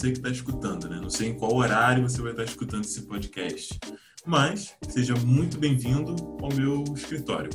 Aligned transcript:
você 0.00 0.12
que 0.12 0.16
está 0.16 0.30
escutando, 0.30 0.88
né? 0.88 0.98
Não 0.98 1.10
sei 1.10 1.28
em 1.28 1.34
qual 1.34 1.54
horário 1.54 2.08
você 2.08 2.22
vai 2.22 2.30
estar 2.30 2.44
escutando 2.44 2.84
esse 2.84 3.02
podcast, 3.02 3.78
mas 4.24 4.74
seja 4.88 5.14
muito 5.14 5.58
bem-vindo 5.58 6.16
ao 6.40 6.50
meu 6.54 6.84
escritório, 6.96 7.50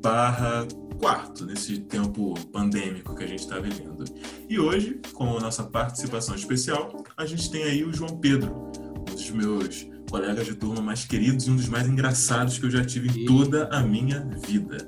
barra 0.00 0.66
quarto, 0.98 1.44
nesse 1.44 1.80
tempo 1.80 2.32
pandêmico 2.50 3.14
que 3.14 3.24
a 3.24 3.26
gente 3.26 3.40
está 3.40 3.58
vivendo. 3.58 4.02
E 4.48 4.58
hoje, 4.58 4.98
com 5.12 5.36
a 5.36 5.40
nossa 5.40 5.62
participação 5.64 6.34
especial, 6.34 7.04
a 7.18 7.26
gente 7.26 7.50
tem 7.50 7.64
aí 7.64 7.84
o 7.84 7.92
João 7.92 8.16
Pedro, 8.16 8.72
um 8.98 9.04
dos 9.04 9.30
meus 9.30 9.86
colegas 10.10 10.46
de 10.46 10.54
turma 10.54 10.80
mais 10.80 11.04
queridos 11.04 11.46
e 11.46 11.50
um 11.50 11.56
dos 11.56 11.68
mais 11.68 11.86
engraçados 11.86 12.58
que 12.58 12.64
eu 12.64 12.70
já 12.70 12.82
tive 12.82 13.24
em 13.24 13.26
toda 13.26 13.68
a 13.68 13.82
minha 13.82 14.20
vida. 14.46 14.78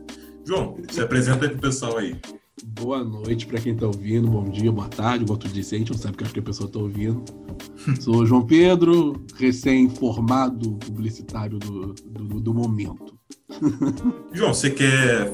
João, 0.47 0.77
se 0.91 1.03
apresenta 1.03 1.45
aí 1.45 1.51
pro 1.51 1.61
pessoal 1.61 1.99
aí. 1.99 2.19
Boa 2.81 3.03
noite 3.03 3.47
para 3.47 3.59
quem 3.59 3.73
está 3.73 3.87
ouvindo, 3.87 4.29
bom 4.29 4.45
dia, 4.51 4.71
boa 4.71 4.87
tarde, 4.89 5.25
tu 5.25 5.49
disse, 5.49 5.75
a 5.75 5.79
gente 5.79 5.93
não 5.93 5.99
sabe 5.99 6.17
que 6.17 6.25
acho 6.25 6.33
que 6.35 6.41
a 6.41 6.43
pessoa 6.43 6.67
está 6.67 6.79
ouvindo. 6.79 7.25
Sou 8.01 8.17
o 8.17 8.27
João 8.27 8.47
Pedro, 8.47 9.25
recém-formado 9.37 10.73
publicitário 10.75 11.59
do, 11.59 11.95
do, 11.95 12.41
do 12.41 12.55
momento. 12.55 13.19
João, 14.33 14.53
você 14.53 14.71
quer 14.71 15.33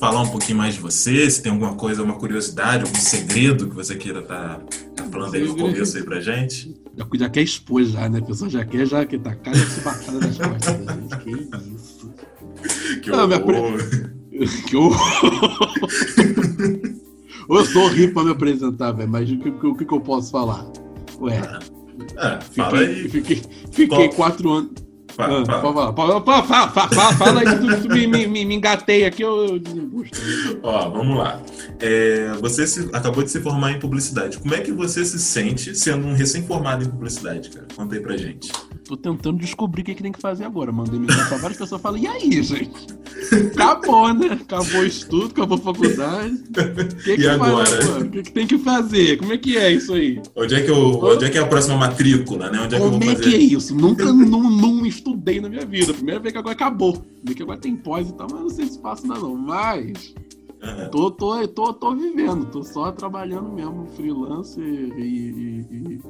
falar 0.00 0.22
um 0.22 0.28
pouquinho 0.28 0.58
mais 0.58 0.74
de 0.74 0.80
você? 0.80 1.30
Se 1.30 1.40
tem 1.40 1.52
alguma 1.52 1.76
coisa, 1.76 2.02
uma 2.02 2.14
curiosidade, 2.14 2.82
algum 2.82 2.98
segredo 2.98 3.68
que 3.68 3.74
você 3.74 3.94
queira 3.94 4.18
estar 4.18 4.58
tá, 4.58 4.64
tá 4.96 5.04
falando 5.04 5.34
aí 5.34 5.44
no 5.44 5.56
começo 5.56 5.96
aí 5.96 6.02
pra 6.02 6.20
gente? 6.20 6.74
Já, 6.96 7.06
já 7.14 7.30
quer 7.30 7.42
expor 7.42 7.84
já, 7.84 8.08
né? 8.08 8.18
A 8.18 8.22
pessoa 8.22 8.50
já 8.50 8.64
quer, 8.64 8.84
já 8.84 9.06
que 9.06 9.16
tá 9.16 9.34
cara 9.34 9.56
baixada 9.84 10.18
das 10.18 10.38
costas 10.38 10.84
da 10.84 10.92
gente. 10.92 11.18
Que 11.18 11.30
isso. 11.74 12.12
Que 13.02 13.10
horror. 13.10 13.78
Que 14.66 14.74
eu. 14.74 14.90
Eu 17.48 17.64
sou 17.66 17.84
horrível 17.84 18.14
pra 18.14 18.24
me 18.24 18.30
apresentar, 18.30 18.92
velho, 18.92 19.08
mas 19.08 19.30
o 19.30 19.38
que, 19.38 19.48
o 19.48 19.74
que, 19.74 19.92
eu 19.92 20.00
posso 20.00 20.30
falar? 20.30 20.66
Ué. 21.20 21.40
É, 22.16 22.40
fala 22.40 22.78
fiquei. 22.78 23.08
Fiquei, 23.08 23.42
fiquei 23.70 24.08
quatro 24.10 24.50
anos. 24.50 24.83
Fala, 25.16 25.42
ah, 25.42 25.60
fala. 25.60 25.92
Fala, 25.94 26.22
fala, 26.42 26.68
fala, 26.68 27.12
fala, 27.14 27.40
aí 27.40 27.46
que 27.46 27.82
tu, 27.82 27.88
me, 27.88 28.06
me, 28.06 28.26
me, 28.26 28.54
engatei 28.54 29.04
aqui, 29.04 29.22
eu, 29.22 29.60
desembusto. 29.60 30.18
Ó, 30.60 30.90
vamos 30.90 31.16
lá. 31.16 31.40
É, 31.78 32.32
você 32.40 32.66
se, 32.66 32.88
acabou 32.92 33.22
de 33.22 33.30
se 33.30 33.40
formar 33.40 33.72
em 33.72 33.78
publicidade. 33.78 34.38
Como 34.38 34.54
é 34.54 34.60
que 34.60 34.72
você 34.72 35.04
se 35.04 35.20
sente 35.20 35.74
sendo 35.76 36.06
um 36.06 36.14
recém-formado 36.14 36.84
em 36.84 36.88
publicidade, 36.88 37.50
cara? 37.50 37.66
Conta 37.76 37.94
aí 37.94 38.00
pra 38.00 38.16
gente. 38.16 38.50
Tô 38.84 38.96
tentando 38.96 39.38
descobrir 39.38 39.82
o 39.82 39.84
que, 39.84 39.94
que 39.94 40.02
tem 40.02 40.12
que 40.12 40.20
fazer 40.20 40.44
agora. 40.44 40.72
Mandei 40.72 40.98
mensagem 40.98 41.26
pra 41.26 41.38
várias 41.38 41.58
pessoas 41.58 41.80
e 41.80 41.82
falei, 41.82 42.02
e 42.02 42.06
aí, 42.06 42.42
gente? 42.42 42.86
Acabou, 43.52 44.12
né? 44.12 44.38
Acabou 44.42 44.80
o 44.80 44.84
estudo, 44.84 45.26
acabou 45.26 45.58
a 45.58 45.60
faculdade. 45.60 46.42
Que 47.04 47.12
e 47.12 47.16
que 47.16 47.26
agora? 47.26 48.00
o 48.00 48.10
que, 48.10 48.22
que, 48.22 48.32
tem 48.32 48.46
que 48.46 48.58
fazer? 48.58 49.18
Como 49.18 49.32
é 49.32 49.38
que 49.38 49.56
é 49.56 49.72
isso 49.72 49.92
aí? 49.92 50.20
Onde 50.34 50.54
é 50.54 50.62
que, 50.62 50.70
eu, 50.70 50.98
onde 51.02 51.24
é, 51.24 51.30
que 51.30 51.38
é 51.38 51.40
a 51.40 51.46
próxima 51.46 51.76
matrícula, 51.76 52.50
né? 52.50 52.60
Onde 52.60 52.74
é 52.74 52.78
que 52.78 52.84
Como 52.84 52.96
eu 52.96 53.00
vou 53.00 53.10
é 53.10 53.16
fazer? 53.16 53.30
que 53.30 53.34
é 53.34 53.38
isso? 53.38 53.74
Nunca, 53.74 54.04
não, 54.04 54.50
não 54.50 54.86
estudei 55.04 55.40
na 55.40 55.48
minha 55.48 55.66
vida. 55.66 55.92
Primeira 55.92 56.18
vez 56.18 56.32
que 56.32 56.38
agora 56.38 56.54
acabou. 56.54 57.04
Vê 57.22 57.34
que 57.34 57.42
agora 57.42 57.58
tem 57.58 57.76
pós 57.76 58.08
e 58.08 58.14
tal, 58.14 58.26
mas 58.30 58.40
não 58.40 58.48
sei 58.48 58.66
se 58.66 58.78
passa 58.78 59.04
ainda 59.04 59.18
não. 59.18 59.36
Mas... 59.36 60.14
Uhum. 60.62 60.90
Tô, 60.90 61.10
tô, 61.10 61.46
tô, 61.46 61.74
tô 61.74 61.94
vivendo, 61.94 62.46
tô 62.46 62.62
só 62.62 62.90
trabalhando 62.90 63.52
mesmo, 63.52 63.86
freelancer 63.88 64.64
e, 64.64 65.60
e, 65.70 66.00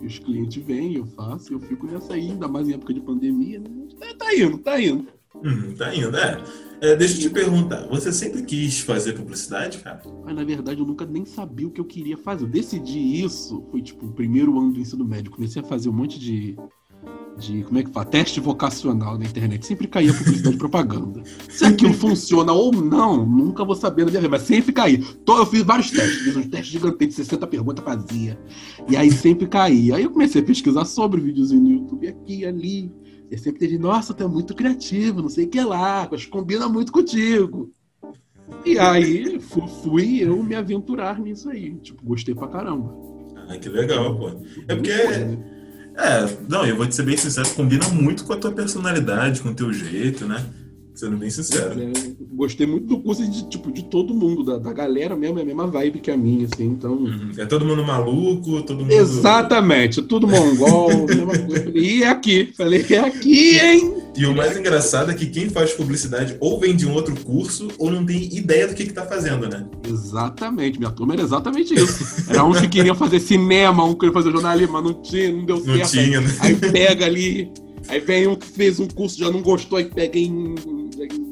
e 0.00 0.06
os 0.06 0.18
clientes 0.18 0.64
vêm, 0.64 0.94
eu 0.94 1.04
faço, 1.04 1.52
eu 1.52 1.60
fico 1.60 1.84
nessa 1.84 2.14
aí, 2.14 2.30
ainda 2.30 2.48
mais 2.48 2.66
em 2.66 2.72
época 2.72 2.94
de 2.94 3.00
pandemia, 3.02 3.60
né? 3.60 3.68
Tá, 4.00 4.06
tá 4.18 4.34
indo, 4.34 4.56
tá 4.56 4.80
indo. 4.80 5.06
Hum, 5.44 5.74
tá 5.76 5.94
indo, 5.94 6.16
é. 6.16 6.42
é. 6.80 6.96
Deixa 6.96 7.18
eu 7.18 7.20
te 7.20 7.30
perguntar, 7.30 7.86
você 7.88 8.10
sempre 8.10 8.42
quis 8.42 8.80
fazer 8.80 9.12
publicidade, 9.12 9.78
cara? 9.78 10.00
Mas 10.24 10.34
na 10.34 10.44
verdade 10.44 10.80
eu 10.80 10.86
nunca 10.86 11.04
nem 11.04 11.26
sabia 11.26 11.66
o 11.68 11.70
que 11.70 11.80
eu 11.80 11.84
queria 11.84 12.16
fazer. 12.16 12.44
Eu 12.44 12.48
decidi 12.48 13.22
isso, 13.22 13.62
foi 13.70 13.82
tipo 13.82 14.06
o 14.06 14.12
primeiro 14.12 14.58
ano 14.58 14.72
do 14.72 14.80
ensino 14.80 15.04
médio. 15.04 15.30
Comecei 15.30 15.60
a 15.60 15.64
fazer 15.64 15.90
um 15.90 15.92
monte 15.92 16.18
de 16.18 16.56
de 17.38 17.62
como 17.64 17.78
é 17.78 17.82
que 17.82 17.90
fala? 17.90 18.06
Teste 18.06 18.40
vocacional 18.40 19.18
na 19.18 19.24
internet. 19.24 19.66
Sempre 19.66 19.86
caía 19.86 20.12
publicidade 20.12 20.54
e 20.54 20.58
propaganda. 20.58 21.22
Se 21.48 21.64
aquilo 21.64 21.94
funciona 21.94 22.52
ou 22.52 22.72
não, 22.72 23.26
nunca 23.26 23.64
vou 23.64 23.74
saber 23.74 24.04
na 24.04 24.10
minha 24.10 24.20
vida, 24.20 24.30
mas 24.30 24.42
sempre 24.42 24.72
caía. 24.72 25.00
Eu 25.26 25.46
fiz 25.46 25.62
vários 25.62 25.90
testes, 25.90 26.22
fiz 26.22 26.36
um 26.36 26.42
teste 26.42 26.72
gigante 26.72 27.06
de 27.06 27.12
60 27.12 27.46
perguntas, 27.46 27.84
fazia. 27.84 28.38
E 28.88 28.96
aí 28.96 29.10
sempre 29.10 29.46
caía. 29.46 29.96
Aí 29.96 30.04
eu 30.04 30.10
comecei 30.10 30.42
a 30.42 30.44
pesquisar 30.44 30.84
sobre 30.84 31.20
vídeos 31.20 31.50
no 31.50 31.70
YouTube 31.70 32.08
aqui 32.08 32.40
e 32.40 32.46
ali. 32.46 32.92
E 33.30 33.38
sempre 33.38 33.60
teve, 33.60 33.78
nossa, 33.78 34.12
tu 34.12 34.22
é 34.22 34.28
muito 34.28 34.54
criativo, 34.54 35.22
não 35.22 35.28
sei 35.28 35.46
o 35.46 35.48
que 35.48 35.60
lá, 35.62 36.06
mas 36.10 36.26
combina 36.26 36.68
muito 36.68 36.92
contigo. 36.92 37.72
E 38.64 38.78
aí 38.78 39.40
fui, 39.40 39.68
fui 39.82 40.22
eu 40.22 40.42
me 40.42 40.54
aventurar 40.54 41.18
nisso 41.18 41.48
aí. 41.48 41.74
Tipo, 41.76 42.04
gostei 42.04 42.34
pra 42.34 42.48
caramba. 42.48 42.94
Ah, 43.48 43.56
que 43.56 43.68
legal, 43.68 44.18
pô. 44.18 44.28
É 44.68 44.74
porque. 44.74 44.92
É, 45.96 46.24
não, 46.48 46.66
eu 46.66 46.76
vou 46.76 46.86
te 46.86 46.94
ser 46.94 47.02
bem 47.04 47.16
sincero, 47.16 47.48
combina 47.50 47.86
muito 47.88 48.24
com 48.24 48.32
a 48.32 48.36
tua 48.36 48.52
personalidade, 48.52 49.42
com 49.42 49.50
o 49.50 49.54
teu 49.54 49.72
jeito, 49.72 50.26
né? 50.26 50.44
Sendo 51.02 51.16
bem 51.16 51.30
sincero. 51.30 51.80
É, 51.80 51.92
gostei 52.30 52.64
muito 52.64 52.86
do 52.86 53.00
curso 53.00 53.28
de, 53.28 53.48
tipo, 53.48 53.72
de 53.72 53.82
todo 53.86 54.14
mundo, 54.14 54.44
da, 54.44 54.56
da 54.56 54.72
galera 54.72 55.16
mesmo, 55.16 55.40
é 55.40 55.42
a 55.42 55.44
mesma 55.44 55.66
vibe 55.66 55.98
que 55.98 56.12
a 56.12 56.16
minha, 56.16 56.46
assim, 56.46 56.66
então... 56.66 56.92
Uhum. 56.92 57.32
É 57.36 57.44
todo 57.44 57.66
mundo 57.66 57.84
maluco, 57.84 58.62
todo 58.62 58.82
mundo... 58.82 58.92
Exatamente, 58.92 60.00
tudo 60.02 60.28
mongol, 60.28 60.90
mesma 61.08 61.36
coisa. 61.36 61.72
E 61.74 62.04
é 62.04 62.08
aqui, 62.08 62.52
falei, 62.56 62.86
é 62.88 62.98
aqui, 63.00 63.58
hein? 63.58 63.94
E 64.16 64.24
o 64.26 64.36
mais 64.36 64.56
engraçado 64.56 65.10
é 65.10 65.14
que 65.14 65.26
quem 65.26 65.50
faz 65.50 65.72
publicidade 65.72 66.36
ou 66.38 66.60
vem 66.60 66.76
de 66.76 66.86
um 66.86 66.92
outro 66.92 67.16
curso 67.24 67.66
ou 67.78 67.90
não 67.90 68.06
tem 68.06 68.32
ideia 68.36 68.68
do 68.68 68.74
que 68.74 68.86
que 68.86 68.92
tá 68.92 69.04
fazendo, 69.04 69.48
né? 69.48 69.66
Exatamente, 69.84 70.78
minha 70.78 70.92
turma 70.92 71.14
era 71.14 71.22
exatamente 71.22 71.74
isso. 71.74 72.30
Era 72.30 72.44
uns 72.44 72.60
que 72.60 72.68
queriam 72.68 72.94
fazer 72.94 73.18
cinema, 73.18 73.84
um 73.84 73.94
que 73.94 74.00
queria 74.00 74.12
fazer 74.12 74.30
jornalismo, 74.30 74.74
mas 74.74 74.84
não 74.84 74.94
tinha, 75.02 75.32
não 75.32 75.44
deu 75.44 75.56
não 75.56 75.74
certo. 75.78 75.90
Tinha, 75.90 76.20
né? 76.20 76.36
Aí 76.38 76.54
pega 76.54 77.06
ali 77.06 77.50
Aí 77.88 78.00
vem 78.00 78.26
um 78.26 78.36
que 78.36 78.46
fez 78.46 78.78
um 78.78 78.86
curso, 78.86 79.18
já 79.18 79.30
não 79.30 79.42
gostou, 79.42 79.78
aí 79.78 79.84
pega 79.84 80.18
em, 80.18 80.54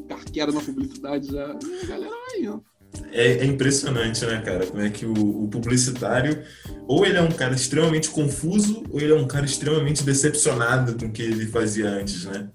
carqueira 0.07 0.51
na 0.51 0.61
publicidade, 0.61 1.27
já. 1.27 1.45
a 1.45 1.85
galera 1.87 2.15
vai 2.29 2.41
indo. 2.41 2.63
É, 3.11 3.37
é, 3.37 3.45
impressionante, 3.45 4.25
né, 4.25 4.41
cara? 4.41 4.65
Como 4.65 4.81
é 4.81 4.89
que 4.89 5.05
o, 5.05 5.43
o, 5.43 5.47
publicitário, 5.47 6.43
ou 6.87 7.05
ele 7.05 7.17
é 7.17 7.21
um 7.21 7.31
cara 7.31 7.53
extremamente 7.53 8.09
confuso, 8.09 8.83
ou 8.89 8.99
ele 8.99 9.13
é 9.13 9.15
um 9.15 9.27
cara 9.27 9.45
extremamente 9.45 10.03
decepcionado 10.03 10.95
com 10.97 11.05
o 11.05 11.11
que 11.11 11.21
ele 11.21 11.45
fazia 11.47 11.89
antes, 11.89 12.25
né? 12.25 12.49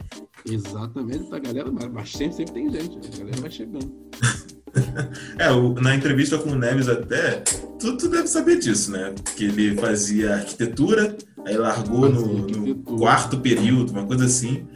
Exatamente, 0.44 1.34
a 1.34 1.38
galera, 1.38 1.70
mas 1.70 2.12
sempre, 2.12 2.36
sempre 2.36 2.54
tem 2.54 2.70
gente, 2.70 2.98
a 2.98 3.18
galera 3.18 3.40
vai 3.40 3.50
chegando. 3.50 3.92
é, 5.38 5.50
o, 5.50 5.74
na 5.74 5.94
entrevista 5.94 6.38
com 6.38 6.50
o 6.50 6.58
Neves 6.58 6.88
até, 6.88 7.42
tu, 7.78 7.96
tu 7.96 8.08
deve 8.08 8.28
saber 8.28 8.58
disso, 8.58 8.92
né? 8.92 9.14
Que 9.36 9.44
ele 9.44 9.76
fazia 9.76 10.34
arquitetura, 10.34 11.16
aí 11.44 11.56
largou 11.56 12.08
no, 12.08 12.46
no, 12.46 12.76
quarto 12.76 13.40
período, 13.40 13.90
uma 13.90 14.06
coisa 14.06 14.26
assim. 14.26 14.66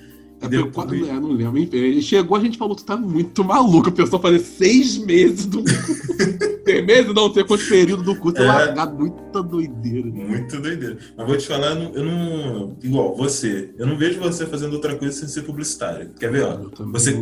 É, 0.43 0.49
depois... 0.49 1.07
não, 1.07 1.21
não 1.21 1.33
lembro. 1.33 1.59
Ele 1.59 2.01
chegou, 2.01 2.37
a 2.37 2.41
gente 2.41 2.57
falou, 2.57 2.75
tu 2.75 2.85
tá 2.85 2.97
muito 2.97 3.45
maluco. 3.45 3.91
A 3.91 3.93
pessoa 3.93 4.21
fazer 4.21 4.39
seis 4.39 4.97
meses 4.99 5.47
do 5.47 5.63
Seis 6.65 6.87
meses, 6.87 7.15
não 7.15 7.33
sei 7.33 7.45
quanto 7.45 7.67
período 7.67 8.03
do 8.03 8.17
curso. 8.17 8.41
É... 8.41 8.47
Largado, 8.47 8.97
muita 8.97 9.43
doideira. 9.43 10.09
Muita 10.09 10.61
doideira. 10.61 10.99
Mas 11.17 11.27
vou 11.27 11.37
te 11.37 11.47
falar, 11.47 11.77
eu 11.77 12.05
não. 12.05 12.77
Igual, 12.83 13.17
você. 13.17 13.71
Eu 13.77 13.87
não 13.87 13.97
vejo 13.97 14.21
você 14.21 14.47
fazendo 14.47 14.75
outra 14.75 14.97
coisa 14.97 15.17
sem 15.17 15.29
ser 15.29 15.43
publicitário. 15.43 16.11
Quer 16.19 16.31
ver, 16.31 16.45
ó? 16.45 16.59
Você, 16.93 17.17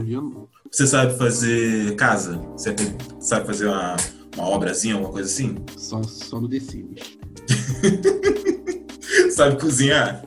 você 0.70 0.86
sabe 0.86 1.16
fazer 1.16 1.94
casa? 1.96 2.38
Você 2.56 2.74
sabe 3.20 3.46
fazer 3.46 3.66
uma, 3.66 3.96
uma 4.36 4.48
obrazinha, 4.50 4.94
alguma 4.94 5.12
coisa 5.12 5.28
assim? 5.28 5.56
Só, 5.76 6.02
só 6.02 6.40
no 6.40 6.48
The 6.48 6.60
sabe 9.30 9.58
cozinhar? 9.58 10.24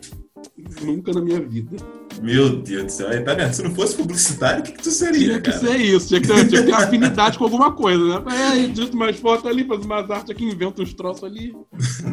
Nunca 0.82 1.14
na 1.14 1.22
minha 1.22 1.40
vida. 1.40 1.78
Meu 2.22 2.58
Deus 2.58 2.86
do 2.86 2.92
céu. 2.92 3.10
Aí, 3.10 3.22
tá 3.22 3.34
vendo? 3.34 3.54
Se 3.54 3.64
não 3.64 3.74
fosse 3.74 3.96
publicitário, 3.96 4.62
o 4.62 4.64
que, 4.64 4.72
que 4.72 4.84
tu 4.84 4.92
seria? 4.92 5.28
Tinha 5.28 5.42
que 5.42 5.52
cara? 5.52 5.60
ser 5.60 5.78
isso, 5.78 6.08
tinha 6.08 6.22
que 6.22 6.28
ter, 6.28 6.48
tinha 6.48 6.62
que 6.62 6.68
ter 6.68 6.74
afinidade 6.76 7.38
com 7.38 7.44
alguma 7.44 7.72
coisa, 7.72 8.20
né? 8.20 8.24
É, 8.36 8.60
edito 8.60 8.96
mais 8.96 9.18
foto 9.18 9.48
ali, 9.48 9.64
faz 9.66 9.86
umas 9.86 10.10
artes 10.10 10.30
aqui, 10.30 10.46
inventa 10.46 10.82
uns 10.82 10.94
troços 10.94 11.24
ali. 11.24 11.56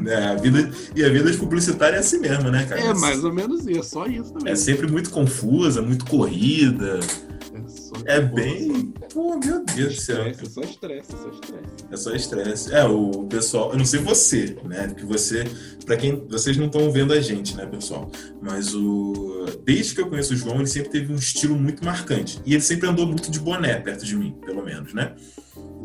É, 0.07 0.27
a 0.27 0.35
vida, 0.35 0.71
e 0.95 1.05
a 1.05 1.09
vida 1.09 1.31
de 1.31 1.39
publicitário 1.39 1.97
é 1.97 1.99
assim 1.99 2.19
mesmo, 2.19 2.51
né, 2.51 2.65
cara? 2.67 2.81
É, 2.81 2.95
mais 2.95 3.25
ou 3.25 3.33
menos 3.33 3.67
isso, 3.67 3.79
é 3.79 3.83
só 3.83 4.07
isso 4.07 4.33
também. 4.33 4.53
É 4.53 4.57
sempre 4.57 4.91
muito 4.91 5.11
confusa, 5.11 5.83
muito 5.83 6.05
corrida. 6.07 7.01
É, 8.09 8.23
bem. 8.23 8.91
Pô, 9.13 9.39
meu 9.39 9.63
Deus 9.67 9.97
do 9.97 10.01
céu. 10.01 10.25
É 10.25 10.33
só 10.33 10.63
estresse, 10.63 11.13
é 11.13 11.17
só 11.19 11.29
estresse. 11.29 11.85
É 11.91 11.97
só 11.97 12.15
estresse. 12.15 12.75
É, 12.75 12.85
o 12.85 13.27
pessoal. 13.27 13.71
Eu 13.73 13.77
não 13.77 13.85
sei 13.85 14.01
você, 14.01 14.57
né? 14.65 14.95
Que 14.97 15.05
você. 15.05 15.45
Pra 15.85 15.95
quem. 15.95 16.27
Vocês 16.27 16.57
não 16.57 16.67
estão 16.67 16.91
vendo 16.91 17.13
a 17.13 17.21
gente, 17.21 17.55
né, 17.55 17.67
pessoal? 17.67 18.11
Mas 18.41 18.75
o. 18.75 19.45
Desde 19.63 19.95
que 19.95 20.01
eu 20.01 20.09
conheço 20.09 20.33
o 20.33 20.37
João, 20.39 20.57
ele 20.57 20.67
sempre 20.67 20.89
teve 20.89 21.13
um 21.13 21.17
estilo 21.17 21.55
muito 21.55 21.85
marcante. 21.85 22.41
E 22.47 22.55
ele 22.55 22.63
sempre 22.63 22.89
andou 22.89 23.07
muito 23.07 23.31
de 23.31 23.39
boné 23.39 23.75
perto 23.75 24.07
de 24.07 24.17
mim, 24.17 24.35
pelo 24.43 24.65
menos, 24.65 24.95
né? 24.95 25.15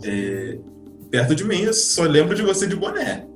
É... 0.02 0.58
Perto 1.12 1.36
de 1.36 1.44
mim, 1.44 1.60
eu 1.60 1.74
só 1.74 2.04
lembro 2.04 2.34
de 2.36 2.42
você 2.42 2.66
de 2.66 2.76
boné. 2.78 3.28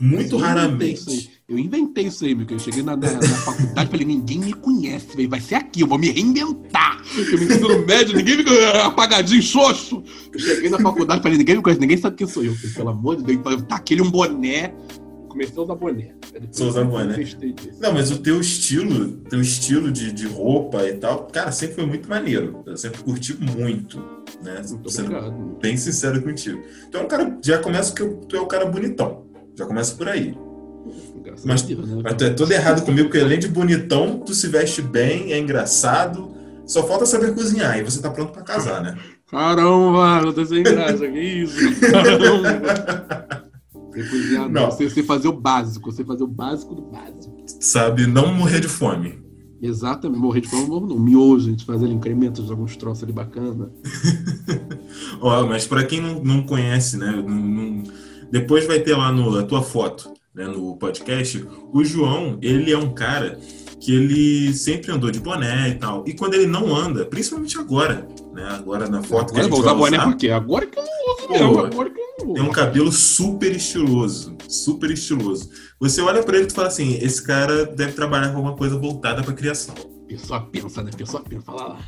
Muito 0.00 0.36
raramente. 0.36 1.30
Eu 1.52 1.58
inventei 1.58 2.06
isso 2.06 2.24
aí, 2.24 2.34
meu. 2.34 2.46
Eu 2.48 2.58
cheguei 2.58 2.82
na, 2.82 2.96
na, 2.96 3.12
na 3.12 3.20
faculdade 3.20 3.86
e 3.86 3.90
falei, 3.90 4.06
ninguém 4.06 4.38
me 4.38 4.54
conhece, 4.54 5.14
véio. 5.14 5.28
vai 5.28 5.38
ser 5.38 5.56
aqui, 5.56 5.82
eu 5.82 5.86
vou 5.86 5.98
me 5.98 6.10
reinventar. 6.10 7.02
Eu 7.14 7.38
me 7.38 7.44
ensino 7.44 7.86
médio, 7.86 8.16
ninguém 8.16 8.38
me 8.38 8.44
conhece, 8.44 8.78
apagadinho, 8.78 9.42
xoxo. 9.42 10.02
Eu 10.32 10.40
cheguei 10.40 10.70
na 10.70 10.78
faculdade 10.78 11.20
e 11.20 11.22
falei, 11.22 11.36
ninguém 11.36 11.56
me 11.56 11.62
conhece, 11.62 11.80
ninguém 11.80 11.98
sabe 11.98 12.16
quem 12.16 12.26
sou 12.26 12.42
eu. 12.42 12.54
Falei, 12.54 12.74
pelo 12.74 12.88
amor 12.88 13.16
de 13.16 13.24
Deus, 13.24 13.40
eu 13.44 13.62
taquei 13.62 14.00
um 14.00 14.10
boné, 14.10 14.72
comecei 15.28 15.58
a 15.58 15.60
usar 15.60 15.74
boné. 15.74 16.14
Só 16.52 16.68
usar 16.68 16.84
boné. 16.84 17.16
Não, 17.78 17.92
mas 17.92 18.10
o 18.10 18.18
teu 18.18 18.40
estilo, 18.40 19.08
teu 19.28 19.42
estilo 19.42 19.92
de, 19.92 20.10
de 20.10 20.26
roupa 20.26 20.82
e 20.88 20.94
tal, 20.94 21.26
cara, 21.26 21.52
sempre 21.52 21.74
foi 21.74 21.84
muito 21.84 22.08
maneiro. 22.08 22.62
Eu 22.64 22.78
sempre 22.78 23.02
curti 23.02 23.36
muito, 23.38 23.98
né? 24.42 24.62
Muito 24.70 24.90
Sendo 24.90 25.14
obrigado. 25.14 25.58
bem 25.60 25.76
sincero 25.76 26.22
contigo. 26.22 26.62
Um 26.94 27.06
cara, 27.06 27.38
já 27.44 27.58
começa 27.58 27.94
que 27.94 28.02
tu 28.26 28.36
é 28.36 28.40
um 28.40 28.48
cara 28.48 28.64
bonitão. 28.64 29.26
Já 29.54 29.66
começa 29.66 29.94
por 29.94 30.08
aí. 30.08 30.34
Graças 31.24 31.44
Mas- 31.44 31.62
a 31.62 31.66
Deus, 31.66 31.88
né? 31.88 32.00
Mas 32.02 32.14
tu 32.14 32.24
é 32.24 32.30
todo 32.30 32.52
errado 32.52 32.82
comigo, 32.84 33.08
porque 33.08 33.20
além 33.22 33.38
de 33.38 33.48
bonitão, 33.48 34.18
tu 34.18 34.34
se 34.34 34.48
veste 34.48 34.82
bem, 34.82 35.32
é 35.32 35.38
engraçado. 35.38 36.30
Só 36.66 36.82
falta 36.86 37.04
saber 37.06 37.34
cozinhar 37.34 37.78
e 37.78 37.82
você 37.82 38.00
tá 38.00 38.10
pronto 38.10 38.32
pra 38.32 38.42
casar, 38.42 38.82
né? 38.82 38.96
Caramba, 39.30 40.20
eu 40.24 40.32
tô 40.32 40.44
sem 40.44 40.62
graça, 40.62 41.06
que 41.08 41.18
isso? 41.20 41.56
Caramba. 41.80 43.42
Você 43.90 44.02
cozinhar, 44.08 44.48
Não. 44.48 44.70
Você, 44.70 44.88
você 44.88 45.02
fazer 45.02 45.28
o 45.28 45.32
básico, 45.32 45.90
você 45.92 46.04
fazer 46.04 46.22
o 46.22 46.28
básico 46.28 46.74
do 46.74 46.82
básico. 46.82 47.36
Sabe, 47.60 48.06
não 48.06 48.32
morrer 48.34 48.60
de 48.60 48.68
fome. 48.68 49.20
Exatamente, 49.60 50.18
morrer 50.20 50.40
de 50.40 50.48
fome, 50.48 50.66
morro 50.66 50.86
não. 50.88 50.98
Miojo, 50.98 51.46
a 51.46 51.50
gente 51.50 51.64
faz 51.64 51.82
ali 51.82 51.92
incrementos 51.92 52.44
de 52.46 52.50
alguns 52.50 52.76
troços 52.76 53.04
ali 53.04 53.12
bacana. 53.12 53.70
Ó, 55.20 55.46
mas 55.46 55.66
para 55.66 55.84
quem 55.84 56.00
não, 56.00 56.22
não 56.22 56.42
conhece, 56.42 56.96
né? 56.96 57.10
não- 57.12 57.28
não- 57.28 57.82
depois 58.30 58.66
vai 58.66 58.80
ter 58.80 58.96
lá 58.96 59.12
no, 59.12 59.38
a 59.38 59.42
tua 59.44 59.62
foto, 59.62 60.10
né, 60.34 60.46
no 60.46 60.76
podcast. 60.76 61.46
O 61.72 61.84
João, 61.84 62.38
ele 62.40 62.72
é 62.72 62.78
um 62.78 62.92
cara 62.92 63.38
que 63.80 63.92
ele 63.94 64.54
sempre 64.54 64.92
andou 64.92 65.10
de 65.10 65.18
boné 65.18 65.70
e 65.70 65.74
tal. 65.74 66.04
E 66.06 66.14
quando 66.14 66.34
ele 66.34 66.46
não 66.46 66.74
anda, 66.74 67.04
principalmente 67.04 67.58
agora, 67.58 68.06
né? 68.32 68.46
Agora 68.50 68.88
na 68.88 69.02
foto 69.02 69.32
que 69.32 69.40
a 69.40 69.42
Agora 69.42 69.42
gente 69.42 69.50
vou 69.50 69.60
usar 69.60 69.72
vai 69.74 69.78
boné 69.78 69.96
usar, 69.98 70.06
por 70.06 70.16
quê? 70.16 70.30
Agora 70.30 70.66
que 70.66 70.78
eu 70.78 70.84
não 70.84 71.14
uso 71.14 71.28
mesmo, 71.30 71.52
Pô, 71.52 71.66
agora 71.66 71.90
que 71.90 72.00
eu 72.00 72.04
não 72.20 72.24
uso. 72.26 72.34
tem 72.34 72.42
um 72.44 72.52
cabelo 72.52 72.92
super 72.92 73.50
estiloso, 73.54 74.36
super 74.48 74.90
estiloso. 74.90 75.50
Você 75.80 76.00
olha 76.00 76.22
para 76.22 76.38
ele 76.38 76.46
e 76.46 76.52
fala 76.52 76.68
assim, 76.68 76.94
esse 77.02 77.22
cara 77.22 77.66
deve 77.66 77.92
trabalhar 77.92 78.30
com 78.30 78.36
alguma 78.36 78.56
coisa 78.56 78.78
voltada 78.78 79.22
para 79.22 79.34
criação. 79.34 79.74
Pessoa 80.06 80.40
pensa, 80.40 80.82
né? 80.82 80.90
Pessoa 80.96 81.22
pensa, 81.22 81.42
fala 81.42 81.68
lá. 81.68 81.78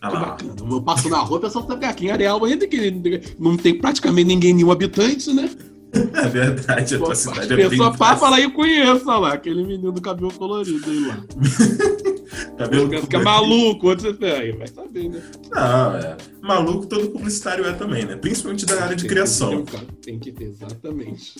Ah 0.00 0.10
Que 0.10 0.16
bacana. 0.16 0.54
Eu 0.70 0.82
passo 0.82 1.08
na 1.08 1.18
rua, 1.18 1.38
a 1.38 1.40
pessoa 1.40 1.66
sabe 1.66 1.80
que 1.80 1.86
aqui 1.86 2.06
em 2.06 2.10
Areal 2.10 2.44
ainda 2.44 2.66
que 2.68 3.36
não 3.38 3.56
tem 3.56 3.78
praticamente 3.78 4.28
ninguém, 4.28 4.54
nenhum 4.54 4.70
habitante, 4.70 5.32
né? 5.32 5.50
É 5.92 6.28
verdade, 6.28 6.94
a 6.94 6.98
tua 6.98 7.12
A 7.12 7.14
cidade 7.14 7.52
é 7.52 7.56
bem 7.56 7.68
pessoa 7.70 7.90
passa 7.96 8.20
fácil. 8.20 8.30
lá 8.30 8.40
e 8.40 8.44
eu 8.44 8.50
conheço, 8.52 9.08
olha 9.08 9.18
lá, 9.18 9.32
aquele 9.32 9.62
menino 9.64 9.92
do 9.92 10.00
cabelo 10.00 10.32
colorido 10.32 10.90
aí 10.90 11.06
lá. 11.06 11.24
Cabelo 12.56 12.88
Pensa 12.88 13.06
que 13.06 13.16
é 13.16 13.22
maluco, 13.22 13.90
onde 13.90 14.02
você 14.02 14.12
pega? 14.12 14.58
Vai 14.58 14.66
saber, 14.66 15.08
né? 15.08 15.22
Não, 15.50 15.96
é. 15.96 16.16
Maluco 16.42 16.86
todo 16.86 17.08
publicitário 17.10 17.64
é 17.64 17.72
também, 17.72 18.04
né? 18.04 18.16
Principalmente 18.16 18.66
da 18.66 18.82
área 18.82 18.96
de 18.96 19.02
Tem 19.02 19.10
criação. 19.10 19.64
que 19.64 19.72
ter. 19.72 19.86
Tem 20.02 20.18
que 20.18 20.32
ter, 20.32 20.44
exatamente. 20.44 21.34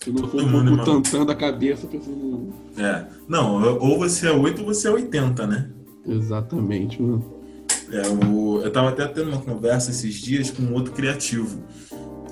Se 0.00 0.10
não 0.10 0.28
for 0.28 0.40
é 0.40 0.44
um 0.44 0.76
tantã 0.78 1.24
da 1.24 1.34
cabeça, 1.34 1.86
a 1.86 1.90
pessoa 1.90 2.16
não... 2.16 2.52
É. 2.76 3.06
Não, 3.28 3.78
ou 3.78 3.98
você 3.98 4.28
é 4.28 4.32
8 4.32 4.60
ou 4.60 4.66
você 4.66 4.88
é 4.88 4.90
80, 4.90 5.46
né? 5.46 5.70
Exatamente, 6.06 7.00
mano. 7.00 7.42
É, 7.90 8.08
o... 8.08 8.60
Eu 8.62 8.70
tava 8.72 8.88
até 8.88 9.06
tendo 9.06 9.28
uma 9.28 9.40
conversa 9.40 9.90
esses 9.90 10.14
dias 10.14 10.50
com 10.50 10.62
um 10.62 10.74
outro 10.74 10.92
criativo. 10.92 11.62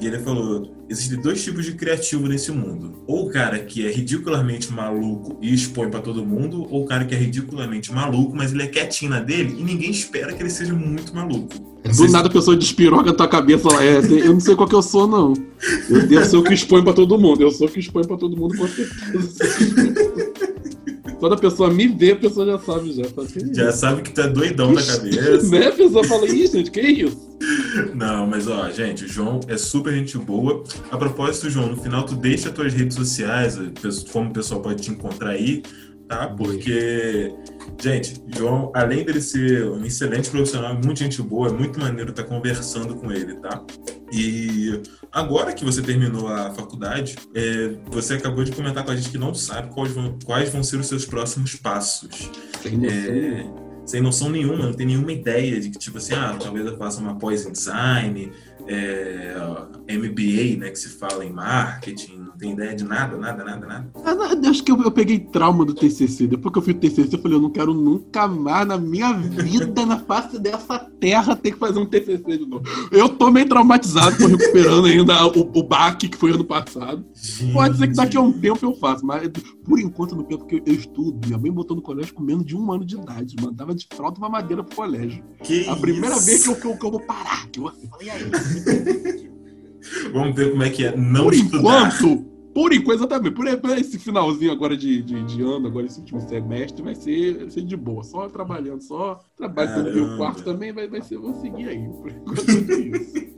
E 0.00 0.06
ele 0.06 0.19
falou: 0.19 0.70
existem 0.88 1.20
dois 1.20 1.43
tipos 1.44 1.64
de 1.64 1.73
criativo 1.73 2.26
nesse 2.26 2.50
mundo. 2.50 3.05
Ou 3.06 3.26
o 3.26 3.31
cara 3.31 3.58
que 3.58 3.87
é 3.87 3.91
ridiculamente 3.91 4.73
maluco 4.73 5.38
e 5.43 5.52
expõe 5.52 5.91
pra 5.91 6.00
todo 6.00 6.25
mundo, 6.25 6.67
ou 6.70 6.85
o 6.85 6.87
cara 6.87 7.05
que 7.05 7.14
é 7.14 7.19
ridiculamente 7.19 7.93
maluco, 7.93 8.35
mas 8.35 8.52
ele 8.52 8.62
é 8.62 8.67
quietinho 8.67 9.11
na 9.11 9.20
dele 9.20 9.56
e 9.58 9.62
ninguém 9.62 9.91
espera 9.91 10.32
que 10.32 10.43
ele 10.43 10.50
seja 10.50 10.73
muito 10.73 11.14
maluco. 11.14 11.70
Do 11.85 12.08
nada 12.08 12.29
a 12.29 12.32
pessoa 12.32 12.56
despiroca 12.56 13.11
na 13.11 13.14
tua 13.14 13.29
cabeça 13.29 13.69
lá. 13.69 13.85
É, 13.85 13.99
eu 13.99 14.32
não 14.32 14.41
sei 14.41 14.55
qual 14.55 14.69
que 14.69 14.75
eu 14.75 14.82
sou, 14.82 15.06
não. 15.06 15.35
Eu 15.88 16.06
devo 16.06 16.25
ser 16.25 16.37
o 16.37 16.43
que 16.43 16.55
expõe 16.55 16.85
pra 16.85 16.93
todo 16.93 17.19
mundo. 17.19 17.43
Eu 17.43 17.50
sou 17.50 17.67
o 17.67 17.70
que 17.70 17.81
expõe 17.81 18.06
pra 18.06 18.17
todo 18.17 18.37
mundo, 18.37 18.56
com 18.56 18.69
certeza. 18.69 20.11
Quando 21.20 21.34
a 21.34 21.38
pessoa 21.38 21.70
me 21.70 21.87
vê, 21.87 22.12
a 22.12 22.17
pessoa 22.17 22.46
já 22.46 22.58
sabe 22.58 22.93
já. 22.93 23.05
Fala 23.05 23.26
assim, 23.26 23.55
Já 23.55 23.70
sabe 23.70 24.00
que 24.00 24.11
tu 24.11 24.22
é 24.22 24.28
doidão 24.28 24.72
da 24.72 24.82
cabeça. 24.82 25.50
Né? 25.50 25.67
A 25.67 25.72
pessoa 25.72 26.02
fala, 26.02 26.26
ih, 26.26 26.46
gente, 26.46 26.70
que 26.70 26.81
isso? 26.81 27.31
Não, 27.94 28.26
mas 28.26 28.49
ó, 28.49 28.70
gente, 28.70 29.05
o 29.05 29.08
João 29.08 29.38
é 29.46 29.58
super 29.58 29.93
gente 29.93 30.17
boa. 30.17 30.64
A 30.90 30.96
propósito, 30.96 31.50
João, 31.50 31.69
no 31.69 31.76
final 31.76 32.05
tu 32.05 32.14
deixa 32.14 32.49
as 32.49 32.55
tuas 32.55 32.72
redes 32.72 32.96
sociais, 32.96 33.58
como 34.11 34.31
o 34.31 34.32
pessoal 34.32 34.62
pode 34.62 34.82
te 34.82 34.90
encontrar 34.90 35.31
aí, 35.31 35.62
tá? 36.08 36.26
Porque, 36.28 37.32
gente, 37.81 38.23
João, 38.34 38.73
além 38.75 39.05
dele 39.05 39.20
ser 39.20 39.69
um 39.70 39.84
excelente 39.84 40.31
profissional, 40.31 40.75
muito 40.75 41.00
gente 41.00 41.20
boa, 41.20 41.49
é 41.49 41.52
muito 41.52 41.78
maneiro 41.78 42.11
estar 42.11 42.25
conversando 42.25 42.94
com 42.94 43.12
ele, 43.12 43.34
tá? 43.34 43.62
E 44.11 44.81
agora 45.12 45.52
que 45.52 45.64
você 45.64 45.82
terminou 45.82 46.28
a 46.28 46.50
faculdade, 46.52 47.16
é, 47.34 47.76
você 47.86 48.14
acabou 48.14 48.44
de 48.44 48.52
comentar 48.52 48.84
com 48.84 48.90
a 48.90 48.96
gente 48.96 49.10
que 49.10 49.18
não 49.18 49.34
sabe 49.34 49.72
quais 49.74 49.92
vão, 49.92 50.18
quais 50.24 50.50
vão 50.50 50.62
ser 50.62 50.76
os 50.76 50.86
seus 50.86 51.04
próximos 51.04 51.54
passos. 51.56 52.30
Sem 52.62 52.76
noção. 52.76 52.98
É, 52.98 53.70
sem 53.86 54.00
noção 54.00 54.30
nenhuma, 54.30 54.66
não 54.66 54.72
tem 54.72 54.86
nenhuma 54.86 55.10
ideia 55.10 55.60
de 55.60 55.70
que, 55.70 55.78
tipo 55.78 55.98
assim, 55.98 56.14
ah, 56.14 56.36
talvez 56.40 56.64
eu 56.64 56.76
faça 56.78 57.00
uma 57.00 57.18
pós 57.18 57.44
em 57.44 57.50
design, 57.50 58.30
é, 58.70 59.34
MBA, 59.99 60.58
né, 60.58 60.70
que 60.70 60.78
se 60.78 60.88
fala 60.90 61.25
em 61.25 61.32
marketing, 61.32 62.19
não 62.19 62.37
tem 62.37 62.52
ideia 62.52 62.75
de 62.75 62.84
nada, 62.84 63.17
nada, 63.17 63.43
nada, 63.43 63.67
nada. 63.67 63.90
Ah, 64.05 64.49
Acho 64.49 64.62
que 64.62 64.70
eu, 64.70 64.81
eu 64.82 64.90
peguei 64.90 65.19
trauma 65.19 65.64
do 65.64 65.75
TCC. 65.75 66.26
Depois 66.28 66.52
que 66.52 66.58
eu 66.58 66.62
fiz 66.62 66.75
o 66.75 66.78
TCC, 66.78 67.17
eu 67.17 67.20
falei, 67.20 67.37
eu 67.37 67.43
não 67.43 67.50
quero 67.50 67.75
nunca 67.75 68.28
mais 68.28 68.67
na 68.67 68.78
minha 68.78 69.12
vida, 69.12 69.84
na 69.84 69.99
face 69.99 70.38
dessa 70.38 70.78
terra, 71.00 71.34
ter 71.34 71.52
que 71.52 71.58
fazer 71.58 71.78
um 71.81 71.87
TCC 71.87 72.38
de 72.38 72.46
novo. 72.46 72.64
Eu 72.93 73.08
tô 73.08 73.31
meio 73.31 73.49
traumatizado, 73.49 74.17
tô 74.17 74.26
recuperando 74.26 74.87
ainda 74.87 75.26
o, 75.26 75.40
o 75.58 75.62
baque 75.62 76.08
que 76.08 76.16
foi 76.16 76.32
ano 76.32 76.44
passado. 76.44 77.05
Pode 77.52 77.76
ser 77.78 77.88
que 77.88 77.94
daqui 77.94 78.16
a 78.16 78.20
um 78.20 78.32
tempo 78.32 78.64
eu 78.64 78.75
faça, 78.76 79.05
mas 79.05 79.28
por 79.64 79.78
enquanto 79.81 80.14
não 80.16 80.25
penso, 80.25 80.40
porque 80.40 80.62
eu 80.64 80.75
estudo. 80.75 81.26
Minha 81.26 81.38
mãe 81.38 81.50
botou 81.50 81.76
no 81.76 81.82
colégio 81.82 82.14
com 82.14 82.23
menos 82.23 82.44
de 82.44 82.56
um 82.56 82.73
ano 82.73 82.84
de 82.84 82.96
idade. 82.96 83.37
Mandava 83.40 83.75
de 83.75 83.87
fralda 83.93 84.19
uma 84.19 84.28
madeira 84.28 84.62
pro 84.62 84.76
colégio. 84.76 85.23
Que 85.42 85.68
A 85.68 85.76
primeira 85.76 86.16
isso? 86.16 86.26
vez 86.26 86.42
que 86.44 86.49
eu, 86.50 86.56
que, 86.56 86.66
eu, 86.66 86.76
que 86.76 86.87
eu 86.87 86.90
vou 86.90 87.00
parar. 87.00 87.49
Que 87.49 87.61
eu 87.61 87.64
falei, 87.64 88.06
e 88.06 88.11
aí? 88.11 88.30
Vamos 90.12 90.35
ver 90.35 90.50
como 90.50 90.62
é 90.62 90.71
que 90.71 90.85
é 90.85 90.97
não 90.97 91.25
por 91.25 91.35
estudar. 91.35 91.59
enquanto, 91.59 92.25
por 92.55 92.73
enquanto 92.73 93.07
também, 93.07 93.33
por 93.33 93.47
esse 93.79 93.99
finalzinho 93.99 94.52
agora 94.52 94.76
de, 94.76 95.02
de, 95.02 95.23
de 95.25 95.43
ano, 95.43 95.67
agora 95.67 95.87
esse 95.87 96.00
último 96.00 96.21
semestre, 96.21 96.83
vai 96.83 96.95
ser, 96.95 97.38
vai 97.38 97.50
ser 97.50 97.62
de 97.62 97.76
boa, 97.76 98.02
só 98.02 98.29
trabalhando, 98.29 98.83
só 98.83 99.21
trabalho 99.37 99.85
no 99.85 99.95
meu 99.95 100.17
quarto 100.17 100.43
também, 100.43 100.73
vai, 100.73 100.88
vai 100.88 101.02
ser, 101.02 101.17
vou 101.19 101.35
seguir 101.40 101.69
aí. 101.69 101.79
Por 101.79 102.11
enquanto 102.11 102.50
é 102.50 102.75
isso. 102.75 103.31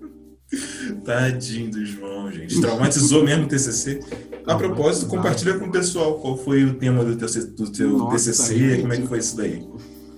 Tadinho 1.05 1.71
do 1.71 1.85
João, 1.85 2.31
gente. 2.31 2.61
Traumatizou 2.61 3.25
mesmo 3.25 3.45
o 3.45 3.49
TCC. 3.49 4.01
A 4.47 4.55
propósito, 4.55 5.07
compartilha 5.07 5.59
com 5.59 5.67
o 5.67 5.71
pessoal 5.71 6.19
qual 6.19 6.37
foi 6.37 6.65
o 6.65 6.75
tema 6.75 7.05
do 7.05 7.17
teu, 7.17 7.29
do 7.55 7.73
teu 7.73 7.99
Nossa, 7.99 8.31
TCC, 8.31 8.59
gente. 8.59 8.81
como 8.83 8.93
é 8.93 8.97
que 8.99 9.07
foi 9.07 9.19
isso 9.19 9.37
daí. 9.37 9.67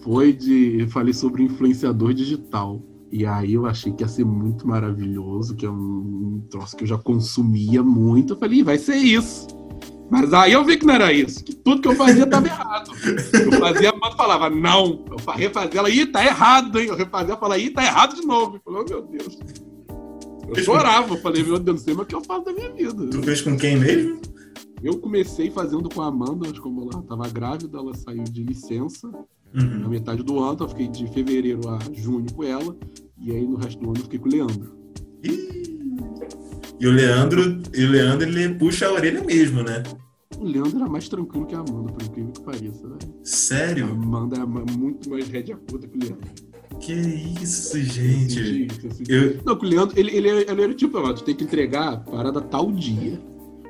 Foi 0.02 0.32
de. 0.32 0.80
Eu 0.80 0.88
falei 0.88 1.14
sobre 1.14 1.42
influenciador 1.42 2.12
digital. 2.12 2.82
E 3.16 3.24
aí 3.24 3.54
eu 3.54 3.64
achei 3.64 3.92
que 3.92 4.02
ia 4.02 4.08
ser 4.08 4.24
muito 4.24 4.66
maravilhoso, 4.66 5.54
que 5.54 5.64
é 5.64 5.70
um 5.70 6.42
troço 6.50 6.76
que 6.76 6.82
eu 6.82 6.88
já 6.88 6.98
consumia 6.98 7.80
muito. 7.80 8.32
Eu 8.32 8.36
falei, 8.36 8.58
"Ih, 8.58 8.62
vai 8.64 8.76
ser 8.76 8.96
isso. 8.96 9.46
Mas 10.10 10.32
aí 10.34 10.52
eu 10.52 10.64
vi 10.64 10.76
que 10.76 10.84
não 10.84 10.94
era 10.94 11.12
isso, 11.12 11.44
que 11.44 11.54
tudo 11.54 11.80
que 11.80 11.86
eu 11.86 11.94
fazia 11.94 12.24
estava 12.24 12.44
errado. 12.48 12.90
Eu 13.32 13.52
fazia, 13.60 13.92
mas 14.00 14.14
falava, 14.16 14.50
não. 14.50 15.04
Eu 15.08 15.18
fa- 15.20 15.34
refazia, 15.36 15.78
ela, 15.78 15.88
ih, 15.88 16.06
tá 16.06 16.24
errado, 16.24 16.76
hein? 16.76 16.88
Eu 16.88 16.96
refazia, 16.96 17.34
eu 17.34 17.38
falava, 17.38 17.60
ih, 17.60 17.70
tá 17.70 17.84
errado 17.84 18.16
de 18.16 18.26
novo. 18.26 18.56
Eu 18.56 18.60
falei, 18.64 18.80
oh, 18.84 18.90
meu 18.90 19.02
Deus. 19.02 19.38
Eu 20.48 20.56
chorava, 20.64 21.14
eu 21.14 21.20
falei, 21.22 21.44
meu 21.44 21.58
Deus, 21.60 21.78
não 21.78 21.84
sei 21.84 21.94
mais 21.94 22.04
o 22.06 22.08
que 22.08 22.14
eu 22.16 22.24
faço 22.24 22.44
da 22.44 22.52
minha 22.52 22.72
vida. 22.72 23.10
Tu 23.10 23.22
fez 23.22 23.40
com 23.42 23.56
quem 23.56 23.76
mesmo? 23.78 24.20
Eu 24.82 24.98
comecei 24.98 25.52
fazendo 25.52 25.88
com 25.88 26.02
a 26.02 26.08
Amanda, 26.08 26.44
acho 26.46 26.54
que 26.54 26.60
como 26.60 26.82
ela 26.90 27.00
estava 27.00 27.28
grávida, 27.28 27.78
ela 27.78 27.94
saiu 27.94 28.24
de 28.24 28.42
licença 28.42 29.08
na 29.54 29.62
Uhum. 29.62 29.88
metade 29.88 30.22
do 30.22 30.38
ano, 30.40 30.54
então 30.54 30.66
eu 30.66 30.70
fiquei 30.70 30.88
de 30.88 31.06
fevereiro 31.12 31.60
a 31.68 31.78
junho 31.94 32.26
com 32.32 32.42
ela, 32.42 32.76
e 33.18 33.30
aí 33.30 33.46
no 33.46 33.56
resto 33.56 33.78
do 33.80 33.86
ano 33.90 33.98
eu 33.98 34.02
fiquei 34.02 34.18
com 34.18 34.28
o 34.28 34.32
Leandro. 34.32 34.74
Ih. 35.22 35.64
E 36.80 36.86
o 36.86 36.90
Leandro, 36.92 37.62
e 37.72 37.84
o 37.84 37.90
Leandro, 37.90 38.28
ele 38.28 38.54
puxa 38.56 38.86
a 38.88 38.92
orelha 38.92 39.22
mesmo, 39.22 39.62
né? 39.62 39.82
O 40.38 40.44
Leandro 40.44 40.76
era 40.80 40.88
mais 40.88 41.08
tranquilo 41.08 41.46
que 41.46 41.54
a 41.54 41.60
Amanda, 41.60 41.92
por 41.92 42.02
incrível 42.02 42.32
que 42.32 42.40
pareça. 42.42 42.86
Né? 42.88 42.96
A 43.04 43.08
Sério? 43.22 43.86
Amanda 43.86 44.36
era 44.36 44.46
ma- 44.46 44.64
muito 44.76 45.08
mais 45.08 45.28
rédea 45.28 45.56
curta 45.56 45.86
que 45.86 45.96
o 45.96 46.00
Leandro. 46.00 46.30
Que 46.80 46.92
isso, 46.92 47.78
gente. 47.80 48.34
senti 48.34 48.66
isso, 48.66 49.02
eu 49.08 49.38
Não, 49.46 49.54
o 49.56 49.64
Leandro, 49.64 49.98
ele, 49.98 50.10
ele, 50.16 50.28
ele 50.28 50.62
era 50.62 50.74
tipo, 50.74 50.98
ó, 50.98 51.12
tu 51.12 51.22
tem 51.22 51.34
que 51.34 51.44
entregar 51.44 51.92
a 51.92 51.96
parada 51.98 52.40
tal 52.40 52.70
dia. 52.72 53.18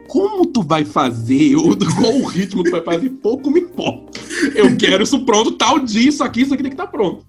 Como 0.08 0.46
tu 0.46 0.62
vai 0.62 0.84
fazer, 0.84 1.56
ou 1.56 1.76
qual 1.76 2.14
o 2.14 2.24
ritmo 2.26 2.62
tu 2.62 2.70
vai 2.70 2.80
fazer, 2.82 3.08
pouco 3.10 3.50
me 3.50 3.60
importa. 3.60 4.20
Eu 4.54 4.76
quero 4.76 5.02
isso 5.02 5.24
pronto 5.24 5.52
tal 5.52 5.78
dia, 5.78 6.08
isso 6.08 6.22
aqui, 6.22 6.42
isso 6.42 6.54
aqui 6.54 6.62
tem 6.62 6.70
que 6.70 6.80
estar 6.80 6.86
pronto. 6.90 7.24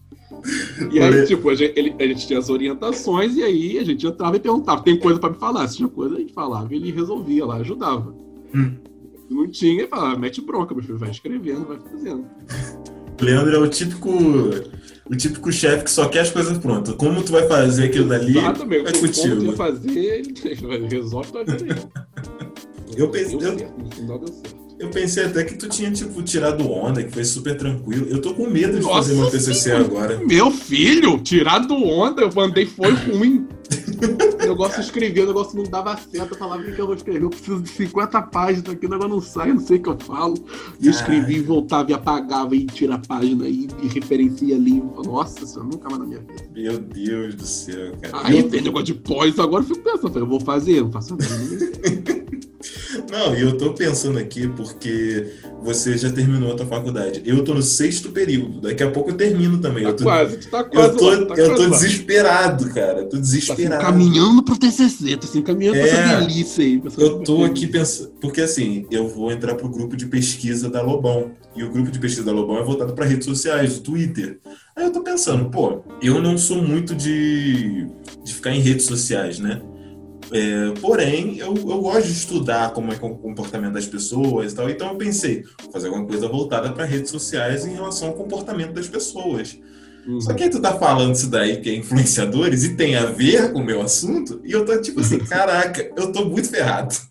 E 0.91 1.00
aí, 1.00 1.05
Olha- 1.12 1.25
tipo, 1.25 1.50
a 1.50 1.55
gente, 1.55 1.74
ele- 1.79 1.96
a 1.98 2.03
gente 2.08 2.27
tinha 2.27 2.38
as 2.38 2.50
orientações 2.50 3.36
e 3.36 3.41
aí 3.44 3.79
a 3.79 3.84
gente 3.84 4.05
entrava 4.05 4.36
e 4.36 4.39
perguntava, 4.39 4.84
tem 4.84 5.00
coisa 5.00 5.20
pra 5.20 5.29
me 5.32 5.38
falar? 5.38 5.67
Se 5.67 5.77
tinha 5.77 5.89
coisa, 5.89 6.15
a 6.15 6.20
gente 6.20 6.34
falava 6.34 6.72
e 6.74 6.77
ele 6.77 6.91
resolvia 6.91 7.46
lá, 7.46 7.55
ajudava. 7.58 8.13
Hum. 8.53 8.75
Não 9.29 9.48
tinha, 9.50 9.74
ele 9.79 9.88
falava, 9.88 10.20
mete 10.20 10.39
bronca, 10.41 10.75
meu 10.75 10.84
filho, 10.84 11.00
vai 11.00 11.10
escrevendo, 11.10 11.65
vai 11.65 11.79
fazendo. 11.79 12.25
Leandro 13.20 13.55
é 13.55 13.60
o 13.60 13.67
típico. 13.67 14.10
O 15.10 15.15
típico 15.15 15.51
chefe 15.51 15.86
que 15.86 15.91
só 15.91 16.08
quer 16.10 16.20
as 16.22 16.32
coisas 16.32 16.58
prontas. 16.58 16.94
Como 16.96 17.24
tu 17.24 17.32
vai 17.32 17.48
fazer 17.48 17.86
aquilo 17.86 18.08
dali? 18.10 18.38
Exatamente, 18.38 18.86
é 18.88 18.89
o 18.89 18.94
que 18.94 19.00
contigo. 19.00 19.36
tu 19.38 19.46
ia 19.46 19.53
fazer, 19.53 19.89
ele, 19.98 20.34
ele 20.44 20.88
resolve 20.88 21.32
tua 21.32 21.44
vida 21.44 21.65
aí. 21.74 22.46
Eu 22.96 23.10
pensei, 23.10 23.38
Deu 23.38 23.52
eu, 23.52 23.60
certo, 23.60 23.80
no 23.82 23.92
final 23.92 24.20
deu 24.20 24.28
certo. 24.28 24.56
eu 24.80 24.90
pensei 24.90 25.25
até 25.25 25.44
que 25.44 25.56
tu 25.58 25.68
tinha, 25.70 25.92
tipo, 25.92 26.22
tirado 26.24 26.70
onda, 26.70 27.04
que 27.04 27.12
foi 27.12 27.24
super 27.25 27.56
tranquilo. 27.58 28.08
Eu 28.10 28.22
tô 28.22 28.34
com 28.34 28.48
medo 28.50 28.78
de 28.78 28.84
Nossa 28.84 28.96
fazer 29.10 29.16
meu 29.16 29.30
TCC 29.30 29.54
Senhora. 29.54 29.84
agora. 29.86 30.20
Meu 30.25 30.52
filho, 30.52 31.18
tirado 31.20 31.74
onda, 31.75 32.22
eu 32.22 32.30
mandei, 32.34 32.66
foi 32.66 32.92
ruim. 32.92 33.48
O 34.44 34.48
negócio 34.48 34.80
de 34.80 34.86
escrever, 34.86 35.24
o 35.24 35.28
negócio 35.28 35.56
não 35.58 35.64
dava 35.64 35.98
certo. 35.98 36.34
Eu 36.34 36.38
falava, 36.38 36.62
o 36.62 36.66
que 36.72 36.80
eu 36.80 36.86
vou 36.86 36.96
escrever? 36.96 37.24
Eu 37.24 37.30
preciso 37.30 37.62
de 37.62 37.70
50 37.70 38.22
páginas 38.24 38.70
aqui, 38.70 38.86
o 38.86 38.90
negócio 38.90 39.10
não 39.14 39.22
sai, 39.22 39.50
eu 39.50 39.56
não 39.56 39.62
sei 39.62 39.78
o 39.78 39.82
que 39.82 39.90
eu 39.90 39.98
falo. 40.00 40.36
E 40.80 40.86
eu 40.86 40.92
escrevia 40.92 41.38
e 41.38 41.42
voltava 41.42 41.90
e 41.90 41.94
apagava 41.94 42.56
e 42.56 42.66
tira 42.66 42.96
a 42.96 43.00
página 43.00 43.48
e, 43.48 43.68
e 43.82 43.88
referencia 43.88 44.56
ali. 44.56 44.84
Nossa 45.04 45.46
senhora, 45.48 45.70
nunca 45.72 45.90
mais 45.90 46.00
na 46.00 46.06
minha 46.06 46.20
vida. 46.20 46.34
Meu 46.54 46.78
Deus 46.80 47.34
do 47.36 47.46
céu, 47.46 47.94
cara. 48.02 48.28
Aí 48.28 48.38
Eu- 48.40 48.50
tem 48.50 48.62
negócio 48.62 48.86
de 48.86 48.94
pós, 48.94 49.40
agora 49.40 49.64
eu 49.64 49.68
fico 49.68 49.80
pensando, 49.82 50.20
eu 50.20 50.28
vou 50.28 50.40
fazer, 50.42 50.74
eu 50.78 50.84
não 50.84 50.92
faço 50.92 51.16
nada. 51.18 51.36
Não, 53.17 53.34
e 53.34 53.41
eu 53.41 53.57
tô 53.57 53.74
pensando 53.74 54.19
aqui 54.19 54.45
porque 54.50 55.31
você 55.63 55.98
já 55.98 56.12
terminou 56.12 56.51
a 56.51 56.55
tua 56.55 56.65
faculdade. 56.65 57.22
Eu 57.25 57.43
tô 57.45 57.53
no 57.53 57.62
sexto 57.62 58.10
período. 58.10 58.60
Daqui 58.60 58.84
a 58.84 58.91
pouco 58.91 59.12
eu 59.12 59.15
termino 59.15 59.57
também. 59.60 59.84
Tá 59.84 59.89
Eu 59.89 59.95
tô, 59.95 60.03
quase, 60.03 60.38
tu 60.38 60.50
tá 60.50 60.63
quase 60.65 60.89
eu 60.89 60.98
tô, 60.98 61.10
lá, 61.10 61.15
tá 61.25 61.36
eu 61.36 61.48
quase 61.48 61.63
tô 61.63 61.69
desesperado, 61.69 62.69
cara. 62.74 63.00
Eu 63.00 63.03
tô 63.10 63.17
Tá 63.17 63.24
se 63.24 63.31
desesperado. 63.39 63.81
encaminhando 63.84 64.43
pro 64.43 64.57
TCC, 64.57 65.15
tá 65.15 65.27
se 65.27 65.38
encaminhando 65.38 65.77
pra 65.79 65.88
É. 65.88 65.89
essa 65.91 66.17
delícia 66.19 66.63
aí. 66.65 66.77
pra 66.79 66.91
Eu 66.98 67.19
tô 67.19 67.45
aqui 67.45 67.67
pensando. 67.67 68.10
Porque 68.19 68.41
assim, 68.41 68.86
eu 68.91 69.07
vou 69.07 69.31
entrar 69.31 69.55
pro 69.55 69.69
grupo 69.69 69.95
de 69.95 70.07
pesquisa 70.07 70.69
da 70.69 70.81
Lobão. 70.81 71.31
E 71.55 71.63
o 71.63 71.72
grupo 71.72 71.89
de 71.89 72.00
pesquisa 72.00 72.25
da 72.25 72.34
Lobão 72.34 72.57
é 72.60 72.63
voltado 72.63 72.93
para 72.93 73.05
redes 73.05 73.25
sociais, 73.25 73.77
o 73.77 73.81
Twitter. 73.81 74.39
Aí 74.75 74.84
eu 74.84 74.91
tô 74.91 75.01
pensando, 75.01 75.50
pô, 75.50 75.84
eu 76.01 76.22
não 76.22 76.38
sou 76.38 76.62
muito 76.62 76.93
de, 76.93 77.88
de 78.25 78.34
ficar 78.34 78.51
em 78.53 78.60
redes 78.60 78.86
sociais, 78.86 79.39
né? 79.39 79.62
É, 80.36 80.72
porém, 80.82 81.38
eu, 81.38 81.56
eu 81.56 81.82
gosto 81.82 82.08
de 82.08 82.12
estudar 82.12 82.74
como 82.74 82.92
é 82.92 82.96
é 82.96 82.98
o 82.98 83.15
comportamento 83.15 83.72
das 83.72 83.88
pessoas 83.88 84.51
e 84.51 84.56
tal. 84.56 84.70
Então 84.70 84.89
eu 84.89 84.96
pensei, 84.98 85.46
vou 85.62 85.72
fazer 85.72 85.88
alguma 85.88 86.06
coisa 86.06 86.27
voltada 86.27 86.74
para 86.74 86.84
redes 86.84 87.10
sociais 87.10 87.65
em 87.65 87.74
relação 87.74 88.10
ao 88.10 88.15
comportamento 88.15 88.74
das 88.74 88.86
pessoas. 88.86 89.58
Uhum. 90.06 90.20
Só 90.20 90.34
que 90.34 90.44
aí 90.44 90.50
tu 90.50 90.62
tá 90.62 90.77
falando 90.77 91.15
isso 91.15 91.30
daí, 91.30 91.62
que 91.62 91.70
é 91.70 91.75
influenciadores, 91.75 92.65
e 92.65 92.75
tem 92.75 92.98
a 92.98 93.06
ver 93.06 93.54
com 93.54 93.60
o 93.60 93.65
meu 93.65 93.82
assunto, 93.82 94.42
e 94.44 94.51
eu 94.51 94.65
tô 94.65 94.80
tipo 94.82 95.00
assim, 95.00 95.20
caraca, 95.24 95.89
eu 95.96 96.12
tô 96.12 96.25
muito 96.25 96.50
ferrado. 96.50 96.94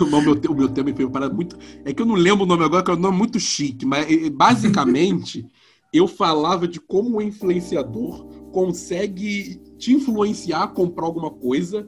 O 0.00 0.06
meu, 0.06 0.34
o 0.34 0.54
meu 0.54 0.68
tema 0.68 0.94
foi 0.94 1.04
uma 1.04 1.10
parada 1.10 1.34
muito. 1.34 1.56
É 1.84 1.92
que 1.92 2.00
eu 2.00 2.06
não 2.06 2.14
lembro 2.14 2.44
o 2.44 2.46
nome 2.46 2.64
agora, 2.64 2.84
que 2.84 2.90
é 2.90 2.94
um 2.94 2.98
nome 2.98 3.18
muito 3.18 3.38
chique, 3.40 3.84
mas 3.84 4.06
basicamente 4.30 5.44
eu 5.92 6.06
falava 6.06 6.68
de 6.68 6.78
como 6.78 7.18
o 7.18 7.22
influenciador 7.22 8.26
consegue 8.52 9.60
te 9.78 9.92
influenciar 9.92 10.62
a 10.62 10.68
comprar 10.68 11.04
alguma 11.04 11.30
coisa, 11.30 11.86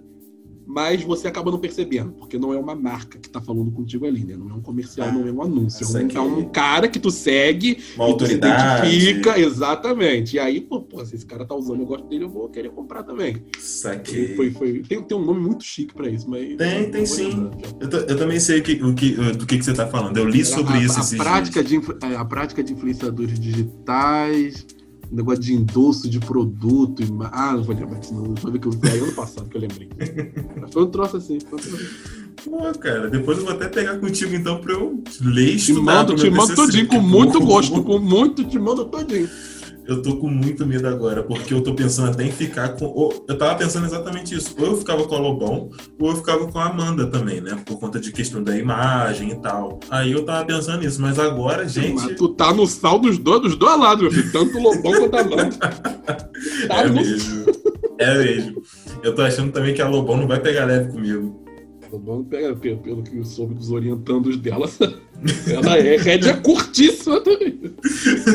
mas 0.67 1.03
você 1.03 1.29
acaba 1.29 1.51
não 1.51 1.59
percebendo, 1.59 2.13
porque 2.13 2.39
não 2.39 2.53
é 2.53 2.57
uma 2.59 2.75
marca 2.75 3.19
que 3.19 3.29
tá 3.29 3.41
falando 3.41 3.71
contigo 3.71 4.07
ali, 4.07 4.25
né? 4.25 4.37
Não 4.37 4.51
é 4.51 4.55
um 4.55 4.61
comercial, 4.61 5.09
Ah, 5.09 5.13
não 5.13 5.27
é 5.27 5.33
um 5.33 5.43
anúncio. 5.43 5.85
É 5.97 6.03
um, 6.03 6.09
é 6.09 6.21
um 6.21 6.45
cara 6.49 6.89
que 6.89 6.99
tu 6.99 7.11
segue, 7.11 7.79
Uma 7.97 8.09
e 8.11 8.17
tu 8.17 8.27
se 8.27 8.35
autoridade. 8.35 8.89
identifica, 8.97 9.39
exatamente. 9.39 10.37
E 10.37 10.39
aí, 10.39 10.61
pô, 10.61 10.81
pô, 10.83 11.05
se 11.05 11.15
esse 11.17 11.27
cara 11.27 11.45
tá 11.45 11.55
usando, 11.55 11.81
eu 11.81 11.87
gosto 11.87 12.07
dele, 12.09 12.25
eu 12.25 12.29
vou 12.31 12.49
querer 12.49 12.71
comprar 12.71 13.03
também. 13.03 13.43
Saquei. 13.61 14.35
Foi, 14.37 14.51
foi, 14.51 14.81
tem, 14.83 15.03
tem 15.03 15.17
um 15.19 15.25
nome 15.25 15.41
muito 15.41 15.65
chique 15.65 15.95
pra 15.95 16.09
isso, 16.09 16.29
mas. 16.29 16.57
Tem, 16.57 16.91
tem 16.91 17.01
não 17.03 17.07
vou 17.07 17.07
sim. 17.07 17.51
Eu, 17.81 17.89
ta- 17.91 17.97
eu 18.09 18.17
também 18.17 18.41
sei 18.41 18.61
que, 18.61 18.73
o 18.83 18.95
que, 18.95 19.13
do 19.33 19.47
que, 19.47 19.59
que 19.59 19.65
você 19.65 19.75
tá 19.75 19.87
falando. 19.87 20.17
Eu 20.17 20.29
li 20.29 20.45
sobre 20.45 20.75
a, 20.75 20.83
isso 20.83 20.97
a, 20.99 21.01
esses 21.01 21.19
prática 21.19 21.63
dias. 21.63 21.83
de, 21.85 22.07
é, 22.07 22.17
a 22.17 22.25
prática 22.25 22.63
de 22.63 22.73
influenciadores 22.73 23.39
digitais, 23.39 24.67
negócio 25.15 25.43
de 25.43 25.55
endosso 25.55 26.09
de 26.09 26.19
produto. 26.21 27.03
ima- 27.03 27.31
Ah, 27.33 27.53
não 27.53 27.63
vou 27.63 27.75
lembrar 27.75 27.99
disso, 27.99 28.15
não. 28.15 28.35
Foi 28.37 28.51
ver 28.53 28.59
que 28.59 28.67
eu 28.69 28.73
vi 28.73 28.89
ano 28.89 29.13
passado 29.13 29.49
que 29.49 29.57
eu 29.57 29.61
lembrei. 29.61 29.89
Foi 30.73 30.83
um 30.85 30.91
troço 30.91 31.17
assim. 31.17 31.39
Foi 31.41 31.59
um 31.59 31.63
troço 31.63 31.77
assim. 31.77 32.15
Pô, 32.45 32.79
cara, 32.79 33.09
depois 33.09 33.39
eu 33.39 33.45
vou 33.45 33.55
até 33.55 33.69
pegar 33.69 33.97
contigo 33.99 34.35
então 34.35 34.61
pra 34.61 34.73
eu 34.75 35.03
ler 35.23 35.55
e 35.55 35.57
Te 35.57 35.73
mando, 35.73 36.15
te 36.15 36.29
mando 36.29 36.55
todinho, 36.55 36.87
com 36.87 37.01
que 37.01 37.07
muito 37.07 37.41
gosto. 37.41 37.83
Com 37.83 37.99
muito, 37.99 38.45
te 38.45 38.59
mando 38.59 38.85
todinho. 38.85 39.29
Eu 39.87 40.01
tô 40.01 40.17
com 40.17 40.29
muito 40.29 40.67
medo 40.67 40.89
agora, 40.89 41.23
porque 41.23 41.53
eu 41.53 41.61
tô 41.63 41.75
pensando 41.75 42.11
até 42.11 42.25
em 42.25 42.33
ficar 42.33 42.71
com. 42.71 42.87
ou- 42.87 43.25
eu 43.29 43.37
tava 43.37 43.55
pensando 43.57 43.85
exatamente 43.87 44.35
isso. 44.35 44.55
Ou 44.59 44.67
eu 44.69 44.77
ficava 44.79 45.05
com 45.05 45.15
a 45.15 45.19
Lobão, 45.19 45.69
ou 46.01 46.11
eu 46.11 46.17
ficava 46.17 46.47
com 46.51 46.59
a 46.59 46.65
Amanda 46.67 47.07
também, 47.07 47.41
né? 47.41 47.61
Por 47.67 47.79
conta 47.79 48.01
de 48.01 48.11
questão 48.11 48.43
da 48.43 48.57
imagem 48.57 49.33
e 49.33 49.35
tal. 49.37 49.79
Aí 49.91 50.13
eu 50.13 50.25
tava 50.25 50.45
pensando 50.47 50.81
nisso, 50.81 51.03
mas 51.03 51.19
agora, 51.19 51.69
gente. 51.69 51.95
Mas 52.03 52.17
tu 52.17 52.29
tá 52.31 52.53
no 52.55 52.67
sal 52.67 52.99
dos 52.99 53.19
dois, 53.19 53.43
dos 53.43 53.57
dois 53.57 53.79
lados, 53.79 54.03
meu 54.03 54.11
filho. 54.11 54.33
Tanto 54.33 54.57
o 54.57 54.63
Lobão 54.63 54.93
quanto 54.93 55.17
a 55.17 55.25
Mãe. 55.25 55.51
Tá 55.51 56.77
É 56.81 56.87
no 56.87 56.95
mesmo. 56.95 57.45
É 57.99 58.19
mesmo. 58.19 58.63
Eu 59.03 59.15
tô 59.15 59.21
achando 59.23 59.53
também 59.53 59.75
que 59.75 59.83
a 59.83 59.89
Lobão 59.89 60.17
não 60.17 60.27
vai 60.27 60.41
pegar 60.41 60.65
leve 60.65 60.91
comigo. 60.93 61.44
Lobão 61.95 62.25
pega, 62.25 62.57
pelo, 62.57 62.79
pelo 62.79 63.03
que 63.03 63.17
eu 63.17 63.25
soube 63.25 63.55
dos 63.55 63.71
orientandos 63.71 64.37
dela, 64.37 64.69
ela 65.47 65.79
é 65.79 65.97
rédea 65.97 66.37
curtíssima 66.37 67.21
também. 67.21 67.53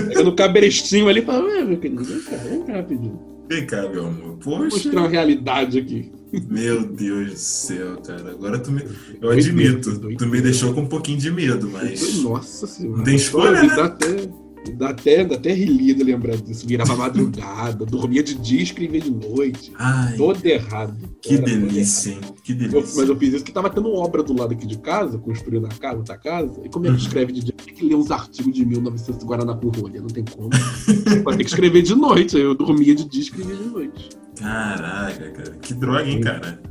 Pega 0.07 0.23
no 0.23 0.33
cabrestinho 0.33 1.09
ali 1.09 1.19
e 1.19 1.25
fala, 1.25 1.43
ué, 1.43 1.65
meu 1.65 1.77
querido, 1.77 2.03
vem 2.03 2.21
cá, 2.21 2.37
vem 2.37 2.63
cá 2.63 2.73
rapidinho. 2.77 3.19
Vem 3.49 3.65
cá, 3.65 3.89
meu 3.89 4.05
amor. 4.05 4.37
Vou 4.39 4.59
Poxa. 4.59 4.63
mostrar 4.63 4.99
uma 5.01 5.09
realidade 5.09 5.79
aqui. 5.79 6.11
Meu 6.47 6.85
Deus 6.85 7.31
do 7.31 7.37
céu, 7.37 7.97
cara. 7.97 8.31
Agora 8.31 8.59
tu 8.59 8.71
me. 8.71 8.83
Eu 9.19 9.31
admito, 9.31 9.99
tu 10.15 10.27
me 10.27 10.39
deixou 10.39 10.73
com 10.73 10.81
um 10.81 10.87
pouquinho 10.87 11.17
de 11.17 11.31
medo, 11.31 11.67
mas. 11.67 12.21
Nossa 12.21 12.67
senhora. 12.67 12.97
Não 12.97 13.03
tem 13.03 13.15
escolha, 13.15 13.63
né? 13.63 13.81
Até, 13.81 14.29
dá 14.77 14.89
até, 14.89 15.23
dá 15.25 15.35
até 15.35 15.51
relida 15.53 16.03
lembrar 16.03 16.35
disso. 16.37 16.65
Virava 16.67 16.95
madrugada, 16.97 17.85
dormia 17.85 18.21
de 18.23 18.35
dia 18.35 18.59
e 18.59 18.63
escrevia 18.63 19.01
de 19.01 19.11
noite. 19.11 19.71
Ai, 19.77 20.15
Todo 20.17 20.45
errado. 20.45 20.95
que 21.21 21.33
Era 21.35 21.43
delícia, 21.43 22.11
hein? 22.11 22.19
Que 22.43 22.53
Eu- 22.53 22.57
delícia. 22.57 22.93
mas 22.97 23.09
eu 23.09 23.15
fiz 23.17 23.33
isso 23.33 23.43
que 23.43 23.51
tava 23.51 23.69
tendo 23.69 23.91
obra 23.93 24.21
do 24.23 24.33
lado 24.37 24.53
aqui 24.53 24.65
de 24.67 24.77
casa, 24.77 25.17
construindo 25.17 25.65
a 25.65 25.69
casa, 25.69 25.97
outra 25.97 26.17
casa. 26.17 26.61
E 26.65 26.69
como 26.69 26.85
é 26.85 26.89
que 26.89 26.95
Uhum. 26.95 27.01
escreve 27.01 27.31
de 27.33 27.41
dia? 27.43 27.53
Tem 27.65 27.73
que 27.73 27.85
ler 27.85 27.95
uns 27.95 28.11
artigos 28.11 28.53
de 28.53 28.65
1900 28.65 29.23
Guaraná 29.25 29.53
com 29.55 29.69
rolha, 29.69 29.99
não 30.01 30.07
tem 30.07 30.23
como. 30.25 30.49
Vai 31.23 31.37
ter 31.37 31.43
que 31.43 31.49
escrever 31.49 31.81
de 31.81 31.95
noite. 31.95 32.35
Aí 32.37 32.43
eu 32.43 32.55
dormia 32.55 32.93
de 32.95 33.05
dia 33.07 33.21
e 33.21 33.23
escrevia 33.23 33.55
de 33.55 33.63
noite. 33.69 34.09
Caraca, 34.37 35.31
cara. 35.31 35.51
Que 35.61 35.73
droga, 35.73 36.03
hein, 36.09 36.21
cara? 36.21 36.61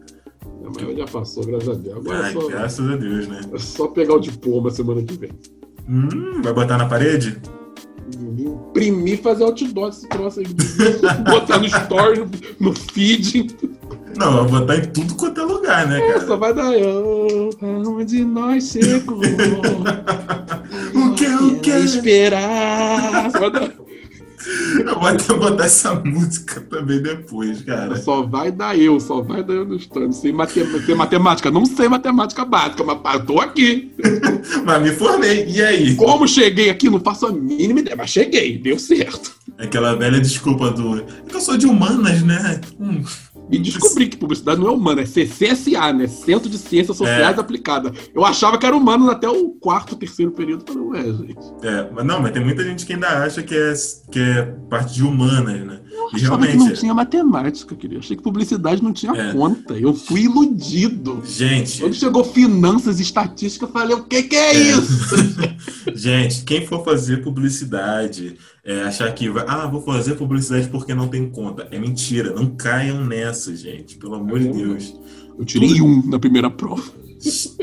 Mas 0.65 0.97
já 0.99 1.05
passou, 1.07 1.45
graças 1.47 1.69
a 1.69 1.75
Deus. 1.75 1.97
Agora 1.97 2.19
Ai, 2.25 2.31
é 2.31 2.33
só, 2.35 2.47
graças 2.49 2.89
a 2.91 2.97
Deus, 2.97 3.27
né? 3.29 3.41
é 3.53 3.59
só 3.59 3.87
pegar 3.89 4.15
o 4.15 4.21
diploma 4.21 4.71
semana 4.71 5.03
que 5.03 5.15
vem. 5.17 5.31
Hum, 5.89 6.43
vai 6.43 6.53
botar 6.53 6.77
na 6.77 6.87
parede? 6.87 7.39
Imprimir 8.79 9.15
e 9.15 9.17
fazer 9.17 9.45
outdoor 9.45 9.89
esse 9.91 10.09
troço 10.09 10.41
aí. 10.41 10.47
Botar 11.25 11.59
no 11.59 11.67
story, 11.67 12.21
no, 12.21 12.31
no 12.71 12.73
feed. 12.93 13.57
Não, 14.17 14.33
vai 14.49 14.61
botar 14.61 14.77
em 14.77 14.87
tudo 14.87 15.15
quanto 15.15 15.41
é 15.41 15.45
lugar, 15.45 15.87
né, 15.87 16.01
É, 16.01 16.21
só 16.21 16.37
cara? 16.37 16.37
vai 16.37 16.55
dar. 16.55 16.73
Oh, 16.73 17.51
aonde 17.63 18.25
nós 18.25 18.65
chegou. 18.71 19.21
O 20.95 21.15
que, 21.15 21.27
o 21.27 21.61
que? 21.61 21.71
Esperar. 21.71 23.31
Só 23.31 23.39
vai 23.41 23.51
dar. 23.51 23.73
Eu 24.79 24.95
vou 24.99 25.07
até 25.09 25.35
botar 25.35 25.65
essa 25.65 25.95
música 25.95 26.61
também 26.61 27.03
depois, 27.03 27.63
cara. 27.63 27.97
Só 27.97 28.23
vai 28.23 28.51
dar 28.53 28.79
eu, 28.79 28.99
só 29.01 29.21
vai 29.21 29.43
dar 29.43 29.55
eu 29.55 29.65
no 29.65 29.77
story. 29.77 30.07
Não 30.07 30.13
sei 30.13 30.33
mate- 30.33 30.65
sei 30.87 30.95
matemática, 30.95 31.51
não 31.51 31.65
sei 31.67 31.89
matemática 31.89 32.45
básica, 32.45 32.85
mas 32.85 33.25
tô 33.25 33.41
aqui. 33.41 33.93
Mas 34.65 34.83
me 34.83 34.91
formei, 34.91 35.47
e 35.49 35.61
aí? 35.63 35.95
Como 35.97 36.27
cheguei 36.27 36.71
aqui, 36.71 36.89
não 36.89 37.01
faço 37.01 37.27
a 37.27 37.33
mínima 37.33 37.81
ideia, 37.81 37.97
mas 37.97 38.11
cheguei, 38.11 38.57
deu 38.59 38.79
certo. 38.79 39.33
Aquela 39.59 39.95
velha 39.97 40.21
desculpa 40.21 40.71
do. 40.71 40.99
É 41.01 41.05
que 41.29 41.35
eu 41.37 41.41
sou 41.41 41.57
de 41.57 41.67
humanas, 41.67 42.23
né? 42.23 42.61
Hum, 42.79 43.03
E 43.51 43.59
descobri 43.59 44.09
que 44.09 44.17
publicidade 44.17 44.61
não 44.61 44.69
é 44.69 44.71
humana, 44.71 45.01
é 45.01 45.07
CCSA, 45.07 45.93
né? 45.93 46.07
Centro 46.07 46.49
de 46.51 46.59
Ciências 46.59 46.97
Sociais 46.97 47.37
É. 47.37 47.41
Aplicadas. 47.41 47.93
Eu 48.15 48.25
achava 48.25 48.59
que 48.59 48.67
era 48.67 48.77
humano 48.77 49.11
até 49.11 49.29
o 49.29 49.51
quarto, 49.51 49.97
terceiro 49.97 50.33
período. 50.33 50.65
Falei, 50.71 50.89
ué, 50.89 51.03
gente. 51.13 51.39
É, 51.63 51.91
mas 51.93 52.05
não, 52.05 52.21
mas 52.21 52.33
tem 52.33 52.45
muita 52.45 52.63
gente 52.63 52.85
que 52.85 52.93
ainda 52.93 53.09
acha 53.25 53.43
que 53.43 53.55
é, 53.57 53.73
que 54.11 54.21
é 54.21 54.43
parte 54.69 54.95
de 54.95 55.03
humanas, 55.03 55.67
né? 55.67 55.81
E 56.13 56.17
Achava 56.17 56.39
que 56.47 56.53
realmente. 56.53 56.57
não 56.57 56.73
tinha 56.75 56.95
matemática, 56.95 57.75
queria. 57.75 57.99
Achei 57.99 58.17
que 58.17 58.23
publicidade 58.23 58.83
não 58.83 58.93
tinha 58.93 59.13
É. 59.13 59.33
conta. 59.33 59.75
Eu 59.75 59.93
fui 59.93 60.23
iludido. 60.23 61.23
Gente, 61.27 61.81
Quando 61.81 61.95
chegou 61.95 62.25
finanças 62.25 62.99
e 62.99 63.03
estatística, 63.03 63.65
eu 63.67 63.69
falei, 63.71 63.95
o 63.97 64.05
que 64.05 64.23
que 64.23 64.37
é, 64.37 64.55
É. 64.55 64.61
isso? 64.73 65.17
gente, 65.95 66.45
quem 66.45 66.67
for 66.67 66.85
fazer 66.85 67.23
publicidade, 67.23 68.37
é, 68.65 68.83
achar 68.83 69.13
que 69.15 69.29
vai, 69.29 69.45
ah, 69.47 69.67
vou 69.67 69.83
fazer 69.83 70.15
publicidade 70.15 70.69
porque 70.69 70.95
não 70.95 71.09
tem 71.09 71.29
conta. 71.29 71.69
É 71.71 71.79
mentira, 71.79 72.33
não 72.33 72.47
caiam 72.57 73.05
nessa, 73.05 73.55
gente. 73.55 73.97
Pelo 73.97 74.15
amor 74.15 74.39
de 74.39 74.49
É, 74.49 74.53
Deus. 74.53 74.95
Eu 75.39 75.45
tirei 75.45 75.81
um 75.81 76.05
na 76.07 76.19
primeira 76.19 76.51
prova. 76.51 76.83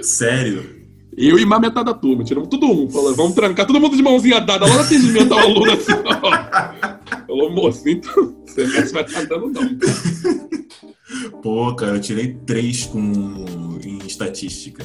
Sério. 0.01 0.74
Eu 1.17 1.39
e 1.39 1.45
mais 1.45 1.61
metade 1.61 1.85
da 1.85 1.93
turma, 1.93 2.23
tiramos 2.23 2.49
tudo 2.49 2.65
um. 2.65 2.89
Falou, 2.89 3.15
vamos 3.15 3.33
trancar 3.33 3.65
todo 3.65 3.79
mundo 3.79 3.95
de 3.95 4.03
mãozinha 4.03 4.41
dada 4.41 4.65
lá 4.65 4.73
no 4.73 4.81
atendimento 4.81 5.33
ao 5.33 5.39
aluno 5.39 5.71
assim, 5.71 5.93
ó. 5.93 7.25
Falou, 7.25 7.51
moço, 7.51 7.87
então, 7.87 8.35
o 8.45 8.49
semestre 8.49 8.93
vai 8.93 9.03
estar 9.03 9.23
dando 9.25 9.49
não. 9.49 9.77
Pô, 11.41 11.73
cara, 11.75 11.95
eu 11.95 12.01
tirei 12.01 12.33
três 12.45 12.85
com... 12.85 12.99
em 13.83 13.99
estatística. 14.05 14.83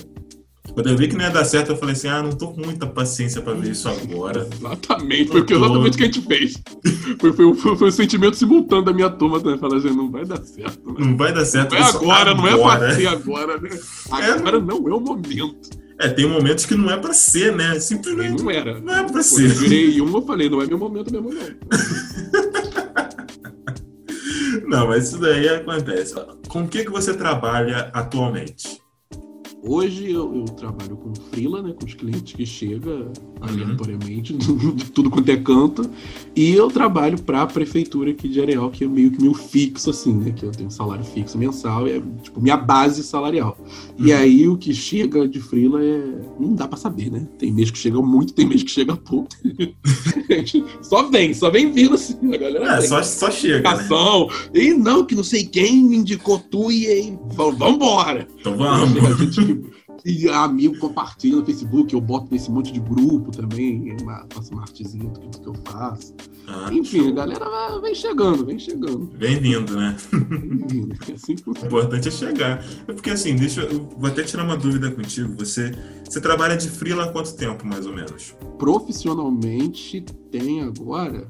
Quando 0.73 0.89
eu 0.89 0.97
vi 0.97 1.09
que 1.09 1.17
não 1.17 1.25
ia 1.25 1.31
dar 1.31 1.45
certo, 1.45 1.71
eu 1.71 1.77
falei 1.77 1.95
assim: 1.95 2.09
ah, 2.09 2.23
não 2.23 2.31
tô 2.33 2.49
com 2.49 2.65
muita 2.65 2.87
paciência 2.87 3.43
pra 3.43 3.55
ver 3.55 3.73
isso 3.73 3.89
agora. 3.89 4.49
Exatamente, 4.53 5.31
foi 5.31 5.41
exatamente 5.41 5.95
o 5.95 5.97
que 5.97 6.03
a 6.03 6.07
gente 6.07 6.21
fez. 6.21 6.63
Foi, 7.19 7.33
foi, 7.33 7.55
foi, 7.55 7.77
foi 7.77 7.89
um 7.89 7.91
sentimento 7.91 8.37
simultâneo 8.37 8.85
da 8.85 8.93
minha 8.93 9.11
turma 9.11 9.41
também. 9.41 9.59
Falar 9.59 9.79
assim: 9.79 9.91
não 9.91 10.11
vai 10.11 10.25
dar 10.25 10.43
certo. 10.43 10.87
Né? 10.87 10.95
Não 10.99 11.17
vai 11.17 11.33
dar 11.33 11.45
certo. 11.45 11.73
Não 11.73 11.79
é 11.79 11.83
agora, 11.83 12.31
agora, 12.31 12.35
não 12.35 12.47
é 12.47 12.79
pra 12.79 12.95
ser 12.95 13.07
agora, 13.09 13.59
né? 13.59 13.71
Agora 14.11 14.57
é, 14.59 14.61
não 14.61 14.89
é 14.89 14.95
o 14.95 15.01
momento. 15.01 15.81
É, 16.01 16.09
tem 16.09 16.27
momentos 16.27 16.65
que 16.65 16.75
não 16.75 16.91
é 16.91 16.97
pra 16.97 17.13
ser, 17.13 17.55
né? 17.55 17.79
Simplesmente. 17.79 18.43
Não 18.43 18.51
era. 18.51 18.81
Não 18.81 18.95
é 18.95 19.05
pra 19.05 19.23
ser. 19.23 19.51
Eu 19.51 19.51
virei 19.51 20.01
um, 20.01 20.17
eu 20.17 20.23
falei: 20.23 20.49
não 20.49 20.63
é 20.63 20.67
meu 20.67 20.79
momento 20.79 21.13
mesmo, 21.13 21.31
não. 21.31 21.43
não, 24.67 24.89
mas 24.89 25.09
isso 25.09 25.19
daí 25.19 25.47
acontece. 25.47 26.15
Com 26.49 26.63
o 26.63 26.69
que, 26.69 26.87
que 26.87 26.91
você 26.91 27.13
trabalha 27.13 27.91
atualmente? 27.93 28.81
Hoje 29.63 30.11
eu, 30.11 30.35
eu, 30.35 30.45
trabalho 30.47 30.97
com 30.97 31.15
freela, 31.15 31.63
né, 31.63 31.75
com 31.79 31.85
os 31.85 31.93
clientes 31.93 32.33
que 32.33 32.47
chegam 32.47 33.13
aleatoriamente, 33.41 34.33
uhum. 34.49 34.75
de 34.75 34.91
tudo 34.91 35.11
quanto 35.11 35.29
é 35.31 35.37
canto, 35.37 35.89
e 36.35 36.53
eu 36.53 36.69
trabalho 36.69 37.21
para 37.21 37.43
a 37.43 37.47
prefeitura 37.47 38.11
aqui 38.11 38.29
de 38.29 38.41
Areal, 38.41 38.71
que 38.71 38.85
é 38.85 38.89
meio 38.89 39.11
que 39.11 39.23
meu 39.23 39.35
fixo, 39.35 39.91
assim, 39.91 40.13
né, 40.13 40.31
que 40.31 40.45
eu 40.45 40.51
tenho 40.51 40.71
salário 40.71 41.05
fixo 41.05 41.39
mensal, 41.39 41.87
é 41.87 42.01
tipo 42.23 42.41
minha 42.41 42.57
base 42.57 43.03
salarial. 43.03 43.57
Uhum. 43.99 44.07
E 44.07 44.13
aí 44.13 44.49
o 44.49 44.57
que 44.57 44.75
chega 44.75 45.27
de 45.27 45.41
freela 45.41 45.83
é... 45.83 46.03
não 46.39 46.55
dá 46.55 46.69
para 46.69 46.79
saber, 46.79 47.11
né? 47.11 47.27
Tem 47.39 47.53
mês 47.53 47.71
que 47.71 47.79
chega 47.79 48.01
muito, 48.01 48.33
tem 48.33 48.47
mês 48.47 48.63
que 48.63 48.71
chega 48.71 48.97
pouco. 48.97 49.29
só 50.83 51.09
vem, 51.09 51.35
só 51.35 51.51
vem 51.51 51.73
vindo 51.73 51.95
assim, 51.95 52.35
a 52.35 52.37
galera 52.37 52.77
É, 52.77 52.81
só, 52.83 53.03
só 53.03 53.31
chega, 53.31 53.75
né? 53.75 53.89
E 54.55 54.73
não, 54.73 55.05
que 55.05 55.15
não 55.15 55.25
sei 55.25 55.45
quem 55.45 55.85
me 55.85 55.97
indicou 55.97 56.39
tu, 56.39 56.71
e 56.71 56.87
aí, 56.87 57.19
vambora! 57.35 58.27
Então 58.39 58.57
vamos! 58.57 59.80
E 60.05 60.29
amigo 60.29 60.79
compartilha 60.79 61.37
no 61.37 61.45
Facebook, 61.45 61.93
eu 61.93 62.01
boto 62.01 62.29
nesse 62.31 62.51
monte 62.51 62.73
de 62.73 62.81
grupo 62.81 63.31
também, 63.31 63.97
uma, 64.01 64.27
faço 64.31 64.53
uma 64.53 64.63
artezinha 64.63 65.09
do 65.11 65.21
que 65.39 65.49
eu 65.49 65.55
faço. 65.67 66.15
Ah, 66.47 66.69
Enfim, 66.73 67.01
show. 67.01 67.09
a 67.09 67.13
galera 67.13 67.81
vem 67.81 67.95
chegando, 67.95 68.45
vem 68.45 68.59
chegando. 68.59 69.11
Vem 69.15 69.39
vindo, 69.39 69.77
né? 69.77 69.97
Vem 70.13 70.67
vindo. 70.67 70.97
É 71.09 71.13
assim 71.13 71.37
que... 71.37 71.49
O 71.49 71.53
importante 71.53 72.09
é 72.09 72.11
chegar. 72.11 72.65
É 72.89 72.93
porque 72.93 73.11
assim, 73.11 73.37
deixa 73.37 73.63
eu 73.63 73.89
vou 73.97 74.09
até 74.09 74.23
tirar 74.23 74.45
uma 74.45 74.57
dúvida 74.57 74.91
contigo. 74.91 75.35
Você, 75.39 75.73
você 76.05 76.21
trabalha 76.21 76.57
de 76.57 76.69
freela 76.69 77.05
há 77.05 77.13
quanto 77.13 77.35
tempo, 77.37 77.67
mais 77.67 77.87
ou 77.87 77.95
menos? 77.95 78.35
Profissionalmente 78.59 80.01
tem 80.31 80.63
agora 80.63 81.29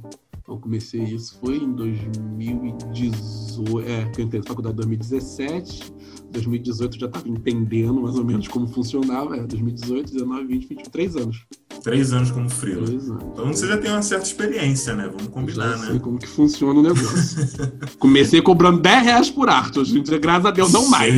eu 0.51 0.59
comecei 0.59 1.03
isso 1.03 1.39
foi 1.41 1.59
em 1.59 1.73
2018, 1.73 3.81
é, 3.81 4.11
eu 4.19 4.25
entrei 4.25 4.41
na 4.41 4.47
faculdade 4.47 4.75
em 4.75 4.79
2017, 4.79 5.93
2018 6.33 6.99
já 6.99 7.07
estava 7.07 7.29
entendendo 7.29 8.03
mais 8.03 8.17
ou 8.17 8.25
menos 8.25 8.49
como 8.49 8.67
funcionava, 8.67 9.37
é, 9.37 9.43
2018, 9.43 10.13
19, 10.13 10.47
20, 10.47 10.69
21, 10.69 10.91
três 10.91 11.15
anos. 11.17 11.45
Três 11.83 12.13
anos 12.13 12.31
como 12.31 12.51
freela. 12.51 12.87
Então 12.91 13.47
você 13.47 13.67
já 13.67 13.79
tem 13.79 13.91
uma 13.91 14.03
certa 14.03 14.27
experiência, 14.27 14.95
né? 14.95 15.07
Vamos 15.07 15.29
combinar, 15.29 15.71
já 15.71 15.79
né? 15.79 15.87
sei 15.93 15.99
como 15.99 16.19
que 16.19 16.27
funciona 16.27 16.79
o 16.79 16.83
negócio. 16.83 17.39
Comecei 17.99 18.43
cobrando 18.43 18.81
10 18.81 19.03
reais 19.03 19.31
por 19.31 19.49
arte, 19.49 19.79
hoje 19.79 19.99
em 19.99 20.03
dia, 20.03 20.19
graças 20.19 20.45
a 20.47 20.51
Deus, 20.51 20.71
não 20.73 20.89
mais. 20.89 21.15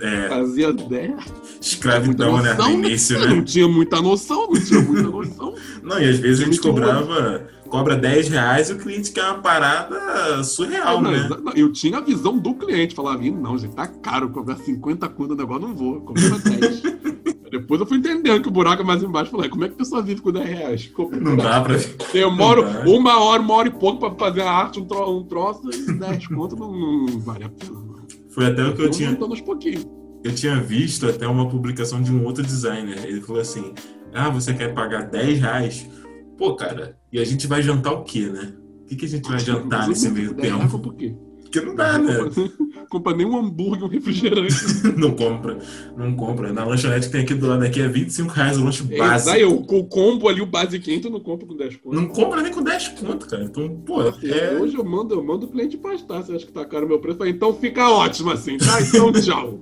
É. 0.00 0.28
Fazia 0.28 0.72
10. 0.72 1.12
Escravidão, 1.60 2.40
né? 2.40 2.54
No 2.54 2.70
início, 2.70 3.18
né? 3.18 3.26
Não 3.26 3.44
tinha 3.44 3.68
muita 3.68 4.00
noção, 4.00 4.48
não 4.50 4.58
tinha 4.60 4.80
muita 4.80 5.10
noção. 5.10 5.54
não, 5.82 6.00
e 6.00 6.08
às 6.08 6.18
vezes 6.18 6.40
a 6.40 6.44
gente 6.44 6.60
cobrava 6.60 7.46
cobra 7.76 7.96
10 7.96 8.28
reais 8.28 8.70
e 8.70 8.72
o 8.72 8.78
cliente 8.78 9.12
quer 9.12 9.24
uma 9.24 9.38
parada 9.38 10.42
surreal, 10.42 11.02
não, 11.02 11.10
né? 11.10 11.28
Não, 11.28 11.52
eu 11.52 11.70
tinha 11.70 11.98
a 11.98 12.00
visão 12.00 12.38
do 12.38 12.54
cliente, 12.54 12.94
falava, 12.94 13.22
não, 13.22 13.58
gente, 13.58 13.74
tá 13.74 13.86
caro, 13.86 14.30
cobrar 14.30 14.56
50 14.56 15.06
conto 15.10 15.28
no 15.30 15.36
negócio, 15.36 15.68
não 15.68 15.74
vou, 15.74 16.00
cobra 16.00 16.22
10. 16.22 16.82
Depois 17.50 17.80
eu 17.80 17.86
fui 17.86 17.98
entendendo 17.98 18.42
que 18.42 18.48
o 18.48 18.50
buraco 18.50 18.82
é 18.82 18.84
mais 18.84 19.02
embaixo. 19.02 19.30
Falei, 19.30 19.48
como 19.48 19.64
é 19.64 19.68
que 19.68 19.74
a 19.74 19.76
pessoa 19.76 20.02
vive 20.02 20.20
com 20.20 20.32
10 20.32 20.48
reais? 20.48 20.92
não 21.20 21.36
dá 21.36 21.60
pra. 21.60 21.76
Demoro 22.12 22.64
uma 22.86 23.22
hora, 23.22 23.40
uma 23.40 23.54
hora 23.54 23.68
e 23.68 23.70
pouco 23.70 24.00
pra 24.00 24.26
fazer 24.26 24.42
a 24.42 24.50
arte, 24.50 24.80
um, 24.80 24.84
tro 24.84 25.18
um 25.18 25.24
troço, 25.24 25.70
e 25.70 25.92
10 25.92 26.26
conto 26.28 26.56
não, 26.56 26.72
não, 26.72 27.20
vale 27.20 27.44
a 27.44 27.48
pena. 27.48 27.86
Foi 28.30 28.46
até 28.46 28.64
o 28.64 28.74
que 28.74 28.80
eu, 28.80 28.86
eu 28.86 28.90
tinha. 28.90 29.18
Eu 30.24 30.34
tinha 30.34 30.60
visto 30.60 31.06
até 31.06 31.26
uma 31.26 31.48
publicação 31.48 32.02
de 32.02 32.10
um 32.10 32.24
outro 32.24 32.42
designer. 32.42 33.04
Ele 33.04 33.20
falou 33.20 33.40
assim: 33.40 33.72
Ah, 34.12 34.28
você 34.28 34.52
quer 34.52 34.74
pagar 34.74 35.02
10 35.02 35.38
reais? 35.38 35.88
Pô, 36.36 36.54
cara, 36.54 36.98
e 37.16 37.18
a 37.18 37.24
gente 37.24 37.46
vai 37.46 37.62
jantar 37.62 37.94
o 37.94 38.04
quê, 38.04 38.26
né? 38.26 38.52
O 38.82 38.84
que, 38.88 38.96
que 38.96 39.06
a 39.06 39.08
gente 39.08 39.26
vai 39.26 39.40
jantar 39.40 39.88
nesse 39.88 40.10
meio 40.10 40.34
tempo? 40.34 40.78
Por 40.78 40.94
quê? 40.94 41.14
Porque 41.40 41.62
não 41.62 41.74
dá, 41.74 41.98
né? 41.98 42.12
compra 42.90 43.16
nem 43.16 43.24
um 43.24 43.38
hambúrguer, 43.38 43.84
um 43.84 43.88
refrigerante. 43.88 44.54
não 44.98 45.12
compra, 45.12 45.58
não 45.96 46.14
compra. 46.14 46.52
Na 46.52 46.62
lanchonete 46.64 47.06
que 47.06 47.12
tem 47.12 47.22
aqui 47.22 47.32
do 47.32 47.46
lado 47.46 47.64
aqui 47.64 47.80
é 47.80 47.88
25 47.88 48.30
reais 48.30 48.58
o 48.58 48.64
lanche 48.64 48.84
é, 48.90 48.98
básico. 48.98 49.30
Aí, 49.30 49.44
o, 49.44 49.54
o 49.54 49.84
combo 49.84 50.28
ali, 50.28 50.42
o 50.42 50.46
basiquinho, 50.46 51.00
tu 51.00 51.08
não 51.08 51.20
compra 51.20 51.46
com 51.46 51.56
10 51.56 51.76
conto. 51.76 51.96
Não 51.96 52.06
compra 52.06 52.42
nem 52.42 52.52
com 52.52 52.62
10 52.62 52.88
conto, 52.88 53.26
cara. 53.26 53.44
Então, 53.44 53.82
pô, 53.86 54.02
é... 54.02 54.58
Hoje 54.60 54.76
eu 54.76 54.84
mando, 54.84 55.14
eu 55.14 55.24
mando 55.24 55.46
o 55.46 55.48
cliente 55.48 55.78
pastar, 55.78 56.22
você 56.22 56.34
acha 56.34 56.44
que 56.44 56.52
tá 56.52 56.66
caro 56.66 56.84
o 56.84 56.88
meu 56.88 56.98
preço? 56.98 57.24
Então 57.24 57.54
fica 57.54 57.88
ótimo 57.88 58.30
assim, 58.30 58.58
tá? 58.58 58.78
Então 58.82 59.10
tchau. 59.18 59.58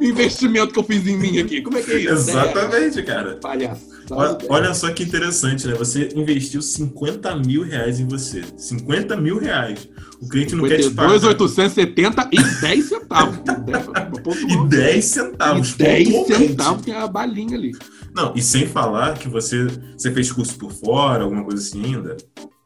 Investimento 0.01 0.73
que 0.73 0.79
eu 0.79 0.85
fiz 0.85 1.07
em 1.07 1.17
mim 1.17 1.39
aqui, 1.39 1.61
como 1.63 1.77
é 1.77 1.83
que 1.83 1.93
é 1.93 1.99
isso? 1.99 2.13
Exatamente, 2.13 3.03
cara. 3.03 3.37
Palhaço. 3.37 3.89
Olha, 4.11 4.39
olha, 4.49 4.75
só 4.75 4.91
que 4.93 5.05
interessante, 5.05 5.67
né? 5.69 5.75
Você 5.75 6.09
investiu 6.17 6.61
50 6.61 7.37
mil 7.37 7.63
reais 7.63 8.01
em 8.01 8.09
você. 8.09 8.43
50 8.57 9.17
mil 9.17 9.39
reais. 9.39 9.89
O 10.21 10.29
cliente 10.29 10.57
não 10.57 10.67
quer 10.67 10.81
te 10.81 10.91
pagar. 10.91 11.11
2,870 11.11 12.29
e 12.33 12.43
10 12.61 12.85
centavos. 12.89 13.39
e 14.49 14.69
10 14.69 15.05
centavos. 15.05 15.71
E 15.71 15.77
10 15.77 16.27
centavos 16.27 16.85
tem 16.85 16.95
a 16.95 17.07
balinha 17.07 17.57
ali. 17.57 17.73
Não, 18.15 18.33
e 18.35 18.43
sem 18.43 18.67
falar 18.67 19.19
que 19.19 19.29
você, 19.29 19.67
você 19.97 20.11
fez 20.11 20.33
curso 20.33 20.59
por 20.59 20.73
fora, 20.73 21.25
alguma 21.25 21.45
coisa 21.45 21.63
assim 21.63 21.85
ainda? 21.85 22.17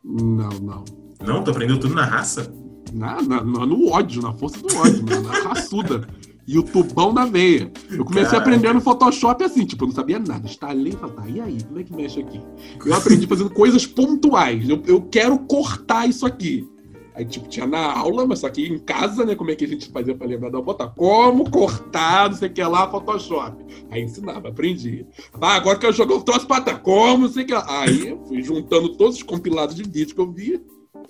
Não, 0.03 0.49
não. 0.49 0.85
Não? 1.25 1.44
Tu 1.44 1.51
aprendeu 1.51 1.79
tudo 1.79 1.94
na 1.94 2.05
raça? 2.05 2.53
Na, 2.92 3.20
na, 3.20 3.42
no 3.42 3.90
ódio, 3.90 4.23
na 4.23 4.33
força 4.33 4.59
do 4.59 4.77
ódio, 4.77 5.05
na 5.05 5.49
raçuda. 5.49 6.07
E 6.46 6.59
o 6.59 6.62
tubão 6.62 7.12
na 7.12 7.24
veia. 7.24 7.72
Eu 7.90 8.04
comecei 8.04 8.24
Caraca. 8.24 8.37
a 8.37 8.40
aprender 8.40 8.74
no 8.74 8.80
Photoshop 8.80 9.42
assim, 9.42 9.64
tipo, 9.64 9.85
eu 9.85 9.88
não 9.88 9.94
sabia 9.94 10.18
nada. 10.18 10.46
Instalei 10.46 10.92
e 10.92 10.96
falei, 10.96 11.14
tá, 11.16 11.28
e 11.28 11.40
aí, 11.40 11.62
como 11.62 11.80
é 11.80 11.85
que 11.85 11.94
mexe 11.94 12.20
aqui? 12.20 12.40
Eu 12.85 12.94
aprendi 12.94 13.26
fazendo 13.26 13.50
coisas 13.50 13.87
pontuais. 13.87 14.68
Eu, 14.68 14.83
eu 14.87 15.00
quero 15.02 15.38
cortar 15.38 16.07
isso 16.09 16.26
aqui. 16.26 16.68
Aí, 17.14 17.24
tipo, 17.24 17.48
tinha 17.48 17.64
na 17.64 17.96
aula, 17.96 18.26
mas 18.26 18.40
só 18.40 18.50
que 18.50 18.66
em 18.66 18.76
casa, 18.76 19.24
né? 19.24 19.37
Como 19.37 19.48
é 19.48 19.54
que 19.54 19.64
a 19.64 19.68
gente 19.68 19.88
fazia 19.88 20.16
pra 20.16 20.26
lembrar 20.26 20.50
da 20.50 20.61
botar? 20.61 20.88
Como 20.88 21.48
cortar, 21.48 22.28
não 22.28 22.37
sei 22.37 22.48
o 22.48 22.52
que 22.52 22.62
lá, 22.62 22.90
Photoshop. 22.90 23.64
Aí 23.88 24.02
ensinava, 24.02 24.48
aprendia. 24.48 25.07
Ah, 25.40 25.54
agora 25.54 25.78
que 25.78 25.87
eu 25.87 25.92
jogar 25.92 26.16
o 26.16 26.22
troço 26.22 26.44
pra 26.46 26.61
trás, 26.61 26.80
como, 26.83 27.22
não 27.22 27.28
sei 27.28 27.44
o 27.44 27.46
que 27.46 27.54
lá. 27.54 27.64
Aí 27.68 28.09
eu 28.09 28.18
fui 28.26 28.42
juntando 28.42 28.96
todos 28.96 29.16
os 29.16 29.22
compilados 29.22 29.76
de 29.76 29.85
vídeos 29.85 30.12
que 30.12 30.20
eu 30.20 30.30
via. 30.30 30.61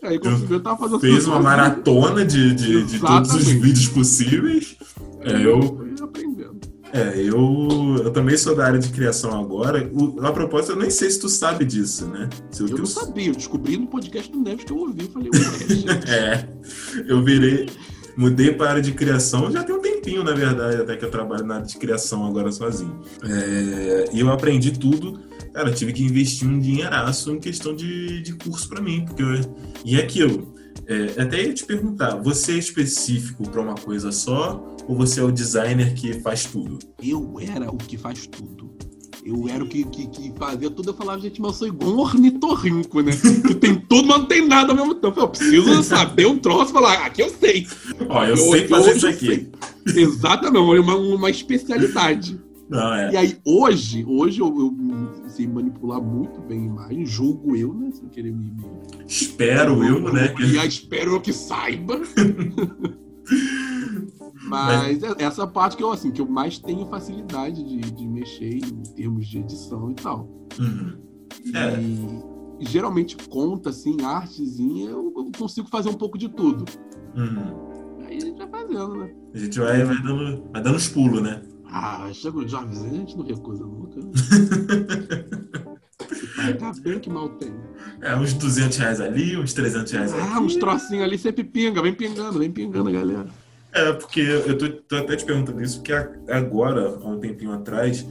Aí 0.03 0.19
quando 0.19 0.45
eu, 0.45 0.57
eu 0.57 0.61
tava 0.61 0.77
fazendo. 0.77 1.01
Fez 1.01 1.27
uma 1.27 1.41
maratona 1.41 2.25
de, 2.25 2.55
de, 2.55 2.85
de, 2.85 2.99
todos 2.99 3.35
os 3.35 3.47
vídeos 3.47 3.89
possíveis. 3.89 4.77
É, 5.23 5.47
eu. 5.47 5.85
É, 6.93 7.19
eu, 7.21 7.97
eu 8.05 8.13
também 8.13 8.37
sou 8.37 8.55
da 8.55 8.67
área 8.67 8.79
de 8.79 8.89
criação 8.91 9.37
agora. 9.37 9.91
O, 9.93 10.25
a 10.25 10.31
propósito, 10.31 10.75
eu 10.75 10.77
nem 10.77 10.91
sei 10.91 11.11
se 11.11 11.19
tu 11.19 11.29
sabe 11.29 11.65
disso, 11.65 12.07
né? 12.07 12.31
Se 12.53 12.63
eu, 12.63 12.69
eu 12.69 12.79
não 12.79 12.87
sabia, 12.87 13.31
eu 13.31 13.35
descobri 13.35 13.77
no 13.77 13.89
podcast 13.89 14.31
do 14.31 14.39
Neves 14.39 14.65
que 14.65 14.73
eu 14.73 14.77
ouvi. 14.77 15.09
Falei, 15.09 15.29
é, 16.07 16.49
eu 17.09 17.25
virei, 17.25 17.69
mudei 18.17 18.53
para 18.53 18.67
a 18.67 18.71
área 18.71 18.83
de 18.83 18.93
criação 18.93 19.51
já 19.51 19.65
tem 19.65 19.75
um 19.75 19.81
tempinho, 19.81 20.23
na 20.23 20.33
verdade, 20.33 20.83
até 20.83 20.97
que 20.97 21.05
eu 21.05 21.11
trabalho 21.11 21.45
na 21.45 21.57
área 21.57 21.67
de 21.67 21.77
criação 21.77 22.25
agora 22.27 22.53
sozinho. 22.53 23.01
É, 23.25 24.11
e 24.13 24.21
eu 24.21 24.31
aprendi 24.31 24.79
tudo. 24.79 25.21
Cara, 25.55 25.71
eu 25.71 25.75
tive 25.75 25.93
que 25.93 26.03
investir 26.03 26.49
um 26.49 26.59
dinheiraço 26.59 27.31
em 27.31 27.39
questão 27.39 27.77
de, 27.77 28.21
de 28.23 28.35
curso 28.35 28.69
para 28.69 28.83
mim. 28.83 29.05
Porque 29.05 29.23
eu, 29.23 29.57
e 29.85 29.95
é 29.95 30.03
aquilo. 30.03 30.53
É, 30.87 31.23
até 31.23 31.45
ia 31.45 31.55
te 31.55 31.65
perguntar, 31.65 32.17
você 32.17 32.53
é 32.53 32.59
específico 32.59 33.49
para 33.49 33.61
uma 33.61 33.77
coisa 33.77 34.11
só 34.11 34.77
ou 34.87 34.97
você 34.97 35.21
é 35.21 35.23
o 35.23 35.31
designer 35.31 35.95
que 35.95 36.21
faz 36.21 36.45
tudo? 36.45 36.81
Eu 37.01 37.37
era 37.41 37.71
o 37.71 37.77
que 37.77 37.97
faz 37.97 38.27
tudo. 38.27 38.75
Eu 39.25 39.49
era 39.49 39.65
o 39.65 39.67
que, 39.67 39.85
que, 39.85 40.09
que 40.09 40.35
fazia 40.37 40.69
tudo. 40.69 40.91
Eu 40.91 40.95
falava, 40.95 41.21
gente, 41.21 41.41
mas 41.41 41.53
eu 41.53 41.59
sou 41.59 41.69
igual 41.69 41.93
um 41.93 42.01
ornitorrinco, 42.01 43.01
né? 43.01 43.13
que 43.47 43.55
tem 43.55 43.77
tudo, 43.77 44.09
mas 44.09 44.19
não 44.19 44.27
tem 44.27 44.47
nada 44.47 44.73
ao 44.73 44.77
mesmo 44.77 44.97
tempo. 44.97 45.19
Eu 45.19 45.29
preciso 45.29 45.83
saber 45.85 46.27
um 46.27 46.37
troço 46.37 46.71
e 46.71 46.75
falar, 46.75 46.95
ah, 46.95 47.07
aqui 47.07 47.23
eu 47.23 47.31
sei. 47.31 47.67
Ó, 48.09 48.25
eu, 48.25 48.31
eu 48.31 48.37
sei 48.37 48.67
fazer 48.67 48.97
isso 48.97 49.07
aqui. 49.07 49.51
Exatamente, 49.87 50.81
uma, 50.81 50.97
uma 50.97 51.31
especialidade. 51.31 52.39
Não, 52.69 52.95
é. 52.95 53.13
E 53.13 53.17
aí, 53.17 53.39
hoje, 53.45 54.05
hoje 54.07 54.41
eu, 54.41 54.49
eu 54.49 55.24
sei 55.35 55.47
manipular 55.47 56.01
muito 56.01 56.41
bem 56.41 56.63
a 56.63 56.65
imagem, 56.65 57.07
julgo 57.07 57.57
eu, 57.57 57.75
né? 57.75 57.91
Sem 57.93 58.09
querer 58.09 58.33
me. 58.33 58.51
me... 58.51 58.65
Espero 59.07 59.85
eu, 59.85 60.13
né? 60.13 60.35
E 60.41 60.59
aí, 60.59 60.69
espero 60.69 61.13
eu 61.13 61.21
que 61.21 61.33
saiba. 61.33 62.01
Mas 64.47 65.03
é 65.03 65.15
essa 65.19 65.47
parte 65.47 65.77
que 65.77 65.83
eu, 65.83 65.91
assim, 65.91 66.11
que 66.11 66.21
eu 66.21 66.29
mais 66.29 66.59
tenho 66.59 66.87
facilidade 66.87 67.65
de, 67.65 67.81
de 67.81 68.07
mexer 68.07 68.57
em 68.57 68.83
termos 68.95 69.27
de 69.27 69.39
edição 69.39 69.91
e 69.91 69.95
tal. 69.95 70.29
Uhum. 70.59 70.99
É. 71.55 71.81
E 72.61 72.67
geralmente 72.67 73.17
conta, 73.29 73.71
assim, 73.71 74.03
artezinha, 74.03 74.91
eu 74.91 75.05
eu 75.17 75.31
consigo 75.37 75.69
fazer 75.69 75.89
um 75.89 75.95
pouco 75.95 76.19
de 76.19 76.29
tudo. 76.29 76.65
Uhum. 77.17 78.05
Aí 78.07 78.17
a 78.19 78.21
gente 78.21 78.37
vai 78.37 78.49
fazendo, 78.49 78.97
né? 78.97 79.15
A 79.35 79.39
gente 79.39 79.59
vai, 79.59 79.85
vai, 79.85 80.03
dando, 80.03 80.45
vai 80.53 80.63
dando 80.63 80.77
os 80.77 80.89
pulos, 80.89 81.23
né? 81.23 81.43
Ah, 81.77 82.09
chega 82.13 82.39
o 82.39 82.49
jovens, 82.49 82.85
a 82.85 82.89
gente 82.89 83.17
não 83.17 83.27
recusa 83.27 83.67
nunca. 83.67 83.99
Pagar 86.37 86.73
bem 86.81 87.01
que 87.01 87.11
mal 87.11 87.29
tem. 87.31 87.53
É, 88.01 88.15
uns 88.15 88.33
200 88.33 88.79
reais 88.79 89.01
ali, 89.01 89.37
uns 89.37 89.53
300 89.53 89.91
reais 89.91 90.15
aqui. 90.15 90.23
Ah, 90.23 90.39
uns 90.39 90.55
trocinhos 90.55 91.03
ali 91.03 91.19
sempre 91.19 91.43
pinga, 91.43 91.83
vem 91.83 91.93
pingando, 91.93 92.39
vem 92.39 92.53
pingando, 92.53 92.93
galera. 92.93 93.27
É, 93.73 93.93
porque 93.93 94.21
eu 94.21 94.57
tô, 94.57 94.69
tô 94.69 94.97
até 94.99 95.17
te 95.17 95.25
perguntando 95.25 95.61
isso, 95.61 95.79
porque 95.79 95.93
agora, 96.31 96.97
há 97.03 97.09
um 97.09 97.19
tempinho 97.19 97.53
atrás, 97.53 98.07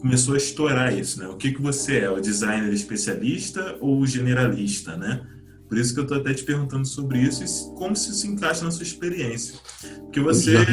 começou 0.00 0.34
a 0.34 0.36
estourar 0.36 0.92
isso, 0.92 1.20
né? 1.20 1.28
O 1.28 1.36
que, 1.36 1.52
que 1.52 1.62
você 1.62 1.98
é? 1.98 2.10
O 2.10 2.20
designer 2.20 2.72
especialista 2.72 3.76
ou 3.80 4.00
o 4.00 4.06
generalista, 4.08 4.96
né? 4.96 5.24
Por 5.68 5.78
isso 5.78 5.94
que 5.94 6.00
eu 6.00 6.06
tô 6.06 6.14
até 6.14 6.32
te 6.34 6.44
perguntando 6.44 6.86
sobre 6.86 7.18
isso 7.20 7.42
e 7.42 7.48
se- 7.48 7.72
como 7.74 7.96
se 7.96 8.10
isso 8.10 8.26
encaixa 8.26 8.64
na 8.64 8.70
sua 8.70 8.82
experiência. 8.82 9.54
Porque 10.02 10.20
você. 10.20 10.52
já 10.54 10.64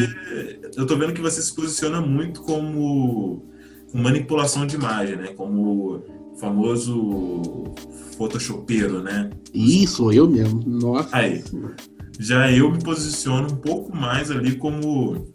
Eu 0.77 0.85
tô 0.85 0.97
vendo 0.97 1.13
que 1.13 1.21
você 1.21 1.41
se 1.41 1.53
posiciona 1.55 1.99
muito 2.01 2.41
como 2.43 3.45
com 3.91 3.97
manipulação 3.97 4.65
de 4.65 4.75
imagem, 4.75 5.15
né? 5.17 5.27
Como 5.33 6.03
famoso 6.39 7.63
photoshopeiro, 8.17 9.01
né? 9.01 9.29
Ih, 9.53 9.87
sou 9.87 10.11
eu 10.13 10.29
mesmo. 10.29 10.61
Nossa. 10.65 11.09
Aí. 11.11 11.43
Já 12.19 12.51
eu 12.51 12.71
me 12.71 12.79
posiciono 12.83 13.51
um 13.51 13.55
pouco 13.57 13.95
mais 13.95 14.29
ali 14.29 14.55
como 14.55 15.33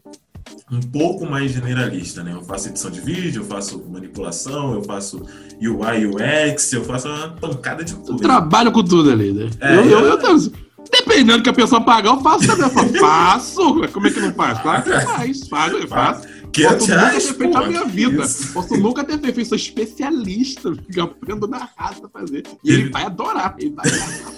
um 0.70 0.80
pouco 0.80 1.26
mais 1.26 1.52
generalista, 1.52 2.22
né? 2.22 2.32
Eu 2.32 2.42
faço 2.42 2.68
edição 2.68 2.90
de 2.90 3.00
vídeo, 3.00 3.42
eu 3.42 3.46
faço 3.46 3.82
manipulação, 3.88 4.74
eu 4.74 4.82
faço 4.82 5.22
UI, 5.61 6.06
UX, 6.06 6.72
eu 6.72 6.85
faço 6.85 7.09
uma 7.09 7.28
pancada 7.30 7.85
de 7.85 7.92
Eu 7.92 7.98
coisa. 8.00 8.22
trabalho 8.22 8.72
com 8.72 8.82
tudo 8.82 9.11
ali, 9.11 9.32
né? 9.32 9.50
É, 9.61 9.76
eu, 9.76 9.85
eu, 9.85 10.00
eu- 10.00 10.18
eu 10.20 10.66
Dependendo 10.88 11.38
do 11.38 11.42
que 11.42 11.50
a 11.50 11.52
pessoa 11.52 11.80
pagar, 11.80 12.11
eu 12.11 12.20
faço 12.20 12.46
também. 12.46 12.62
Eu 12.64 12.70
falo, 12.70 12.94
faço! 12.94 13.88
Como 13.92 14.06
é 14.06 14.11
que 14.11 14.20
não 14.20 14.32
faz? 14.32 14.59
Claro 14.61 14.82
que 14.85 14.90
faz, 14.90 15.48
faz, 15.48 15.72
eu 15.72 15.88
faço. 15.88 16.28
500 16.52 16.76
Posso 16.87 16.88
nunca 16.94 17.11
ter 17.11 17.20
feito 17.35 17.59
a 17.59 17.66
minha 17.66 17.85
vida. 17.85 18.22
Isso. 18.24 18.52
Posso 18.52 18.76
nunca 18.76 19.04
ter 19.04 19.18
feito, 19.18 19.40
eu 19.40 19.44
sou 19.44 19.56
especialista. 19.56 20.72
Eu 20.94 21.04
aprendo 21.04 21.48
na 21.48 21.68
raça 21.76 22.06
a 22.06 22.09
fazer. 22.09 22.44
E 22.62 22.70
ele 22.70 22.82
Ele- 22.82 22.90
vai 22.90 23.04
adorar. 23.04 23.56
Ele 23.59 23.70
vai 23.74 23.85
adorar. 23.88 24.32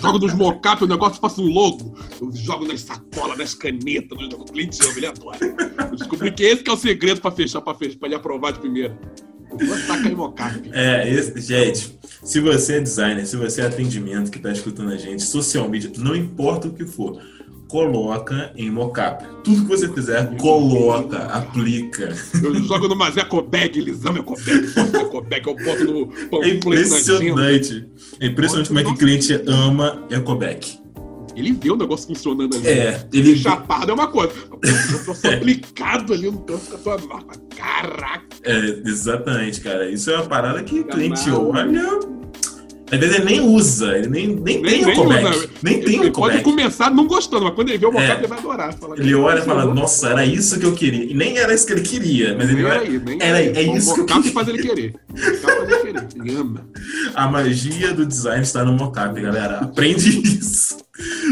Jogo 0.00 0.18
nos 0.18 0.34
mocap, 0.34 0.82
o 0.82 0.86
negócio 0.86 1.20
faço 1.20 1.42
um 1.42 1.52
logo. 1.52 1.94
Eu 2.20 2.30
jogo 2.32 2.66
nas 2.66 2.80
sacolas, 2.82 3.38
nas 3.38 3.54
canetas, 3.54 4.18
nos 4.18 4.32
o 4.34 4.44
cliente. 4.44 4.78
Eu 5.90 5.96
descobri 5.96 6.30
que 6.32 6.42
esse 6.44 6.62
que 6.62 6.70
é 6.70 6.72
o 6.72 6.76
segredo 6.76 7.20
pra 7.20 7.30
fechar, 7.30 7.60
pra 7.60 7.74
fechar, 7.74 7.98
pra 7.98 8.08
ele 8.08 8.14
aprovar 8.16 8.52
de 8.52 8.60
primeira. 8.60 8.98
É, 10.72 11.08
esse- 11.12 11.40
gente, 11.40 11.98
se 12.22 12.40
você 12.40 12.76
é 12.76 12.80
designer, 12.80 13.26
se 13.26 13.36
você 13.36 13.62
é 13.62 13.66
atendimento 13.66 14.30
que 14.30 14.38
tá 14.38 14.52
escutando 14.52 14.92
a 14.92 14.96
gente, 14.96 15.22
social 15.22 15.68
media, 15.68 15.90
não 15.98 16.14
importa 16.14 16.68
o 16.68 16.72
que 16.72 16.84
for, 16.86 17.20
coloca 17.70 18.52
em 18.56 18.70
mocap. 18.70 19.24
Tudo 19.44 19.62
que 19.62 19.68
você 19.68 19.88
fizer, 19.88 20.36
coloca, 20.36 21.18
aplica. 21.26 22.14
Eu 22.42 22.54
jogo 22.64 22.88
no 22.88 22.96
Bag, 22.96 23.78
eles 23.78 24.04
amam 24.04 24.22
Ecobag, 24.22 24.66
boto 24.74 24.96
Ecobag, 24.96 25.46
eu 25.46 25.54
boto 25.54 25.84
no 25.84 26.44
É 26.44 26.48
impressionante. 26.48 27.88
É 28.18 28.26
impressionante 28.26 28.68
como 28.68 28.80
é 28.80 28.84
que 28.84 28.90
o 28.90 28.96
cliente 28.96 29.40
ama 29.46 30.04
Ecoback. 30.10 30.80
Ele 31.36 31.52
vê 31.52 31.70
o 31.70 31.76
negócio 31.76 32.08
funcionando 32.08 32.56
ali. 32.56 32.66
É, 32.66 33.06
ele 33.12 33.36
Chapado 33.36 33.90
é 33.90 33.94
uma 33.94 34.08
coisa. 34.08 34.34
Tô 35.04 35.14
só 35.14 35.28
aplicado 35.32 36.12
ali 36.12 36.28
no 36.28 36.40
canto 36.40 36.66
com 36.66 36.90
a 36.90 36.96
tua 36.98 37.08
marca. 37.08 37.40
Caraca. 37.56 38.26
É, 38.42 38.82
exatamente, 38.84 39.60
cara. 39.60 39.88
Isso 39.88 40.10
é 40.10 40.16
uma 40.16 40.26
parada 40.26 40.62
que 40.62 40.80
o 40.80 40.84
cliente 40.84 41.30
olha. 41.30 42.19
Às 42.92 42.98
vezes 42.98 43.14
ele 43.16 43.24
nem 43.24 43.40
usa, 43.40 43.96
ele 43.98 44.08
nem, 44.08 44.26
nem, 44.28 44.60
Nem- 44.60 44.62
tem 44.62 44.82
o 44.82 44.86
nem 44.86 44.96
Cobac. 44.96 45.24
usa. 45.36 45.48
Nem 45.62 45.80
tem 45.80 45.94
Ele 46.00 46.08
o 46.08 46.12
pode 46.12 46.38
Cobac. 46.38 46.42
começar 46.42 46.90
não 46.90 47.06
gostando, 47.06 47.44
mas 47.44 47.54
quando 47.54 47.68
ele 47.68 47.78
vê 47.78 47.86
o 47.86 47.92
mocap, 47.92 48.10
É. 48.10 48.18
ele 48.18 48.26
vai 48.26 48.38
adorar. 48.38 48.74
Fala, 48.74 48.96
Ele 48.98 49.14
olha 49.14 49.38
e 49.38 49.42
fala, 49.42 49.64
nossa, 49.74 50.08
era 50.10 50.24
isso 50.26 50.58
que 50.58 50.66
eu 50.66 50.72
queria. 50.72 51.04
E 51.04 51.14
nem 51.14 51.38
era 51.38 51.54
isso 51.54 51.66
que 51.66 51.72
ele 51.72 51.82
queria, 51.82 52.34
mas 52.36 52.50
ele 52.50 52.64
era 52.64 52.80
nem 52.84 53.18
era- 53.20 53.40
é 53.40 53.62
isso. 53.62 53.76
isso 53.76 53.94
que 53.94 54.00
eu 54.00 54.04
O 54.04 54.06
queria. 54.06 54.32
faz 54.32 54.48
ele 54.48 54.62
querer. 54.62 54.94
O 55.12 55.16
faz 55.36 55.58
ele 55.62 55.76
querer. 55.76 56.06
Ele 56.16 56.36
ama. 56.36 56.66
A 57.14 57.28
magia 57.28 57.92
do 57.94 58.04
design 58.06 58.42
está 58.42 58.64
no 58.64 58.72
mocap, 58.72 59.20
galera. 59.20 59.58
Aprende 59.60 60.08
isso. 60.38 60.78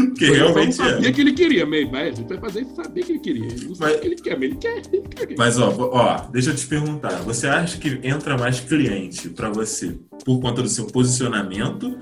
Porque 0.07 0.25
só 0.25 0.31
não 0.31 0.39
realmente 0.39 0.75
sabia 0.75 1.09
é. 1.09 1.11
que 1.11 1.21
ele 1.21 1.33
queria, 1.33 1.65
meio. 1.65 1.91
Mas 1.91 2.13
a 2.13 2.15
gente 2.15 2.27
vai 2.29 2.37
fazer 2.39 2.59
ele 2.59 2.69
saber 2.75 3.03
que 3.03 3.11
ele 3.13 3.19
queria. 3.19 3.45
Ele 3.45 3.65
não 3.67 3.75
sabe 3.75 3.91
Mas- 3.91 3.97
o 3.97 4.01
que 4.01 4.07
ele 4.07 4.15
quer, 4.15 4.35
mas 4.39 4.43
ele 4.43 4.55
quer. 4.55 4.81
Ele 4.91 5.01
quer. 5.09 5.35
Mas 5.37 5.59
ó, 5.59 5.69
ó, 5.91 6.27
deixa 6.31 6.49
eu 6.51 6.55
te 6.55 6.65
perguntar. 6.67 7.21
Você 7.23 7.47
acha 7.47 7.77
que 7.77 7.99
entra 8.03 8.37
mais 8.37 8.59
cliente 8.59 9.29
para 9.29 9.49
você 9.49 9.97
por 10.25 10.39
conta 10.39 10.61
do 10.61 10.69
seu 10.69 10.85
posicionamento 10.87 11.97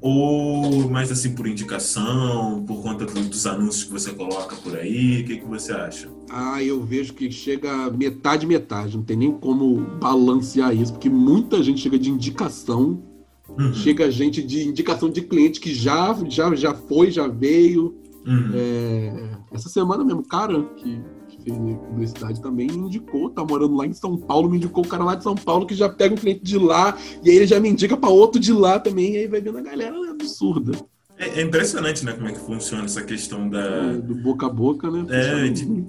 ou 0.00 0.88
mais 0.88 1.10
assim 1.10 1.34
por 1.34 1.46
indicação, 1.48 2.64
por 2.66 2.82
conta 2.82 3.04
do- 3.04 3.20
dos 3.28 3.46
anúncios 3.46 3.84
que 3.84 3.90
você 3.90 4.12
coloca 4.12 4.54
por 4.56 4.76
aí? 4.76 5.22
O 5.22 5.24
que, 5.24 5.36
que 5.38 5.44
você 5.44 5.72
acha? 5.72 6.08
Ah, 6.30 6.62
eu 6.62 6.82
vejo 6.84 7.14
que 7.14 7.30
chega 7.32 7.90
metade, 7.90 8.46
metade. 8.46 8.96
Não 8.96 9.02
tem 9.02 9.16
nem 9.16 9.32
como 9.32 9.74
balancear 10.00 10.74
isso, 10.74 10.92
porque 10.92 11.10
muita 11.10 11.62
gente 11.62 11.80
chega 11.80 11.98
de 11.98 12.10
indicação, 12.10 13.02
Uhum, 13.48 13.72
chega 13.72 14.10
gente 14.10 14.42
de 14.42 14.68
indicação 14.68 15.08
de 15.08 15.22
cliente 15.22 15.60
que 15.60 15.72
já, 15.74 16.16
já, 16.28 16.54
já 16.54 16.74
foi, 16.74 17.10
já 17.10 17.26
veio. 17.26 17.96
uhum. 18.26 18.50
É, 18.54 19.38
essa 19.52 19.68
semana 19.68 20.04
mesmo, 20.04 20.20
o 20.20 20.28
cara 20.28 20.62
que, 20.76 21.00
fez 21.42 21.56
publicidade 21.56 22.42
também 22.42 22.66
me 22.66 22.76
indicou, 22.76 23.30
tá 23.30 23.44
morando 23.44 23.74
lá 23.76 23.86
em 23.86 23.92
São 23.92 24.16
Paulo, 24.16 24.50
me 24.50 24.56
indicou 24.56 24.84
o 24.84 24.88
cara 24.88 25.04
lá 25.04 25.14
de 25.14 25.22
São 25.22 25.34
Paulo 25.34 25.66
que 25.66 25.74
já 25.74 25.88
pega 25.88 26.14
um 26.14 26.18
cliente 26.18 26.42
de 26.42 26.58
lá, 26.58 26.96
e 27.24 27.30
aí 27.30 27.36
ele 27.36 27.46
já 27.46 27.58
me 27.58 27.68
indica 27.68 27.96
pra 27.96 28.10
outro 28.10 28.40
de 28.40 28.52
lá 28.52 28.78
também, 28.78 29.14
e 29.14 29.16
aí 29.18 29.26
vai 29.26 29.40
vendo 29.40 29.58
a 29.58 29.62
galera 29.62 29.96
é 29.96 30.10
absurda. 30.10 30.72
É, 31.16 31.40
é 31.40 31.42
impressionante, 31.42 32.04
né, 32.04 32.12
como 32.12 32.28
é 32.28 32.32
que 32.32 32.40
funciona 32.40 32.84
essa 32.84 33.02
questão 33.02 33.48
da. 33.48 33.60
É, 33.60 33.92
do 33.94 34.14
boca 34.14 34.46
a 34.46 34.50
boca, 34.50 34.90
né? 34.90 35.04
É, 35.10 35.48
de-. 35.48 35.86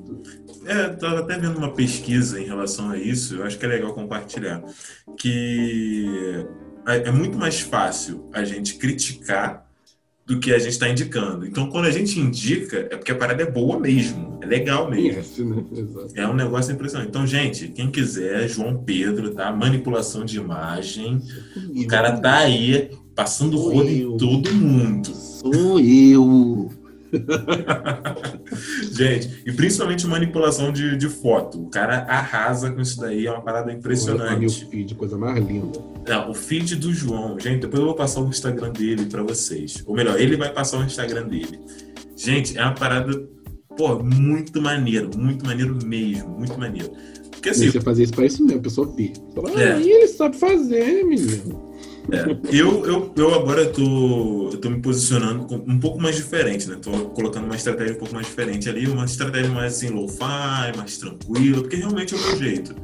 É, 0.65 0.89
tava 0.89 1.19
até 1.19 1.37
vendo 1.37 1.57
uma 1.57 1.71
pesquisa 1.73 2.39
em 2.39 2.45
relação 2.45 2.89
a 2.89 2.97
isso, 2.97 3.35
eu 3.35 3.43
acho 3.43 3.57
que 3.57 3.65
é 3.65 3.69
legal 3.69 3.93
compartilhar, 3.93 4.63
que 5.17 6.45
é 6.93 7.07
é 7.07 7.11
muito 7.11 7.37
mais 7.37 7.59
fácil 7.59 8.29
a 8.33 8.43
gente 8.43 8.75
criticar 8.75 9.67
do 10.29 10.39
que 10.39 10.53
a 10.53 10.59
gente 10.59 10.73
está 10.73 10.87
indicando. 10.87 11.45
Então, 11.47 11.71
quando 11.71 11.85
a 11.85 11.91
gente 11.91 12.19
indica, 12.19 12.87
é 12.91 12.95
porque 12.95 13.11
a 13.11 13.15
parada 13.15 13.41
é 13.41 13.49
boa 13.49 13.79
mesmo, 13.79 14.37
é 14.43 14.45
legal 14.45 14.87
mesmo. 14.87 15.23
Conhece, 15.23 15.43
né? 15.43 15.63
É 16.13 16.27
um 16.27 16.35
negócio 16.35 16.71
impressionante. 16.71 17.09
Então, 17.09 17.25
gente, 17.25 17.69
quem 17.69 17.89
quiser, 17.89 18.47
João 18.47 18.83
Pedro, 18.83 19.33
tá? 19.33 19.51
Manipulação 19.51 20.23
de 20.23 20.37
imagem. 20.37 21.19
O 21.75 21.87
cara 21.87 22.19
tá 22.19 22.37
aí 22.37 22.91
passando 23.15 23.57
rodo 23.57 23.89
em 23.89 24.17
todo 24.17 24.53
mundo. 24.53 25.09
Sou 25.15 25.79
eu. 25.79 26.69
Gente, 28.91 29.41
e 29.45 29.51
principalmente 29.51 30.05
manipulação 30.07 30.71
de, 30.71 30.97
de 30.97 31.07
foto. 31.09 31.61
O 31.63 31.69
cara 31.69 31.99
arrasa 32.03 32.71
com 32.71 32.81
isso 32.81 32.99
daí, 32.99 33.25
é 33.27 33.31
uma 33.31 33.41
parada 33.41 33.65
Olha 33.65 33.71
meu 33.73 33.79
impressionante. 33.79 34.65
feed, 34.65 34.95
coisa 34.95 35.17
mais 35.17 35.43
linda. 35.45 35.79
É, 36.05 36.17
o 36.17 36.33
feed 36.33 36.75
do 36.75 36.93
João, 36.93 37.39
gente, 37.39 37.61
depois 37.61 37.79
eu 37.79 37.85
vou 37.87 37.95
passar 37.95 38.21
o 38.21 38.27
Instagram 38.29 38.71
dele 38.71 39.05
pra 39.05 39.21
vocês. 39.23 39.83
Ou 39.85 39.95
melhor, 39.95 40.19
ele 40.19 40.35
vai 40.37 40.51
passar 40.51 40.79
o 40.79 40.83
Instagram 40.83 41.27
dele. 41.27 41.59
Gente, 42.15 42.57
é 42.57 42.63
uma 42.63 42.73
parada, 42.73 43.11
pô, 43.77 44.01
muito 44.03 44.61
maneiro, 44.61 45.09
muito 45.17 45.45
maneiro 45.45 45.77
mesmo, 45.85 46.29
muito 46.29 46.59
maneiro. 46.59 46.91
Porque 47.31 47.49
assim, 47.49 47.71
Você 47.71 47.79
fazer 47.79 48.03
isso 48.03 48.13
pra 48.13 48.25
isso 48.25 48.43
mesmo, 48.43 48.61
pessoa. 48.61 48.93
Fala, 49.33 49.61
É. 49.61 49.73
ah, 49.73 49.79
ele 49.79 50.07
sabe 50.07 50.35
fazer, 50.37 51.03
menino. 51.05 51.68
É, 52.11 52.55
eu, 52.55 52.85
eu, 52.85 53.13
eu 53.15 53.35
agora 53.35 53.65
tô, 53.67 54.49
eu 54.51 54.57
tô 54.57 54.69
me 54.69 54.81
posicionando 54.81 55.47
um 55.67 55.79
pouco 55.79 56.01
mais 56.01 56.15
diferente, 56.15 56.67
né? 56.69 56.77
Tô 56.81 56.91
colocando 57.09 57.45
uma 57.45 57.55
estratégia 57.55 57.95
um 57.95 57.99
pouco 57.99 58.13
mais 58.13 58.27
diferente 58.27 58.69
ali, 58.69 58.87
uma 58.87 59.05
estratégia 59.05 59.49
mais 59.49 59.75
assim, 59.75 59.89
low-fi, 59.89 60.75
mais 60.75 60.97
tranquila, 60.97 61.61
porque 61.61 61.75
realmente 61.75 62.13
é 62.13 62.17
o 62.17 62.21
meu 62.21 62.37
jeito. 62.37 62.75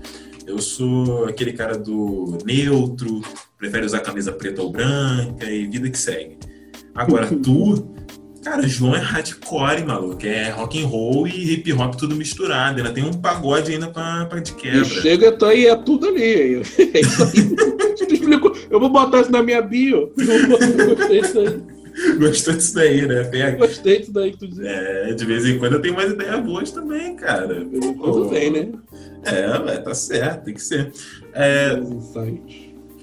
Eu 0.46 0.60
sou 0.60 1.26
aquele 1.26 1.54
cara 1.54 1.78
do 1.78 2.38
neutro, 2.46 3.22
prefere 3.58 3.86
usar 3.86 4.00
camisa 4.02 4.32
preta 4.32 4.62
ou 4.62 4.72
branca 4.72 5.50
e 5.50 5.66
vida 5.68 5.90
que 5.90 5.98
segue. 5.98 6.38
Agora, 6.94 7.28
tu, 7.28 7.94
cara, 8.44 8.68
João 8.68 8.96
é 8.96 9.00
hardcore, 9.00 9.84
maluco. 9.84 10.26
É 10.26 10.50
rock 10.52 10.82
and 10.82 10.88
roll 10.88 11.28
e 11.28 11.54
hip 11.54 11.74
hop 11.74 11.96
tudo 11.96 12.16
misturado. 12.16 12.78
Ainda 12.78 12.92
tem 12.94 13.04
um 13.04 13.12
pagode 13.12 13.72
ainda 13.72 13.88
pra, 13.88 14.26
pra 14.26 14.40
de 14.40 14.52
E 14.52 14.56
quebra. 14.56 14.86
chega 14.86 15.32
tá 15.32 15.48
aí, 15.48 15.66
é 15.66 15.76
tudo 15.76 16.08
ali. 16.08 16.62
É 16.94 17.00
isso 17.02 17.24
aí. 17.24 17.56
Eu 18.70 18.80
vou 18.80 18.90
botar 18.90 19.22
isso 19.22 19.32
na 19.32 19.44
minha 19.44 19.62
bio. 19.62 20.12
Gostei 20.18 21.22
disso 21.22 21.40
aí. 21.40 21.76
Gostou 22.18 22.54
disso 22.54 22.76
daí, 22.76 23.08
né? 23.08 23.24
Pega. 23.24 23.58
Gostei 23.58 24.00
disso 24.00 24.12
daí 24.12 24.32
que 24.32 24.38
tu 24.40 24.48
disse. 24.48 24.68
É, 24.68 25.14
de 25.14 25.26
vez 25.26 25.46
em 25.46 25.58
quando 25.58 25.74
eu 25.74 25.82
tenho 25.82 25.94
umas 25.94 26.12
ideias 26.12 26.44
boas 26.44 26.72
também, 26.72 27.16
cara. 27.16 27.66
Tudo 27.66 28.30
bem, 28.30 28.52
né? 28.52 28.72
É, 29.24 29.78
tá 29.78 29.94
certo, 29.94 30.46
tem 30.46 30.54
que 30.54 30.62
ser. 30.62 30.92
É, 31.34 31.80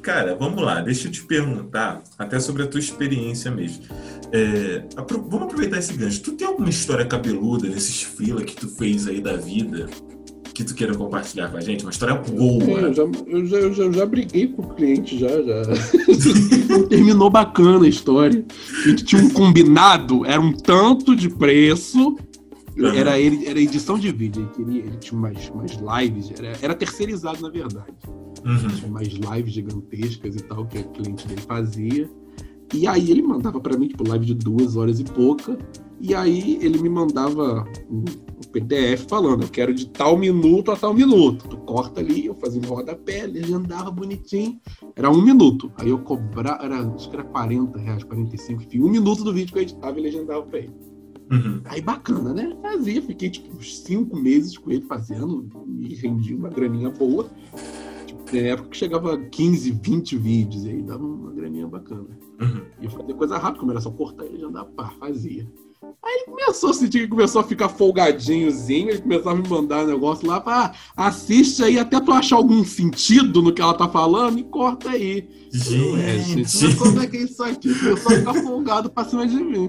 cara, 0.03 0.35
vamos 0.35 0.63
lá, 0.63 0.81
deixa 0.81 1.09
eu 1.09 1.13
te 1.13 1.25
perguntar, 1.25 2.03
até 2.19 2.39
sobre 2.39 2.63
a 2.63 2.67
tua 2.67 2.81
experiência 2.81 3.51
mesmo. 3.51 3.85
É, 4.31 4.83
vamos 4.97 5.43
aproveitar 5.43 5.79
esse 5.79 5.95
gancho. 5.95 6.23
Tu 6.23 6.33
tem 6.33 6.47
alguma 6.47 6.71
história 6.71 7.05
cabeluda 7.05 7.69
nesses 7.69 8.03
fila 8.03 8.43
que 8.43 8.55
tu 8.55 8.69
fez 8.69 9.09
aí 9.09 9.21
da 9.21 9.37
vida 9.37 9.89
que 10.53 10.65
tu 10.65 10.75
queira 10.75 10.95
compartilhar 10.95 11.51
com 11.51 11.57
a 11.57 11.61
gente? 11.61 11.85
Uma 11.85 11.91
história 11.91 12.15
boa. 12.15 12.63
É, 12.65 12.85
eu, 12.85 12.95
já, 12.95 13.03
eu, 13.03 13.47
já, 13.47 13.57
eu, 13.57 13.75
já, 13.75 13.83
eu 13.85 13.93
já 13.93 14.07
briguei 14.07 14.49
com 14.49 14.63
o 14.63 14.75
cliente, 14.75 15.19
já. 15.19 15.29
já. 15.29 15.63
Terminou 16.89 17.31
bacana 17.31 17.85
a 17.85 17.89
história. 17.89 18.45
A 18.85 18.89
gente 18.89 19.05
tinha 19.05 19.23
um 19.23 19.31
combinado, 19.31 20.25
era 20.27 20.41
um 20.41 20.53
tanto 20.53 21.17
de 21.17 21.29
preço. 21.29 22.17
Uhum. 22.77 22.87
Era, 22.87 23.19
ele, 23.19 23.47
era 23.47 23.61
edição 23.61 23.99
de 23.99 24.11
vídeo, 24.11 24.43
ele, 24.43 24.65
queria, 24.65 24.83
ele 24.87 24.97
tinha 24.97 25.19
umas, 25.19 25.51
umas 25.51 25.73
lives, 25.73 26.33
era, 26.39 26.57
era 26.63 26.75
terceirizado 26.75 27.43
na 27.43 27.51
verdade. 27.51 27.93
Uhum. 28.45 28.69
Tinha 28.69 28.89
umas 28.89 29.09
lives 29.09 29.53
gigantescas 29.53 30.37
e 30.37 30.43
tal 30.45 30.67
que 30.67 30.79
o 30.79 30.85
cliente 30.85 31.27
dele 31.29 31.43
fazia. 31.43 32.11
E 32.73 32.87
aí 32.87 33.11
ele 33.11 33.23
mandava 33.23 33.61
para 33.61 33.77
mim, 33.77 33.89
tipo, 33.89 34.09
live 34.09 34.27
de 34.27 34.35
duas 34.35 34.77
horas 34.77 34.99
e 34.99 35.05
pouca. 35.05 35.59
E 36.01 36.15
aí 36.15 36.59
ele 36.61 36.79
me 36.79 36.89
mandava 36.89 37.65
um 37.89 38.05
PDF 38.51 39.07
falando, 39.09 39.43
eu 39.43 39.49
quero 39.49 39.73
de 39.73 39.87
tal 39.89 40.17
minuto 40.17 40.71
a 40.71 40.77
tal 40.77 40.93
minuto. 40.93 41.49
Tu 41.49 41.57
corta 41.59 42.01
ali, 42.01 42.27
eu 42.27 42.35
fazia 42.35 42.61
um 42.61 42.67
rodapé, 42.67 43.27
legendava 43.27 43.91
bonitinho. 43.91 44.61
Era 44.97 45.11
um 45.11 45.23
minuto. 45.23 45.73
Aí 45.77 45.89
eu 45.89 45.99
cobrava, 45.99 46.65
era, 46.65 46.81
acho 46.81 47.09
que 47.09 47.17
era 47.17 47.25
40 47.25 47.79
reais, 47.79 48.05
45, 48.05 48.63
enfim, 48.63 48.81
um 48.81 48.91
minuto 48.91 49.23
do 49.25 49.33
vídeo 49.33 49.53
que 49.53 49.59
eu 49.59 49.63
editava 49.63 49.99
e 49.99 50.03
legendava 50.03 50.43
pra 50.43 50.59
ele. 50.59 50.73
Uhum. 51.31 51.63
Aí 51.65 51.81
bacana, 51.81 52.35
né? 52.35 52.55
Fazia, 52.61 53.01
fiquei 53.01 53.31
tipo 53.31 53.57
uns 53.57 53.79
cinco 53.79 54.17
meses 54.17 54.59
com 54.59 54.71
ele 54.71 54.83
fazendo 54.83 55.49
e 55.81 55.95
rendia 55.95 56.37
uma 56.37 56.51
graninha 56.51 56.91
boa. 56.91 57.31
Tem 58.31 58.51
época 58.51 58.71
que 58.71 58.77
chegava 58.77 59.15
a 59.15 59.19
15, 59.19 59.71
20 59.73 60.17
vídeos 60.17 60.65
e 60.65 60.71
aí 60.71 60.83
dava 60.83 61.05
uma 61.05 61.33
graninha 61.33 61.67
bacana. 61.67 62.07
Uhum. 62.41 62.63
E 62.81 62.85
eu 62.85 62.91
fazia 62.91 63.15
coisa 63.15 63.39
rápida, 63.39 63.61
como 63.61 63.73
era 63.73 63.81
só 63.81 63.91
cortar 63.91 64.25
ele 64.25 64.39
já 64.39 64.47
andava, 64.47 64.71
pá, 64.71 64.93
fazia. 64.99 65.47
Aí 66.03 66.15
ele 66.15 66.25
começou 66.25 66.71
a 66.71 66.75
sentir 66.75 67.01
que 67.01 67.09
começou 67.09 67.41
a 67.41 67.45
ficar 67.45 67.69
folgadinhozinho, 67.69 68.91
ele 68.91 69.01
começou 69.01 69.33
a 69.33 69.35
me 69.35 69.49
mandar 69.49 69.85
um 69.85 69.89
negócio 69.89 70.27
lá, 70.27 70.43
ah, 70.47 70.73
assiste 70.97 71.63
aí 71.63 71.79
até 71.79 72.01
tu 72.01 72.13
achar 72.13 72.37
algum 72.37 72.65
sentido 72.65 73.43
no 73.43 73.53
que 73.53 73.63
ela 73.63 73.75
tá 73.75 73.89
falando 73.89 74.39
e 74.39 74.45
corta 74.45 74.91
aí. 74.91 75.29
Gente, 75.53 76.75
como 76.77 77.03
é 77.03 77.07
que 77.07 77.19
é 77.19 77.23
isso 77.25 77.43
aqui? 77.43 77.75
Começou 77.79 78.13
a 78.13 78.17
ficar 78.17 78.35
folgado 78.35 78.91
pra 78.91 79.05
cima 79.05 79.27
de 79.27 79.37
mim. 79.37 79.69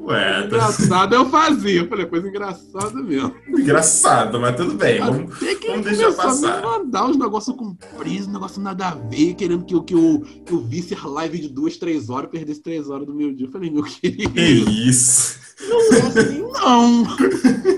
Ué, 0.00 0.42
tá... 0.42 0.46
Engraçado 0.46 1.14
eu 1.14 1.30
fazia. 1.30 1.80
Eu 1.80 1.88
falei, 1.88 2.04
coisa 2.04 2.28
engraçada 2.28 3.02
mesmo. 3.02 3.34
Engraçado, 3.48 4.38
mas 4.38 4.54
tudo 4.54 4.74
bem. 4.74 4.98
Vamos, 4.98 5.34
vamos 5.66 5.84
deixar 5.84 6.12
passar. 6.12 6.56
Me 6.56 6.66
mandar 6.66 7.08
os 7.08 7.16
negócios 7.16 7.56
compridos, 7.56 8.26
negócio 8.26 8.60
nada 8.60 8.88
a 8.88 8.94
ver, 8.94 9.34
querendo 9.34 9.64
que 9.64 9.74
eu, 9.74 9.82
que 9.82 9.94
eu, 9.94 10.22
que 10.44 10.52
eu 10.52 10.60
visse 10.60 10.94
a 10.94 11.08
live 11.08 11.38
de 11.38 11.48
duas, 11.48 11.78
três 11.78 12.10
horas, 12.10 12.30
perdesse 12.30 12.60
três 12.60 12.90
horas 12.90 13.06
do 13.06 13.14
meu 13.14 13.32
dia. 13.32 13.46
Eu 13.46 13.50
falei, 13.50 13.70
meu 13.70 13.82
querido. 13.82 14.30
Que 14.30 14.42
isso? 14.42 15.38
Não 15.68 15.80
é 15.80 16.00
assim, 16.00 16.42
não. 16.52 17.06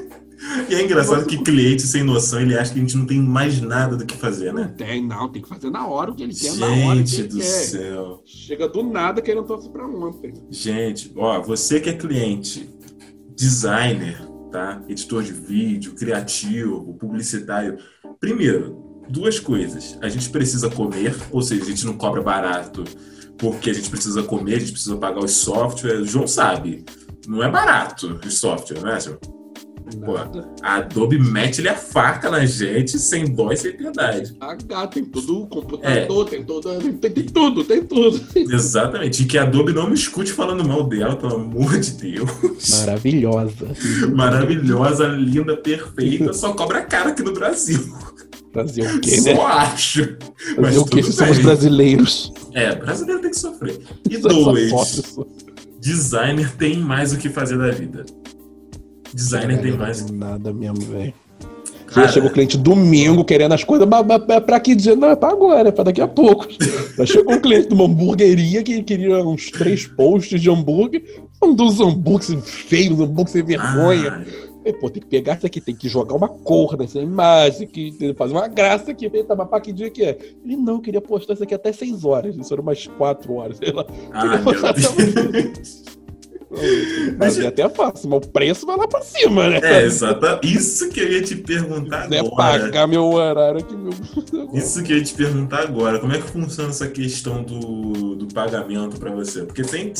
E 0.68 0.74
é 0.74 0.82
engraçado 0.82 1.26
que 1.26 1.38
cliente 1.38 1.82
sem 1.82 2.02
noção, 2.02 2.40
ele 2.40 2.56
acha 2.56 2.72
que 2.72 2.78
a 2.78 2.82
gente 2.82 2.96
não 2.96 3.06
tem 3.06 3.20
mais 3.20 3.60
nada 3.60 3.96
do 3.96 4.04
que 4.04 4.16
fazer, 4.16 4.52
né? 4.52 4.62
Não 4.62 4.74
tem, 4.74 5.06
não. 5.06 5.28
Tem 5.28 5.42
que 5.42 5.48
fazer 5.48 5.70
na 5.70 5.86
hora 5.86 6.10
o 6.10 6.14
que 6.14 6.22
ele 6.22 6.34
quer, 6.34 6.50
gente 6.50 6.58
na 6.58 6.66
hora 6.66 7.02
que 7.02 7.16
ele 7.16 7.28
do 7.28 7.36
quer. 7.36 7.42
céu. 7.44 8.22
Chega 8.24 8.68
do 8.68 8.82
nada 8.82 9.20
querendo 9.22 9.46
torcer 9.46 9.70
pra 9.70 9.86
ontem. 9.86 10.34
Gente, 10.50 11.12
ó, 11.16 11.40
você 11.42 11.80
que 11.80 11.90
é 11.90 11.92
cliente, 11.92 12.68
designer, 13.36 14.20
tá? 14.50 14.82
Editor 14.88 15.22
de 15.22 15.32
vídeo, 15.32 15.94
criativo, 15.94 16.94
publicitário. 16.94 17.78
Primeiro, 18.20 19.04
duas 19.08 19.38
coisas. 19.38 19.98
A 20.02 20.08
gente 20.08 20.28
precisa 20.30 20.68
comer, 20.68 21.14
ou 21.30 21.42
seja, 21.42 21.62
a 21.62 21.66
gente 21.66 21.86
não 21.86 21.94
cobra 21.96 22.22
barato 22.22 22.84
porque 23.38 23.70
a 23.70 23.72
gente 23.72 23.88
precisa 23.88 24.22
comer, 24.22 24.56
a 24.56 24.58
gente 24.58 24.72
precisa 24.72 24.96
pagar 24.96 25.20
os 25.24 25.30
softwares. 25.30 26.00
O 26.00 26.04
João 26.06 26.26
sabe, 26.26 26.84
não 27.26 27.42
é 27.42 27.50
barato 27.50 28.18
os 28.26 28.38
softwares, 28.38 28.82
né, 28.82 28.98
senhor? 28.98 29.37
Pô, 30.04 30.16
a 30.62 30.76
Adobe 30.76 31.18
mete-lhe 31.18 31.68
a 31.68 31.74
faca 31.74 32.30
na 32.30 32.44
gente 32.44 32.98
sem 32.98 33.24
dó 33.24 33.52
e 33.52 33.56
sem 33.56 33.72
piedade. 33.72 34.36
H, 34.40 34.86
tem 34.88 35.04
todo 35.04 35.42
o 35.42 35.46
computador, 35.46 36.26
é. 36.26 36.30
tem, 36.30 36.44
todo, 36.44 36.78
tem, 36.78 37.10
tem, 37.10 37.24
tudo, 37.24 37.64
tem 37.64 37.84
tudo. 37.84 38.20
Exatamente. 38.36 39.22
E 39.22 39.26
que 39.26 39.38
a 39.38 39.42
Adobe 39.42 39.72
não 39.72 39.88
me 39.88 39.94
escute 39.94 40.32
falando 40.32 40.66
mal 40.66 40.84
dela, 40.84 41.16
pelo 41.16 41.36
amor 41.36 41.78
de 41.78 41.90
Deus. 41.92 42.80
Maravilhosa. 42.80 43.66
Maravilhosa, 44.14 45.06
linda, 45.08 45.56
perfeita, 45.56 46.32
só 46.32 46.52
cobra 46.52 46.82
cara 46.82 47.10
aqui 47.10 47.22
no 47.22 47.32
Brasil. 47.32 47.80
Brasil 48.52 48.84
o 48.84 49.00
quê, 49.00 49.20
né? 49.20 49.36
Só 49.36 49.46
acho. 49.46 50.16
Mas 50.60 50.76
o 50.76 50.84
que? 50.84 51.02
Somos 51.02 51.38
brasileiros. 51.38 52.32
É, 52.54 52.74
brasileiro 52.74 53.20
tem 53.20 53.30
que 53.30 53.38
sofrer. 53.38 53.78
E 54.08 54.18
dois, 54.18 55.06
designer 55.80 56.50
tem 56.56 56.78
mais 56.78 57.12
o 57.12 57.18
que 57.18 57.28
fazer 57.28 57.58
da 57.58 57.70
vida. 57.70 58.04
Designer 59.14 59.60
tem 59.60 59.72
mais. 59.72 60.10
Nada 60.10 60.52
mesmo, 60.52 60.80
velho. 60.80 61.14
Já 61.90 62.08
chegou 62.08 62.28
o 62.28 62.32
cliente 62.32 62.58
domingo 62.58 63.24
querendo 63.24 63.52
as 63.52 63.64
coisas, 63.64 63.88
mas, 63.88 64.04
mas 64.06 64.40
pra 64.44 64.60
que 64.60 64.74
dizer? 64.74 64.96
Não, 64.96 65.08
é 65.08 65.16
pra 65.16 65.30
agora, 65.30 65.68
é 65.68 65.72
pra 65.72 65.84
daqui 65.84 66.00
a 66.00 66.08
pouco. 66.08 66.46
Já 66.96 67.06
chegou 67.06 67.34
um 67.34 67.40
cliente 67.40 67.68
de 67.68 67.74
uma 67.74 67.84
hamburgueria 67.86 68.62
que 68.62 68.82
queria 68.82 69.24
uns 69.24 69.50
três 69.50 69.86
posts 69.86 70.40
de 70.40 70.50
hambúrguer, 70.50 71.02
um 71.42 71.54
dos 71.54 71.80
hambúrgueres 71.80 72.44
feios, 72.44 73.00
hambúrguer 73.00 73.32
sem 73.32 73.42
vergonha. 73.42 74.26
Ah. 74.26 74.72
Pô, 74.80 74.90
tem 74.90 75.02
que 75.02 75.08
pegar 75.08 75.38
isso 75.38 75.46
aqui, 75.46 75.62
tem 75.62 75.74
que 75.74 75.88
jogar 75.88 76.14
uma 76.14 76.28
cor 76.28 76.76
nessa 76.76 76.98
imagem, 76.98 77.66
que 77.66 78.14
fazer 78.18 78.34
uma 78.34 78.48
graça 78.48 78.90
aqui. 78.90 79.08
Tá, 79.24 79.34
mas 79.34 79.48
pra 79.48 79.60
que 79.60 79.72
dia 79.72 79.88
que 79.88 80.04
é? 80.04 80.18
Ele 80.44 80.56
não, 80.56 80.78
queria 80.78 81.00
postar 81.00 81.32
isso 81.34 81.42
aqui 81.42 81.54
até 81.54 81.72
seis 81.72 82.04
horas. 82.04 82.36
Isso 82.36 82.52
era 82.52 82.60
umas 82.60 82.86
quatro 82.86 83.32
horas, 83.34 83.56
sei 83.56 83.72
lá. 83.72 83.86
Ah, 84.12 84.20
queria 84.20 84.38
postar 84.40 84.70
até 84.70 84.82
mas 87.18 87.38
é 87.38 87.46
até 87.46 87.68
fácil, 87.68 88.08
mas 88.08 88.26
o 88.26 88.30
preço 88.30 88.66
vai 88.66 88.76
lá 88.76 88.88
pra 88.88 89.02
cima, 89.02 89.48
né? 89.48 89.60
É, 89.62 89.84
exato. 89.84 90.40
Isso 90.42 90.88
que 90.88 91.00
eu 91.00 91.12
ia 91.12 91.22
te 91.22 91.36
perguntar 91.36 92.10
é 92.12 92.18
agora. 92.18 92.36
pagar 92.36 92.86
meu 92.86 93.04
horário 93.04 93.60
aqui, 93.60 93.76
meu. 93.76 93.92
Isso 94.54 94.82
que 94.82 94.92
eu 94.92 94.98
ia 94.98 95.04
te 95.04 95.14
perguntar 95.14 95.60
agora. 95.60 95.98
Como 95.98 96.12
é 96.12 96.18
que 96.18 96.28
funciona 96.30 96.70
essa 96.70 96.88
questão 96.88 97.42
do, 97.42 98.16
do 98.16 98.26
pagamento 98.28 98.98
pra 98.98 99.10
você? 99.10 99.42
Porque 99.42 99.62
tem, 99.62 99.92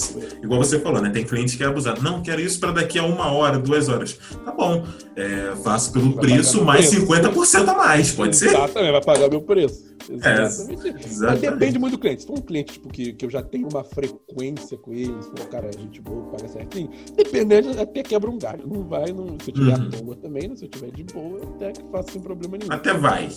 igual 0.43 0.63
você 0.63 0.79
falou, 0.81 1.03
né? 1.03 1.11
Tem 1.11 1.25
cliente 1.25 1.57
que 1.57 1.63
é 1.63 1.67
abusado. 1.67 2.03
Não, 2.03 2.23
quero 2.23 2.41
isso 2.41 2.59
pra 2.59 2.71
daqui 2.71 2.99
a 2.99 3.05
uma 3.05 3.31
hora, 3.31 3.59
duas 3.59 3.89
horas. 3.89 4.19
Tá 4.45 4.53
bom. 4.53 4.85
É, 5.17 5.53
faço 5.63 5.93
pelo 5.93 6.13
vai 6.13 6.27
preço 6.27 6.65
mais 6.65 6.89
preço. 6.89 7.07
50% 7.07 7.69
a 7.69 7.75
mais, 7.75 8.13
pode 8.13 8.37
ser? 8.37 8.49
Exatamente, 8.49 8.93
vai 8.93 9.05
pagar 9.05 9.29
meu 9.29 9.43
preço. 9.43 9.89
Exatamente. 10.09 10.89
É, 10.89 11.07
exatamente. 11.07 11.21
Mas 11.21 11.41
depende 11.41 11.79
muito 11.79 11.93
do 11.93 11.99
cliente. 11.99 12.23
Se 12.23 12.27
for 12.27 12.39
um 12.39 12.43
cliente 12.43 12.73
tipo, 12.75 12.89
que, 12.89 13.13
que 13.13 13.25
eu 13.25 13.31
já 13.31 13.43
tenho 13.43 13.69
uma 13.69 13.85
frequência 13.85 14.79
com 14.79 14.93
ele, 14.93 15.15
se 15.21 15.29
for 15.31 15.41
um 15.41 15.51
cara, 15.51 15.71
gente 15.73 16.01
boa, 16.01 16.23
paga 16.39 16.49
certinho, 16.49 16.91
dependendo, 17.17 17.81
até 17.81 18.03
quebra 18.03 18.31
um 18.31 18.39
galho. 18.39 18.67
Não 18.67 18.85
vai, 18.85 19.13
não, 19.13 19.37
se 19.41 19.51
eu 19.51 19.55
tiver 19.55 19.79
uhum. 19.79 19.87
à 19.87 19.91
toa 19.91 20.17
também, 20.17 20.49
né? 20.49 20.57
se 20.57 20.65
eu 20.65 20.69
tiver 20.69 20.91
de 20.93 21.05
boa, 21.05 21.43
até 21.43 21.73
que 21.73 21.83
faço 21.91 22.13
sem 22.13 22.23
problema 22.23 22.57
nenhum. 22.57 22.73
Até 22.73 22.95
vai. 22.95 23.29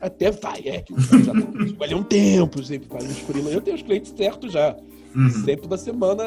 Até 0.00 0.30
vai, 0.30 0.62
é. 0.66 0.82
Que 0.82 0.92
o 0.92 0.96
cara 0.96 1.22
já 1.22 1.32
tá 1.32 1.96
um 1.96 2.02
tempo, 2.02 2.62
sempre 2.62 2.88
faz 2.88 3.04
uns 3.04 3.18
freelancer. 3.20 3.56
Eu 3.56 3.62
tenho 3.62 3.76
os 3.76 3.82
clientes 3.82 4.12
certos 4.16 4.52
já. 4.52 4.76
Uhum. 5.14 5.30
Sempre 5.30 5.62
toda 5.62 5.76
semana 5.76 6.24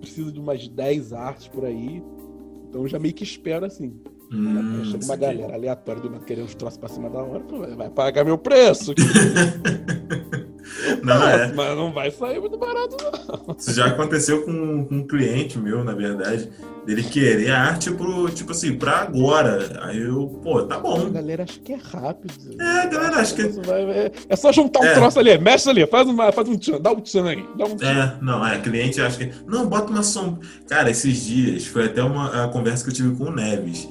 preciso 0.00 0.32
de 0.32 0.40
umas 0.40 0.66
10 0.68 1.12
artes 1.12 1.48
por 1.48 1.64
aí. 1.64 2.02
Então 2.68 2.82
eu 2.82 2.88
já 2.88 2.98
meio 2.98 3.14
que 3.14 3.24
espero 3.24 3.64
assim. 3.64 3.94
Hum, 4.32 4.84
Chega 4.84 5.04
uma 5.04 5.16
galera 5.16 5.54
aleatória 5.54 6.02
do 6.02 6.10
nada 6.10 6.24
querendo 6.24 6.46
os 6.46 6.54
troços 6.54 6.76
pra 6.76 6.88
cima 6.88 7.08
da 7.08 7.22
hora, 7.22 7.44
vai 7.76 7.88
pagar 7.88 8.24
meu 8.24 8.36
preço. 8.36 8.92
não, 11.02 11.28
é. 11.28 11.52
Mas 11.52 11.76
não 11.76 11.92
vai 11.92 12.10
sair 12.10 12.40
muito 12.40 12.56
barato, 12.58 12.96
não. 13.00 13.56
Isso 13.58 13.72
já 13.72 13.86
aconteceu 13.86 14.42
com, 14.44 14.84
com 14.84 14.94
um 14.96 15.06
cliente 15.06 15.58
meu, 15.58 15.82
na 15.84 15.94
verdade, 15.94 16.50
dele 16.84 17.02
querer 17.02 17.50
a 17.50 17.60
arte 17.62 17.90
pro, 17.90 18.28
tipo 18.30 18.52
assim, 18.52 18.76
pra 18.76 18.98
agora. 19.00 19.80
Aí 19.82 20.00
eu, 20.00 20.40
pô, 20.42 20.62
tá 20.62 20.78
bom. 20.78 21.06
A 21.06 21.10
galera 21.10 21.44
acha 21.44 21.58
que 21.60 21.72
é 21.72 21.76
rápido. 21.76 22.34
É, 22.60 22.82
a 22.82 22.86
galera 22.86 23.16
acha 23.16 23.34
que. 23.34 23.42
É, 23.42 24.12
é 24.28 24.36
só 24.36 24.52
juntar 24.52 24.80
um 24.80 24.84
é. 24.84 24.94
troço 24.94 25.18
ali, 25.18 25.36
mexe 25.38 25.68
ali, 25.68 25.86
faz, 25.86 26.08
uma, 26.08 26.32
faz 26.32 26.48
um 26.48 26.56
tchan, 26.56 26.80
dá 26.80 26.92
um 26.92 27.00
tchan 27.00 27.26
aí. 27.26 27.44
Dá 27.56 27.64
um 27.64 27.76
tchan. 27.76 27.86
É, 27.86 28.16
não, 28.22 28.46
é, 28.46 28.58
cliente 28.58 29.00
acha 29.00 29.18
que. 29.18 29.32
Não, 29.46 29.66
bota 29.66 29.90
uma 29.90 30.02
sombra. 30.02 30.46
Cara, 30.68 30.90
esses 30.90 31.24
dias 31.24 31.66
foi 31.66 31.86
até 31.86 32.02
uma 32.02 32.44
a 32.44 32.48
conversa 32.48 32.84
que 32.84 32.90
eu 32.90 32.94
tive 32.94 33.16
com 33.16 33.24
o 33.24 33.34
Neves. 33.34 33.88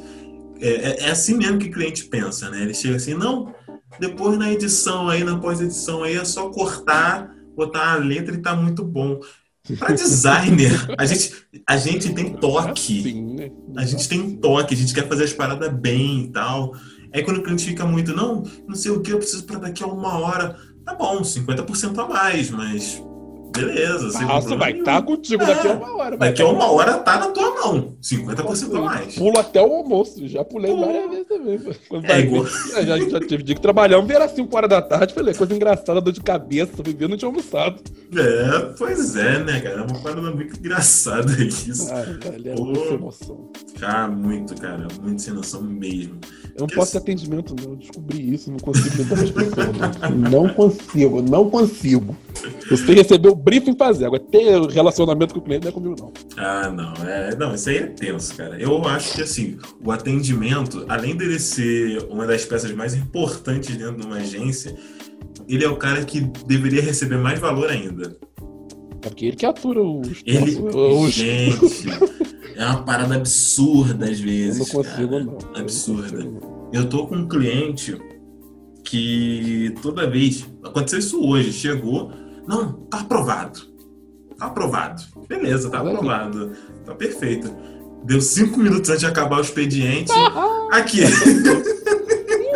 É, 0.62 0.70
é, 0.70 1.00
é, 1.02 1.12
assim 1.12 1.38
mesmo 1.38 1.58
que 1.58 1.68
o 1.68 1.72
cliente 1.72 2.06
pensa, 2.06 2.50
né? 2.50 2.62
Ele 2.62 2.74
chega 2.74 2.96
assim, 2.96 3.14
não, 3.14 3.54
depois 4.00 4.38
na 4.38 4.52
edição 4.52 5.10
aí, 5.10 5.24
na 5.24 5.38
pós-edição 5.38 6.04
aí, 6.04 6.16
é 6.18 6.26
só 6.26 6.50
cortar, 6.50 7.34
botar 7.56 7.94
a 7.94 7.96
letra 7.96 8.36
e 8.36 8.40
tá 8.40 8.56
muito 8.56 8.84
bom. 8.84 9.20
Para 9.80 9.94
designer, 9.96 10.72
a 10.98 11.06
gente, 11.06 11.34
a 11.68 11.78
gente 11.78 12.14
tem 12.14 12.34
toque. 12.34 13.14
Né? 13.14 13.52
A 13.76 13.86
gente 13.86 14.08
tem 14.08 14.36
toque, 14.38 14.74
a 14.74 14.78
gente 14.78 14.94
quer 14.94 15.08
fazer 15.08 15.24
as 15.24 15.34
paradas 15.34 15.74
bem 15.74 16.26
e 16.26 16.28
tal. 16.30 16.74
Aí 17.14 17.24
quando 17.24 17.38
o 17.38 17.44
cliente 17.44 17.66
fica 17.66 17.86
muito, 17.86 18.16
não, 18.16 18.44
não 18.68 18.76
sei 18.76 18.92
o 18.92 19.02
que, 19.02 19.12
eu 19.12 19.18
preciso 19.18 19.46
para 19.46 19.60
daqui 19.60 19.84
a 19.84 19.88
uma 19.88 20.18
hora. 20.20 20.58
Tá 20.84 20.94
bom, 20.94 21.22
50% 21.22 21.98
a 21.98 22.08
mais, 22.08 22.52
mas 22.52 23.02
beleza. 23.56 24.10
sem 24.12 24.26
Nossa, 24.26 24.56
vai 24.56 24.72
estar 24.74 25.02
contigo 25.02 25.44
É, 25.44 25.46
daqui 25.48 25.68
a 25.68 25.74
uma 25.74 25.96
hora. 25.96 26.18
Daqui 26.18 26.42
a 26.42 26.46
tá 26.46 26.52
uma 26.52 26.72
hora 26.72 26.94
tá 27.00 27.20
na 27.20 27.28
tua 27.30 27.56
mão. 27.56 27.96
50% 28.02 28.76
a 28.78 28.82
mais. 28.82 29.16
Pulo 29.16 29.38
até 29.40 29.62
o 29.62 29.74
almoço. 29.74 30.28
Já 30.28 30.44
pulei 30.44 30.76
várias 30.76 31.10
vezes 31.10 31.28
também. 31.28 31.60
Quando 31.90 32.06
É 32.06 32.20
igual- 32.20 32.44
ver, 32.44 32.86
já, 32.86 32.98
já 33.00 33.20
tive 33.20 33.44
dia 33.44 33.56
que 33.56 33.62
trabalhar, 33.62 34.04
era 34.10 34.28
5 34.28 34.56
horas 34.56 34.70
da 34.70 34.82
tarde. 34.82 35.14
Falei, 35.14 35.34
coisa 35.34 35.54
engraçada, 35.54 36.00
dor 36.02 36.14
de 36.14 36.22
cabeça, 36.22 36.72
vivendo, 36.84 37.12
não 37.12 37.18
tinha 37.18 37.30
almoçado. 37.30 37.82
É, 38.16 38.60
pois 38.78 39.16
é, 39.16 39.44
né, 39.44 39.60
cara? 39.62 39.82
É 39.82 39.84
uma 39.84 40.00
parada 40.02 40.22
muito 40.32 40.58
engraçada 40.60 41.32
isso. 41.44 41.92
Ai, 41.92 42.18
velho, 42.22 42.52
é 42.52 42.56
Pô. 42.56 42.66
muita 42.66 42.94
emoção. 42.94 43.50
Cara, 43.80 44.08
muito, 44.08 44.56
cara. 44.60 44.88
Muito 45.02 45.22
sem 45.22 45.34
noção 45.34 45.62
mesmo. 45.62 46.18
Eu 46.56 46.62
não 46.62 46.68
posso 46.68 46.94
ter 46.94 47.00
atendimento, 47.00 47.54
não. 47.62 47.72
Eu 47.72 47.76
descobri 47.76 48.34
isso, 48.34 48.50
não 48.50 48.58
consigo 48.60 48.96
lidar 48.96 49.16
com 49.18 49.24
as 49.24 49.32
pessoas. 49.32 49.68
Não. 50.16 50.30
não 50.46 50.50
consigo, 50.54 51.22
não 51.22 51.50
consigo. 51.50 52.16
Eu 52.70 52.78
sei 52.78 52.96
receber 52.96 53.30
o 53.30 53.36
briefing 53.46 53.78
fazer. 53.78 54.06
Agora, 54.06 54.22
ter 54.24 54.60
relacionamento 54.70 55.34
com 55.34 55.40
o 55.40 55.44
cliente 55.44 55.64
não 55.64 55.70
é 55.70 55.74
comigo, 55.74 55.96
não. 56.00 56.12
Ah, 56.36 56.70
não. 56.70 56.94
É, 57.08 57.36
não, 57.36 57.54
isso 57.56 57.70
aí 57.70 57.78
é 57.78 57.86
tenso, 57.88 58.36
cara. 58.36 58.60
Eu 58.60 58.84
acho 58.88 59.14
que, 59.16 59.22
assim, 59.22 59.58
o 59.84 59.92
atendimento, 59.92 60.86
além 60.90 61.16
dele 61.16 61.40
ser 61.40 62.04
uma 62.10 62.26
das 62.26 62.44
peças 62.44 62.72
mais 62.74 62.94
importantes 62.96 63.76
dentro 63.78 63.98
de 64.02 64.06
uma 64.08 64.18
agência, 64.18 64.76
ele 65.48 65.64
é 65.64 65.70
o 65.70 65.78
cara 65.78 66.04
que 66.04 66.22
deveria 66.46 66.82
receber 66.82 67.18
mais 67.18 67.40
valor 67.40 67.70
ainda. 67.70 68.18
É 69.04 69.10
porque 69.10 69.28
ele 69.28 69.36
que 69.36 69.46
atura 69.46 69.82
os. 69.84 70.22
Ele, 70.26 70.58
os- 70.60 71.14
gente, 71.14 71.88
é 72.56 72.66
uma 72.66 72.84
parada 72.84 73.16
absurda 73.16 74.06
às 74.06 74.20
eu 74.20 74.26
vezes. 74.26 74.58
não 74.74 74.84
consigo, 74.84 75.10
cara. 75.12 75.24
não. 75.24 75.34
Eu 75.38 75.40
não 75.54 75.62
Absurda. 75.62 76.12
consigo. 76.12 76.70
Eu 76.74 76.90
tô 76.90 77.06
com 77.08 77.16
um 77.18 77.28
cliente 77.28 77.96
que 78.84 79.74
toda 79.82 80.10
vez. 80.10 80.46
Aconteceu 80.64 81.00
isso 81.00 81.24
hoje, 81.24 81.54
chegou. 81.54 82.12
Não, 82.48 82.74
tá 82.90 83.00
aprovado. 83.00 83.60
Tá 84.38 84.46
aprovado. 84.48 85.02
Beleza, 85.28 85.70
tá 85.70 85.82
Olha 85.82 85.94
aprovado. 85.94 86.52
Tá 86.86 86.94
perfeito. 86.94 87.52
Deu 88.04 88.22
cinco 88.22 88.60
minutos 88.60 88.90
antes 88.90 89.00
de 89.02 89.06
acabar 89.08 89.38
o 89.38 89.42
expediente. 89.42 90.12
Aqui. 90.72 91.02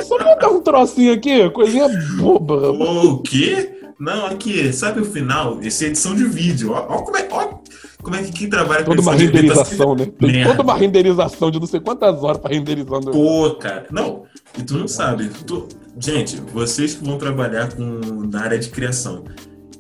Só 0.04 0.17
botar 0.17 0.49
um 0.49 0.62
trocinho 0.62 1.13
aqui, 1.13 1.49
coisinha 1.52 1.88
boba. 2.17 2.71
o 2.71 3.21
quê? 3.21 3.75
Não, 3.99 4.25
aqui, 4.25 4.71
sabe 4.73 5.02
o 5.02 5.06
final? 5.06 5.60
Essa 5.62 5.86
é 5.86 5.88
edição 5.88 6.15
de 6.15 6.23
vídeo. 6.25 6.71
Ó, 6.71 6.78
ó 6.89 7.02
como, 7.04 7.17
é, 7.17 7.28
ó 7.32 7.60
como 8.02 8.15
é 8.15 8.23
que 8.23 8.32
quem 8.32 8.49
trabalha 8.49 8.84
com 8.84 8.91
Toda 8.95 9.02
uma 9.02 9.15
de 9.15 9.28
tá 9.28 9.32
renderização, 9.38 9.95
né? 9.95 10.06
Tem 10.06 10.32
merda. 10.32 10.52
toda 10.52 10.63
uma 10.63 10.75
renderização 10.75 11.52
de 11.52 11.60
não 11.60 11.67
sei 11.67 11.80
quantas 11.80 12.23
horas 12.23 12.38
pra 12.41 12.49
renderizando. 12.52 13.12
Pô, 13.12 13.52
cara. 13.56 13.86
Não, 13.91 14.23
e 14.58 14.63
tu 14.63 14.78
não 14.78 14.88
sabe. 14.88 15.30
Tu- 15.45 15.67
Gente, 15.99 16.41
vocês 16.54 16.95
que 16.95 17.04
vão 17.06 17.17
trabalhar 17.17 17.73
com... 17.73 17.84
na 18.32 18.41
área 18.41 18.58
de 18.58 18.69
criação, 18.69 19.25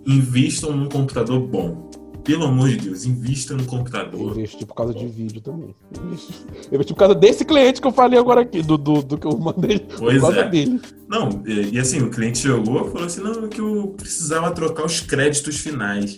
invistam 0.05 0.75
num 0.75 0.89
computador 0.89 1.39
bom. 1.39 1.89
Pelo 2.23 2.45
amor 2.45 2.69
de 2.69 2.75
Deus, 2.77 3.05
invista 3.05 3.53
num 3.55 3.61
Eu 3.63 3.65
computador. 3.67 4.31
investi 4.31 4.65
por 4.65 4.75
causa 4.75 4.93
de 4.93 5.07
vídeo 5.07 5.41
também. 5.41 5.73
Eu 5.95 6.05
investi- 6.05 6.93
por 6.93 6.99
causa 6.99 7.15
desse 7.15 7.43
cliente 7.45 7.81
que 7.81 7.87
eu 7.87 7.91
falei 7.93 8.19
agora 8.19 8.41
aqui, 8.41 8.61
do, 8.61 8.77
do, 8.77 9.01
do 9.01 9.17
que 9.17 9.25
eu 9.25 9.37
mandei. 9.37 9.79
Pois 9.97 10.15
por 10.19 10.21
causa 10.27 10.41
é. 10.41 10.49
dele. 10.49 10.81
Não, 11.07 11.41
e, 11.45 11.71
e 11.75 11.79
assim, 11.79 12.01
o 12.01 12.09
cliente 12.11 12.39
chegou 12.39 12.87
e 12.87 12.91
falou 12.91 13.05
assim: 13.05 13.21
não, 13.21 13.45
é 13.45 13.47
que 13.47 13.61
eu 13.61 13.93
precisava 13.97 14.51
trocar 14.51 14.85
os 14.85 14.99
créditos 14.99 15.57
finais. 15.57 16.17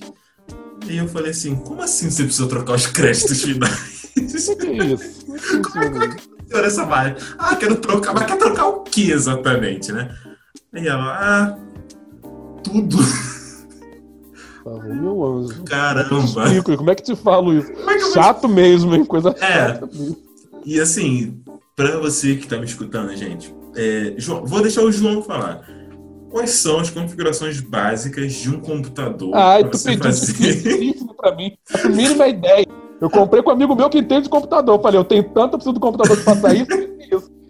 E 0.90 0.98
eu 0.98 1.08
falei 1.08 1.32
assim: 1.32 1.56
como 1.56 1.82
assim 1.82 2.10
você 2.10 2.24
precisa 2.24 2.48
trocar 2.48 2.76
os 2.76 2.88
créditos 2.88 3.40
finais? 3.44 4.02
O 4.18 4.56
que 4.58 4.68
é 4.68 4.86
isso? 4.88 5.26
Não 5.30 5.38
funciona. 5.38 6.18
Senhora 6.48 6.68
essa 6.68 6.86
vai. 6.86 7.16
Ah, 7.38 7.56
quero 7.56 7.76
trocar, 7.78 8.14
mas 8.14 8.26
quer 8.26 8.38
trocar 8.38 8.68
o 8.68 8.82
que 8.84 9.12
exatamente, 9.12 9.94
né? 9.94 10.14
Aí 10.74 10.86
ela, 10.88 11.14
ah, 11.14 11.58
tudo. 12.64 12.98
Por 14.64 14.74
favor, 14.74 14.96
meu 14.96 15.24
anjo. 15.26 15.64
Caramba. 15.64 16.18
Explico, 16.46 16.78
como 16.78 16.92
é 16.92 16.96
que 16.96 17.04
te 17.04 17.16
falo 17.16 17.54
isso? 17.54 17.72
É 17.72 18.00
Chato 18.14 18.48
mesmo, 18.48 18.94
hein? 18.96 19.06
Coisa 19.06 19.30
É. 19.40 19.68
chata. 19.70 19.90
E 20.66 20.80
assim, 20.80 21.42
pra 21.76 21.98
você 22.00 22.36
que 22.36 22.48
tá 22.48 22.58
me 22.58 22.66
escutando, 22.66 23.16
gente, 23.16 23.54
é, 23.76 24.14
João, 24.18 24.46
vou 24.46 24.62
deixar 24.62 24.84
o 24.84 24.92
João 24.92 25.22
falar. 25.24 25.62
Quais 26.30 26.52
são 26.52 26.80
as 26.80 26.90
configurações 26.90 27.60
básicas 27.60 28.32
de 28.34 28.50
um 28.50 28.60
computador 28.60 29.32
Ai, 29.36 29.64
pra 29.64 29.72
tu 29.72 29.84
pediu 29.84 30.04
fazer? 30.04 30.96
pra 31.18 31.36
mim. 31.36 31.52
A 31.84 31.90
mínima 31.90 32.28
ideia. 32.28 32.66
Eu 33.02 33.10
comprei 33.10 33.42
com 33.42 33.50
um 33.50 33.54
amigo 33.54 33.76
meu 33.76 33.90
que 33.90 33.98
entende 33.98 34.24
de 34.24 34.30
computador. 34.30 34.76
Eu 34.78 34.82
falei, 34.82 35.00
eu 35.00 35.04
tenho 35.04 35.24
tanto, 35.24 35.54
eu 35.56 35.58
preciso 35.58 35.74
do 35.74 35.80
computador 35.80 36.16
que 36.16 36.24
faça 36.24 36.54
isso 36.56 36.68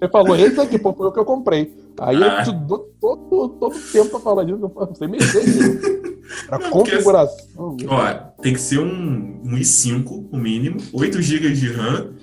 Ele 0.02 0.10
falou, 0.12 0.36
esse 0.36 0.60
aqui, 0.60 0.80
pô, 0.80 0.94
foi 0.94 1.08
o 1.08 1.12
que 1.12 1.20
eu 1.20 1.26
comprei. 1.26 1.72
Aí 2.00 2.22
Ah. 2.24 2.40
eu 2.40 2.44
te 2.46 2.66
dou 2.68 2.80
todo, 3.00 3.50
todo 3.60 3.76
tempo 3.92 4.10
pra 4.10 4.20
falar 4.20 4.44
disso, 4.44 4.60
eu 4.62 4.86
não 4.88 4.96
sei 4.96 5.08
mexer 5.08 5.44
nisso. 5.46 6.02
Pra 6.48 6.58
Não, 6.58 6.70
porque 6.72 6.92
configuração. 6.92 7.76
meu. 7.80 7.90
Ó, 7.90 8.14
tem 8.42 8.54
que 8.54 8.60
ser 8.62 8.80
um, 8.80 9.42
um 9.44 9.56
i5, 9.58 10.30
o 10.32 10.38
mínimo, 10.38 10.78
8 10.94 11.22
GB 11.22 11.52
de 11.52 11.72
RAM 11.72 12.14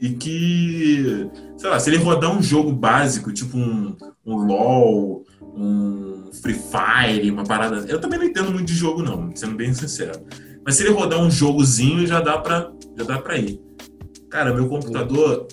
e 0.00 0.10
que, 0.10 1.28
sei 1.56 1.70
lá, 1.70 1.80
se 1.80 1.90
ele 1.90 1.96
rodar 1.96 2.36
um 2.36 2.42
jogo 2.42 2.70
básico, 2.72 3.32
tipo 3.32 3.56
um, 3.56 3.96
um 4.24 4.36
LoL, 4.46 5.24
um 5.56 6.30
Free 6.42 6.54
Fire, 6.54 7.30
uma 7.30 7.44
parada. 7.44 7.84
Eu 7.88 8.00
também 8.00 8.18
não 8.18 8.26
entendo 8.26 8.52
muito 8.52 8.66
de 8.66 8.74
jogo, 8.74 9.02
não, 9.02 9.34
sendo 9.34 9.56
bem 9.56 9.72
sincero. 9.72 10.20
Mas 10.64 10.76
se 10.76 10.82
ele 10.84 10.92
rodar 10.92 11.20
um 11.20 11.30
jogozinho, 11.30 12.06
já 12.06 12.20
dá 12.20 12.38
pra, 12.38 12.70
já 12.96 13.04
dá 13.04 13.18
pra 13.18 13.38
ir. 13.38 13.60
Cara, 14.30 14.52
meu 14.52 14.68
computador, 14.68 15.46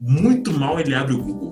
muito 0.00 0.52
mal 0.52 0.78
ele 0.78 0.94
abre 0.94 1.14
o 1.14 1.22
Google. 1.22 1.50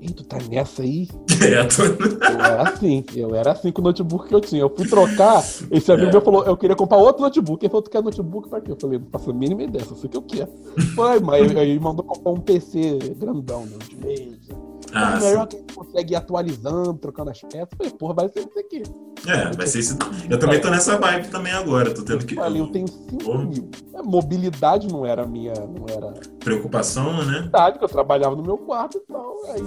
Ih, 0.00 0.12
tu 0.12 0.22
tá 0.22 0.38
nessa 0.48 0.82
aí? 0.82 1.08
Direto. 1.26 1.82
Eu 1.82 2.44
era 2.44 2.62
assim, 2.62 3.04
eu 3.16 3.34
era 3.34 3.52
assim 3.52 3.72
com 3.72 3.80
o 3.80 3.84
notebook 3.84 4.28
que 4.28 4.34
eu 4.34 4.40
tinha. 4.40 4.60
Eu 4.62 4.72
fui 4.74 4.86
trocar, 4.86 5.40
esse 5.72 5.90
amigo 5.90 6.08
É. 6.08 6.12
meu 6.12 6.20
falou, 6.20 6.44
eu 6.44 6.56
queria 6.56 6.76
comprar 6.76 6.98
outro 6.98 7.22
notebook. 7.22 7.64
Ele 7.64 7.70
falou, 7.70 7.82
tu 7.82 7.90
quer 7.90 8.02
notebook 8.02 8.48
pra 8.48 8.60
quê? 8.60 8.70
Eu 8.70 8.78
falei, 8.80 8.98
não 9.00 9.08
faço 9.10 9.30
a 9.30 9.34
mínima 9.34 9.64
ideia, 9.64 9.84
só 9.84 9.96
sei 9.96 10.06
o 10.06 10.10
que 10.10 10.16
eu 10.16 10.22
quero. 10.22 10.50
Foi, 10.94 11.18
mas 11.18 11.56
aí 11.56 11.80
mandou 11.80 12.04
comprar 12.04 12.30
um 12.30 12.40
PC 12.40 12.98
grandão, 13.16 13.66
né, 13.66 13.76
de 13.88 13.96
mesa. 13.96 14.67
Ah, 14.94 15.16
é 15.16 15.20
melhor 15.20 15.46
que 15.46 15.56
a 15.56 15.58
gente 15.60 15.74
consegue 15.74 16.12
ir 16.12 16.16
atualizando, 16.16 16.94
trocando 16.94 17.30
as 17.30 17.40
peças. 17.40 17.68
Eu 17.72 17.76
falei, 17.76 17.92
porra, 17.92 18.14
vai 18.14 18.28
ser 18.28 18.40
isso 18.40 18.58
aqui. 18.58 18.82
é, 19.28 19.50
vai 19.56 19.66
ser 19.66 19.78
isso. 19.80 19.98
Eu 20.30 20.38
também 20.38 20.60
tô 20.60 20.70
nessa 20.70 20.96
vibe 20.98 21.28
também 21.28 21.52
agora, 21.52 21.92
tô 21.94 22.02
tendo 22.02 22.22
Eu 22.22 22.26
que. 22.26 22.34
falei, 22.34 22.60
eu 22.62 22.66
tenho 22.68 22.88
5 22.88 23.18
Porra. 23.24 23.44
mil. 23.44 23.70
A 23.94 24.02
mobilidade 24.02 24.88
não 24.88 25.04
era 25.04 25.22
a 25.22 25.26
minha, 25.26 25.52
não 25.54 25.86
era 25.88 26.12
Preocupação, 26.40 27.24
né? 27.24 27.42
cidade, 27.42 27.78
que 27.78 27.84
eu 27.84 27.88
trabalhava 27.88 28.34
no 28.36 28.42
meu 28.42 28.56
quarto 28.58 28.98
e 28.98 29.00
tal. 29.12 29.36
Aí, 29.46 29.62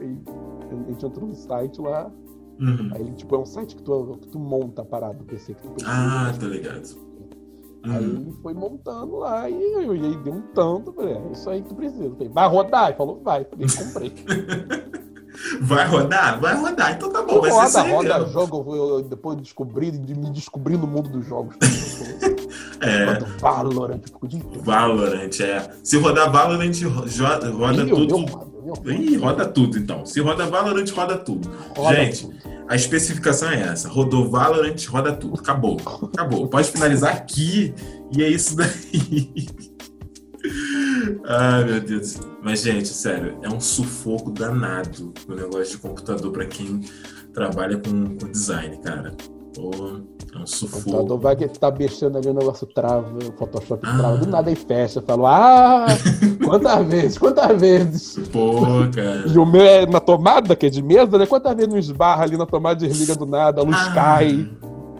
aí 0.00 0.18
a 0.70 0.90
gente 0.90 1.04
entrou 1.06 1.28
no 1.28 1.34
site 1.34 1.80
lá. 1.80 2.10
Uhum. 2.58 2.90
Aí, 2.94 3.12
tipo, 3.12 3.34
é 3.34 3.38
um 3.38 3.44
site 3.44 3.76
que 3.76 3.82
tu, 3.82 4.18
que 4.22 4.28
tu 4.28 4.38
monta 4.38 4.80
a 4.82 4.84
parada 4.84 5.14
do 5.14 5.24
PC 5.24 5.54
que 5.54 5.62
tu 5.62 5.68
precisa. 5.70 5.92
Ah, 5.94 6.32
tô 6.40 6.46
ligado. 6.46 7.05
Aí 7.88 8.04
Uhum. 8.04 8.20
ele 8.22 8.34
foi 8.42 8.54
montando 8.54 9.16
lá 9.16 9.48
e 9.48 9.54
eu 9.54 9.90
aí 9.92 10.16
deu 10.24 10.32
um 10.34 10.42
tanto. 10.54 10.92
Falei, 10.92 11.14
é 11.14 11.32
isso 11.32 11.48
aí 11.50 11.62
que 11.62 11.68
tu 11.68 11.74
precisa. 11.74 12.10
Falei, 12.10 12.28
vai 12.28 12.48
rodar? 12.48 12.88
Ele 12.88 12.96
falou, 12.96 13.20
vai. 13.22 13.44
Falei, 13.44 13.66
comprei. 13.68 14.12
Vai 15.60 15.86
rodar? 15.86 16.40
Vai 16.40 16.56
rodar. 16.56 16.92
Então 16.92 17.12
tá 17.12 17.22
bom, 17.22 17.42
vai 17.42 17.50
ser 17.50 17.80
roda, 17.80 17.82
aí 17.82 17.92
roda 17.92 18.18
mesmo. 18.20 18.32
jogo. 18.32 18.74
Eu, 18.74 19.02
depois 19.02 19.36
descobri, 19.36 19.90
de 19.90 20.14
me 20.14 20.30
descobri 20.30 20.78
no 20.78 20.86
mundo 20.86 21.10
dos 21.10 21.26
jogos. 21.26 21.56
É, 22.78 23.04
Roda 23.06 23.26
Valorant. 23.40 24.02
Valorant, 24.62 25.40
é. 25.40 25.70
Se 25.82 25.96
rodar 25.98 26.30
Valorant, 26.30 26.70
roda 26.82 27.86
tudo. 27.86 28.16
Ih, 28.86 29.16
roda 29.16 29.46
tudo 29.46 29.78
então. 29.78 30.04
Se 30.04 30.20
roda 30.20 30.46
Valorant, 30.46 30.90
roda 30.90 31.16
tudo. 31.16 31.50
roda 31.76 31.96
Gente, 31.96 32.22
tudo. 32.22 32.36
A 32.68 32.74
especificação 32.74 33.50
é 33.50 33.60
essa. 33.62 33.88
Rodou 33.88 34.28
Valorant, 34.28 34.76
roda 34.88 35.12
tudo. 35.12 35.38
Acabou. 35.38 35.78
Acabou. 36.12 36.48
Pode 36.48 36.70
finalizar 36.70 37.14
aqui. 37.14 37.74
E 38.16 38.22
é 38.22 38.28
isso 38.28 38.56
daí. 38.56 39.46
Ai, 41.26 41.64
meu 41.64 41.80
Deus. 41.80 42.18
Mas, 42.42 42.62
gente, 42.62 42.88
sério, 42.88 43.38
é 43.42 43.48
um 43.48 43.60
sufoco 43.60 44.30
danado 44.30 45.12
o 45.28 45.34
negócio 45.34 45.76
de 45.76 45.78
computador 45.78 46.32
pra 46.32 46.46
quem 46.46 46.80
trabalha 47.32 47.76
com, 47.78 48.16
com 48.16 48.30
design, 48.30 48.78
cara. 48.82 49.16
É 49.58 50.38
um 50.38 50.42
O 50.42 50.46
sufoco. 50.46 50.84
computador 50.84 51.18
vai 51.18 51.36
que 51.36 51.48
tá 51.48 51.70
mexendo 51.70 52.16
ali, 52.18 52.28
o 52.28 52.34
negócio 52.34 52.66
trava, 52.66 53.08
o 53.16 53.32
Photoshop 53.38 53.80
Ah. 53.86 53.96
trava, 53.98 54.16
do 54.18 54.26
nada 54.26 54.50
aí 54.50 54.56
fecha. 54.56 54.98
Eu 54.98 55.02
falo, 55.02 55.26
ah, 55.26 55.86
quantas 56.44 56.86
vezes, 56.88 57.18
quantas 57.18 57.60
vezes? 57.60 58.28
Pô, 58.28 58.60
cara. 58.94 59.24
E 59.32 59.38
o 59.38 59.46
meu 59.46 59.62
é 59.62 59.86
na 59.86 60.00
tomada, 60.00 60.54
que 60.54 60.66
é 60.66 60.70
de 60.70 60.82
mesa, 60.82 61.16
né? 61.18 61.26
Quantas 61.26 61.54
vezes 61.54 61.70
não 61.70 61.78
esbarra 61.78 62.24
ali 62.24 62.36
na 62.36 62.46
tomada, 62.46 62.76
desliga 62.86 63.14
do 63.14 63.24
nada, 63.26 63.60
a 63.60 63.64
luz 63.64 63.76
Ah. 63.78 63.92
cai, 63.94 64.48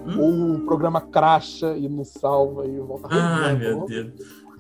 Hum. 0.07 0.18
ou 0.20 0.55
o 0.57 0.61
programa 0.61 1.01
cracha 1.01 1.76
e 1.76 1.89
não 1.89 2.05
salva 2.05 2.64
e 2.66 2.78
volta 2.78 3.09
rodando. 3.09 3.59
meu 3.59 3.87
Deus. 3.87 4.07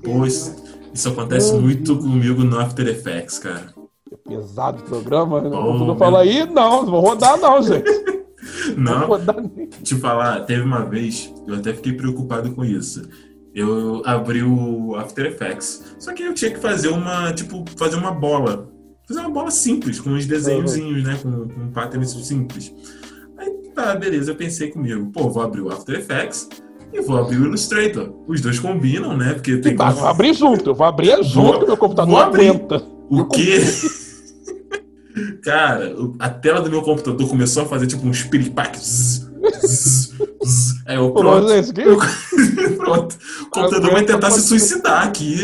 Pô, 0.04 0.26
isso, 0.26 0.54
isso 0.92 1.08
acontece 1.08 1.54
muito 1.54 1.96
comigo 1.96 2.44
no 2.44 2.58
After 2.60 2.86
Effects, 2.86 3.38
cara. 3.38 3.74
Pesado 4.28 4.82
o 4.82 4.84
programa, 4.84 5.40
né? 5.40 5.48
Meu 5.48 5.86
eu 5.88 5.96
falo 5.96 6.16
aí, 6.16 6.44
não, 6.50 6.82
não 6.82 6.90
vou 6.90 7.00
rodar 7.00 7.38
não, 7.40 7.62
gente. 7.62 7.88
Não 8.76 9.08
te 9.82 9.94
falar, 9.96 10.40
teve 10.40 10.62
uma 10.62 10.84
vez, 10.84 11.32
eu 11.46 11.54
até 11.56 11.72
fiquei 11.72 11.92
preocupado 11.92 12.50
com 12.52 12.64
isso. 12.64 13.02
Eu 13.54 14.02
abri 14.04 14.42
o 14.42 14.94
After 14.96 15.24
Effects. 15.26 15.82
Só 15.98 16.12
que 16.12 16.22
eu 16.22 16.34
tinha 16.34 16.50
que 16.50 16.60
fazer 16.60 16.88
uma, 16.88 17.32
tipo, 17.32 17.64
fazer 17.76 17.96
uma 17.96 18.10
bola. 18.12 18.68
Fazer 19.08 19.20
uma 19.20 19.30
bola 19.30 19.50
simples, 19.50 19.98
com 20.00 20.10
uns 20.10 20.26
desenhozinhos, 20.26 21.02
né? 21.04 21.18
Com, 21.22 21.48
com 21.48 21.70
patterns 21.72 22.10
simples. 22.26 22.72
Aí 23.38 23.50
tá, 23.74 23.94
beleza, 23.94 24.30
eu 24.32 24.36
pensei 24.36 24.68
comigo, 24.70 25.10
pô, 25.12 25.30
vou 25.30 25.42
abrir 25.42 25.60
o 25.62 25.70
After 25.70 25.94
Effects 25.98 26.48
e 26.92 27.00
vou 27.00 27.16
abrir 27.16 27.38
o 27.38 27.44
Illustrator. 27.46 28.12
Os 28.26 28.40
dois 28.40 28.58
combinam, 28.58 29.16
né? 29.16 29.32
Porque 29.34 29.56
tem 29.58 29.74
Tá, 29.76 29.90
vou 29.90 30.06
abrir 30.06 30.34
junto, 30.34 30.70
eu 30.70 30.74
vou 30.74 30.86
abrir 30.86 31.22
junto, 31.24 31.58
Vou- 31.58 31.66
meu 31.66 31.76
computador 31.76 32.18
aguenta. 32.20 32.82
O 33.08 33.24
quê? 33.26 33.60
Cara, 35.46 35.94
a 36.18 36.28
tela 36.28 36.60
do 36.60 36.68
meu 36.68 36.82
computador 36.82 37.28
começou 37.28 37.62
a 37.62 37.66
fazer 37.66 37.86
tipo 37.86 38.04
uns 38.04 38.16
zzz, 38.18 39.30
zzz. 39.64 40.82
Aí 40.84 40.96
eu, 40.96 41.12
pronto. 41.12 41.48
é? 41.52 41.60
Eu- 41.60 41.98
pronto. 42.76 43.16
O 43.42 43.50
computador 43.50 43.92
vai 43.92 44.04
tentar 44.04 44.32
se 44.32 44.40
suicidar 44.40 45.06
aqui. 45.06 45.36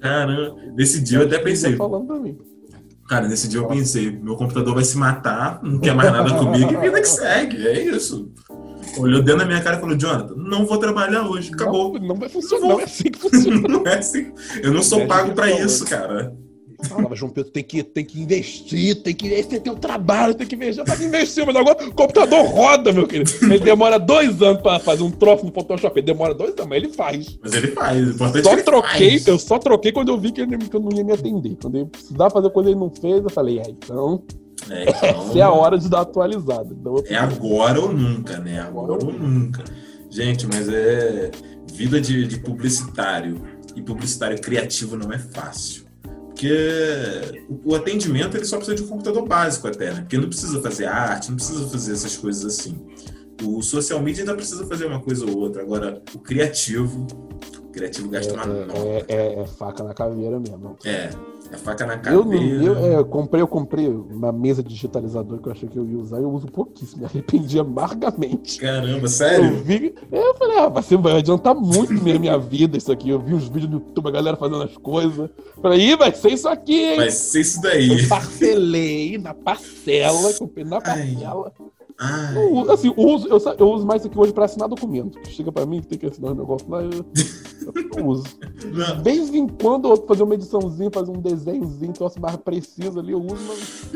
Caramba. 0.00 0.56
Nesse 0.74 1.02
dia 1.02 1.18
eu 1.18 1.26
até 1.26 1.36
tá 1.36 1.44
pensei, 1.44 1.76
pra 1.76 1.86
cara, 3.06 3.28
nesse 3.28 3.46
dia 3.46 3.60
eu 3.60 3.68
pensei, 3.68 4.10
meu 4.10 4.36
computador 4.36 4.72
vai 4.74 4.84
se 4.84 4.96
matar, 4.96 5.60
não 5.62 5.78
quer 5.78 5.94
mais 5.94 6.10
nada 6.10 6.32
comigo 6.32 6.72
e 6.72 6.76
vida 6.78 6.98
que 6.98 7.08
segue. 7.08 7.66
É 7.66 7.94
isso. 7.94 8.32
Olhou 8.96 9.20
dentro 9.22 9.40
da 9.40 9.44
minha 9.46 9.60
cara 9.60 9.76
e 9.76 9.80
falou, 9.80 9.98
Jonathan, 9.98 10.34
não 10.34 10.64
vou 10.64 10.78
trabalhar 10.78 11.28
hoje, 11.28 11.50
acabou. 11.52 11.92
Não, 11.92 12.08
não 12.08 12.14
vai 12.14 12.30
funcionar, 12.30 12.68
não 12.68 12.80
é 12.80 12.84
assim 12.84 13.10
que 13.10 13.18
funciona. 13.18 13.60
Não 13.68 13.86
é 13.86 13.98
assim. 13.98 14.32
Eu 14.62 14.72
não 14.72 14.82
sou 14.82 15.00
Mexe 15.00 15.08
pago 15.08 15.32
pra 15.34 15.46
falando. 15.46 15.66
isso, 15.66 15.84
cara. 15.84 16.34
Falava, 16.88 17.14
João 17.14 17.30
Pedro, 17.30 17.50
tem 17.50 17.62
que, 17.62 17.82
tem 17.82 18.04
que 18.04 18.20
investir, 18.20 19.02
tem 19.02 19.14
que 19.14 19.28
esse 19.28 19.60
tem 19.60 19.72
um 19.72 19.76
trabalho, 19.76 20.34
tem 20.34 20.46
que 20.46 20.54
investir. 20.54 20.84
Investindo, 21.00 21.46
mas 21.46 21.56
agora 21.56 21.88
o 21.88 21.92
computador 21.94 22.44
roda, 22.46 22.92
meu 22.92 23.06
querido. 23.06 23.30
Ele 23.42 23.60
demora 23.60 23.98
dois 23.98 24.40
anos 24.42 24.62
pra 24.62 24.78
fazer 24.78 25.02
um 25.02 25.10
troço 25.10 25.44
no 25.44 25.52
Photoshop. 25.52 25.98
Ele 25.98 26.06
demora 26.06 26.34
dois 26.34 26.52
anos, 26.52 26.66
mas 26.66 26.82
ele 26.82 26.92
faz. 26.92 27.38
Mas 27.42 27.52
ele 27.52 27.68
faz. 27.68 28.06
O 28.06 28.10
importante 28.12 28.38
é 28.40 28.42
Só 28.42 28.50
que 28.50 28.56
ele 28.56 28.62
troquei, 28.62 29.10
faz. 29.10 29.26
eu 29.26 29.38
só 29.38 29.58
troquei 29.58 29.92
quando 29.92 30.08
eu 30.08 30.18
vi 30.18 30.32
que, 30.32 30.40
ele, 30.40 30.56
que 30.58 30.74
eu 30.76 30.80
não 30.80 30.92
ia 30.92 31.04
me 31.04 31.12
atender. 31.12 31.56
Quando 31.60 31.76
ele 31.76 31.86
precisava 31.86 32.30
fazer 32.30 32.50
coisa 32.50 32.68
que 32.70 32.74
ele 32.74 32.80
não 32.80 32.90
fez, 32.90 33.22
eu 33.22 33.30
falei, 33.30 33.58
é, 33.58 33.70
então, 33.70 34.22
É, 34.70 34.82
então, 34.82 35.08
essa 35.28 35.38
é 35.38 35.42
a 35.42 35.50
hora 35.50 35.78
de 35.78 35.88
dar 35.88 36.00
atualizada. 36.00 36.68
Então, 36.70 36.96
eu 36.96 37.04
É 37.08 37.16
agora 37.16 37.80
ou 37.80 37.92
nunca, 37.92 38.38
né? 38.38 38.60
Agora 38.60 38.92
ou 38.92 39.12
nunca. 39.12 39.64
Gente, 40.10 40.46
mas 40.46 40.68
é. 40.68 41.30
Vida 41.72 42.00
de, 42.00 42.26
de 42.26 42.38
publicitário 42.40 43.40
e 43.76 43.80
publicitário 43.80 44.40
criativo 44.40 44.96
não 44.96 45.12
é 45.12 45.18
fácil. 45.18 45.84
Porque 46.30 47.44
o, 47.64 47.74
atendimento 47.74 48.36
ele 48.36 48.44
só 48.44 48.56
precisa 48.56 48.76
de 48.76 48.82
um 48.82 48.86
computador 48.86 49.26
básico 49.26 49.66
até, 49.68 49.92
né? 49.92 50.00
Porque 50.00 50.16
não 50.16 50.28
precisa 50.28 50.60
fazer 50.62 50.86
arte, 50.86 51.28
não 51.28 51.36
precisa 51.36 51.68
fazer 51.68 51.92
essas 51.92 52.16
coisas 52.16 52.44
assim. 52.44 52.78
O 53.42 53.62
social 53.62 54.00
media 54.00 54.22
ainda 54.22 54.34
precisa 54.34 54.66
fazer 54.66 54.86
uma 54.86 55.00
coisa 55.00 55.26
ou 55.26 55.36
outra. 55.36 55.62
Agora, 55.62 56.02
o 56.14 56.18
criativo, 56.18 57.06
o 57.58 57.68
criativo 57.70 58.08
gasta 58.08 58.32
uma 58.34 58.46
nota. 58.46 58.78
é, 58.78 59.04
é- 59.08 59.40
é 59.42 59.46
faca 59.46 59.82
na 59.82 59.92
caveira 59.92 60.38
mesmo. 60.38 60.78
É, 60.84 61.10
é 61.52 61.56
faca 61.56 61.84
na 61.86 61.94
Eu, 62.10 62.24
não- 62.24 62.30
cabeça. 62.32 62.64
eu, 62.64 62.76
é, 62.78 62.96
eu 62.96 63.04
comprei, 63.04 63.42
eu 63.42 63.48
comprei 63.48 63.88
uma 63.88 64.30
mesa 64.32 64.62
digitalizador 64.62 65.38
que 65.40 65.48
eu 65.48 65.52
achei 65.52 65.68
que 65.68 65.76
eu 65.78 65.84
ia 65.86 65.98
usar, 65.98 66.18
eu 66.18 66.30
uso 66.30 66.46
pouquíssimo, 66.46 67.00
me 67.00 67.04
arrependi 67.06 67.58
amargamente. 67.58 68.58
Caramba, 68.60 68.98
Eu 69.04 69.08
sério? 69.08 69.56
vi, 69.64 69.94
é, 70.12 70.26
eu 70.28 70.34
falei, 70.36 70.58
ah, 70.58 70.68
vai, 70.68 70.82
ser, 70.82 70.96
vai 70.98 71.18
adiantar 71.18 71.54
muito 71.54 71.92
na 71.92 72.18
minha 72.18 72.38
vida 72.38 72.76
isso 72.76 72.90
aqui. 72.92 73.10
Eu 73.10 73.18
vi 73.18 73.34
uns 73.34 73.48
vídeos 73.48 73.70
no 73.70 73.78
YouTube, 73.78 74.08
a 74.08 74.12
galera 74.12 74.36
fazendo 74.36 74.62
as 74.62 74.76
coisas. 74.76 75.30
Falei, 75.60 75.80
ih, 75.92 75.96
vai 75.96 76.12
ser 76.14 76.32
isso 76.32 76.48
aqui, 76.48 76.90
hein? 76.90 76.96
Vai 76.96 77.10
ser 77.10 77.40
isso 77.40 77.60
daí. 77.60 77.88
Eu 78.02 78.08
parcelei 78.08 79.18
na 79.18 79.34
parcela, 79.34 80.32
comprei 80.34 80.64
na 80.64 80.80
parcela. 80.80 81.52
Ai, 82.02 82.34
Eu, 82.34 82.70
assim, 82.72 82.88
eu 82.96 83.04
uso, 83.06 83.28
eu, 83.28 83.38
eu 83.58 83.68
uso 83.72 83.84
mais 83.84 84.00
isso 84.00 84.08
aqui 84.08 84.18
hoje 84.18 84.32
pra 84.32 84.46
assinar 84.46 84.66
documento. 84.68 85.18
Chega 85.28 85.52
pra 85.52 85.66
mim, 85.66 85.82
tem 85.82 85.98
que 85.98 86.06
assinar 86.06 86.32
um 86.32 86.34
negócio 86.34 86.66
lá, 86.70 86.80
eu, 86.82 87.04
eu 87.96 88.06
uso. 88.06 88.24
não. 88.72 88.96
De 88.98 89.02
vez 89.02 89.28
em 89.34 89.46
quando 89.46 89.88
eu 89.88 89.96
vou 89.96 90.06
fazer 90.06 90.22
uma 90.22 90.34
ediçãozinha, 90.34 90.90
fazer 90.92 91.10
um 91.10 91.20
desenhozinho, 91.20 91.92
troço 91.92 92.20
mais 92.20 92.36
preciso 92.36 92.98
ali, 93.00 93.12
eu 93.12 93.22
uso, 93.24 93.36
mas. 93.46 93.90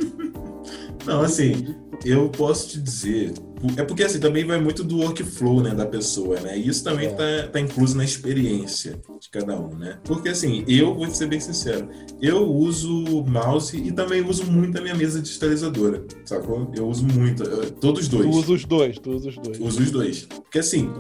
Não, 1.07 1.20
assim, 1.20 1.75
eu 2.05 2.29
posso 2.31 2.68
te 2.70 2.81
dizer. 2.81 3.35
É 3.77 3.83
porque 3.83 4.03
assim, 4.03 4.18
também 4.20 4.45
vai 4.45 4.61
muito 4.61 4.83
do 4.85 4.99
workflow, 4.99 5.62
né, 5.62 5.75
da 5.75 5.87
pessoa, 5.87 6.39
né? 6.41 6.59
E 6.59 6.68
isso 6.68 6.83
também 6.85 7.07
É. 7.09 7.11
tá, 7.43 7.49
tá 7.53 7.61
incluso 7.61 7.97
na 7.97 8.05
experiência 8.05 9.01
de 9.20 9.31
cada 9.31 9.59
um, 9.59 9.75
né? 9.75 9.99
Porque 10.05 10.29
assim, 10.31 10.64
eu 10.68 10.95
vou 10.95 11.09
ser 11.11 11.27
bem 11.29 11.41
sincero, 11.41 11.89
eu 12.20 12.43
uso 12.47 13.25
mouse 13.27 13.77
e 13.77 13.91
também 13.93 14.22
uso 14.27 14.45
muito 14.51 14.77
a 14.79 14.81
minha 14.83 14.95
mesa 14.95 15.20
digitalizadora, 15.20 16.05
sacou? 16.27 16.70
Eu 16.77 16.87
uso 16.89 17.07
muito, 17.07 17.43
eu- 17.43 17.70
todos 17.72 18.03
os 18.03 18.09
Tu 18.09 18.16
dois. 18.18 18.37
usa 18.37 18.53
os 18.53 18.64
dois, 18.66 18.99
tu 18.99 19.11
usa 19.12 19.29
os 19.31 19.37
dois. 19.39 19.59
Uso 19.61 19.83
os 19.83 19.91
dois. 19.91 20.22
Porque 20.27 20.59
assim, 20.59 20.91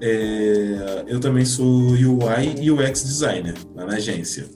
É. 0.00 0.08
é, 0.08 1.04
eu 1.08 1.18
também 1.20 1.44
sou 1.44 1.96
UI 2.06 2.54
e 2.60 2.70
UX 2.70 3.02
designer 3.04 3.54
lá 3.74 3.86
na 3.86 3.94
agência. 3.96 4.46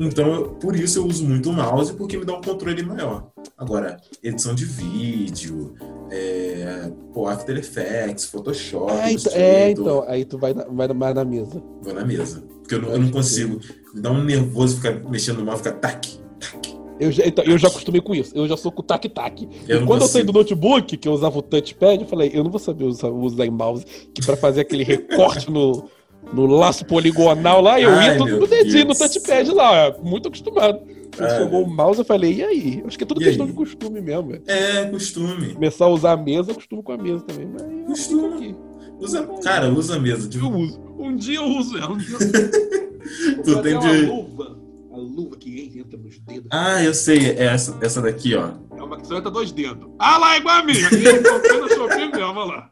Então, 0.00 0.32
eu- 0.34 0.48
por 0.54 0.74
isso 0.74 0.98
eu 0.98 1.06
uso 1.06 1.24
muito 1.24 1.50
o 1.50 1.52
mouse, 1.52 1.92
porque 1.92 2.16
me 2.16 2.24
dá 2.24 2.34
um 2.34 2.40
controle 2.40 2.82
maior. 2.82 3.28
Agora, 3.58 3.98
edição 4.22 4.54
de 4.54 4.64
vídeo, 4.64 5.74
é, 6.10 6.90
pô, 7.12 7.28
After 7.28 7.56
Effects, 7.56 8.24
Photoshop, 8.24 8.90
Ah, 8.92 9.12
então, 9.12 9.32
é, 9.34 9.70
então, 9.70 10.04
aí 10.08 10.24
tu 10.24 10.38
vai, 10.38 10.54
na- 10.54 10.64
vai 10.64 10.88
mais 10.88 11.14
na 11.14 11.24
mesa. 11.24 11.62
vou 11.82 11.94
na 11.94 12.04
mesa. 12.04 12.42
Porque 12.60 12.74
eu 12.74 12.82
não, 12.82 12.88
eu 12.90 12.98
não 13.00 13.10
consigo. 13.10 13.60
Me 13.94 14.00
dá 14.00 14.10
um 14.10 14.24
nervoso 14.24 14.76
ficar 14.76 14.92
mexendo 15.08 15.38
no 15.38 15.44
mouse, 15.44 15.62
ficar 15.62 15.76
tac, 15.78 16.08
tac. 16.40 16.72
Eu 16.98 17.10
já, 17.10 17.26
então, 17.26 17.44
eu 17.44 17.58
já 17.58 17.68
acostumei 17.68 18.00
com 18.00 18.14
isso. 18.14 18.32
Eu 18.34 18.46
já 18.46 18.56
sou 18.56 18.70
com 18.70 18.80
o 18.80 18.84
tac-tac. 18.84 19.44
Quando 19.46 20.02
eu 20.02 20.06
saí 20.08 20.22
consigo. 20.24 20.32
do 20.32 20.38
notebook, 20.38 20.96
que 20.96 21.08
eu 21.08 21.12
usava 21.12 21.36
o 21.38 21.42
touchpad, 21.42 22.00
eu 22.02 22.06
falei, 22.08 22.30
eu 22.32 22.44
não 22.44 22.50
vou 22.50 22.60
saber 22.60 22.84
usar, 22.84 23.08
usar 23.10 23.50
mouse, 23.50 23.84
que 24.14 24.24
pra 24.24 24.36
fazer 24.36 24.60
aquele 24.60 24.84
recorte 24.84 25.50
no, 25.50 25.88
no 26.32 26.46
laço 26.46 26.84
poligonal 26.84 27.60
lá, 27.60 27.80
eu 27.80 27.90
Ai, 27.90 28.08
ia 28.12 28.18
todo 28.18 28.38
no 28.38 28.46
dedinho 28.46 28.86
no 28.86 28.94
touchpad 28.94 29.50
lá, 29.52 29.94
muito 30.02 30.28
acostumado. 30.28 30.80
Quando 31.16 31.28
Ai, 31.30 31.38
chegou 31.38 31.62
o 31.62 31.70
mouse, 31.70 31.98
eu 31.98 32.04
falei, 32.04 32.34
e 32.36 32.42
aí? 32.42 32.82
Acho 32.86 32.96
que 32.96 33.04
é 33.04 33.06
tudo 33.06 33.20
E 33.20 33.24
questão 33.24 33.44
aí? 33.44 33.50
de 33.52 33.56
costume 33.56 34.00
mesmo. 34.00 34.38
É, 34.46 34.86
costume. 34.86 35.54
Começar 35.54 35.84
a 35.84 35.88
usar 35.88 36.12
a 36.12 36.16
mesa, 36.16 36.50
eu 36.50 36.54
costumo 36.54 36.82
com 36.82 36.92
a 36.92 36.96
mesa 36.96 37.22
também. 37.24 37.48
Mas 37.48 37.86
Costume. 37.86 38.56
Usa, 38.98 39.28
cara, 39.42 39.68
usa 39.70 39.96
a 39.96 39.98
mesa. 39.98 40.26
De... 40.28 40.38
Eu 40.38 40.48
uso. 40.50 40.80
Um 40.98 41.14
dia 41.16 41.36
eu 41.38 41.44
uso 41.44 41.76
ela. 41.76 41.92
Um 41.92 41.98
dia 41.98 42.14
eu 42.14 43.42
Tu 43.44 43.62
tem 43.62 43.78
de- 43.78 44.06
luva. 44.06 44.58
A 44.92 44.96
luva 44.96 45.36
que 45.36 45.72
entra 45.78 45.98
nos 45.98 46.18
dedos. 46.20 46.46
Ah, 46.50 46.82
eu 46.84 46.94
sei, 46.94 47.30
é 47.30 47.44
essa, 47.44 47.76
essa 47.82 48.00
daqui, 48.00 48.34
ó. 48.34 48.50
É 48.78 48.82
uma 48.82 48.98
que 48.98 49.06
só 49.06 49.16
entra 49.18 49.30
dois 49.30 49.50
dedos. 49.50 49.88
Ah 49.98 50.18
lá, 50.18 50.36
igual 50.36 50.56
a 50.60 50.64
minha. 50.64 50.86
Aqui 50.86 51.04
eu 51.04 51.22
comprei 51.22 51.60
na 51.60 51.68
Shopee 51.68 52.10
mesmo, 52.12 52.38
olha 52.38 52.44
lá. 52.44 52.70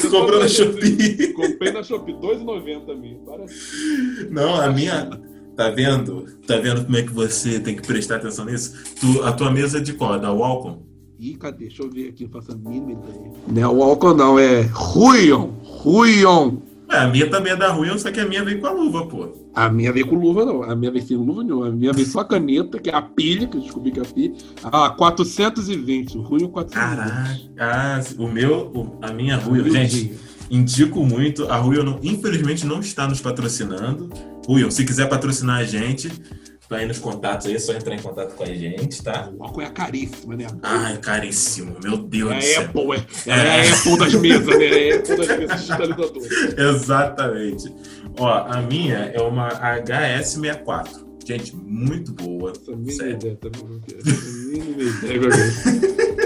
Tu 0.00 0.10
comprou 0.10 0.40
na 0.40 0.48
Shopee. 0.48 1.32
Comprei 1.32 1.72
na 1.72 1.82
Shopee, 1.82 2.14
R$2,90 2.14 2.90
a 2.90 2.94
minha. 2.94 3.18
Parece. 3.26 4.28
Não, 4.30 4.60
a 4.60 4.70
minha. 4.70 5.10
Tá 5.56 5.70
vendo? 5.70 6.26
Tá 6.46 6.56
vendo 6.58 6.84
como 6.84 6.96
é 6.96 7.02
que 7.02 7.12
você 7.12 7.60
tem 7.60 7.76
que 7.76 7.86
prestar 7.86 8.16
atenção 8.16 8.44
nisso? 8.44 8.74
Tu, 9.00 9.22
a 9.22 9.32
tua 9.32 9.50
mesa 9.50 9.78
é 9.78 9.80
de 9.80 9.92
qual? 9.92 10.14
É 10.14 10.18
Da 10.18 10.32
Wacom? 10.32 10.82
Ih, 11.18 11.36
cadê? 11.36 11.66
Deixa 11.66 11.82
eu 11.82 11.90
ver 11.90 12.08
aqui, 12.08 12.24
eu 12.24 12.28
faço 12.28 12.52
a 12.52 12.56
mínima 12.56 12.92
ideia. 12.92 13.32
Não 13.48 13.62
é 13.62 13.68
o 13.68 13.82
Alcon, 13.82 14.14
não, 14.14 14.38
é 14.38 14.62
Ruion. 14.62 15.50
Ruion. 15.62 16.56
É, 16.94 16.98
a 17.00 17.08
minha 17.08 17.28
também 17.30 17.52
é 17.52 17.56
da 17.56 17.70
Ruion, 17.72 17.98
só 17.98 18.10
que 18.10 18.20
a 18.20 18.26
minha 18.26 18.44
veio 18.44 18.60
com 18.60 18.66
a 18.66 18.72
luva, 18.72 19.06
pô. 19.06 19.28
A 19.54 19.68
minha 19.68 19.92
veio 19.92 20.06
com 20.06 20.16
luva, 20.16 20.44
não. 20.44 20.62
A 20.62 20.74
minha 20.74 20.90
veio 20.90 21.04
sem 21.06 21.16
luva 21.16 21.42
nenhuma. 21.44 21.68
A 21.68 21.70
minha 21.70 21.92
veio 21.92 22.06
só 22.06 22.20
a 22.20 22.24
caneta, 22.24 22.78
que 22.78 22.90
é 22.90 22.94
a 22.94 23.02
pilha, 23.02 23.46
que 23.46 23.56
eu 23.56 23.60
descobri 23.60 23.90
que 23.92 23.98
é 24.00 24.02
a 24.02 24.06
pilha. 24.06 24.34
Ah, 24.62 24.90
420. 24.90 26.18
O 26.18 26.22
Ruion 26.22 26.48
420. 26.48 26.96
Caraca. 26.96 27.40
Ah, 27.58 28.00
o 28.18 28.28
meu, 28.28 28.70
o- 28.74 28.98
a 29.02 29.12
minha 29.12 29.36
Ruion, 29.36 29.64
gente, 29.70 30.14
indico 30.50 31.04
muito. 31.04 31.50
A 31.50 31.56
não- 31.84 31.98
infelizmente, 32.02 32.66
não 32.66 32.80
está 32.80 33.06
nos 33.08 33.20
patrocinando. 33.20 34.08
Ruion, 34.46 34.70
se 34.70 34.84
quiser 34.84 35.08
patrocinar 35.08 35.58
a 35.60 35.64
gente, 35.64 36.10
tá 36.68 36.76
aí 36.76 36.86
nos 36.86 36.98
contatos 36.98 37.46
aí, 37.46 37.54
é 37.54 37.58
só 37.58 37.72
entrar 37.72 37.94
em 37.94 37.98
contato 37.98 38.34
com 38.34 38.42
a 38.42 38.46
gente, 38.46 39.02
tá? 39.02 39.30
O 39.36 39.44
álcool 39.44 39.62
é 39.62 39.70
caríssima, 39.70 40.36
né? 40.36 40.46
Ai, 40.62 40.96
caríssimo, 40.98 41.76
meu 41.82 41.96
Deus 41.96 42.30
do 42.30 42.34
É 42.34 42.38
a 42.38 42.40
céu. 42.40 42.62
Apple, 42.62 43.04
é, 43.26 43.30
é 43.30 43.70
a 43.70 43.74
Apple 43.74 43.98
das 43.98 44.14
mesas, 44.14 44.58
né? 44.58 44.66
É 44.66 44.92
a 44.92 44.96
Apple 44.96 45.16
das 45.16 45.38
mesas 45.38 45.60
digitalizadoras. 45.60 46.28
Exatamente. 46.58 47.74
Ó, 48.18 48.28
a 48.28 48.62
minha 48.62 49.12
é 49.14 49.20
uma 49.20 49.48
HS64. 49.50 51.04
Gente, 51.26 51.56
muito 51.56 52.12
boa. 52.12 52.52
Sério. 52.90 53.14
ideia 53.14 53.38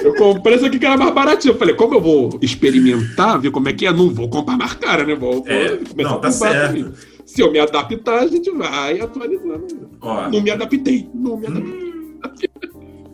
Eu 0.02 0.14
comprei 0.16 0.56
essa 0.56 0.66
aqui 0.66 0.78
que 0.78 0.86
era 0.86 0.96
mais 0.96 1.14
baratinha. 1.14 1.54
Eu 1.54 1.58
falei, 1.58 1.74
como 1.74 1.94
eu 1.94 2.00
vou 2.00 2.38
experimentar, 2.42 3.40
ver 3.40 3.52
como 3.52 3.68
é 3.68 3.72
que 3.72 3.86
é, 3.86 3.92
não 3.92 4.10
vou 4.10 4.28
comprar 4.28 4.56
mais 4.56 4.74
cara, 4.74 5.04
né? 5.04 5.14
Vou, 5.14 5.44
É, 5.46 5.78
não, 5.96 6.20
tá 6.20 6.32
certo. 6.32 6.66
também. 6.68 6.92
Se 7.28 7.42
eu 7.42 7.52
me 7.52 7.58
adaptar, 7.58 8.20
a 8.22 8.26
gente 8.26 8.50
vai 8.52 8.98
atualizando. 9.00 9.66
Ó, 10.00 10.30
Não 10.30 10.40
me 10.40 10.50
adaptei. 10.50 11.10
Não 11.14 11.36
me 11.36 11.46
adaptei. 11.46 12.50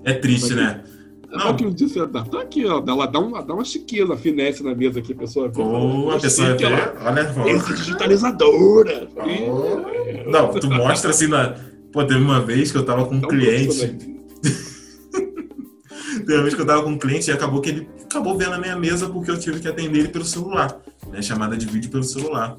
é 0.05 0.13
triste, 0.13 0.55
né? 0.55 0.85
Não. 1.29 1.47
Não. 1.47 1.57
que 1.57 1.67
um 1.67 1.73
dia 1.75 1.89
você 1.89 1.99
adapta. 1.99 2.39
Aqui, 2.41 2.65
ó. 2.65 2.81
Ela 2.87 3.07
dá 3.07 3.19
uma, 3.19 3.43
dá 3.43 3.55
uma 3.55 3.65
chiqueza, 3.65 4.17
finesse 4.17 4.63
na 4.63 4.73
mesa 4.73 5.01
aqui, 5.01 5.13
a 5.13 5.17
pessoa. 5.17 5.51
Ou 5.57 6.13
a 6.13 6.21
pessoa 6.21 6.55
vê, 6.55 6.63
ela- 6.65 6.95
olha, 7.05 7.45
Mesa 7.45 7.75
digitalizadora. 7.75 9.09
Oh. 9.17 10.31
Não, 10.31 10.49
tu 10.61 10.71
mostra 10.71 11.11
assim 11.11 11.27
na. 11.27 11.57
Pô, 11.93 12.05
teve 12.05 12.21
uma 12.21 12.41
vez 12.41 12.71
que 12.71 12.79
eu 12.79 12.85
tava 12.85 13.05
com 13.07 13.17
um 13.17 13.21
cliente. 13.21 13.67
profissionalismo. 13.67 14.15
Teve 16.25 16.35
uma 16.35 16.43
vez 16.43 16.55
que 16.55 16.61
eu 16.61 16.67
tava 16.67 16.83
com 16.85 16.91
um 16.91 16.99
cliente 16.99 17.29
e 17.29 17.33
acabou 17.33 17.61
que 17.61 17.71
ele 17.71 17.89
acabou 18.05 18.39
vendo 18.39 18.53
a 18.55 18.59
minha 18.59 18.77
mesa 18.77 19.09
porque 19.09 19.31
eu 19.31 19.39
tive 19.39 19.59
que 19.61 19.67
atender 19.69 19.99
ele 19.99 20.09
pelo 20.09 20.25
celular, 20.25 20.81
né? 21.11 21.21
Chamada 21.21 21.57
de 21.57 21.67
vídeo 21.67 21.91
pelo 21.91 22.05
celular. 22.05 22.57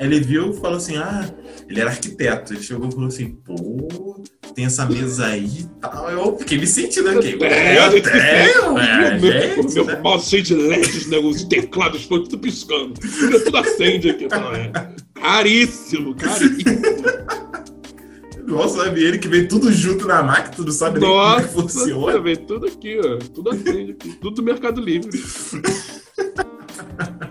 Aí 0.00 0.06
ele 0.06 0.18
viu 0.18 0.50
e 0.50 0.56
falou 0.56 0.78
assim: 0.78 0.96
ah, 0.96 1.30
ele 1.68 1.78
era 1.78 1.90
arquiteto. 1.90 2.54
Ele 2.54 2.62
chegou 2.62 2.88
e 2.88 2.90
falou 2.90 3.08
assim: 3.08 3.32
pô, 3.44 4.22
tem 4.54 4.64
essa 4.64 4.86
mesa 4.86 5.26
aí 5.26 5.44
e 5.44 5.64
tal. 5.78 6.10
Eu 6.10 6.38
fiquei 6.38 6.56
me 6.56 6.66
sentindo 6.66 7.10
aqui. 7.10 7.36
É, 7.44 7.86
eu 7.86 8.02
tenho, 8.02 8.78
é, 8.78 9.18
meu, 9.18 9.32
gente. 9.32 9.74
meu 9.74 9.84
né? 9.84 10.00
mouse 10.00 10.30
cheio 10.30 10.42
de 10.42 10.54
LEDs, 10.54 11.06
né? 11.08 11.18
Os 11.18 11.44
teclados 11.44 12.04
foi 12.04 12.22
tudo 12.22 12.38
piscando. 12.38 12.94
Tudo, 12.94 13.44
tudo 13.44 13.56
acende 13.58 14.08
aqui. 14.08 14.26
Não, 14.26 14.54
é. 14.54 14.72
Caríssimo, 15.12 16.14
caríssimo. 16.14 16.80
Nossa, 18.46 18.84
sabe 18.84 19.04
ele 19.04 19.18
que 19.18 19.28
vem 19.28 19.46
tudo 19.46 19.70
junto 19.70 20.08
na 20.08 20.22
máquina, 20.22 20.56
tu 20.56 20.64
não 20.64 20.72
sabe 20.72 20.98
nem 20.98 21.08
como 21.08 21.22
é 21.22 21.36
que 21.36 21.42
Nossa, 21.42 21.48
funciona. 21.48 22.20
vem 22.20 22.36
tudo 22.36 22.66
aqui, 22.66 22.98
ó. 22.98 23.18
Tudo 23.18 23.50
acende 23.50 23.92
aqui. 23.92 24.14
Tudo 24.14 24.36
do 24.36 24.42
Mercado 24.42 24.80
Livre. 24.80 25.10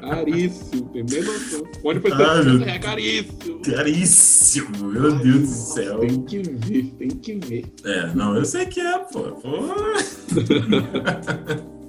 Caríssimo, 0.10 0.90
tem 0.90 1.04
noção. 1.24 1.64
Pode 1.82 2.00
fazer 2.02 2.24
Ai, 2.24 2.44
meu 2.44 2.62
é 2.64 2.80
caríssimo. 2.80 3.62
Caríssimo, 3.64 4.88
meu 4.92 5.12
Deus 5.18 5.40
do 5.42 5.48
céu. 5.48 6.00
Tem 6.00 6.22
que 6.24 6.40
ver, 6.42 6.84
tem 6.98 7.08
que 7.10 7.36
ver. 7.36 7.66
É, 7.86 8.14
não, 8.16 8.36
eu 8.36 8.46
sei 8.46 8.66
que 8.66 8.80
é, 8.80 8.98
pô. 9.00 9.20
pô. 9.22 9.50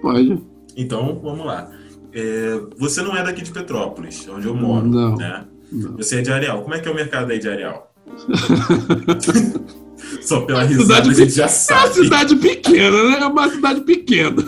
Pode. 0.00 0.40
Então, 0.76 1.20
vamos 1.22 1.46
lá. 1.46 1.70
É, 2.12 2.60
você 2.78 3.02
não 3.02 3.16
é 3.16 3.22
daqui 3.22 3.42
de 3.42 3.50
Petrópolis, 3.50 4.26
onde 4.28 4.46
eu 4.46 4.54
moro, 4.54 4.86
Não. 4.86 5.16
né? 5.16 5.44
Não. 5.70 5.96
Você 5.96 6.18
é 6.18 6.22
de 6.22 6.30
Areal. 6.32 6.62
Como 6.62 6.74
é 6.74 6.80
que 6.80 6.88
é 6.88 6.90
o 6.90 6.94
mercado 6.94 7.30
aí 7.30 7.38
de 7.38 7.48
Areal? 7.48 7.92
Só 10.22 10.40
pela 10.42 10.62
Cidade 10.66 10.74
risada 10.78 11.10
a 11.10 11.14
gente 11.14 11.32
já 11.32 11.42
É 11.44 11.46
uma 11.46 11.52
sabe. 11.52 11.94
cidade 11.94 12.36
pequena, 12.36 13.10
né? 13.10 13.18
É 13.20 13.26
uma 13.26 13.48
cidade 13.50 13.80
pequena. 13.80 14.42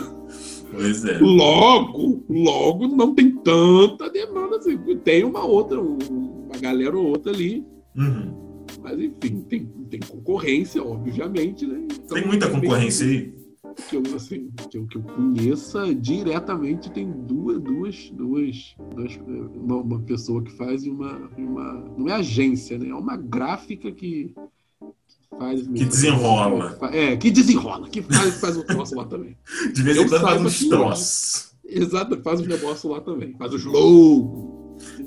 Pois 0.79 1.05
é. 1.05 1.17
Logo, 1.19 2.23
logo 2.29 2.87
não 2.87 3.13
tem 3.13 3.31
tanta 3.31 4.09
demanda 4.09 4.57
assim. 4.57 4.77
Tem 5.03 5.23
uma 5.23 5.43
outra, 5.43 5.81
um- 5.81 5.97
uma 6.45 6.57
galera 6.59 6.97
ou 6.97 7.07
outra 7.07 7.31
ali. 7.31 7.65
Uhum. 7.95 8.63
Mas 8.81 8.99
enfim, 8.99 9.41
tem, 9.49 9.65
tem 9.89 9.99
concorrência, 9.99 10.81
obviamente, 10.83 11.65
né? 11.65 11.85
Então, 11.91 12.17
Tem 12.17 12.25
muita 12.25 12.49
concorrência 12.49 13.05
aí? 13.05 13.33
Que 13.89 13.95
eu, 13.95 14.03
assim, 14.15 14.49
que 14.69 14.77
eu, 14.77 14.87
que 14.87 14.97
eu 14.97 15.01
conheça 15.03 15.93
diretamente, 15.95 16.91
tem 16.91 17.09
duas, 17.09 17.61
duas, 17.61 18.09
duas, 18.13 18.75
duas 18.95 19.19
uma, 19.55 19.75
uma 19.77 19.99
pessoa 20.01 20.41
que 20.43 20.51
faz 20.51 20.83
e 20.85 20.89
uma, 20.89 21.29
uma. 21.37 21.85
Não 21.97 22.09
é 22.09 22.13
agência, 22.13 22.77
né? 22.77 22.89
É 22.89 22.95
uma 22.95 23.15
gráfica 23.15 23.91
que 23.91 24.33
faz. 25.39 25.61
Que 25.67 25.85
desenrola. 25.85 26.77
É, 26.91 27.17
que 27.17 27.31
desenrola, 27.31 27.89
que 27.89 28.01
faz, 28.03 28.39
faz 28.39 28.57
um 28.57 28.63
troço 28.63 28.95
lá 28.95 29.05
também. 29.05 29.35
De 29.73 29.81
vez 29.81 29.97
em 29.97 30.07
quando 30.07 30.21
faz 30.21 30.41
uns 30.41 30.67
troços. 30.67 31.51
Exato, 31.65 32.21
faz 32.21 32.41
os 32.41 32.47
negócios 32.47 32.91
lá 32.91 32.99
também. 33.01 33.35
Faz 33.37 33.53
os 33.53 33.63
logos. 33.65 34.59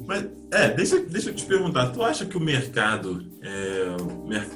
Mas, 0.07 0.27
é, 0.51 0.69
deixa, 0.75 0.99
deixa 1.01 1.31
eu 1.31 1.35
te 1.35 1.47
perguntar, 1.47 1.91
tu 1.91 2.03
acha 2.03 2.27
que 2.27 2.37
o 2.37 2.41
mercado, 2.41 3.25
é, 3.41 3.97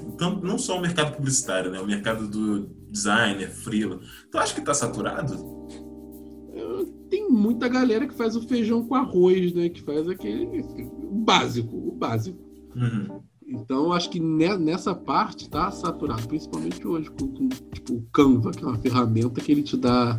o 0.05 0.12
tam- 0.12 0.41
não 0.43 0.59
só 0.59 0.77
o 0.79 0.81
mercado 0.81 1.16
publicitário, 1.16 1.70
né, 1.70 1.81
o 1.81 1.87
mercado 1.87 2.29
do 2.29 2.66
designer, 2.91 3.49
freela, 3.51 3.99
tu 4.31 4.39
acha 4.39 4.55
que 4.55 4.61
tá 4.61 4.74
saturado? 4.74 5.57
Tem 7.11 7.29
muita 7.31 7.68
galera 7.68 8.07
que 8.07 8.14
faz 8.14 8.35
o 8.37 8.43
feijão 8.49 8.87
com 8.87 8.95
arroz, 8.95 9.53
né? 9.55 9.68
Que 9.68 9.81
faz 9.83 10.09
aquele 10.09 10.62
o 10.62 11.14
básico, 11.24 11.77
o 11.77 11.93
básico. 11.93 12.39
Uhum. 12.74 13.20
Então, 13.49 13.92
acho 13.92 14.11
que 14.11 14.18
ne- 14.18 14.57
nessa 14.59 14.94
parte 14.94 15.49
tá 15.49 15.70
saturado, 15.70 16.26
principalmente 16.26 16.86
hoje, 16.86 17.09
com, 17.11 17.28
com, 17.28 17.49
tipo, 17.72 17.94
o 17.94 18.03
Canva, 18.12 18.51
que 18.51 18.64
é 18.64 18.66
uma 18.66 18.78
ferramenta 18.78 19.40
que 19.40 19.53
ele 19.53 19.62
te 19.62 19.76
dá 19.76 20.16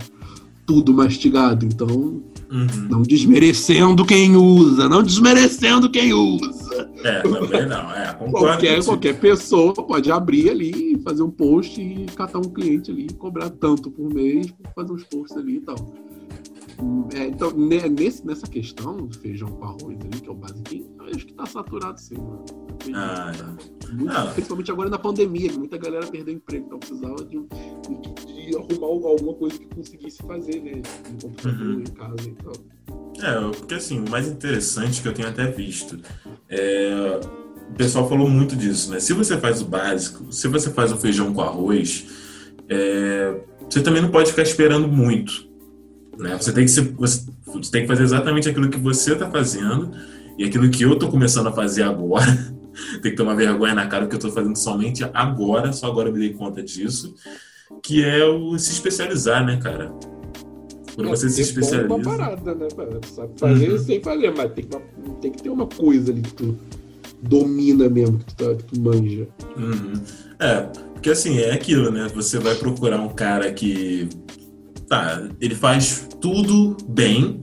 tudo 0.65 0.93
mastigado. 0.93 1.65
Então, 1.65 2.21
Uhum. 2.49 2.87
não 2.89 3.01
desmerecendo 3.01 4.05
quem 4.05 4.37
usa, 4.37 4.87
não 4.87 5.03
desmerecendo 5.03 5.89
quem 5.89 6.13
usa. 6.13 6.89
É, 7.03 7.21
também 7.21 7.65
não, 7.67 7.91
é, 7.91 8.13
Qualquer, 8.31 8.83
qualquer 8.85 9.19
pessoa 9.19 9.73
pode 9.73 10.09
abrir 10.09 10.49
ali, 10.49 10.97
fazer 11.03 11.23
um 11.23 11.29
post 11.29 11.81
e 11.81 12.05
catar 12.15 12.39
um 12.39 12.43
cliente 12.49 12.89
ali, 12.89 13.07
cobrar 13.13 13.49
tanto 13.49 13.91
por 13.91 14.13
mês, 14.13 14.47
fazer 14.73 14.93
uns 14.93 15.03
posts 15.03 15.37
ali 15.37 15.57
e 15.57 15.59
tal. 15.59 15.75
É, 17.15 17.25
então, 17.27 17.51
ne- 17.51 17.89
nesse, 17.89 18.25
nessa 18.25 18.45
questão 18.47 18.97
do 18.97 19.17
feijão 19.19 19.47
com 19.49 19.65
arroz 19.65 19.97
ali, 20.01 20.21
que 20.21 20.27
é 20.27 20.31
o 20.31 20.35
basiquinho, 20.35 20.91
eu 20.99 21.05
acho 21.05 21.25
que 21.25 21.33
tá 21.33 21.45
saturado 21.45 21.99
sim, 21.99 22.15
mano. 22.17 22.45
Ah, 22.93 23.31
Muito- 23.91 24.11
Ah. 24.11 24.31
Principalmente 24.33 24.71
agora 24.71 24.89
na 24.89 24.99
pandemia, 24.99 25.49
que 25.49 25.57
muita 25.57 25.77
galera 25.77 26.05
perdeu 26.07 26.33
emprego, 26.35 26.65
então 26.67 26.77
precisava 26.79 27.15
de, 27.25 27.39
de- 27.39 28.49
de 28.49 28.55
arrumar 28.57 29.07
alguma 29.07 29.33
coisa 29.33 29.57
que 29.57 29.65
conseguisse 29.67 30.21
fazer, 30.23 30.61
né? 30.61 30.81
No 31.11 31.21
computador, 31.29 31.67
Uhum. 31.67 31.79
em 31.79 31.83
casa 31.85 32.15
e 32.29 32.35
tal. 32.35 32.53
É, 33.19 33.57
porque 33.57 33.73
assim, 33.73 33.99
o 33.99 34.09
mais 34.09 34.27
interessante 34.27 35.01
que 35.01 35.07
eu 35.07 35.13
tenho 35.13 35.27
até 35.29 35.49
visto 35.49 35.99
é. 36.49 37.19
O 37.69 37.73
pessoal 37.73 38.07
falou 38.07 38.29
muito 38.29 38.55
disso, 38.55 38.91
né? 38.91 38.99
Se 38.99 39.11
você 39.11 39.37
faz 39.37 39.61
o 39.61 39.65
básico, 39.65 40.31
se 40.31 40.47
você 40.47 40.69
faz 40.71 40.91
o 40.93 40.97
feijão 40.97 41.33
com 41.33 41.41
arroz, 41.41 42.07
é, 42.69 43.41
você 43.69 43.81
também 43.81 44.01
não 44.01 44.09
pode 44.09 44.29
ficar 44.29 44.43
esperando 44.43 44.87
muito. 44.87 45.46
Né? 46.17 46.35
Você, 46.39 46.51
tem 46.51 46.65
que 46.65 46.71
ser, 46.71 46.81
você, 46.97 47.25
você 47.45 47.71
tem 47.71 47.81
que 47.81 47.87
fazer 47.87 48.03
exatamente 48.03 48.49
aquilo 48.49 48.69
que 48.69 48.79
você 48.79 49.13
está 49.13 49.29
fazendo 49.29 49.91
e 50.37 50.43
aquilo 50.45 50.69
que 50.69 50.83
eu 50.83 50.93
estou 50.93 51.09
começando 51.09 51.47
a 51.47 51.51
fazer 51.51 51.83
agora. 51.83 52.25
tem 53.01 53.11
que 53.11 53.17
tomar 53.17 53.35
vergonha 53.35 53.73
na 53.75 53.87
cara, 53.87 54.03
porque 54.05 54.15
eu 54.15 54.27
estou 54.27 54.31
fazendo 54.31 54.55
somente 54.55 55.03
agora, 55.13 55.71
só 55.73 55.87
agora 55.87 56.09
eu 56.09 56.13
me 56.13 56.19
dei 56.19 56.33
conta 56.33 56.61
disso, 56.61 57.15
que 57.83 58.03
é 58.03 58.23
o 58.25 58.57
se 58.57 58.71
especializar, 58.71 59.45
né, 59.45 59.57
cara? 59.57 59.91
Quando 60.95 61.09
você 61.09 61.29
se 61.29 61.41
é 61.41 61.43
uma 61.43 61.49
especializa. 61.49 61.99
parada, 62.03 62.55
né? 62.55 62.67
Sabe 63.13 63.31
fazer 63.37 63.71
Uhum. 63.71 63.79
sem 63.79 64.01
fazer, 64.01 64.33
mas 64.35 64.51
tem 64.53 64.65
que, 64.65 64.77
tem 65.21 65.31
que 65.31 65.43
ter 65.43 65.49
uma 65.49 65.67
coisa 65.67 66.11
ali 66.11 66.21
que 66.21 66.33
tu 66.33 66.57
domina 67.21 67.87
mesmo, 67.89 68.17
que 68.19 68.25
tu, 68.25 68.35
tá- 68.35 68.55
que 68.55 68.63
tu 68.63 68.79
manja. 68.79 69.27
Uhum. 69.55 69.93
É, 70.39 70.61
porque 70.93 71.09
assim, 71.11 71.37
é 71.39 71.51
aquilo, 71.51 71.91
né? 71.91 72.07
Você 72.15 72.39
vai 72.39 72.55
procurar 72.55 72.99
um 72.99 73.09
cara 73.09 73.51
que. 73.53 74.09
Tá, 74.87 75.21
ele 75.41 75.53
faz 75.53 76.07
tudo 76.21 76.77
bem, 76.87 77.41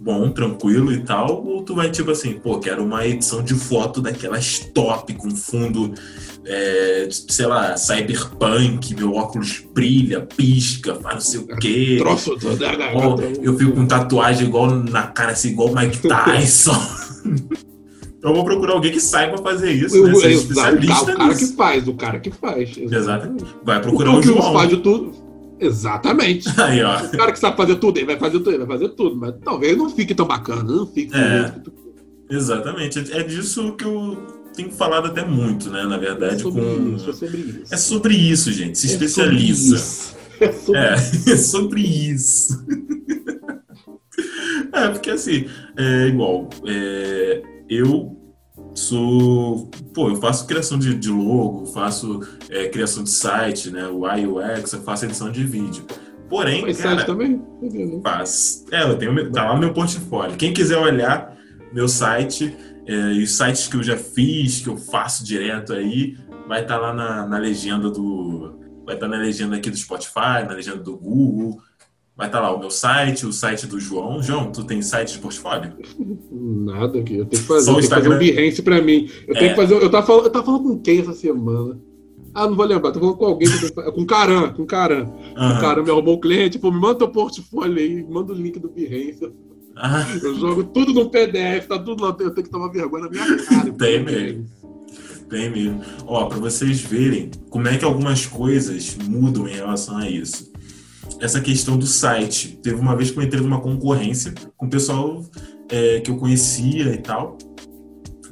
bom, 0.00 0.30
tranquilo 0.30 0.92
e 0.92 1.00
tal, 1.02 1.44
ou 1.46 1.62
tu 1.62 1.74
vai 1.74 1.90
tipo 1.90 2.10
assim, 2.10 2.34
pô, 2.34 2.58
quero 2.58 2.84
uma 2.84 3.06
edição 3.06 3.42
de 3.42 3.54
foto 3.54 4.02
daquelas 4.02 4.58
top 4.74 5.14
com 5.14 5.30
fundo, 5.30 5.94
é, 6.44 7.08
sei 7.10 7.46
lá, 7.46 7.74
cyberpunk, 7.76 8.94
meu 8.94 9.14
óculos 9.14 9.64
brilha, 9.74 10.20
pisca, 10.36 10.94
faz 10.96 11.14
não 11.14 11.20
sei 11.22 11.40
o 11.40 11.46
quê. 11.56 11.96
Troço 11.98 12.36
da 12.36 12.50
Ó, 12.50 12.56
garganta. 13.16 13.22
eu 13.42 13.56
fico 13.56 13.72
com 13.72 13.86
tatuagem 13.86 14.46
igual 14.46 14.70
na 14.70 15.06
cara, 15.06 15.32
assim, 15.32 15.48
igual 15.52 15.68
o 15.70 15.74
Mike 15.74 16.00
Tyson. 16.06 16.76
eu 18.22 18.34
vou 18.34 18.44
procurar 18.44 18.74
alguém 18.74 18.92
que 18.92 19.00
saiba 19.00 19.38
fazer 19.38 19.72
isso, 19.72 19.96
Eu- 19.96 20.04
né? 20.04 20.10
eu- 20.12 20.20
Seja 20.20 20.38
o, 20.38 20.54
cara, 20.54 20.74
especialista 20.78 21.12
o 21.12 21.16
cara 21.16 21.34
que 21.34 21.46
faz, 21.46 21.88
o 21.88 21.94
cara 21.94 22.20
que 22.20 22.30
faz. 22.30 22.76
Exatamente. 22.76 23.46
Vai 23.64 23.80
procurar 23.80 24.10
o 24.12 24.18
o 24.18 24.22
João. 24.22 24.52
faz 24.52 24.68
de 24.68 24.76
tudo. 24.76 25.27
Exatamente. 25.60 26.48
Aí, 26.60 26.82
ó. 26.82 27.02
O 27.04 27.10
cara 27.10 27.32
que 27.32 27.38
sabe 27.38 27.56
fazer 27.56 27.76
tudo, 27.76 27.98
ele 27.98 28.06
vai 28.06 28.18
fazer 28.18 28.38
tudo, 28.38 28.50
ele 28.50 28.58
vai 28.64 28.78
fazer 28.78 28.88
tudo, 28.90 29.16
mas 29.16 29.34
talvez 29.44 29.76
não 29.76 29.90
fique 29.90 30.14
tão 30.14 30.26
bacana, 30.26 30.62
não 30.62 30.86
fique 30.86 31.14
É. 31.16 31.48
tu 31.64 31.72
Exatamente. 32.30 32.98
É 33.12 33.22
disso 33.22 33.72
que 33.76 33.84
eu 33.84 34.16
tenho 34.54 34.70
falado 34.70 35.06
até 35.06 35.24
muito, 35.24 35.70
né? 35.70 35.84
Na 35.84 35.96
verdade, 35.96 36.42
sobre 36.42 36.60
com. 36.62 36.94
isso, 36.96 37.08
é 37.08 37.12
sobre 37.14 37.36
isso. 37.38 37.74
É 37.74 37.76
sobre 37.76 38.14
isso, 38.16 38.52
gente. 38.52 38.78
Se 38.78 38.86
É 38.86 38.90
especializa. 38.90 39.76
isso. 39.76 40.18
É 40.40 40.52
sobre 40.52 40.78
É, 40.78 40.94
é 41.32 41.36
sobre 41.36 41.80
isso. 41.80 42.64
é, 44.72 44.88
porque 44.88 45.10
assim, 45.10 45.46
é 45.76 46.06
igual. 46.06 46.48
é, 46.66 47.42
eu 47.68 48.16
sou. 48.78 49.70
Pô, 49.92 50.08
eu 50.08 50.16
faço 50.16 50.46
criação 50.46 50.78
de, 50.78 50.94
de 50.94 51.10
logo, 51.10 51.66
faço 51.66 52.20
é, 52.48 52.68
criação 52.68 53.02
de 53.02 53.10
site, 53.10 53.70
né? 53.70 53.86
O 53.88 54.06
iOX, 54.06 54.72
eu 54.72 54.82
faço 54.82 55.04
edição 55.04 55.30
de 55.30 55.44
vídeo. 55.44 55.84
Porém, 56.28 56.62
Mas 56.62 56.80
cara, 56.80 56.96
site 56.96 57.06
também? 57.06 57.38
Tá 57.38 57.44
vendo? 57.62 58.00
Faz. 58.02 58.64
É, 58.70 58.82
eu 58.82 58.96
tenho, 58.96 59.32
tá 59.32 59.44
lá 59.44 59.54
no 59.54 59.60
meu 59.60 59.72
portfólio. 59.72 60.36
Quem 60.36 60.52
quiser 60.52 60.78
olhar 60.78 61.36
meu 61.72 61.88
site 61.88 62.54
é, 62.86 62.92
e 63.12 63.22
os 63.22 63.36
sites 63.36 63.66
que 63.66 63.76
eu 63.76 63.82
já 63.82 63.96
fiz, 63.96 64.60
que 64.60 64.68
eu 64.68 64.76
faço 64.76 65.24
direto 65.24 65.72
aí, 65.72 66.16
vai 66.46 66.62
estar 66.62 66.78
lá 66.78 66.92
na, 66.92 67.26
na 67.26 67.38
legenda 67.38 67.90
do. 67.90 68.58
Vai 68.84 68.94
estar 68.94 69.08
na 69.08 69.18
legenda 69.18 69.56
aqui 69.56 69.70
do 69.70 69.76
Spotify, 69.76 70.44
na 70.46 70.54
legenda 70.54 70.78
do 70.78 70.96
Google. 70.96 71.60
Vai 72.18 72.26
estar 72.26 72.40
lá 72.40 72.52
o 72.52 72.58
meu 72.58 72.68
site, 72.70 73.24
o 73.24 73.32
site 73.32 73.64
do 73.68 73.78
João. 73.78 74.20
João, 74.20 74.50
tu 74.50 74.64
tem 74.64 74.82
site 74.82 75.12
de 75.12 75.18
portfólio? 75.20 75.72
Nada 76.32 76.98
aqui. 76.98 77.14
Eu 77.16 77.24
tenho 77.26 77.42
que 77.42 77.48
fazer, 77.48 77.66
Só 77.66 77.70
o 77.72 77.74
eu 77.76 77.80
tenho 77.80 77.88
que 77.88 77.94
fazer 77.94 78.08
um 78.08 78.12
Instagram. 78.12 78.18
Behance 78.18 78.62
pra 78.62 78.82
mim. 78.82 79.08
Eu 79.28 79.34
tenho 79.34 79.46
É. 79.46 79.48
que 79.50 79.54
fazer. 79.54 79.74
Eu 79.74 79.88
tava, 79.88 80.04
falando, 80.06 80.24
eu 80.24 80.30
tava 80.30 80.44
falando 80.44 80.62
com 80.64 80.78
quem 80.80 80.98
essa 81.00 81.12
semana? 81.14 81.78
Ah, 82.34 82.48
não 82.48 82.56
vou 82.56 82.66
lembrar. 82.66 82.90
Tô 82.90 82.98
falando 82.98 83.16
com 83.16 83.24
alguém. 83.24 83.48
tenho 83.48 83.92
Com 83.92 84.00
o 84.02 84.06
Caran, 84.06 84.52
com 84.52 84.62
o 84.62 84.66
Caran. 84.66 85.04
O 85.06 85.38
Aham. 85.40 85.60
Caran 85.60 85.82
me 85.84 85.90
arrumou 85.92 86.14
o 86.16 86.20
cliente. 86.20 86.58
Pô, 86.58 86.72
me 86.72 86.80
manda 86.80 86.96
teu 86.98 87.08
portfólio 87.08 87.78
aí. 87.78 88.04
Manda 88.04 88.32
o 88.32 88.36
link 88.36 88.58
do 88.58 88.68
Behance. 88.68 89.32
Ah, 89.76 90.04
Eu 90.20 90.34
jogo 90.34 90.64
tudo 90.64 90.92
no 90.92 91.08
PDF. 91.10 91.68
Tá 91.68 91.78
tudo 91.78 92.02
lá. 92.02 92.10
Eu 92.18 92.30
tenho 92.32 92.44
que 92.44 92.50
tomar 92.50 92.66
vergonha 92.72 93.04
na 93.04 93.10
minha 93.10 93.36
cara. 93.44 93.72
Tem 93.72 94.02
mesmo. 94.04 94.44
Tem 95.30 95.50
mesmo. 95.50 95.80
Ó, 96.04 96.24
para 96.26 96.38
vocês 96.38 96.80
verem 96.80 97.30
como 97.48 97.68
é 97.68 97.76
que 97.78 97.84
algumas 97.84 98.26
coisas 98.26 98.96
mudam 99.06 99.46
em 99.46 99.52
relação 99.54 99.96
a 99.98 100.10
isso. 100.10 100.47
Essa 101.20 101.40
questão 101.40 101.76
do 101.76 101.86
site. 101.86 102.58
Teve 102.62 102.76
uma 102.76 102.96
vez 102.96 103.10
que 103.10 103.18
eu 103.18 103.22
entrei 103.22 103.40
numa 103.40 103.60
concorrência 103.60 104.32
com 104.56 104.66
o 104.66 104.70
pessoal 104.70 105.24
é, 105.70 106.00
que 106.00 106.10
eu 106.10 106.16
conhecia 106.16 106.94
e 106.94 106.98
tal. 106.98 107.36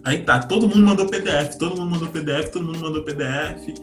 Aí 0.04 0.18
tá, 0.18 0.38
todo 0.38 0.68
mundo 0.68 0.86
mandou 0.86 1.06
PDF, 1.08 1.56
todo 1.58 1.76
mundo 1.76 1.90
mandou 1.90 2.08
PDF, 2.08 2.50
todo 2.50 2.64
mundo 2.64 2.78
mandou 2.78 3.02
PDF. 3.02 3.74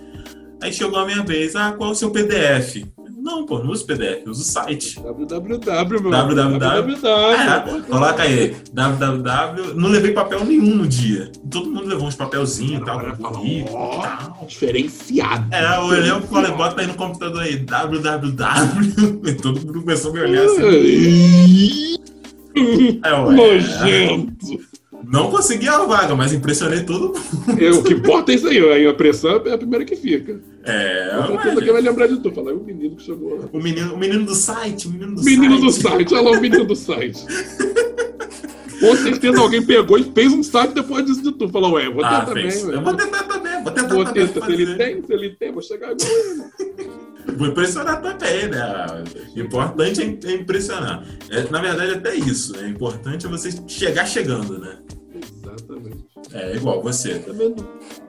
Aí 0.62 0.72
chegou 0.72 0.98
a 0.98 1.06
minha 1.06 1.22
vez, 1.22 1.56
ah, 1.56 1.74
qual 1.74 1.90
é 1.90 1.92
o 1.92 1.96
seu 1.96 2.12
PDF? 2.12 2.86
Não, 3.24 3.46
pô, 3.46 3.60
não 3.60 3.72
uso 3.72 3.86
PDF, 3.86 4.28
uso 4.28 4.42
o 4.42 4.44
site. 4.44 5.00
www, 5.00 5.48
meu 5.48 6.12
www. 6.12 6.60
www. 6.60 7.84
Coloca 7.90 8.22
aí, 8.22 8.54
www. 8.74 9.74
Não 9.76 9.88
levei 9.88 10.12
papel 10.12 10.44
nenhum 10.44 10.76
no 10.76 10.86
dia. 10.86 11.32
Todo 11.50 11.72
mundo 11.72 11.88
levou 11.88 12.06
uns 12.06 12.16
papelzinhos 12.16 12.82
e 12.82 12.86
tal, 12.86 13.00
currículo 13.00 14.02
tal. 14.02 14.46
diferenciado. 14.46 15.56
É, 15.56 15.78
eu 15.78 15.84
olhei 15.84 16.12
e 16.12 16.22
falei, 16.28 16.52
bota 16.52 16.82
aí 16.82 16.88
no 16.88 16.96
computador 16.96 17.44
aí, 17.44 17.56
www. 17.56 19.22
E 19.26 19.34
todo 19.42 19.66
mundo 19.66 19.80
começou 19.80 20.12
a 20.12 20.14
me 20.16 20.20
olhar 20.20 20.44
assim. 20.44 21.96
É, 23.04 23.14
ué, 23.14 23.36
Nojento. 23.36 24.73
Não 25.06 25.30
consegui 25.32 25.68
a 25.68 25.80
vaga, 25.80 26.16
mas 26.16 26.34
impressionei 26.34 26.84
todo 26.84 27.08
mundo. 27.10 27.62
É, 27.62 27.70
o 27.72 27.84
que 27.84 27.94
importa 27.94 28.32
é 28.32 28.36
isso 28.36 28.48
aí, 28.48 28.58
a 28.88 28.90
impressão 28.92 29.42
é 29.46 29.54
a 29.54 29.58
primeira 29.58 29.84
que 29.86 29.96
fica. 29.96 30.40
É, 30.64 31.10
Com 31.28 31.34
certeza 31.42 31.62
que 31.62 31.72
vai 31.72 31.82
lembrar 31.82 32.08
de 32.08 32.18
tu. 32.20 32.32
Falar, 32.32 32.52
é 32.52 32.54
o 32.54 32.60
menino 32.64 32.96
que 32.96 33.04
chegou 33.04 33.38
lá. 33.38 33.46
o 33.52 33.60
menino, 33.62 33.94
o 33.94 33.98
menino 33.98 34.26
do 34.26 34.34
site, 34.36 34.88
o 34.88 34.92
menino 34.92 35.16
do 35.16 35.24
Menino 35.24 35.60
do 35.60 35.70
site. 35.72 35.90
site, 35.90 36.14
olha 36.14 36.24
lá 36.30 36.32
o 36.38 36.42
menino 36.42 36.64
do 36.66 36.76
site. 36.76 37.20
Com 38.80 38.96
certeza 38.98 39.40
alguém 39.40 39.62
pegou 39.66 39.98
e 39.98 40.04
fez 40.14 40.32
um 40.34 40.44
site 40.44 40.72
depois 40.74 41.06
disso 41.06 41.22
de 41.24 41.32
tu. 41.32 41.48
Falou, 41.50 41.74
ué, 41.74 41.90
vou 41.90 42.04
Ah, 42.04 42.20
tentar 42.22 42.34
fez. 42.34 42.62
também. 42.62 42.76
Eu 42.76 42.82
vou 42.84 42.94
tentar 42.96 43.24
também, 43.24 43.43
vou 43.64 43.72
tentar 43.72 43.94
Vou 43.96 44.06
também 44.06 44.28
tentar. 44.28 44.46
Se 44.46 44.52
ele 44.54 44.66
fazer. 44.66 44.78
tem, 44.78 45.04
se 45.06 45.14
ele 45.14 45.30
tem, 45.36 45.52
vou 45.52 45.62
chegar 45.62 45.92
igual 45.92 46.10
ele. 46.12 47.38
Vou 47.38 47.48
impressionar 47.48 48.02
também, 48.02 48.48
né? 48.50 48.86
Importante 49.36 50.02
é 50.02 50.30
é 50.30 50.34
impressionar. 50.36 51.04
É, 51.30 51.50
na 51.50 51.62
verdade, 51.62 51.94
até 51.94 52.16
isso, 52.16 52.54
né? 52.58 52.68
Importante 52.68 53.26
é 53.26 53.30
você 53.30 53.50
chegar 53.68 54.06
chegando, 54.06 54.60
né? 54.60 54.78
Exatamente. 55.16 56.04
É 56.34 56.56
igual 56.56 56.82
você. 56.82 57.24
Não. 57.28 57.56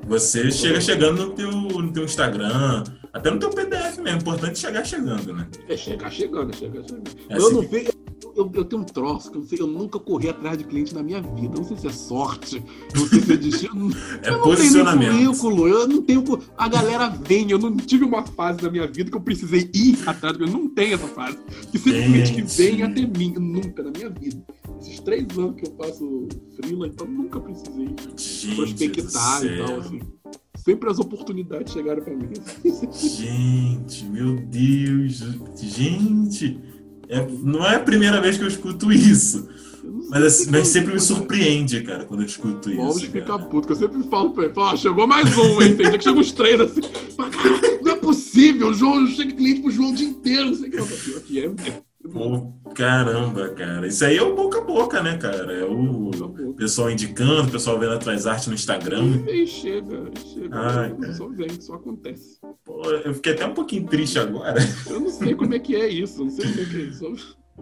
Você 0.08 0.50
chega 0.50 0.80
chegando 0.80 1.26
no 1.26 1.30
teu, 1.32 1.50
no 1.50 1.92
teu 1.92 2.04
Instagram, 2.04 2.84
até 3.12 3.30
no 3.30 3.38
teu 3.38 3.50
PDF 3.50 3.98
mesmo. 3.98 4.20
Importante 4.20 4.52
é 4.52 4.54
chegar 4.68 4.84
chegando, 4.84 5.32
né? 5.32 5.46
É 5.68 5.76
chegar 5.76 6.10
chegando, 6.10 6.50
é 6.50 6.56
chegar 6.56 6.82
chegando. 6.82 7.10
É 7.28 7.34
eu 7.34 7.46
assim 7.46 7.54
não 7.54 7.60
que- 7.62 7.66
vejo. 7.68 7.90
Eu, 8.36 8.50
eu 8.54 8.64
tenho 8.64 8.82
um 8.82 8.84
troço 8.84 9.30
que 9.30 9.38
eu 9.38 9.42
sei, 9.44 9.60
eu 9.60 9.66
nunca 9.66 9.98
corri 9.98 10.28
atrás 10.28 10.58
de 10.58 10.64
cliente 10.64 10.94
na 10.94 11.02
minha 11.02 11.20
vida. 11.20 11.54
Não 11.56 11.64
sei 11.64 11.76
se 11.76 11.86
é 11.86 11.92
sorte, 11.92 12.62
não 12.94 13.06
sei 13.06 13.20
se 13.20 13.32
é 13.32 13.36
destino. 13.36 13.90
É 14.22 14.28
eu 14.28 14.32
não 14.38 14.42
posicionamento. 14.42 15.10
tenho 15.10 15.30
nem 15.30 15.38
currículo, 15.38 15.68
eu 15.68 15.88
não 15.88 16.02
tenho. 16.02 16.24
A 16.56 16.68
galera 16.68 17.08
vem, 17.08 17.50
eu 17.50 17.58
não 17.58 17.76
tive 17.76 18.04
uma 18.04 18.24
fase 18.26 18.58
da 18.58 18.70
minha 18.70 18.86
vida 18.86 19.10
que 19.10 19.16
eu 19.16 19.20
precisei 19.20 19.70
ir 19.74 19.98
atrás, 20.06 20.38
eu 20.38 20.46
não 20.46 20.68
tenho 20.68 20.94
essa 20.94 21.06
fase. 21.08 21.38
Que 21.70 21.78
simplesmente 21.78 22.32
que 22.34 22.42
vem 22.42 22.82
até 22.82 23.06
mim, 23.06 23.34
nunca 23.38 23.82
na 23.82 23.90
minha 23.90 24.10
vida. 24.10 24.42
Esses 24.80 25.00
três 25.00 25.26
anos 25.38 25.54
que 25.56 25.66
eu 25.66 25.74
faço 25.76 26.28
freela, 26.56 26.86
então 26.86 27.06
nunca 27.06 27.40
precisei 27.40 27.94
Gente 28.16 28.56
prospectar 28.56 29.44
e 29.44 29.58
tal, 29.58 29.80
assim. 29.80 30.00
Sempre 30.56 30.90
as 30.90 30.98
oportunidades 30.98 31.72
chegaram 31.72 32.02
pra 32.02 32.14
mim. 32.14 32.30
Gente, 32.92 34.04
meu 34.06 34.36
Deus. 34.36 35.22
Gente, 35.56 36.58
é- 37.08 37.26
não 37.42 37.64
é 37.64 37.76
a 37.76 37.80
primeira 37.80 38.20
vez 38.20 38.36
que 38.36 38.44
eu 38.44 38.48
escuto 38.48 38.92
isso. 38.92 39.48
Mas, 40.08 40.22
assim, 40.22 40.50
mas 40.50 40.68
sempre 40.68 40.94
me 40.94 41.00
surpreende, 41.00 41.82
cara, 41.82 42.04
quando 42.04 42.20
eu 42.20 42.26
escuto 42.26 42.70
isso. 42.70 43.00
fica 43.00 43.20
cara. 43.22 43.38
puto, 43.38 43.66
que 43.66 43.72
eu 43.72 43.76
sempre 43.76 44.02
falo 44.04 44.30
pra 44.30 44.44
ele, 44.44 44.52
ó, 44.56 44.76
chegou 44.76 45.06
mais 45.06 45.36
um, 45.36 45.60
hein? 45.60 45.76
Tem 45.76 45.88
dia 45.88 45.98
que 45.98 46.04
chega 46.04 46.18
uns 46.18 46.32
três 46.32 46.60
assim. 46.60 46.80
Fala, 47.16 47.30
"Cara, 47.30 47.54
Não 47.82 47.92
é 47.92 47.96
possível, 47.96 48.68
o 48.68 48.74
João 48.74 49.06
chega 49.06 49.32
cliente 49.32 49.60
pro 49.60 49.70
João 49.70 49.90
o 49.90 49.94
dia 49.94 50.08
inteiro, 50.08 50.46
não 50.46 50.54
sei 50.54 50.68
o 50.68 50.70
que. 50.70 51.22
Pior 51.32 51.54
é, 51.66 51.68
é. 51.68 51.82
Pô, 52.10 52.52
caramba, 52.74 53.48
cara. 53.50 53.86
Isso 53.86 54.04
aí 54.04 54.16
é 54.16 54.22
o 54.22 54.34
boca 54.34 54.58
a 54.58 54.60
boca, 54.62 55.02
né, 55.02 55.16
cara? 55.16 55.52
É 55.52 55.64
o 55.64 56.10
pessoal 56.56 56.90
indicando, 56.90 57.48
o 57.48 57.50
pessoal 57.50 57.78
vendo 57.78 57.92
atrás 57.92 58.26
arte 58.26 58.48
no 58.48 58.54
Instagram. 58.54 59.22
E 59.26 59.46
chega, 59.46 60.10
e 60.14 60.28
chega. 60.34 60.48
Ai, 60.52 60.94
cara. 60.94 61.14
só 61.14 61.28
vem, 61.28 61.60
só 61.60 61.74
acontece. 61.74 62.38
Eu 63.04 63.14
fiquei 63.14 63.32
até 63.32 63.46
um 63.46 63.54
pouquinho 63.54 63.86
triste 63.86 64.18
agora. 64.18 64.58
Eu 64.88 65.00
não 65.00 65.10
sei 65.10 65.34
como 65.34 65.54
é 65.54 65.58
que 65.58 65.76
é 65.76 65.88
isso, 65.88 66.20
eu 66.20 66.24
não 66.24 66.30
sei 66.32 66.48
como 66.48 66.60
é 66.60 66.64
que 66.64 66.76
é 66.76 66.80
isso. 66.80 67.14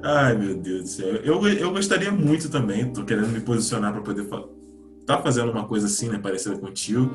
Ai, 0.02 0.36
meu 0.36 0.56
Deus 0.56 0.82
do 0.82 0.88
céu. 0.88 1.08
Eu, 1.16 1.46
eu 1.46 1.70
gostaria 1.70 2.10
muito 2.10 2.48
também, 2.48 2.92
tô 2.92 3.04
querendo 3.04 3.28
me 3.28 3.40
posicionar 3.40 3.92
para 3.92 4.02
poder 4.02 4.26
fa 4.28 4.42
tá 5.04 5.20
fazendo 5.20 5.50
uma 5.50 5.66
coisa 5.66 5.86
assim, 5.86 6.08
né, 6.08 6.18
parecida 6.18 6.56
contigo. 6.56 7.12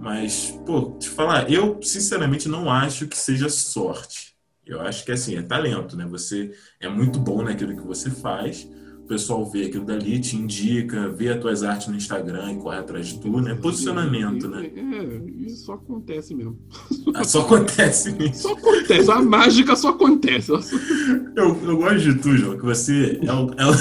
Mas, 0.00 0.50
pô, 0.66 0.96
te 0.98 1.08
falar, 1.08 1.50
eu 1.50 1.80
sinceramente 1.80 2.48
não 2.48 2.68
acho 2.68 3.06
que 3.06 3.16
seja 3.16 3.48
sorte. 3.48 4.34
Eu 4.66 4.80
acho 4.80 5.04
que 5.04 5.12
assim, 5.12 5.36
é 5.36 5.42
talento, 5.42 5.96
né? 5.96 6.04
Você 6.06 6.52
é 6.80 6.88
muito 6.88 7.18
bom 7.18 7.42
naquilo 7.42 7.76
que 7.76 7.86
você 7.86 8.10
faz. 8.10 8.68
O 9.12 9.14
pessoal 9.14 9.44
vê 9.44 9.66
aquilo 9.66 9.84
dali, 9.84 10.18
te 10.18 10.36
indica, 10.36 11.06
vê 11.10 11.28
as 11.28 11.38
tuas 11.38 11.62
artes 11.62 11.86
no 11.86 11.96
Instagram 11.96 12.52
e 12.52 12.56
corre 12.56 12.78
atrás 12.78 13.08
de 13.08 13.18
tu, 13.18 13.42
né? 13.42 13.54
Posicionamento, 13.54 14.48
né? 14.48 14.70
É, 14.74 15.46
isso 15.46 15.66
só 15.66 15.74
acontece 15.74 16.34
mesmo. 16.34 16.58
Ah, 17.12 17.22
Só 17.22 17.42
acontece 17.42 18.16
isso. 18.18 18.44
Só 18.44 18.52
acontece, 18.54 19.10
a 19.10 19.20
mágica 19.20 19.76
só 19.76 19.90
acontece. 19.90 20.50
Eu, 21.36 21.58
eu 21.62 21.76
gosto 21.76 21.98
de 21.98 22.14
tu, 22.14 22.34
João, 22.38 22.56
que 22.56 22.64
você 22.64 23.20
é 23.22 23.32
o, 23.34 23.50
é 23.58 23.66
o, 23.66 23.74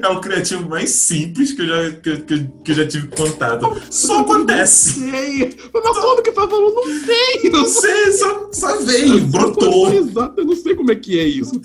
é 0.02 0.08
o 0.08 0.20
criativo 0.22 0.66
mais 0.66 0.88
simples 0.88 1.52
que 1.52 1.60
eu 1.60 1.66
já, 1.66 1.90
que, 1.96 2.16
que 2.22 2.48
que 2.64 2.70
eu 2.72 2.74
já 2.76 2.88
tive 2.88 3.08
contato. 3.08 3.76
Só 3.90 4.20
acontece. 4.20 5.00
Não 5.00 5.10
sei. 5.10 5.56
Mas 5.74 5.98
como 5.98 6.22
que 6.22 6.32
tá 6.32 6.48
falando? 6.48 6.74
Não 6.74 7.04
sei. 7.04 7.50
Não 7.50 7.66
sei, 7.66 8.12
só, 8.12 8.48
só 8.52 8.80
veio, 8.80 9.20
brotou. 9.26 9.92
Exato, 9.92 10.40
eu 10.40 10.46
não 10.46 10.56
sei 10.56 10.74
como 10.74 10.90
é 10.92 10.96
que 10.96 11.18
é 11.18 11.28
isso. 11.28 11.60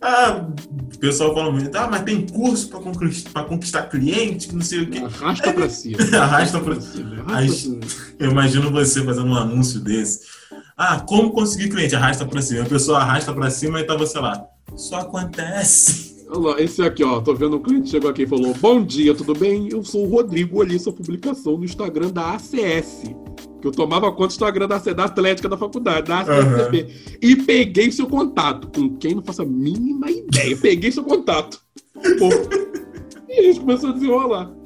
Ah, 0.00 0.46
o 0.94 0.98
pessoal 0.98 1.32
fala 1.34 1.50
muito, 1.50 1.74
ah, 1.76 1.88
mas 1.90 2.02
tem 2.02 2.26
curso 2.26 2.68
para 2.68 2.80
conquistar, 2.80 3.44
conquistar 3.44 3.82
cliente, 3.84 4.48
que 4.48 4.54
não 4.54 4.62
sei 4.62 4.80
o 4.82 4.90
quê. 4.90 4.98
Arrasta 4.98 5.52
pra 5.52 5.68
cima. 5.70 5.98
Arrasta 6.20 6.60
pra- 6.60 6.80
cima. 6.80 7.22
Arrasta. 7.26 7.70
Eu 8.18 8.30
imagino 8.30 8.70
você 8.70 9.02
fazendo 9.04 9.26
um 9.26 9.34
anúncio 9.36 9.80
desse. 9.80 10.20
Ah, 10.76 11.00
como 11.00 11.30
conseguir 11.30 11.68
cliente? 11.70 11.94
Arrasta 11.94 12.26
pra 12.26 12.42
cima. 12.42 12.62
A 12.62 12.66
pessoa 12.68 12.98
arrasta 12.98 13.32
pra 13.32 13.48
cima 13.50 13.80
e 13.80 13.84
tá 13.84 13.96
você 13.96 14.18
lá. 14.18 14.44
Só 14.76 14.96
acontece. 15.00 16.13
Olha 16.28 16.38
lá, 16.38 16.60
esse 16.60 16.82
aqui, 16.82 17.04
ó. 17.04 17.20
Tô 17.20 17.34
vendo 17.34 17.56
um 17.56 17.62
cliente 17.62 17.90
chegou 17.90 18.10
aqui 18.10 18.22
e 18.22 18.26
falou: 18.26 18.54
Bom 18.54 18.84
dia, 18.84 19.14
tudo 19.14 19.34
bem? 19.34 19.68
Eu 19.70 19.84
sou 19.84 20.06
o 20.06 20.08
Rodrigo, 20.08 20.58
olhei 20.58 20.78
sua 20.78 20.92
publicação 20.92 21.56
no 21.56 21.64
Instagram 21.64 22.10
da 22.10 22.34
ACS. 22.34 23.02
Que 23.60 23.68
eu 23.68 23.72
tomava 23.72 24.10
conta 24.12 24.28
do 24.28 24.32
Instagram 24.32 24.68
da, 24.68 24.78
da 24.78 25.04
Atlética 25.04 25.48
da 25.48 25.56
faculdade, 25.56 26.08
da 26.08 26.20
ACSB. 26.20 27.16
E 27.20 27.36
peguei 27.36 27.90
seu 27.90 28.06
contato. 28.06 28.68
Com 28.68 28.96
quem 28.96 29.14
não 29.14 29.22
faço 29.22 29.42
a 29.42 29.46
mínima 29.46 30.10
ideia. 30.10 30.56
Peguei 30.56 30.90
seu 30.90 31.04
contato. 31.04 31.60
Pô. 32.18 32.28
E 33.28 33.38
a 33.38 33.42
gente 33.42 33.60
começou 33.60 33.90
a 33.90 33.92
desenrolar. 33.92 34.63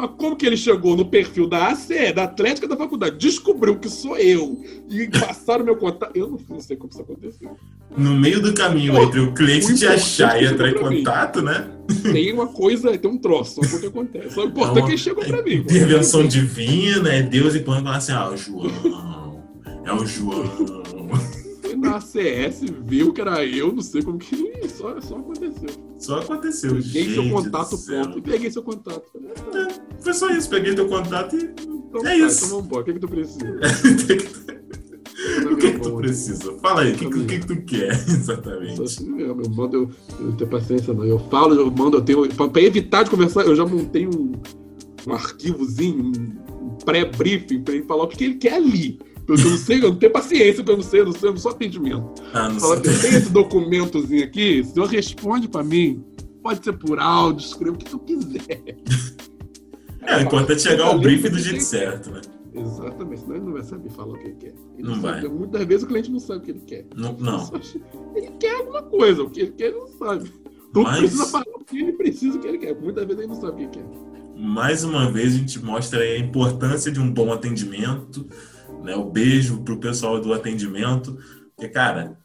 Mas 0.00 0.12
como 0.16 0.34
que 0.34 0.46
ele 0.46 0.56
chegou 0.56 0.96
no 0.96 1.04
perfil 1.04 1.46
da 1.46 1.70
ACE, 1.72 2.10
da 2.14 2.24
Atlética 2.24 2.66
da 2.66 2.74
Faculdade, 2.74 3.18
descobriu 3.18 3.78
que 3.78 3.90
sou 3.90 4.16
eu 4.16 4.64
e 4.88 5.06
passaram 5.08 5.62
meu 5.62 5.76
contato? 5.76 6.16
Eu 6.16 6.30
não, 6.30 6.40
não 6.48 6.60
sei 6.60 6.74
como 6.74 6.90
isso 6.90 7.02
aconteceu. 7.02 7.54
No 7.94 8.14
meio 8.14 8.40
do 8.40 8.54
caminho 8.54 8.94
Pô, 8.94 9.02
entre 9.02 9.20
o 9.20 9.34
cliente 9.34 9.74
te 9.74 9.86
achar 9.86 10.42
e 10.42 10.46
entrar 10.46 10.70
em 10.70 10.74
contato, 10.74 11.42
né? 11.42 11.68
Tem 12.02 12.32
uma 12.32 12.46
coisa, 12.46 12.96
tem 12.96 13.10
um 13.10 13.18
troço, 13.18 13.62
só 13.62 13.78
que 13.78 13.86
acontece. 13.86 14.30
Só 14.30 14.44
o 14.44 14.48
importante 14.48 14.78
é 14.78 14.82
que 14.84 14.90
ele 14.92 14.98
chegou 14.98 15.22
pra 15.22 15.42
mim. 15.42 15.56
Intervenção 15.56 16.26
divina, 16.26 17.12
é 17.12 17.20
Deus 17.20 17.54
e 17.54 17.60
fala 17.60 17.96
assim, 17.96 18.12
ah, 18.12 18.30
o 18.30 18.36
João. 18.38 19.42
É 19.84 19.92
o 19.92 20.06
João. 20.06 20.99
Foi 21.70 21.76
na 21.76 21.96
ACS, 21.96 22.62
viu 22.84 23.12
que 23.12 23.20
era 23.20 23.44
eu, 23.44 23.72
não 23.72 23.82
sei 23.82 24.02
como 24.02 24.18
que. 24.18 24.34
Ih, 24.34 24.68
Só, 24.68 25.00
só 25.00 25.16
aconteceu. 25.16 25.68
Só 25.98 26.18
aconteceu. 26.20 26.74
Peguei 26.74 27.14
seu 27.14 27.30
contato 27.30 27.78
pronto. 27.78 28.22
Peguei 28.22 28.50
seu 28.50 28.62
contato. 28.62 29.02
Tá, 29.52 29.68
Foi 30.00 30.12
só 30.14 30.30
isso. 30.30 30.48
Peguei 30.48 30.74
teu 30.74 30.88
contato 30.88 31.36
e. 31.36 31.44
Então, 31.90 32.00
É 32.00 32.04
tá, 32.04 32.16
isso. 32.16 32.38
então 32.46 32.48
vamos 32.50 32.66
embora. 32.66 32.82
O 32.82 32.84
que, 32.84 32.92
que 32.94 32.98
tu 33.00 33.08
precisa? 33.08 33.60
o 35.52 35.56
que, 35.56 35.72
que 35.72 35.78
tu 35.80 35.96
precisa? 35.96 36.58
Fala 36.58 36.82
aí, 36.82 36.92
o 36.92 36.96
que, 36.96 37.10
que, 37.10 37.24
que 37.24 37.38
que 37.40 37.46
tu 37.46 37.62
quer 37.62 37.94
Só 37.96 38.12
exatamente? 38.12 38.82
assim 38.82 39.10
mesmo, 39.10 39.42
eu 39.42 39.50
mando, 39.50 39.76
eu, 39.76 39.90
eu 40.18 40.26
não 40.26 40.32
tenho 40.36 40.50
paciência 40.50 40.94
não. 40.94 41.04
Eu 41.04 41.18
falo, 41.30 41.54
eu 41.54 41.70
mando, 41.70 41.96
eu 41.98 42.02
tenho. 42.02 42.28
Pra, 42.34 42.48
pra 42.48 42.62
evitar 42.62 43.02
de 43.02 43.10
conversar, 43.10 43.42
eu 43.44 43.54
já 43.56 43.66
montei 43.66 44.06
um, 44.06 44.32
um 45.06 45.12
arquivozinho, 45.12 46.04
um, 46.04 46.66
um 46.66 46.70
pré-briefing 46.84 47.62
pra 47.62 47.74
ele 47.74 47.84
falar 47.84 48.04
o 48.04 48.08
que, 48.08 48.16
que 48.16 48.24
ele 48.24 48.34
quer 48.34 48.54
ali. 48.54 48.98
Eu 49.32 49.50
não 49.50 49.56
sei, 49.58 49.78
eu 49.78 49.90
não 49.90 49.96
tenho 49.96 50.12
paciência, 50.12 50.64
eu 50.66 50.76
não 50.76 50.82
sei, 50.82 51.00
eu 51.00 51.04
não 51.06 51.12
sei, 51.12 51.28
eu 51.28 51.32
não 51.32 51.40
sou 51.40 51.50
atendimento. 51.50 52.22
Ah, 52.32 52.48
não 52.48 52.60
Fala, 52.60 52.80
tem 52.80 52.92
esse 52.92 53.30
documentozinho 53.30 54.24
aqui, 54.24 54.60
o 54.60 54.64
senhor 54.64 54.86
responde 54.88 55.48
pra 55.48 55.62
mim. 55.62 56.04
Pode 56.42 56.64
ser 56.64 56.72
por 56.72 56.98
áudio, 56.98 57.44
escreva 57.44 57.74
o 57.76 57.78
que 57.78 57.84
tu 57.90 57.98
quiser. 57.98 58.60
É, 60.02 60.16
o 60.16 60.20
importante 60.22 60.66
é 60.66 60.70
chegar 60.70 60.86
ao 60.86 60.98
briefing 60.98 61.28
do 61.28 61.38
jeito 61.38 61.62
certo, 61.62 62.10
né? 62.10 62.22
Exatamente, 62.54 63.20
senão 63.20 63.36
ele 63.36 63.44
não 63.44 63.52
vai 63.52 63.62
saber 63.62 63.90
falar 63.90 64.14
o 64.14 64.18
que 64.18 64.24
ele 64.28 64.36
quer. 64.40 64.54
Ele 64.78 64.88
Não 64.88 65.00
sabe- 65.00 65.20
vai. 65.28 65.36
Muitas 65.36 65.64
vezes 65.66 65.82
o 65.84 65.86
cliente 65.86 66.10
não 66.10 66.18
sabe 66.18 66.38
o 66.38 66.42
que 66.42 66.50
ele 66.52 66.60
quer. 66.66 66.86
Não, 66.96 67.10
Ele 67.10 67.22
não. 67.22 67.52
Ele 68.16 68.30
quer 68.40 68.56
alguma 68.56 68.82
coisa, 68.82 69.22
o 69.22 69.30
que 69.30 69.40
ele 69.42 69.50
quer 69.52 69.66
ele 69.68 69.76
não 69.76 69.86
sabe. 69.88 70.32
Tudo 70.72 70.82
Mas- 70.84 70.98
precisa 71.00 71.26
falar 71.26 71.44
o 71.54 71.64
que 71.64 71.78
ele 71.78 71.92
precisa, 71.92 72.38
o 72.38 72.40
que 72.40 72.48
ele 72.48 72.58
quer. 72.58 72.74
Muitas 72.80 73.04
vezes 73.04 73.18
ele 73.22 73.28
não 73.28 73.40
sabe 73.40 73.52
o 73.52 73.56
que 73.56 73.62
ele 73.78 73.86
quer. 73.86 74.40
Mais 74.42 74.82
uma 74.84 75.10
vez 75.12 75.34
a 75.34 75.36
gente 75.38 75.62
mostra 75.62 76.00
aí 76.00 76.16
a 76.16 76.18
importância 76.18 76.90
de 76.90 76.98
um 76.98 77.12
bom 77.12 77.30
atendimento, 77.30 78.26
né? 78.82 78.94
O 78.96 79.04
beijo 79.04 79.62
pro 79.62 79.78
pessoal 79.78 80.20
do 80.20 80.32
atendimento, 80.32 81.16
porque 81.56 81.68
cara, 81.72 82.18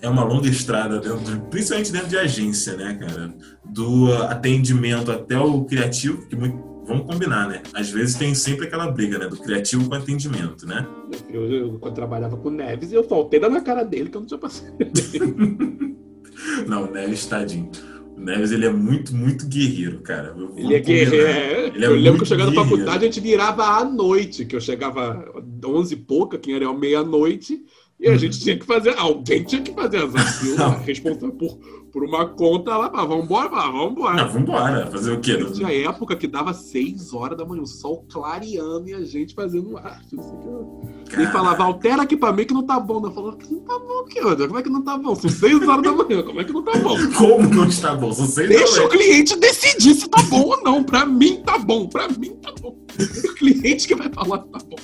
é 0.00 0.08
uma 0.08 0.22
longa 0.24 0.48
estrada 0.48 1.00
dentro, 1.00 1.18
de- 1.20 1.40
principalmente 1.50 1.90
dentro 1.92 2.08
de 2.08 2.16
agência, 2.18 2.76
né, 2.76 2.94
cara? 3.00 3.34
Do 3.64 4.12
atendimento 4.24 5.10
até 5.10 5.38
o 5.38 5.64
criativo, 5.64 6.26
que 6.28 6.36
muito- 6.36 6.66
vamos 6.86 7.04
combinar, 7.06 7.48
né? 7.48 7.62
Às 7.74 7.90
vezes 7.90 8.14
tem 8.14 8.34
sempre 8.34 8.66
aquela 8.66 8.90
briga, 8.90 9.18
né? 9.18 9.26
Do 9.28 9.36
criativo 9.36 9.88
com 9.88 9.94
atendimento, 9.94 10.66
né? 10.66 10.86
Eu, 11.28 11.44
eu, 11.52 11.78
quando 11.78 11.94
trabalhava 11.94 12.36
com 12.36 12.48
o 12.48 12.52
Neves, 12.52 12.92
eu 12.92 13.04
faltei 13.04 13.38
na 13.40 13.60
cara 13.60 13.82
dele 13.84 14.08
que 14.08 14.16
eu 14.16 14.20
não 14.20 14.26
tinha 14.28 14.38
paciência. 14.38 14.74
não, 16.66 16.84
o 16.84 16.90
Neves, 16.90 17.26
tadinho. 17.26 17.70
Neves, 18.18 18.50
ele 18.50 18.66
é 18.66 18.70
muito, 18.70 19.14
muito 19.14 19.46
guerreiro, 19.46 20.00
cara. 20.00 20.34
Ele 20.56 20.74
é 20.74 20.80
guerreiro. 20.80 21.26
É. 21.26 21.66
Ele 21.68 21.84
é 21.84 21.88
eu 21.88 21.94
lembro 21.94 22.18
que 22.18 22.24
eu 22.24 22.26
chegava 22.26 22.50
na 22.50 22.62
faculdade, 22.62 23.04
a 23.04 23.06
gente 23.06 23.20
virava 23.20 23.64
à 23.64 23.84
noite, 23.84 24.44
que 24.44 24.56
eu 24.56 24.60
chegava 24.60 25.32
11 25.64 25.94
e 25.94 25.96
pouca, 25.96 26.38
que 26.38 26.52
era 26.52 26.72
meia-noite, 26.72 27.62
e 28.00 28.08
a 28.08 28.12
uhum. 28.12 28.18
gente 28.18 28.38
tinha 28.38 28.58
que 28.58 28.64
fazer, 28.64 28.94
alguém 28.96 29.42
tinha 29.42 29.62
que 29.62 29.72
fazer 29.72 29.98
as 29.98 30.14
aquilo, 30.14 30.84
responsável 30.84 31.32
por, 31.32 31.58
por 31.92 32.04
uma 32.04 32.26
conta 32.26 32.76
lá, 32.76 32.88
vamos 32.88 33.24
embora, 33.24 33.48
vamos 33.48 33.92
embora. 33.92 34.16
Não, 34.16 34.28
vamos 34.28 34.42
embora, 34.42 34.86
fazer 34.90 35.12
o 35.12 35.20
quê? 35.20 35.44
Tinha 35.52 35.88
época 35.88 36.16
que 36.16 36.26
dava 36.26 36.52
6 36.52 37.12
horas 37.12 37.36
da 37.36 37.44
manhã, 37.44 37.62
o 37.62 37.66
sol 37.66 38.04
clareando 38.10 38.88
e 38.88 38.94
a 38.94 39.02
gente 39.02 39.34
fazendo 39.34 39.76
arte, 39.76 40.14
não 40.14 40.22
sei 40.22 40.32
o 40.32 41.04
que. 41.04 41.22
E 41.22 41.26
falava, 41.28 41.64
altera 41.64 42.02
aqui 42.02 42.16
pra 42.16 42.32
mim 42.32 42.44
que 42.44 42.54
não 42.54 42.64
tá 42.64 42.78
bom. 42.78 43.04
Eu 43.04 43.10
falava, 43.10 43.38
não 43.50 43.60
tá 43.60 43.78
bom 43.78 44.00
aqui, 44.00 44.20
como 44.20 44.58
é 44.58 44.62
que 44.62 44.70
não 44.70 44.82
tá 44.82 44.98
bom? 44.98 45.14
São 45.14 45.30
6 45.30 45.68
horas 45.68 45.82
da 45.82 45.92
manhã, 45.92 46.22
como 46.22 46.40
é 46.40 46.44
que 46.44 46.52
não 46.52 46.62
tá 46.62 46.78
bom? 46.78 46.96
Como 47.16 47.54
não 47.54 47.64
está 47.64 47.94
bom? 47.94 48.12
São 48.12 48.26
6 48.26 48.50
horas. 48.50 48.62
Deixa 48.62 48.84
o 48.84 48.88
cliente 48.88 49.36
decidir 49.36 49.94
se 49.94 50.08
tá 50.08 50.22
bom 50.24 50.42
ou 50.42 50.62
não. 50.62 50.84
Pra 50.84 51.06
mim 51.06 51.42
tá 51.44 51.58
bom, 51.58 51.88
pra 51.88 52.08
mim 52.08 52.36
tá 52.36 52.52
bom. 52.60 52.76
É 52.98 53.28
o 53.28 53.34
cliente 53.34 53.88
que 53.88 53.94
vai 53.94 54.08
falar 54.10 54.38
que 54.38 54.48
tá 54.50 54.58
bom. 54.58 54.76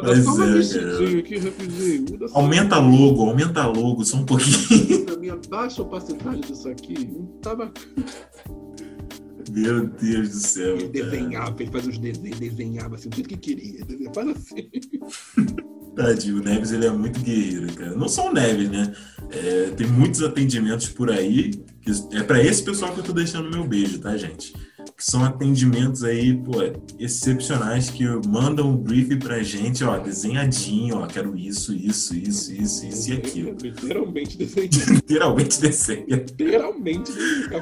Mas 0.00 0.24
só 0.24 0.34
uma 0.34 0.46
é, 0.46 1.18
aqui 1.18 1.38
rapidinho. 1.38 2.18
Aumenta 2.32 2.78
logo, 2.78 3.28
aumenta 3.28 3.66
logo, 3.66 4.04
só 4.04 4.16
um 4.16 4.24
pouquinho. 4.24 5.04
Pra 5.04 5.16
mim, 5.18 5.28
abaixa 5.28 5.82
a 5.82 5.84
opacidade 5.84 6.40
disso 6.40 6.68
aqui. 6.68 7.10
Não 7.12 7.26
tava. 7.42 7.70
Meu 9.50 9.86
Deus 9.86 10.30
do 10.30 10.36
céu. 10.36 10.76
Ele 10.76 10.88
desenhava, 10.88 11.56
ele 11.60 11.70
fazia 11.70 11.90
os 11.90 11.98
desenhos, 11.98 12.38
desenhava 12.38 12.94
assim, 12.94 13.10
do 13.10 13.16
jeito 13.16 13.28
que 13.28 13.36
queria. 13.36 13.84
Faz 14.14 14.28
assim. 14.28 14.70
Tadinho, 15.94 16.38
o 16.38 16.42
Neves 16.42 16.72
ele 16.72 16.86
é 16.86 16.90
muito 16.90 17.20
guerreiro, 17.20 17.70
cara. 17.74 17.94
Não 17.94 18.08
só 18.08 18.30
o 18.30 18.32
Neves, 18.32 18.70
né? 18.70 18.94
É, 19.30 19.70
tem 19.76 19.86
muitos 19.86 20.22
atendimentos 20.22 20.88
por 20.88 21.10
aí. 21.10 21.50
É 22.12 22.22
para 22.22 22.42
esse 22.42 22.62
pessoal 22.62 22.94
que 22.94 23.00
eu 23.00 23.04
tô 23.04 23.12
deixando 23.12 23.50
meu 23.50 23.66
beijo, 23.66 23.98
tá, 23.98 24.16
gente? 24.16 24.54
São 25.02 25.24
atendimentos 25.24 26.04
aí, 26.04 26.36
pô, 26.36 26.52
excepcionais 26.98 27.90
que 27.90 28.04
mandam 28.28 28.70
um 28.70 28.76
briefing 28.76 29.18
pra 29.18 29.42
gente, 29.42 29.82
ó, 29.82 29.98
desenhadinho, 29.98 30.98
ó, 30.98 31.06
quero 31.06 31.36
isso, 31.36 31.74
isso, 31.74 32.14
isso, 32.16 32.52
isso, 32.52 32.86
isso 32.86 33.10
e 33.10 33.12
aquilo. 33.14 33.56
Literalmente 33.60 34.38
desenho. 34.38 34.70
Literalmente 34.90 35.60
desenho. 35.60 36.06
Literalmente. 36.08 37.12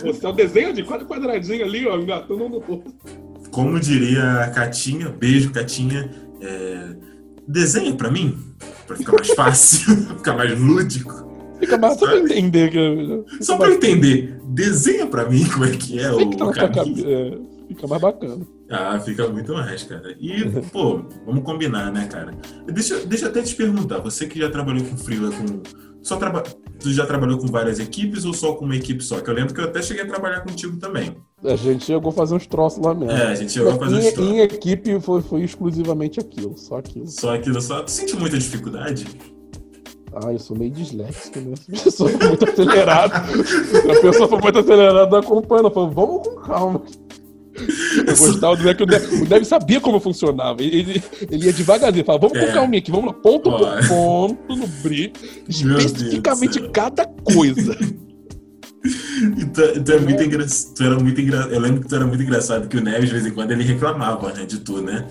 Você 0.03 0.27
é 0.27 0.29
um 0.29 0.35
desenho 0.35 0.75
de 0.75 0.83
quatro 0.83 1.07
quadradinhos 1.07 1.63
ali, 1.63 1.87
ó, 1.87 1.99
engatando 1.99 2.47
no 2.47 2.61
corpo. 2.61 2.93
Como 3.51 3.81
diria 3.81 4.43
a 4.43 4.51
Catinha, 4.51 5.09
beijo, 5.09 5.51
Catinha, 5.51 6.11
é, 6.43 6.95
desenha 7.49 7.95
pra 7.95 8.11
mim, 8.11 8.39
pra 8.87 8.97
ficar 8.97 9.13
mais 9.13 9.31
fácil, 9.31 10.05
pra 10.05 10.17
ficar 10.19 10.37
mais 10.37 10.61
lúdico. 10.61 11.30
Fica 11.61 11.79
mais 11.79 11.99
só 11.99 12.07
pra 12.07 12.19
entender. 12.19 12.71
Fica 12.71 13.45
só 13.45 13.57
pra 13.57 13.71
entender. 13.71 14.41
Desenha 14.45 15.07
pra 15.07 15.29
mim 15.29 15.45
como 15.45 15.65
é 15.65 15.71
que 15.71 16.01
é 16.01 16.11
o 16.11 16.31
tá 16.53 16.69
caminho. 16.69 17.09
É, 17.09 17.39
fica 17.69 17.87
mais 17.87 18.03
bacana. 18.03 18.47
Ah, 18.71 18.99
fica 19.01 19.29
muito 19.29 19.53
mais, 19.53 19.83
cara. 19.83 20.17
E, 20.19 20.45
pô, 20.73 21.03
vamos 21.27 21.43
combinar, 21.43 21.93
né, 21.93 22.07
cara? 22.07 22.33
Deixa, 22.67 23.05
deixa 23.05 23.27
eu 23.27 23.31
até 23.31 23.43
te 23.43 23.55
perguntar, 23.55 23.99
você 23.99 24.27
que 24.27 24.39
já 24.39 24.49
trabalhou 24.49 24.85
com 24.85 24.97
freela, 24.97 25.31
com... 25.31 25.61
Só 26.03 26.17
traba... 26.17 26.43
Tu 26.79 26.93
já 26.93 27.05
trabalhou 27.05 27.37
com 27.37 27.47
várias 27.47 27.79
equipes 27.79 28.25
ou 28.25 28.33
só 28.33 28.55
com 28.55 28.65
uma 28.65 28.75
equipe 28.75 29.05
só? 29.05 29.21
Que 29.21 29.29
eu 29.29 29.35
lembro 29.35 29.53
que 29.53 29.61
eu 29.61 29.67
até 29.67 29.83
cheguei 29.83 30.03
a 30.03 30.07
trabalhar 30.07 30.41
contigo 30.41 30.79
também. 30.79 31.15
A 31.45 31.55
gente 31.55 31.85
chegou 31.85 32.09
a 32.09 32.13
fazer 32.13 32.35
uns 32.35 32.47
troços 32.47 32.83
lá 32.83 32.95
mesmo. 32.95 33.13
É, 33.13 33.27
a 33.27 33.35
gente 33.35 33.53
chegou 33.53 33.71
a 33.73 33.77
fazer 33.77 33.97
em, 33.97 33.99
uns 33.99 34.13
troços. 34.15 34.33
Em 34.33 34.41
equipe 34.41 35.01
foi, 35.01 35.21
foi 35.21 35.43
exclusivamente 35.43 36.19
aquilo, 36.19 36.57
só 36.57 36.79
aquilo. 36.79 37.07
Só 37.07 37.35
aquilo, 37.35 37.61
só. 37.61 37.83
Tu 37.83 37.91
sentiu 37.91 38.19
muita 38.19 38.39
dificuldade? 38.39 39.07
Ah, 40.13 40.33
eu 40.33 40.39
sou 40.39 40.57
meio 40.57 40.73
disléxico, 40.73 41.39
né? 41.39 41.55
A 41.69 41.83
pessoa 41.85 42.11
foi 42.11 42.29
muito 42.29 42.45
acelerada. 42.45 43.17
A 43.17 44.01
pessoa 44.01 44.29
foi 44.29 44.41
muito 44.41 44.59
acelerada 44.59 45.19
acompanhando. 45.19 45.71
Falou, 45.71 45.91
vamos 45.91 46.29
com 46.29 46.35
calma. 46.41 46.83
Eu 48.07 48.17
gostava 48.17 48.57
do 48.57 48.75
que 48.75 48.83
o 48.83 48.87
Dev, 48.87 49.23
o 49.23 49.27
Dev 49.27 49.45
sabia 49.45 49.81
como 49.81 50.01
funcionava. 50.01 50.63
Ele, 50.63 51.03
ele 51.31 51.47
ia 51.47 51.53
devagarzinho, 51.53 52.05
falava, 52.05 52.29
vamos 52.29 52.43
é. 52.43 52.47
com 52.47 52.53
calminha 52.53 52.79
aqui, 52.79 52.91
vamos 52.91 53.07
lá, 53.07 53.13
ponto 53.13 53.51
por 53.51 53.89
ponto, 53.89 54.57
no 54.57 54.67
brief, 54.83 55.13
especificamente 55.49 56.69
cada 56.71 57.07
coisa. 57.07 57.77
E 59.37 59.45
tu, 59.45 59.85
tu, 59.85 59.93
é 59.93 59.99
muito 59.99 60.23
engra... 60.23 60.47
tu 60.47 60.83
era 60.83 60.99
muito 60.99 61.21
engraçado. 61.21 61.53
Eu 61.53 61.61
lembro 61.61 61.83
que 61.83 61.89
tu 61.89 61.95
era 61.95 62.07
muito 62.07 62.23
engraçado 62.23 62.69
que 62.69 62.77
o 62.77 62.81
Neves, 62.81 63.11
de 63.11 63.15
vez 63.15 63.27
em 63.27 63.31
quando, 63.31 63.51
ele 63.51 63.63
reclamava 63.63 64.33
né, 64.33 64.47
de 64.47 64.59
tu, 64.61 64.81
né? 64.81 65.07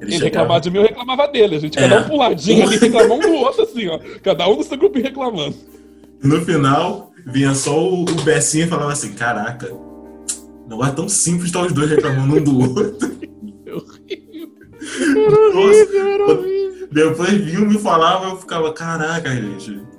Ele, 0.00 0.14
ele 0.14 0.24
reclamava 0.24 0.60
de 0.60 0.70
mim, 0.70 0.78
eu 0.78 0.82
reclamava 0.82 1.28
dele. 1.28 1.56
A 1.56 1.58
gente 1.58 1.78
é. 1.78 1.88
cada 1.88 2.00
um 2.00 2.08
puladinho 2.08 2.66
ali, 2.66 2.78
reclamava 2.78 3.14
um 3.14 3.20
do 3.20 3.34
outro, 3.34 3.62
assim, 3.62 3.88
ó. 3.88 4.00
Cada 4.22 4.48
um 4.48 4.56
do 4.56 4.62
seu 4.62 4.78
grupo 4.78 4.98
reclamando. 4.98 5.54
No 6.22 6.44
final, 6.44 7.12
vinha 7.26 7.54
só 7.54 7.78
o, 7.78 8.02
o 8.02 8.22
Bessinho 8.22 8.64
e 8.64 8.68
falava 8.68 8.92
assim: 8.92 9.12
Caraca, 9.12 9.70
não 10.68 10.84
é 10.84 10.90
tão 10.90 11.08
simples 11.08 11.46
estar 11.46 11.62
os 11.62 11.72
dois 11.72 11.90
reclamando 11.90 12.36
um 12.36 12.42
do 12.42 12.60
outro. 12.60 12.96
Era 14.82 15.58
horrível, 15.58 16.08
era 16.08 16.24
horrível. 16.24 16.88
Depois 16.90 17.30
vinha 17.32 17.60
me 17.60 17.78
falava, 17.78 18.30
eu 18.30 18.36
ficava: 18.36 18.72
Caraca, 18.72 19.30
gente 19.30 19.89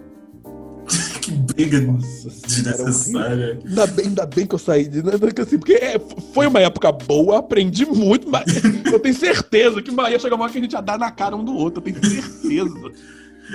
que 1.31 1.53
briga 1.53 1.79
desnecessária. 1.79 3.59
Ainda 3.65 3.87
bem, 3.87 4.07
ainda 4.07 4.25
bem 4.25 4.45
que 4.45 4.55
eu 4.55 4.59
saí 4.59 4.87
de. 4.87 4.99
Assim, 5.41 5.57
porque 5.57 5.73
é, 5.73 5.99
foi 6.33 6.47
uma 6.47 6.59
época 6.59 6.91
boa, 6.91 7.39
aprendi 7.39 7.85
muito, 7.85 8.29
mas 8.29 8.45
eu 8.91 8.99
tenia 8.99 9.17
certeza 9.17 9.81
que 9.81 9.91
ia 9.91 10.19
chegar 10.19 10.35
uma 10.35 10.43
hora 10.43 10.51
que 10.51 10.59
a 10.59 10.61
gente 10.61 10.73
ia 10.73 10.81
dar 10.81 10.99
na 10.99 11.11
cara 11.11 11.35
um 11.35 11.43
do 11.43 11.53
outro, 11.53 11.79
eu 11.79 11.93
tenho 11.93 12.05
certeza. 12.05 12.91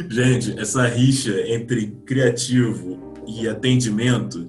gente, 0.08 0.58
essa 0.58 0.86
rixa 0.86 1.34
entre 1.48 1.88
criativo 2.06 3.14
e 3.26 3.48
atendimento 3.48 4.48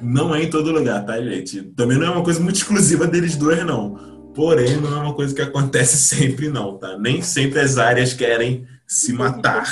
não 0.00 0.34
é 0.34 0.44
em 0.44 0.50
todo 0.50 0.72
lugar, 0.72 1.04
tá, 1.04 1.20
gente? 1.20 1.62
Também 1.76 1.98
não 1.98 2.06
é 2.06 2.10
uma 2.10 2.24
coisa 2.24 2.40
muito 2.40 2.56
exclusiva 2.56 3.06
deles 3.06 3.36
dois, 3.36 3.64
não. 3.66 4.30
Porém, 4.34 4.76
não 4.76 4.96
é 4.96 5.02
uma 5.02 5.14
coisa 5.14 5.34
que 5.34 5.42
acontece 5.42 5.96
sempre, 6.16 6.48
não, 6.48 6.78
tá? 6.78 6.96
Nem 6.98 7.20
sempre 7.20 7.58
as 7.60 7.78
áreas 7.78 8.14
querem 8.14 8.64
se 8.90 9.12
matar. 9.12 9.64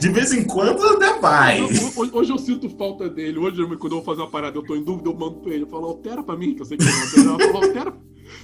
De 0.00 0.08
vez 0.08 0.32
em 0.32 0.42
quando 0.42 0.82
até 0.84 1.20
vai. 1.20 1.62
Hoje, 1.62 2.10
hoje, 2.12 2.32
eu 2.32 2.38
sinto 2.38 2.68
falta 2.70 3.08
dele. 3.08 3.38
Hoje, 3.38 3.64
quando 3.76 3.92
eu 3.92 3.98
vou 3.98 4.02
fazer 4.02 4.22
uma 4.22 4.30
parada, 4.30 4.58
eu 4.58 4.64
tô 4.64 4.74
em 4.74 4.82
dúvida, 4.82 5.08
eu 5.08 5.14
mando 5.14 5.36
pra 5.36 5.54
ele. 5.54 5.62
Eu 5.62 5.68
falo, 5.68 5.86
altera 5.86 6.20
pra 6.20 6.36
mim, 6.36 6.52
que 6.52 6.62
eu 6.62 6.66
sei 6.66 6.76
que 6.76 6.84
ele 6.84 7.24
não 7.24 7.34
altera. 7.34 7.46
Eu 7.46 7.52
falo, 7.52 7.64
altera. 7.64 7.96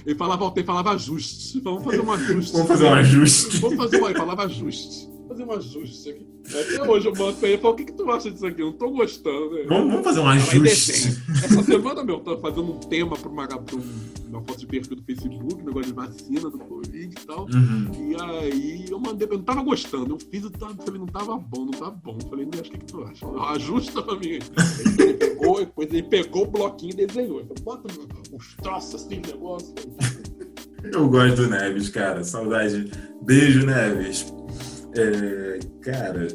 Ele 0.05 0.15
falava, 0.15 0.53
ele 0.55 0.65
falava 0.65 0.91
ajuste. 0.91 1.59
Vamos 1.59 1.83
fazer 1.83 1.99
um 1.99 2.11
ajuste. 2.11 2.53
Vamos 2.53 2.67
fazer 2.69 2.85
um 2.85 2.93
ajuste. 2.93 3.57
Vamos 3.57 3.77
fazer 3.77 4.01
um, 4.01 4.05
ele 4.05 4.17
falava 4.17 4.43
ajuste 4.45 5.15
fazer 5.27 5.43
um 5.43 5.51
ajuste 5.51 6.09
aqui. 6.09 6.27
Até 6.47 6.89
hoje 6.89 7.07
eu 7.07 7.15
mando 7.15 7.33
pra 7.37 7.49
ele 7.49 7.57
e 7.57 7.61
falo, 7.61 7.73
o 7.73 7.77
que, 7.77 7.85
que 7.85 7.93
tu 7.93 8.09
acha 8.09 8.31
disso 8.31 8.45
aqui? 8.45 8.61
Eu 8.61 8.67
não 8.67 8.73
tô 8.73 8.89
gostando. 8.91 9.55
Né? 9.55 9.65
Vamos, 9.67 9.89
vamos 9.89 10.03
fazer 10.03 10.19
um 10.19 10.27
ajuste. 10.27 10.91
Essa 11.43 11.63
semana, 11.63 12.03
meu, 12.03 12.15
eu 12.15 12.21
tô 12.21 12.37
fazendo 12.37 12.71
um 12.71 12.79
tema 12.79 13.17
uma, 13.25 13.47
pra 13.47 13.57
uma 14.35 14.43
foto 14.43 14.59
de 14.59 14.67
perfil 14.67 14.95
do 14.95 15.03
Facebook, 15.03 15.63
negócio 15.63 15.87
de 15.87 15.93
vacina 15.93 16.49
do 16.49 16.57
Covid 16.59 17.05
e 17.05 17.25
tal. 17.25 17.45
Uhum. 17.45 17.91
E 18.11 18.21
aí 18.21 18.85
eu 18.89 18.99
mandei, 18.99 19.27
eu 19.27 19.37
não 19.37 19.43
tava 19.43 19.61
gostando. 19.63 20.15
Eu 20.15 20.19
fiz, 20.19 20.43
eu 20.43 20.51
falei, 20.59 20.99
não 20.99 21.07
tava 21.07 21.37
bom, 21.37 21.65
não 21.65 21.71
tava 21.71 21.91
bom. 21.91 22.17
Eu 22.21 22.29
falei, 22.29 22.47
acho 22.53 22.71
que, 22.71 22.77
que 22.77 22.85
tu 22.85 23.03
acha? 23.03 23.25
Ajusta 23.53 24.01
pra 24.01 24.15
mim. 24.15 24.39
Ele 24.99 25.13
pegou, 25.13 25.59
depois 25.59 25.89
ele 25.89 26.03
pegou 26.03 26.43
o 26.43 26.51
bloquinho 26.51 26.93
e 26.93 27.05
desenhou. 27.05 27.39
Ele 27.39 27.49
falou, 27.57 27.81
bota 27.81 27.93
uns 28.33 28.55
troços 28.55 28.95
assim, 28.95 29.21
negócio. 29.25 29.73
Eu 30.83 31.09
gosto 31.09 31.35
do 31.35 31.49
Neves, 31.49 31.89
cara. 31.89 32.23
Saudade. 32.23 32.91
Beijo, 33.23 33.65
Neves. 33.65 34.33
É, 34.95 35.59
cara, 35.81 36.27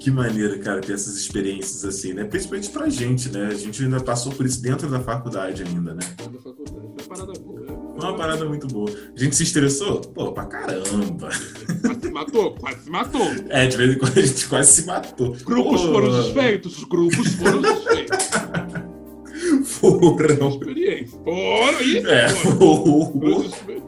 que 0.00 0.10
maneiro, 0.10 0.58
cara, 0.60 0.80
ter 0.80 0.92
essas 0.92 1.16
experiências 1.16 1.84
assim, 1.84 2.12
né? 2.12 2.24
Principalmente 2.24 2.68
pra 2.70 2.88
gente, 2.88 3.28
né? 3.30 3.46
A 3.46 3.54
gente 3.54 3.82
ainda 3.82 4.00
passou 4.00 4.32
por 4.32 4.46
isso 4.46 4.62
dentro 4.62 4.88
da 4.88 5.00
faculdade 5.00 5.62
ainda, 5.62 5.94
né? 5.94 6.00
Da 6.16 6.38
faculdade. 6.38 6.70
Foi 6.70 6.82
uma 6.82 7.08
parada 7.08 7.32
boa. 7.40 7.60
Né? 7.60 7.66
Uma 7.96 8.16
parada 8.16 8.44
muito 8.44 8.66
boa. 8.66 8.90
A 8.90 9.18
gente 9.18 9.34
se 9.34 9.42
estressou? 9.42 10.00
Pô, 10.00 10.32
pra 10.32 10.44
caramba. 10.44 11.28
Quase 11.80 12.00
se 12.00 12.10
matou, 12.10 12.54
quase 12.54 12.84
se 12.84 12.90
matou. 12.90 13.26
É, 13.48 13.66
de 13.66 13.76
vez 13.76 13.94
em 13.94 13.98
quando 13.98 14.18
a 14.18 14.22
gente 14.22 14.48
quase 14.48 14.72
se 14.72 14.86
matou. 14.86 15.36
Grupos 15.44 15.82
Pô. 15.82 15.92
foram 15.92 16.22
desfeitos, 16.22 16.84
grupos 16.84 17.28
foram 17.34 17.62
desfeitos. 17.62 18.26
Foram. 19.64 20.48
Experiência. 20.48 21.18
Foram, 21.24 21.80
isso. 21.80 22.08
É, 22.08 22.28
foram. 22.28 23.12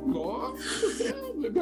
Nossa, 0.06 0.58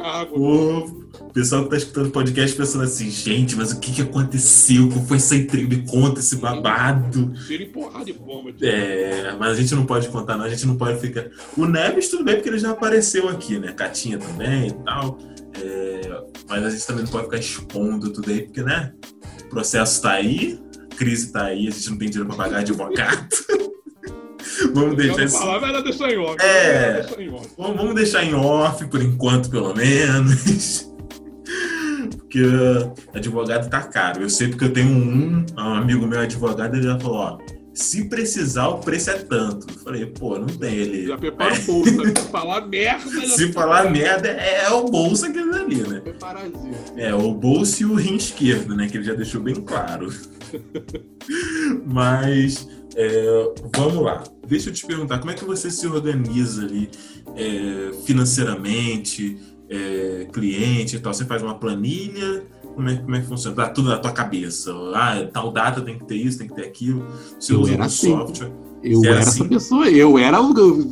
água. 0.02 0.38
O 0.38 1.05
pessoal 1.36 1.64
que 1.64 1.68
tá 1.68 1.76
escutando 1.76 2.06
o 2.06 2.10
podcast 2.10 2.56
pensando 2.56 2.84
assim, 2.84 3.10
gente, 3.10 3.56
mas 3.56 3.70
o 3.70 3.78
que 3.78 3.92
que 3.92 4.00
aconteceu? 4.00 4.88
Como 4.88 5.06
foi 5.06 5.18
essa 5.18 5.36
intriga? 5.36 5.68
Me 5.68 5.86
conta 5.86 6.20
esse 6.20 6.36
babado. 6.36 7.30
Tira 7.46 7.62
e 7.62 7.66
porrada 7.66 8.06
de 8.06 8.14
bomba. 8.14 8.50
É, 8.62 9.36
mas 9.38 9.50
a 9.50 9.54
gente 9.54 9.74
não 9.74 9.84
pode 9.84 10.08
contar, 10.08 10.38
não. 10.38 10.46
A 10.46 10.48
gente 10.48 10.66
não 10.66 10.76
pode 10.78 10.98
ficar. 10.98 11.26
O 11.54 11.66
Neves, 11.66 12.08
tudo 12.08 12.24
bem, 12.24 12.36
porque 12.36 12.48
ele 12.48 12.58
já 12.58 12.70
apareceu 12.70 13.28
aqui, 13.28 13.58
né? 13.58 13.72
Catinha 13.72 14.16
também 14.16 14.68
e 14.68 14.72
tal. 14.82 15.18
É, 15.62 16.22
mas 16.48 16.64
a 16.64 16.70
gente 16.70 16.86
também 16.86 17.04
não 17.04 17.10
pode 17.10 17.24
ficar 17.24 17.36
expondo 17.36 18.10
tudo 18.10 18.30
aí, 18.30 18.40
porque, 18.40 18.62
né? 18.62 18.94
O 19.44 19.48
processo 19.50 20.00
tá 20.00 20.12
aí, 20.12 20.58
a 20.90 20.94
crise 20.96 21.32
tá 21.32 21.44
aí, 21.44 21.68
a 21.68 21.70
gente 21.70 21.90
não 21.90 21.98
tem 21.98 22.08
dinheiro 22.08 22.34
pra 22.34 22.44
pagar 22.44 22.60
advogado. 22.60 23.28
vamos 24.72 24.96
deixar 24.96 25.22
isso. 25.22 25.38
falar, 25.38 25.60
melhor 25.60 25.82
deixar 25.82 26.10
em 26.10 26.16
off. 26.16 26.36
É. 26.42 27.02
deixar 27.02 27.20
em 27.20 27.28
off. 27.28 27.50
Vamos 27.58 27.76
vamos 27.76 27.94
deixar 27.94 28.24
em 28.24 28.32
off 28.32 28.86
por 28.86 29.02
enquanto, 29.02 29.50
pelo 29.50 29.74
menos. 29.74 30.95
Porque 32.26 32.42
advogado 33.14 33.70
tá 33.70 33.82
caro. 33.82 34.22
Eu 34.22 34.30
sei 34.30 34.48
porque 34.48 34.64
eu 34.64 34.72
tenho 34.72 34.88
um, 34.88 35.46
um 35.56 35.74
amigo 35.74 36.06
meu 36.06 36.20
advogado, 36.20 36.74
ele 36.74 36.82
já 36.82 36.98
falou, 36.98 37.18
ó, 37.18 37.38
se 37.72 38.08
precisar, 38.08 38.68
o 38.68 38.78
preço 38.78 39.10
é 39.10 39.18
tanto. 39.18 39.66
Eu 39.68 39.78
falei, 39.80 40.06
pô, 40.06 40.38
não 40.38 40.46
tem 40.46 40.74
ele. 40.74 41.06
Já 41.06 41.18
prepara 41.18 41.54
o 41.54 41.62
bolso, 41.62 42.02
né? 42.02 42.14
Se 42.16 42.28
falar 42.28 42.66
merda, 42.66 43.10
Se 43.36 43.52
falar 43.52 43.90
merda, 43.90 44.28
é 44.28 44.70
o 44.70 44.84
bolso 44.84 45.26
aquele 45.26 45.54
ali, 45.54 45.82
né? 45.82 46.02
É, 46.96 47.14
o 47.14 47.34
bolso 47.34 47.82
e 47.82 47.86
o 47.86 47.94
rim 47.94 48.16
esquerdo, 48.16 48.74
né? 48.74 48.88
Que 48.88 48.96
ele 48.96 49.04
já 49.04 49.14
deixou 49.14 49.42
bem 49.42 49.54
claro. 49.56 50.08
Mas 51.86 52.66
é, 52.96 53.52
vamos 53.76 54.02
lá. 54.02 54.24
Deixa 54.48 54.70
eu 54.70 54.72
te 54.72 54.86
perguntar, 54.86 55.18
como 55.18 55.30
é 55.30 55.34
que 55.34 55.44
você 55.44 55.70
se 55.70 55.86
organiza 55.86 56.62
ali 56.62 56.88
é, 57.36 57.92
financeiramente, 58.06 59.38
é, 59.68 60.26
cliente 60.32 60.96
e 60.96 60.98
tal? 61.00 61.12
Você 61.14 61.24
faz 61.24 61.42
uma 61.42 61.54
planilha? 61.54 62.44
Como 62.74 62.88
é, 62.88 62.96
como 62.96 63.14
é 63.16 63.20
que 63.20 63.26
funciona? 63.26 63.56
Dá 63.56 63.68
tudo 63.68 63.88
na 63.88 63.98
tua 63.98 64.12
cabeça. 64.12 64.72
Ah, 64.94 65.26
tal 65.32 65.50
data 65.50 65.80
tem 65.80 65.98
que 65.98 66.04
ter 66.04 66.16
isso, 66.16 66.38
tem 66.38 66.46
que 66.48 66.54
ter 66.54 66.66
aquilo. 66.66 67.04
Você 67.38 67.52
Eu 67.54 67.60
usa 67.60 67.72
era 67.72 67.82
um 67.82 67.86
assim. 67.86 68.10
software. 68.10 68.52
Eu 68.82 69.00
era 69.00 69.10
era 69.14 69.20
essa 69.20 69.30
assim? 69.30 69.48
pessoa, 69.48 69.88
eu 69.90 70.18
era. 70.18 70.38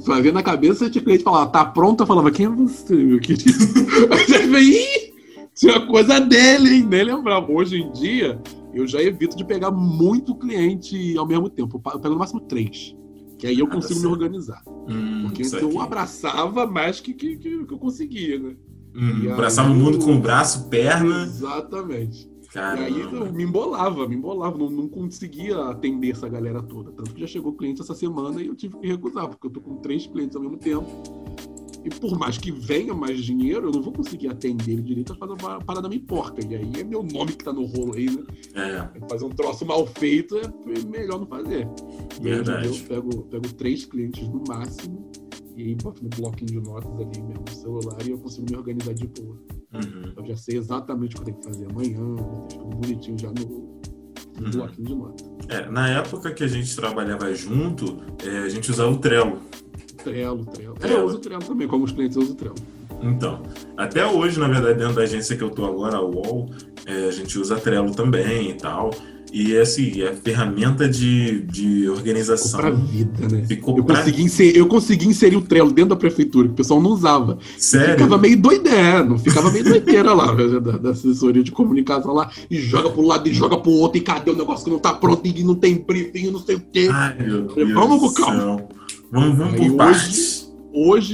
Fazia 0.06 0.32
na 0.32 0.42
cabeça, 0.42 0.88
tinha 0.90 1.04
cliente 1.04 1.22
falava, 1.22 1.50
tá 1.50 1.64
pronto? 1.64 2.02
Eu 2.02 2.06
falava, 2.06 2.30
quem 2.30 2.46
é 2.46 2.48
você, 2.48 2.94
meu 2.96 3.20
querido? 3.20 3.52
Aí 4.56 5.12
tinha 5.54 5.86
coisa 5.86 6.18
dele, 6.20 6.76
hein? 6.76 6.86
Nem 6.88 7.04
lembrava. 7.04 7.50
Hoje 7.52 7.76
em 7.80 7.92
dia, 7.92 8.40
eu 8.72 8.86
já 8.86 9.00
evito 9.00 9.36
de 9.36 9.44
pegar 9.44 9.70
muito 9.70 10.34
cliente 10.34 11.16
ao 11.16 11.26
mesmo 11.26 11.48
tempo. 11.48 11.80
Eu 11.92 12.00
pego 12.00 12.14
no 12.14 12.18
máximo 12.18 12.40
três. 12.40 12.96
Que 13.38 13.48
aí 13.48 13.58
eu 13.58 13.66
Ah, 13.66 13.68
tá 13.68 13.74
consigo 13.76 14.00
me 14.00 14.06
organizar. 14.06 14.62
Hum, 14.88 15.22
Porque 15.22 15.42
eu 15.60 15.80
abraçava 15.80 16.66
mais 16.66 17.00
que, 17.00 17.12
que, 17.12 17.36
que, 17.36 17.64
que 17.64 17.72
eu 17.74 17.78
conseguia, 17.78 18.38
né? 18.38 18.54
Hum, 18.94 19.32
abraçava 19.32 19.68
aí 19.68 19.74
o 19.74 19.78
mundo 19.78 19.98
eu- 19.98 20.04
com 20.04 20.14
o 20.16 20.20
braço, 20.20 20.68
perna. 20.68 21.22
Exatamente. 21.24 22.32
Caramba. 22.52 22.82
E 22.82 22.86
aí 22.86 23.00
eu 23.00 23.32
me 23.32 23.42
embolava, 23.42 24.08
me 24.08 24.14
embolava, 24.14 24.56
não, 24.56 24.70
não 24.70 24.88
conseguia 24.88 25.58
atender 25.70 26.12
essa 26.12 26.28
galera 26.28 26.62
toda. 26.62 26.92
Tanto 26.92 27.12
que 27.12 27.20
já 27.20 27.26
chegou 27.26 27.52
cliente 27.54 27.80
essa 27.80 27.94
semana 27.94 28.40
e 28.40 28.46
eu 28.46 28.54
tive 28.54 28.78
que 28.78 28.86
recusar, 28.86 29.28
porque 29.28 29.46
eu 29.48 29.50
tô 29.50 29.60
com 29.60 29.76
três 29.76 30.06
clientes 30.06 30.36
ao 30.36 30.42
mesmo 30.42 30.56
tempo. 30.58 30.86
E 31.84 31.90
por 31.90 32.16
mais 32.18 32.38
que 32.38 32.50
venha 32.50 32.94
mais 32.94 33.22
dinheiro, 33.22 33.66
eu 33.68 33.72
não 33.72 33.82
vou 33.82 33.92
conseguir 33.92 34.28
atender 34.28 34.72
ele 34.72 34.82
direito 34.82 35.12
a 35.12 35.16
fazer 35.16 35.34
uma 35.42 35.58
parada 35.58 35.86
meio 35.88 36.00
porca. 36.02 36.40
E 36.46 36.54
aí 36.54 36.72
é 36.78 36.84
meu 36.84 37.02
nome 37.02 37.32
que 37.32 37.44
tá 37.44 37.52
no 37.52 37.66
rolo 37.66 37.94
aí, 37.94 38.06
né? 38.08 38.22
É, 38.54 39.00
Fazer 39.10 39.24
um 39.26 39.30
troço 39.30 39.66
mal 39.66 39.84
feito 39.86 40.38
é 40.38 40.42
melhor 40.88 41.18
não 41.20 41.26
fazer. 41.26 41.68
Verdade. 42.22 42.68
eu 42.68 42.74
pego, 42.88 43.22
pego 43.24 43.52
três 43.54 43.84
clientes 43.84 44.26
no 44.28 44.42
máximo 44.48 45.10
e 45.56 45.62
aí 45.62 45.74
boto 45.76 46.02
no 46.02 46.08
bloquinho 46.10 46.60
de 46.60 46.68
notas 46.68 46.90
ali 46.92 47.22
mesmo 47.22 47.44
no 47.48 47.54
celular 47.54 47.96
e 48.06 48.10
eu 48.10 48.18
consigo 48.18 48.46
me 48.50 48.56
organizar 48.56 48.94
de 48.94 49.06
boa. 49.06 49.36
uhum, 49.74 50.12
Eu 50.16 50.26
já 50.26 50.36
sei 50.36 50.58
exatamente 50.58 51.16
o 51.16 51.22
que 51.22 51.30
eu 51.30 51.34
tenho 51.34 51.38
que 51.38 51.44
fazer 51.44 51.70
amanhã, 51.70 51.98
vou 52.16 52.46
deixar 52.48 52.62
tudo 52.62 52.76
bonitinho 52.76 53.18
já 53.18 53.28
no, 53.28 53.44
no 54.40 54.44
Uhum. 54.46 54.50
bloquinho 54.50 54.86
de 54.88 54.94
nota. 54.96 55.24
É, 55.48 55.70
na 55.70 55.88
época 55.90 56.32
que 56.32 56.42
a 56.42 56.48
gente 56.48 56.74
trabalhava 56.74 57.32
junto, 57.34 57.98
é, 58.26 58.38
a 58.38 58.48
gente 58.48 58.70
usava 58.70 58.90
o 58.90 58.98
Trello. 58.98 59.38
Trello, 60.02 60.44
Trello. 60.46 60.74
É, 60.76 60.78
Trello. 60.80 60.98
eu 61.00 61.06
uso 61.06 61.18
Trello 61.20 61.44
também, 61.44 61.68
como 61.68 61.84
os 61.84 61.92
clientes 61.92 62.16
eu 62.16 62.22
uso 62.22 62.34
Trello. 62.34 62.54
Então, 63.02 63.42
até 63.76 64.04
hoje, 64.06 64.40
na 64.40 64.48
verdade, 64.48 64.78
dentro 64.78 64.94
da 64.94 65.02
agência 65.02 65.36
que 65.36 65.42
eu 65.44 65.50
tô 65.50 65.64
agora, 65.66 65.98
a 65.98 66.02
UOL, 66.02 66.48
é, 66.86 67.06
a 67.06 67.10
gente 67.10 67.38
usa 67.38 67.56
Trello 67.60 67.94
também 67.94 68.50
e 68.50 68.54
tal. 68.54 68.90
E 69.36 69.56
assim, 69.56 70.00
é 70.00 70.12
ferramenta 70.14 70.88
de, 70.88 71.40
de 71.40 71.80
Ficou 71.80 71.96
organização. 71.96 72.60
pra 72.60 72.70
vida, 72.70 73.28
né? 73.28 73.44
Ficou 73.48 73.76
Eu 73.76 73.82
pra- 73.84 73.96
consegui, 73.96 74.22
inserir, 74.22 74.56
eu 74.56 74.66
consegui 74.68 75.08
inserir 75.08 75.34
o 75.36 75.40
Trello 75.42 75.72
dentro 75.72 75.90
da 75.90 75.96
prefeitura, 75.96 76.46
que 76.46 76.52
o 76.54 76.56
pessoal 76.56 76.80
não 76.80 76.90
usava. 76.90 77.36
Sério? 77.58 77.94
Ficava 77.94 78.16
meio 78.16 78.40
doideira, 78.40 79.02
não 79.02 79.18
ficava 79.18 79.50
meio 79.50 79.64
doideira 79.64 80.12
lá, 80.12 80.32
velho, 80.32 80.60
da, 80.60 80.72
da 80.78 80.90
assessoria 80.90 81.42
de 81.42 81.50
comunicação 81.50 82.14
lá, 82.14 82.30
e 82.48 82.60
joga 82.60 82.88
pro 82.90 83.02
lado 83.02 83.28
e 83.28 83.34
joga 83.34 83.56
pro 83.56 83.72
outro, 83.72 83.98
e 83.98 84.02
cadê 84.02 84.30
o 84.30 84.36
negócio 84.36 84.64
que 84.66 84.70
não 84.70 84.78
tá 84.78 84.92
pronto, 84.92 85.26
e 85.26 85.42
não 85.42 85.56
tem 85.56 85.84
briefing, 85.84 86.30
não 86.30 86.38
sei 86.38 86.54
o 86.54 86.62
quê. 86.72 86.88
Ai, 86.92 87.16
meu 87.18 87.42
Deus 87.48 87.72
Vamos 87.74 88.00
com 88.00 88.22
calma. 88.22 88.64
Vamos, 89.10 89.36
vamos 89.36 89.54
por 89.56 89.72
partes. 89.76 90.08
Hoje, 90.08 90.43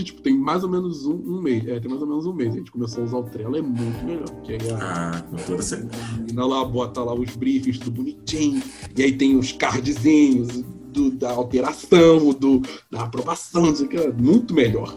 tipo, 0.04 0.22
tem 0.22 0.36
mais 0.36 0.64
ou 0.64 0.70
menos 0.70 1.04
um, 1.06 1.14
um 1.14 1.40
mês. 1.42 1.66
É, 1.68 1.78
tem 1.78 1.88
mais 1.90 2.00
ou 2.02 2.08
menos 2.08 2.24
um 2.26 2.32
mês. 2.32 2.54
A 2.54 2.58
gente 2.58 2.70
começou 2.70 3.02
a 3.02 3.06
usar 3.06 3.16
o 3.18 3.22
Trello, 3.24 3.56
é 3.56 3.62
muito 3.62 4.04
melhor. 4.04 4.24
Porque 4.30 4.52
aí 4.52 4.70
a, 4.70 4.76
Ah, 5.16 5.20
com 5.22 5.36
toda 5.36 5.62
certeza. 5.62 5.90
a 6.14 6.16
menina 6.18 6.46
lá 6.46 6.64
bota 6.64 7.02
lá 7.02 7.14
os 7.14 7.36
briefings, 7.36 7.78
tudo 7.78 7.96
bonitinho. 7.96 8.62
E 8.96 9.02
aí 9.02 9.12
tem 9.12 9.36
os 9.36 9.52
cardzinhos 9.52 10.62
do- 10.92 11.10
da 11.10 11.30
alteração, 11.30 12.32
do, 12.32 12.62
da 12.90 13.02
aprovação, 13.02 13.66
não 13.66 13.76
sei 13.76 13.86
o 13.86 13.88
que. 13.88 13.96
é 13.96 14.12
Muito 14.12 14.54
melhor. 14.54 14.96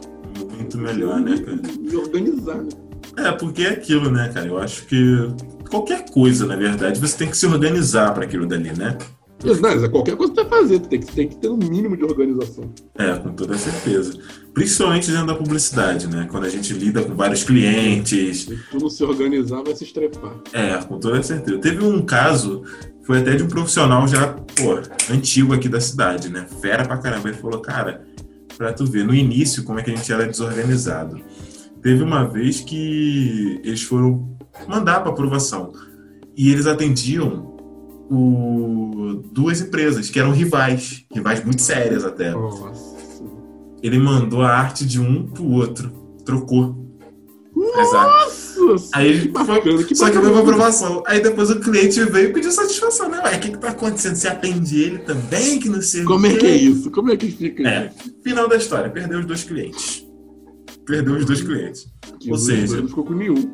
Muito 0.58 0.78
melhor, 0.78 1.20
né, 1.20 1.38
cara? 1.38 1.62
Me 1.80 1.96
organizar, 1.96 2.62
né? 2.64 2.70
É, 3.18 3.32
porque 3.34 3.62
é 3.64 3.70
aquilo, 3.70 4.10
né, 4.10 4.30
cara? 4.34 4.48
Eu 4.48 4.58
acho 4.58 4.88
que 4.88 4.98
qualquer 5.70 6.10
coisa, 6.10 6.46
na 6.48 6.56
verdade, 6.56 7.00
você 7.00 7.16
tem 7.18 7.30
que 7.30 7.38
se 7.38 7.46
organizar 7.46 8.12
para 8.14 8.24
aquilo 8.24 8.48
dali, 8.48 8.72
né? 8.76 8.98
Não, 9.44 9.90
qualquer 9.90 10.16
coisa 10.16 10.34
que 10.34 10.42
você 10.42 10.48
vai 10.48 10.60
fazer, 10.62 10.80
tu 10.80 10.90
tem 10.90 11.00
que, 11.00 11.12
tem 11.12 11.28
que 11.28 11.36
ter 11.36 11.50
um 11.50 11.58
mínimo 11.58 11.98
de 11.98 12.04
organização. 12.04 12.72
É, 12.96 13.14
com 13.16 13.34
toda 13.34 13.58
certeza. 13.58 14.18
Principalmente 14.54 15.12
dentro 15.12 15.28
da 15.28 15.36
publicidade, 15.36 16.08
né? 16.08 16.28
Quando 16.32 16.46
a 16.46 16.50
gente 16.50 16.74
lida 16.74 17.04
com 17.04 17.16
vários 17.16 17.44
clientes. 17.44 18.46
Se 18.46 18.58
tu 18.72 18.80
não 18.80 18.90
se 18.90 19.04
organizar, 19.04 19.62
vai 19.64 19.76
se 19.76 19.84
estrepar. 19.84 20.36
É, 20.54 20.76
com 20.78 21.00
toda 21.00 21.22
certeza. 21.22 21.58
Teve 21.60 21.84
um 21.84 22.02
caso, 22.04 22.64
foi 23.04 23.20
até 23.20 23.36
de 23.36 23.44
um 23.44 23.48
profissional 23.48 24.08
já, 24.08 24.28
pô, 24.28 24.80
antigo 25.12 25.54
aqui 25.54 25.68
da 25.68 25.82
cidade, 25.82 26.30
né? 26.30 26.48
Fera 26.62 26.86
pra 26.86 26.98
caramba. 26.98 27.28
Ele 27.28 27.38
falou, 27.38 27.60
cara, 27.60 28.08
pra 28.58 28.72
tu 28.72 28.86
ver, 28.86 29.04
no 29.04 29.14
início, 29.14 29.64
como 29.64 29.80
é 29.80 29.84
que 29.84 29.92
a 29.92 29.96
gente 29.96 30.12
era 30.12 30.26
desorganizado. 30.26 31.20
Teve 31.82 32.02
uma 32.02 32.24
vez 32.24 32.62
que 32.62 33.60
eles 33.64 33.82
foram 33.84 34.38
mandar 34.68 35.02
pra 35.02 35.12
aprovação. 35.12 35.74
E 36.36 36.52
eles 36.52 36.66
atendiam 36.66 37.53
o- 38.14 39.24
duas 39.32 39.62
empresas 39.62 40.10
que 40.10 40.20
eram 40.20 40.32
rivais, 40.32 41.06
rivais 41.14 41.44
muito 41.44 41.62
sérias 41.62 42.04
até. 42.06 42.32
Nossa. 42.32 42.72
Ele 43.82 44.00
mandou 44.00 44.42
a 44.42 44.50
arte 44.50 44.86
de 44.86 45.00
um 45.00 45.26
pro 45.28 45.44
outro, 45.46 45.90
trocou. 46.26 46.82
Nossa, 47.56 48.24
Aí 48.94 49.22
que 49.22 49.28
bacana, 49.30 49.84
que 49.84 49.96
Só 49.96 50.06
que 50.10 50.16
bacana. 50.16 50.22
foi 50.22 50.32
pra 50.32 50.40
aprovação. 50.42 51.04
Aí 51.06 51.22
depois 51.22 51.50
o 51.50 51.60
cliente 51.60 52.02
veio 52.06 52.30
e 52.30 52.34
pediu 52.34 52.52
satisfação, 52.52 53.10
né? 53.10 53.20
Ué, 53.24 53.36
o 53.36 53.40
que 53.40 53.52
que 53.52 53.58
tá 53.58 53.70
acontecendo? 53.70 54.16
Você 54.16 54.28
atende 54.28 54.82
ele 54.82 55.00
também, 55.00 55.60
que 55.60 55.68
não 55.70 55.82
sei 55.82 56.04
o 56.04 56.06
Como 56.06 56.26
é 56.26 56.34
que 56.36 56.46
é 56.46 56.56
isso? 56.56 56.90
Como 56.92 57.12
é 57.12 57.18
que 57.18 57.30
fica 57.30 57.64
É. 57.68 57.92
Final 58.24 58.48
da 58.48 58.56
história, 58.56 58.90
perdeu 58.90 59.20
os 59.20 59.26
dois 59.26 59.44
clientes. 59.44 60.06
Perdeu 60.86 61.16
os 61.16 61.26
dois 61.26 61.42
clientes. 61.42 61.88
Que 62.20 62.32
Ou 62.32 62.38
seja- 62.38 62.78
não 62.82 62.88
ficou 62.88 63.04
com 63.04 63.14
nenhum. 63.14 63.54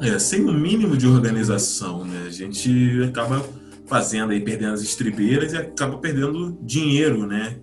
É, 0.00 0.18
sem 0.18 0.44
o 0.44 0.52
mínimo 0.52 0.96
de 0.96 1.06
organização, 1.06 2.04
né? 2.04 2.24
A 2.26 2.30
gente 2.30 3.02
acaba 3.08 3.44
fazendo 3.92 4.30
aí, 4.32 4.40
perdendo 4.40 4.72
as 4.72 4.82
estribeiras 4.82 5.52
e 5.52 5.56
acaba 5.58 5.98
perdendo 5.98 6.58
dinheiro, 6.62 7.26
né? 7.26 7.56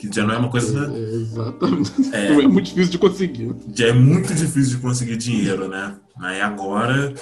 Que 0.00 0.12
já 0.12 0.24
não 0.26 0.34
é 0.34 0.38
uma 0.38 0.50
coisa. 0.50 0.90
É, 0.92 1.14
exatamente. 1.14 1.92
É, 2.12 2.26
é 2.26 2.48
muito 2.48 2.66
difícil 2.66 2.90
de 2.92 2.98
conseguir. 2.98 3.54
já 3.74 3.86
é 3.88 3.92
muito 3.92 4.34
difícil 4.34 4.76
de 4.76 4.82
conseguir 4.82 5.16
dinheiro, 5.16 5.68
né? 5.68 5.94
Aí 6.20 6.40
agora, 6.40 7.14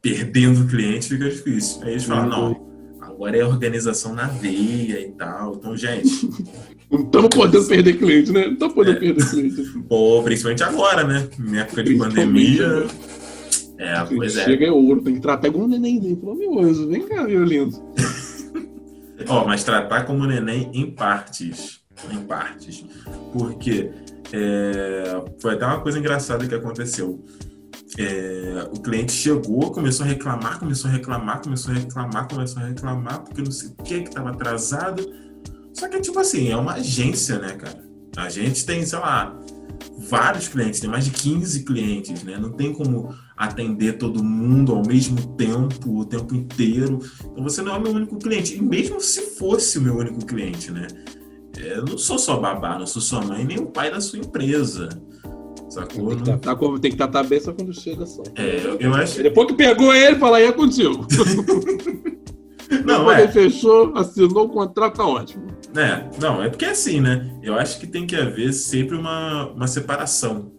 perdendo 0.00 0.66
cliente, 0.66 1.08
fica 1.08 1.28
difícil. 1.28 1.82
Aí 1.82 1.92
eles 1.92 2.04
falam, 2.04 2.28
não, 2.28 2.66
agora 3.00 3.36
é 3.36 3.44
organização 3.44 4.14
na 4.14 4.26
veia 4.26 5.00
e 5.00 5.10
tal. 5.18 5.54
Então, 5.56 5.76
gente, 5.76 6.28
Não 6.88 7.00
estamos 7.00 7.30
podendo 7.34 7.66
perder 7.66 7.94
cliente, 7.98 8.30
né? 8.30 8.44
Não 8.46 8.52
estamos 8.52 8.74
podendo 8.76 8.96
É. 8.98 9.00
perder 9.00 9.28
cliente. 9.28 9.62
pô, 9.88 10.22
principalmente 10.22 10.62
agora, 10.62 11.02
né? 11.02 11.28
Em 11.40 11.58
época 11.58 11.82
de 11.82 11.96
pandemia. 11.96 12.64
agora. 12.64 12.86
É, 13.78 14.02
pois 14.04 14.36
é. 14.36 14.44
Chega 14.44 14.66
é 14.66 14.70
ouro, 14.70 15.02
tem 15.02 15.14
que 15.14 15.20
tratar 15.20 15.48
igual 15.48 15.64
um 15.64 15.68
nenenzinho. 15.68 16.18
Falou, 16.18 16.34
meu 16.34 16.58
anjo, 16.58 16.88
vem 16.88 17.06
cá, 17.06 17.24
meu 17.24 17.44
lindo. 17.44 17.76
Ó, 19.28 19.44
mas 19.44 19.64
tratar 19.64 20.04
como 20.04 20.26
neném 20.26 20.70
em 20.72 20.90
partes. 20.90 21.80
Em 22.10 22.18
partes. 22.18 22.84
Porque 23.32 23.90
é, 24.32 25.24
foi 25.40 25.54
até 25.54 25.66
uma 25.66 25.80
coisa 25.80 25.98
engraçada 25.98 26.46
que 26.46 26.54
aconteceu. 26.54 27.22
É, 27.98 28.68
o 28.72 28.80
cliente 28.80 29.12
chegou, 29.12 29.70
começou 29.70 30.04
a 30.04 30.08
reclamar, 30.08 30.58
começou 30.58 30.90
a 30.90 30.92
reclamar, 30.92 31.42
começou 31.42 31.72
a 31.72 31.76
reclamar, 31.76 32.28
começou 32.28 32.62
a 32.62 32.66
reclamar, 32.66 33.22
porque 33.22 33.42
não 33.42 33.50
sei 33.50 33.70
o 33.70 33.82
que, 33.82 34.02
que 34.02 34.10
tava 34.10 34.30
atrasado. 34.30 35.06
Só 35.72 35.88
que, 35.88 36.00
tipo 36.00 36.18
assim, 36.18 36.50
é 36.50 36.56
uma 36.56 36.74
agência, 36.74 37.38
né, 37.38 37.52
cara? 37.52 37.84
A 38.16 38.28
gente 38.28 38.64
tem, 38.64 38.84
sei 38.84 38.98
lá, 38.98 39.38
vários 40.08 40.48
clientes, 40.48 40.80
tem 40.80 40.88
mais 40.90 41.04
de 41.04 41.10
15 41.10 41.64
clientes, 41.64 42.22
né? 42.22 42.38
Não 42.38 42.50
tem 42.52 42.72
como 42.72 43.14
atender 43.36 43.98
todo 43.98 44.22
mundo 44.22 44.72
ao 44.72 44.86
mesmo 44.86 45.34
tempo, 45.36 45.98
o 46.00 46.04
tempo 46.04 46.34
inteiro. 46.34 46.98
Então 47.32 47.42
você 47.42 47.62
não 47.62 47.74
é 47.74 47.78
o 47.78 47.80
meu 47.82 47.92
único 47.92 48.18
cliente. 48.18 48.56
E 48.56 48.62
mesmo 48.62 49.00
se 49.00 49.20
fosse 49.36 49.78
o 49.78 49.82
meu 49.82 49.96
único 49.96 50.24
cliente, 50.24 50.70
né? 50.70 50.86
Eu 51.56 51.84
não 51.84 51.96
sou 51.98 52.18
só 52.18 52.38
babá, 52.38 52.78
não 52.78 52.86
sou 52.86 53.00
sua 53.00 53.22
mãe, 53.22 53.44
nem 53.44 53.58
o 53.58 53.66
pai 53.66 53.90
da 53.90 54.00
sua 54.00 54.18
empresa. 54.18 54.88
Sacou? 55.68 56.08
Tem 56.08 56.16
que, 56.18 56.24
tratar, 56.24 56.56
como- 56.56 56.78
tem 56.78 56.90
que 56.90 56.96
tratar 56.96 57.22
bem 57.24 57.40
só 57.40 57.52
quando 57.52 57.72
chega 57.74 58.06
só. 58.06 58.22
É, 58.36 58.60
eu, 58.64 58.76
eu 58.78 58.94
acho. 58.94 59.22
Depois 59.22 59.48
que 59.48 59.54
pegou 59.54 59.92
ele, 59.92 60.16
fala 60.16 60.36
aí 60.38 60.44
é 60.44 60.52
contigo. 60.52 61.06
Não, 62.84 62.98
Depois 62.98 63.18
é. 63.18 63.28
fechou, 63.28 63.96
assinou 63.96 64.46
o 64.46 64.48
contrato, 64.48 64.96
tá 64.96 65.06
ótimo. 65.06 65.46
É, 65.74 66.08
não, 66.20 66.42
é 66.42 66.48
porque 66.48 66.64
é 66.64 66.70
assim, 66.70 67.00
né? 67.00 67.30
Eu 67.42 67.54
acho 67.54 67.78
que 67.78 67.86
tem 67.86 68.06
que 68.06 68.16
haver 68.16 68.52
sempre 68.52 68.96
uma, 68.96 69.50
uma 69.50 69.66
separação, 69.66 70.50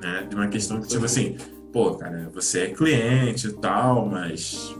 né? 0.00 0.26
De 0.28 0.34
uma 0.34 0.48
questão 0.48 0.80
que, 0.80 0.88
tipo 0.88 1.04
assim, 1.04 1.36
pô, 1.72 1.94
cara, 1.94 2.30
você 2.32 2.60
é 2.60 2.66
cliente 2.68 3.48
e 3.48 3.52
tal, 3.52 4.06
mas 4.06 4.74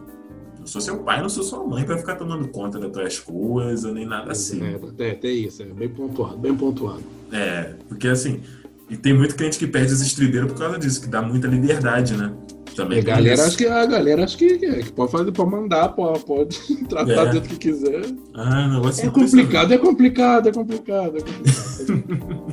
não 0.59 0.67
sou 0.67 0.81
seu 0.81 0.99
pai, 0.99 1.21
não 1.21 1.29
sou 1.29 1.43
sua 1.43 1.65
mãe 1.67 1.85
para 1.85 1.99
ficar 1.99 2.17
tomando 2.17 2.47
conta 2.49 2.79
das 2.79 2.93
tuas 2.93 3.19
coisas, 3.19 3.93
nem 3.93 4.07
nada 4.07 4.33
assim. 4.33 4.61
É, 4.63 4.79
é, 5.05 5.19
é 5.23 5.31
isso, 5.31 5.63
é 5.63 5.67
bem 5.67 5.89
pontuado, 5.89 6.39
bem 6.39 6.55
pontuado. 6.55 7.03
É, 7.33 7.75
porque 7.89 8.09
assim, 8.09 8.41
e 8.89 8.97
tem 8.97 9.15
muito 9.15 9.35
cliente 9.35 9.59
que 9.59 9.67
perde 9.67 9.93
as 9.93 10.01
estribeiras 10.01 10.53
por 10.53 10.59
causa 10.59 10.79
disso, 10.79 11.01
que 11.01 11.09
dá 11.09 11.23
muita 11.23 11.49
liberdade, 11.49 12.17
né? 12.17 12.33
Também 12.75 13.01
a 13.01 13.03
galera, 13.03 13.45
acho 13.45 13.57
que, 13.57 13.67
a 13.67 13.85
galera 13.85 14.25
acho 14.25 14.39
que, 14.39 14.59
que 14.59 14.93
pode 14.93 15.13
fazer, 15.13 15.33
pode 15.33 15.51
mandar, 15.51 15.89
pode, 15.91 16.25
pode 16.25 16.59
tratar 16.89 17.29
é. 17.29 17.31
do 17.33 17.41
que 17.43 17.57
quiser. 17.57 18.03
Ah, 18.35 18.69
negócio 18.69 19.07
é 19.07 19.11
complicado, 19.11 19.73
é 19.73 19.79
complicado, 19.79 20.49
é 20.49 20.53
complicado, 20.53 21.19
é 21.19 21.21
complicado. 21.23 22.53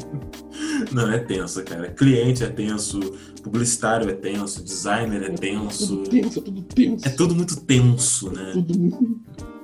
Não, 0.91 1.11
é 1.11 1.19
tenso, 1.19 1.63
cara. 1.63 1.89
Cliente 1.89 2.43
é 2.43 2.47
tenso, 2.47 2.99
publicitário 3.43 4.09
é 4.09 4.13
tenso, 4.13 4.63
designer 4.63 5.23
é, 5.23 5.25
é 5.27 5.29
tenso. 5.29 5.97
Tudo 5.97 6.09
tenso, 6.09 6.39
é 6.39 6.41
tudo 6.41 6.61
tenso. 6.63 7.07
É 7.07 7.09
tudo 7.11 7.35
muito 7.35 7.61
tenso, 7.61 8.31
né? 8.31 8.51
Tudo 8.53 9.21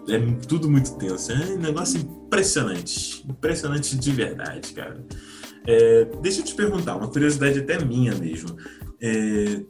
É 0.09 0.19
tudo 0.47 0.69
muito 0.69 0.95
tenso. 0.95 1.31
É 1.31 1.35
um 1.35 1.57
negócio 1.57 1.99
impressionante. 1.99 3.25
Impressionante 3.27 3.97
de 3.97 4.11
verdade, 4.11 4.73
cara. 4.73 5.03
É, 5.67 6.07
deixa 6.21 6.41
eu 6.41 6.45
te 6.45 6.53
perguntar, 6.53 6.95
uma 6.95 7.07
curiosidade 7.07 7.59
até 7.59 7.83
minha 7.83 8.13
mesmo. 8.15 8.55
É, 9.05 9.61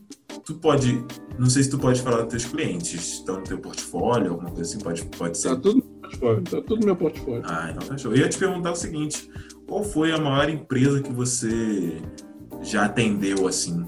tu 0.45 0.55
pode, 0.55 1.03
não 1.37 1.49
sei 1.49 1.63
se 1.63 1.69
tu 1.69 1.77
pode 1.77 2.01
falar 2.01 2.21
dos 2.21 2.29
teus 2.29 2.45
clientes, 2.45 3.15
estão 3.15 3.35
no 3.35 3.43
teu 3.43 3.57
portfólio, 3.57 4.31
alguma 4.31 4.49
coisa 4.49 4.61
assim, 4.61 4.79
pode, 4.79 5.05
pode 5.17 5.37
ser? 5.37 5.49
Tá 5.49 5.55
tudo 5.57 5.75
no 5.75 5.83
portfólio, 5.83 6.43
tá 6.43 6.61
tudo 6.61 6.79
no 6.79 6.85
meu 6.85 6.95
portfólio. 6.95 7.41
Ah, 7.43 7.69
então 7.69 7.85
tá 7.85 7.97
show. 7.97 8.13
Eu 8.13 8.19
ia 8.19 8.29
te 8.29 8.37
perguntar 8.37 8.71
o 8.71 8.75
seguinte, 8.77 9.29
qual 9.67 9.83
foi 9.83 10.13
a 10.13 10.17
maior 10.17 10.49
empresa 10.49 11.01
que 11.01 11.11
você 11.11 12.01
já 12.61 12.85
atendeu 12.85 13.45
assim? 13.45 13.85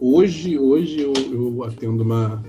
Hoje, 0.00 0.58
hoje 0.58 1.02
eu, 1.02 1.12
eu 1.32 1.62
atendo 1.62 2.02
uma, 2.02 2.42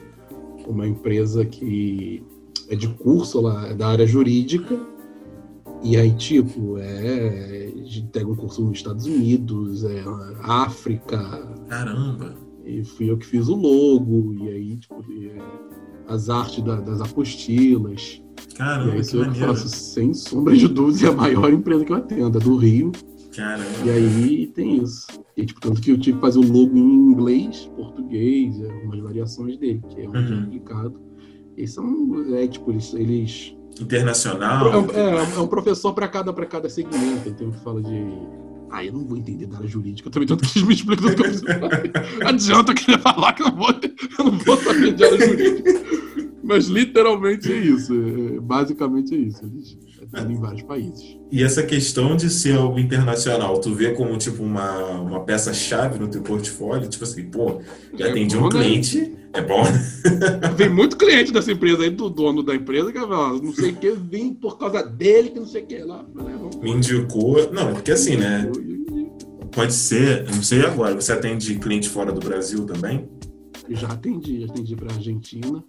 uma 0.65 0.87
empresa 0.87 1.45
que 1.45 2.23
é 2.69 2.75
de 2.75 2.87
curso 2.87 3.39
lá, 3.39 3.67
é 3.67 3.75
da 3.75 3.87
área 3.87 4.07
jurídica, 4.07 4.79
e 5.83 5.97
aí, 5.97 6.11
tipo, 6.13 6.77
é. 6.77 7.71
A 7.75 7.89
gente 7.89 8.09
pega 8.11 8.29
um 8.29 8.35
curso 8.35 8.61
nos 8.61 8.77
Estados 8.77 9.05
Unidos, 9.05 9.83
é 9.85 10.03
África. 10.41 11.17
Caramba! 11.69 12.35
E 12.65 12.83
fui 12.83 13.09
eu 13.09 13.17
que 13.17 13.25
fiz 13.25 13.47
o 13.47 13.55
logo, 13.55 14.33
e 14.33 14.49
aí, 14.49 14.75
tipo, 14.75 14.95
é, 15.09 15.37
as 16.07 16.29
artes 16.29 16.63
da, 16.63 16.75
das 16.81 16.99
apostilas. 16.99 18.21
Caramba, 18.55 18.95
e 18.95 18.97
aí, 18.97 19.05
que 19.05 19.15
eu 19.15 19.25
maneiro. 19.25 19.47
faço, 19.47 19.69
sem 19.69 20.13
sombra 20.13 20.55
de 20.55 20.67
dúvida, 20.67 21.07
é 21.07 21.09
a 21.11 21.15
maior 21.15 21.51
empresa 21.51 21.85
que 21.85 21.91
eu 21.91 21.95
atendo, 21.95 22.37
é 22.37 22.41
do 22.41 22.57
Rio. 22.57 22.91
Caramba. 23.35 23.69
E 23.85 23.89
aí 23.89 24.47
tem 24.47 24.83
isso. 24.83 25.07
E, 25.37 25.45
tipo, 25.45 25.61
tanto 25.61 25.79
que 25.79 25.91
eu 25.91 25.99
tive 25.99 26.17
que 26.17 26.21
fazer 26.21 26.39
o 26.39 26.51
logo 26.51 26.75
em 26.75 26.93
inglês, 26.93 27.71
português, 27.75 28.59
algumas 28.63 28.99
variações 28.99 29.57
dele, 29.57 29.81
que 29.89 30.01
é 30.01 30.07
muito 30.07 30.33
uhum. 30.33 30.43
complicado. 30.43 30.99
E 31.55 31.67
são, 31.67 32.35
é, 32.35 32.47
tipo, 32.47 32.71
eles, 32.71 32.93
eles 32.93 33.56
internacional. 33.83 34.67
É, 34.91 34.99
é, 34.99 35.37
é 35.37 35.39
um 35.39 35.47
professor 35.47 35.93
para 35.93 36.07
cada, 36.07 36.33
cada 36.45 36.69
segmento. 36.69 37.29
Então 37.29 37.51
fala 37.63 37.81
de. 37.81 38.03
Ah, 38.69 38.83
eu 38.83 38.91
não 38.91 39.05
vou 39.05 39.17
entender 39.17 39.45
da 39.45 39.57
área 39.57 39.67
jurídica. 39.67 40.09
Também 40.09 40.27
tanto 40.27 40.45
que 40.45 40.63
me 40.63 40.73
explica 40.73 41.01
tudo 41.01 41.15
que 41.15 41.23
eu 41.23 42.27
Adianta 42.27 42.73
querer 42.73 42.99
falar 42.99 43.33
que 43.33 43.41
eu 43.41 43.47
não 43.47 43.55
vou, 43.55 43.69
eu 43.69 44.25
não 44.25 44.37
vou 44.39 44.57
saber 44.57 44.93
de 44.93 45.03
área 45.03 45.25
jurídica. 45.25 45.87
Mas 46.43 46.67
literalmente 46.67 47.51
é 47.51 47.57
isso. 47.57 47.93
É, 47.93 48.39
basicamente 48.39 49.15
é 49.15 49.17
isso. 49.17 49.45
Eles 49.45 49.77
em 50.15 50.35
vários 50.35 50.63
países. 50.63 51.17
E 51.31 51.43
essa 51.43 51.63
questão 51.63 52.15
de 52.15 52.29
ser 52.29 52.57
algo 52.57 52.79
internacional, 52.79 53.59
tu 53.59 53.73
vê 53.73 53.91
como 53.93 54.17
tipo 54.17 54.43
uma, 54.43 54.99
uma 54.99 55.19
peça-chave 55.23 55.99
no 55.99 56.07
teu 56.07 56.21
portfólio? 56.21 56.89
Tipo 56.89 57.03
assim, 57.03 57.25
pô, 57.25 57.61
já 57.95 58.07
é 58.07 58.11
atendi 58.11 58.35
bom, 58.35 58.45
um 58.45 58.49
né? 58.49 58.51
cliente. 58.51 59.01
Né? 59.01 59.17
É 59.33 59.41
bom. 59.41 59.63
Vem 60.55 60.69
muito 60.69 60.97
cliente 60.97 61.31
dessa 61.31 61.51
empresa 61.51 61.83
aí, 61.83 61.89
do 61.89 62.09
dono 62.09 62.41
da 62.41 62.55
empresa, 62.55 62.91
que 62.91 62.99
fala, 62.99 63.39
não 63.41 63.53
sei 63.53 63.71
o 63.71 63.75
que, 63.75 63.91
vim 63.91 64.33
por 64.33 64.57
causa 64.57 64.83
dele, 64.83 65.29
que 65.29 65.39
não 65.39 65.47
sei 65.47 65.63
o 65.63 65.65
que 65.65 65.77
lá. 65.79 66.05
Me 66.61 66.71
indicou. 66.71 67.51
Não, 67.51 67.73
porque 67.73 67.91
assim, 67.91 68.15
né? 68.15 68.49
Pode 69.51 69.73
ser, 69.73 70.25
não 70.25 70.43
sei 70.43 70.61
agora, 70.61 70.93
você 70.95 71.11
atende 71.11 71.55
cliente 71.55 71.89
fora 71.89 72.11
do 72.11 72.19
Brasil 72.19 72.65
também? 72.65 73.09
Já 73.69 73.87
atendi, 73.87 74.41
já 74.41 74.47
atendi 74.47 74.75
para 74.75 74.93
Argentina, 74.93 75.63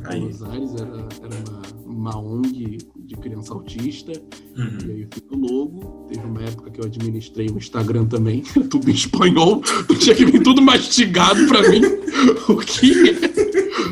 para 0.00 0.18
Buenos 0.18 0.42
Aires, 0.42 0.74
era, 0.74 1.08
era 1.22 1.50
uma, 1.86 2.12
uma 2.12 2.18
ONG 2.18 2.78
de 2.96 3.16
criança 3.16 3.52
autista. 3.52 4.12
Uhum. 4.56 4.78
E 4.86 4.90
aí 4.90 5.02
eu 5.02 5.08
fiz 5.12 5.22
o 5.30 5.36
logo. 5.36 6.06
Teve 6.08 6.26
uma 6.26 6.42
época 6.42 6.70
que 6.70 6.80
eu 6.80 6.84
administrei 6.84 7.48
o 7.48 7.56
Instagram 7.56 8.06
também, 8.06 8.42
tudo 8.70 8.90
em 8.90 8.94
espanhol. 8.94 9.62
Tinha 9.98 10.14
que 10.14 10.24
vir 10.24 10.42
tudo 10.42 10.62
mastigado 10.62 11.46
para 11.46 11.68
mim. 11.68 11.82
o 12.48 12.56
que 12.56 13.18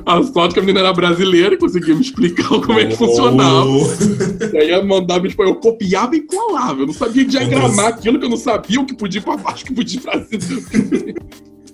A 0.06 0.22
sorte 0.22 0.54
que 0.54 0.60
a 0.60 0.62
menina 0.62 0.80
era 0.80 0.92
brasileira 0.92 1.54
e 1.54 1.58
conseguia 1.58 1.94
me 1.94 2.00
explicar 2.00 2.48
como 2.48 2.78
é 2.78 2.86
que 2.86 2.96
funcionava. 2.96 3.68
Oh. 3.68 4.54
E 4.54 4.58
aí 4.58 4.70
eu 4.70 4.86
mandava 4.86 5.26
em 5.26 5.30
espanhol, 5.30 5.54
eu 5.54 5.60
copiava 5.60 6.16
e 6.16 6.22
colava. 6.22 6.80
Eu 6.80 6.86
não 6.86 6.94
sabia 6.94 7.24
diagramar 7.24 7.86
aquilo 7.86 8.18
que 8.18 8.24
eu 8.24 8.30
não 8.30 8.36
sabia 8.36 8.80
o 8.80 8.86
que 8.86 8.94
podia 8.94 9.20
ir 9.20 9.24
pra 9.24 9.36
baixo, 9.36 9.64
o 9.64 9.66
que 9.66 9.74
podia 9.74 9.98
ir 9.98 10.02
pra 10.02 10.24
cima. 10.24 10.62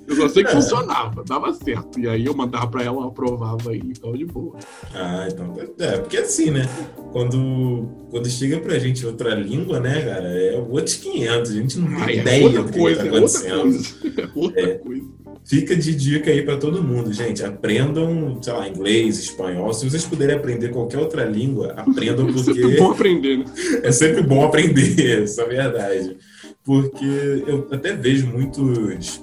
Eu 0.07 0.17
só 0.17 0.29
sei 0.29 0.45
que 0.45 0.51
é. 0.51 0.55
funcionava, 0.55 1.25
dava 1.25 1.53
certo. 1.53 1.99
E 1.99 2.09
aí 2.09 2.25
eu 2.27 2.35
mandava 2.35 2.67
pra 2.67 2.83
ela, 2.83 2.99
ela 2.99 3.07
aprovava 3.09 3.75
e 3.75 3.95
ficava 3.95 4.17
de 4.17 4.25
boa. 4.25 4.59
Ah, 4.95 5.27
então. 5.31 5.55
É, 5.79 5.99
porque 5.99 6.19
assim, 6.19 6.51
né? 6.51 6.69
Quando, 7.13 7.89
quando 8.11 8.29
chega 8.29 8.59
pra 8.59 8.79
gente 8.79 9.05
outra 9.07 9.35
língua, 9.35 9.81
né, 9.81 10.03
cara, 10.03 10.29
é 10.29 10.57
outros 10.57 10.97
500. 10.97 11.51
A 11.51 11.55
gente 11.55 11.79
não 11.79 11.89
tem 11.89 12.03
Ai, 12.03 12.13
é 12.13 12.17
ideia 12.21 12.47
é 12.47 12.49
do 12.51 12.65
que, 12.65 12.79
coisa, 12.79 13.03
que 13.03 13.09
tá 13.09 13.17
acontecendo. 13.17 13.55
É 13.55 13.57
outra 13.57 13.73
coisa. 13.73 14.21
É 14.21 14.29
outra 14.35 14.61
é. 14.61 14.75
coisa. 14.79 15.25
Fica 15.45 15.77
de 15.77 15.95
dica 15.95 16.31
aí 16.31 16.43
para 16.43 16.57
todo 16.57 16.83
mundo, 16.83 17.13
gente. 17.13 17.45
Aprendam, 17.45 18.39
sei 18.43 18.53
lá, 18.53 18.67
inglês, 18.67 19.19
espanhol. 19.19 19.75
Se 19.75 19.89
vocês 19.89 20.05
puderem 20.05 20.37
aprender 20.37 20.71
qualquer 20.71 20.99
outra 20.99 21.25
língua, 21.25 21.75
aprendam 21.77 22.27
porque. 22.33 22.55
É 22.55 22.63
sempre 22.63 22.77
bom 22.79 22.91
aprender, 22.93 23.39
né? 23.39 23.45
É 23.83 23.93
sempre 23.93 24.23
bom 24.23 24.45
aprender, 24.45 25.23
essa 25.23 25.43
é 25.43 25.45
a 25.45 25.49
verdade. 25.49 26.17
Porque 26.65 27.05
eu 27.47 27.69
até 27.71 27.93
vejo 27.93 28.27
muitos 28.27 29.23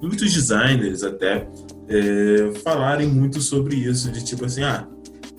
muitos 0.00 0.32
designers 0.32 1.02
até 1.02 1.48
é, 1.88 2.52
falarem 2.62 3.08
muito 3.08 3.40
sobre 3.40 3.76
isso, 3.76 4.10
de 4.10 4.24
tipo 4.24 4.44
assim, 4.44 4.62
ah, 4.62 4.88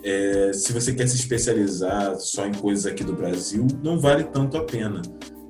é, 0.04 0.52
se 0.52 0.72
você 0.72 0.92
quer 0.94 1.06
se 1.08 1.16
especializar 1.16 2.18
só 2.18 2.46
em 2.46 2.52
coisas 2.52 2.86
aqui 2.86 3.04
do 3.04 3.14
Brasil, 3.14 3.66
não 3.82 3.98
vale 3.98 4.24
tanto 4.24 4.56
a 4.56 4.64
pena. 4.64 5.00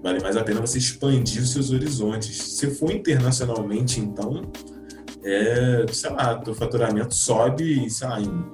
Vale 0.03 0.21
mais 0.21 0.37
a 0.37 0.43
pena 0.43 0.61
você 0.61 0.79
expandir 0.79 1.43
os 1.43 1.53
seus 1.53 1.71
horizontes. 1.71 2.37
Se 2.37 2.69
for 2.71 2.91
internacionalmente, 2.91 4.01
então, 4.01 4.51
é, 5.23 5.87
sei 5.93 6.11
lá, 6.11 6.35
teu 6.37 6.55
faturamento 6.55 7.15
sobe, 7.15 7.89
sei 7.89 8.09
lá, 8.09 8.21
em 8.21 8.45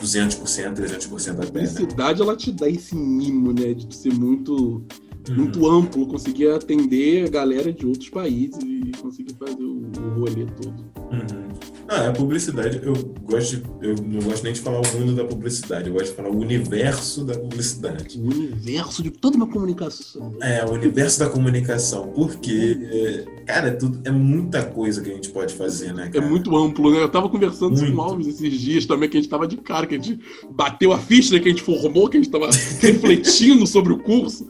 200%, 0.00 0.74
300% 0.74 1.42
a 1.42 1.50
pena. 1.50 1.64
A 1.64 1.66
cidade, 1.66 2.22
ela 2.22 2.36
te 2.36 2.52
dá 2.52 2.68
esse 2.68 2.94
mimo, 2.94 3.52
né, 3.52 3.74
de 3.74 3.94
ser 3.94 4.12
muito 4.12 4.84
muito 5.28 5.68
amplo, 5.68 6.06
conseguir 6.06 6.48
atender 6.48 7.26
a 7.26 7.30
galera 7.30 7.72
de 7.72 7.86
outros 7.86 8.08
países 8.08 8.58
e 8.62 8.90
conseguir 9.00 9.34
fazer 9.34 9.62
o, 9.62 9.82
o 9.82 10.20
rolê 10.20 10.46
todo. 10.46 10.84
Uhum. 11.12 11.49
Ah, 11.92 12.06
a 12.06 12.12
publicidade, 12.12 12.80
eu 12.84 12.94
gosto 13.24 13.56
de, 13.56 13.64
eu 13.82 13.96
não 13.96 14.20
gosto 14.20 14.44
nem 14.44 14.52
de 14.52 14.60
falar 14.60 14.80
o 14.80 14.96
mundo 14.96 15.12
da 15.12 15.24
publicidade, 15.24 15.88
eu 15.88 15.92
gosto 15.92 16.10
de 16.10 16.12
falar 16.12 16.28
o 16.28 16.38
universo 16.38 17.24
da 17.24 17.36
publicidade. 17.36 18.16
O 18.16 18.28
universo 18.28 19.02
de 19.02 19.10
toda 19.10 19.36
uma 19.36 19.48
comunicação. 19.48 20.36
É, 20.40 20.64
o 20.64 20.70
universo 20.70 21.18
da 21.18 21.28
comunicação, 21.28 22.12
porque, 22.14 23.26
cara, 23.44 23.68
é, 23.68 23.70
tudo, 23.72 24.00
é 24.04 24.10
muita 24.12 24.64
coisa 24.66 25.02
que 25.02 25.10
a 25.10 25.14
gente 25.14 25.30
pode 25.30 25.52
fazer, 25.52 25.92
né? 25.92 26.06
É 26.06 26.10
cara? 26.10 26.24
É 26.24 26.28
muito 26.28 26.56
amplo, 26.56 26.92
né? 26.92 27.02
Eu 27.02 27.08
tava 27.08 27.28
conversando 27.28 27.76
muito. 27.76 27.92
com 27.92 27.98
o 27.98 28.00
Alves 28.00 28.28
esses 28.28 28.60
dias 28.60 28.86
também, 28.86 29.08
que 29.08 29.16
a 29.16 29.20
gente 29.20 29.28
tava 29.28 29.48
de 29.48 29.56
cara, 29.56 29.84
que 29.84 29.96
a 29.96 29.98
gente 29.98 30.20
bateu 30.48 30.92
a 30.92 30.98
ficha, 30.98 31.34
né, 31.34 31.40
que 31.40 31.48
a 31.48 31.50
gente 31.50 31.64
formou, 31.64 32.08
que 32.08 32.18
a 32.18 32.20
gente 32.20 32.30
tava 32.30 32.48
refletindo 32.78 33.66
sobre 33.66 33.92
o 33.92 33.98
curso. 33.98 34.48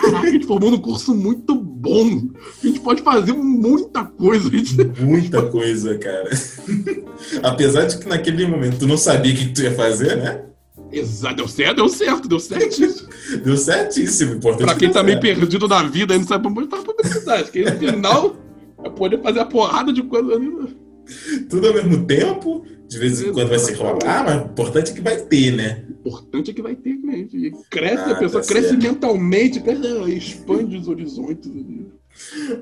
Caraca, 0.00 0.26
a 0.26 0.30
gente 0.32 0.46
formou 0.46 0.72
um 0.72 0.78
curso 0.78 1.14
muito 1.14 1.54
bom. 1.54 2.28
A 2.60 2.66
gente 2.66 2.80
pode 2.80 3.02
fazer 3.02 3.34
muita 3.34 4.04
coisa. 4.04 4.50
Muita 4.98 5.42
coisa, 5.42 5.96
cara. 5.96 6.30
Apesar 7.42 7.86
de 7.86 7.98
que 7.98 8.08
naquele 8.08 8.46
momento 8.46 8.78
tu 8.78 8.86
não 8.86 8.96
sabia 8.96 9.32
o 9.32 9.36
que 9.36 9.48
tu 9.48 9.62
ia 9.62 9.74
fazer, 9.74 10.16
né? 10.16 10.42
Exato, 10.92 11.36
deu 11.36 11.48
certo, 11.48 11.76
deu 11.76 11.88
certo, 11.88 12.28
deu 12.28 12.40
certíssimo. 12.40 13.08
deu 13.42 13.56
certíssimo, 13.56 14.34
importante. 14.34 14.66
Pra 14.66 14.74
quem 14.74 14.90
tá 14.90 15.02
meio 15.02 15.20
perdido 15.20 15.66
na 15.66 15.82
vida, 15.84 16.16
não 16.16 16.24
sabe 16.24 16.44
como 16.44 16.66
tá 16.66 16.76
publicidade. 16.78 17.50
Que 17.50 17.64
no 17.64 17.78
final 17.78 18.36
é 18.84 18.90
poder 18.90 19.22
fazer 19.22 19.40
a 19.40 19.46
porrada 19.46 19.92
de 19.92 20.02
coisa 20.02 20.34
ali. 20.34 20.48
Né? 20.48 20.68
Tudo 21.48 21.68
ao 21.68 21.74
mesmo 21.74 22.04
tempo, 22.04 22.64
de 22.86 22.98
vez 22.98 23.22
em 23.22 23.32
quando 23.32 23.48
vai 23.48 23.58
se 23.58 23.72
rolar, 23.72 24.24
mas 24.24 24.42
o 24.42 24.44
importante 24.46 24.92
é 24.92 24.94
que 24.94 25.00
vai 25.00 25.16
ter, 25.16 25.52
né? 25.52 25.84
O 25.88 26.08
importante 26.08 26.50
é 26.50 26.54
que 26.54 26.62
vai 26.62 26.76
ter, 26.76 26.94
né? 26.94 27.26
E 27.32 27.50
cresce, 27.70 28.04
ah, 28.04 28.12
a 28.12 28.14
pessoa 28.16 28.42
tá 28.42 28.48
cresce 28.48 28.68
certo. 28.70 28.82
mentalmente, 28.82 29.60
cresce, 29.60 30.12
expande 30.12 30.76
os 30.76 30.88
horizontes. 30.88 31.50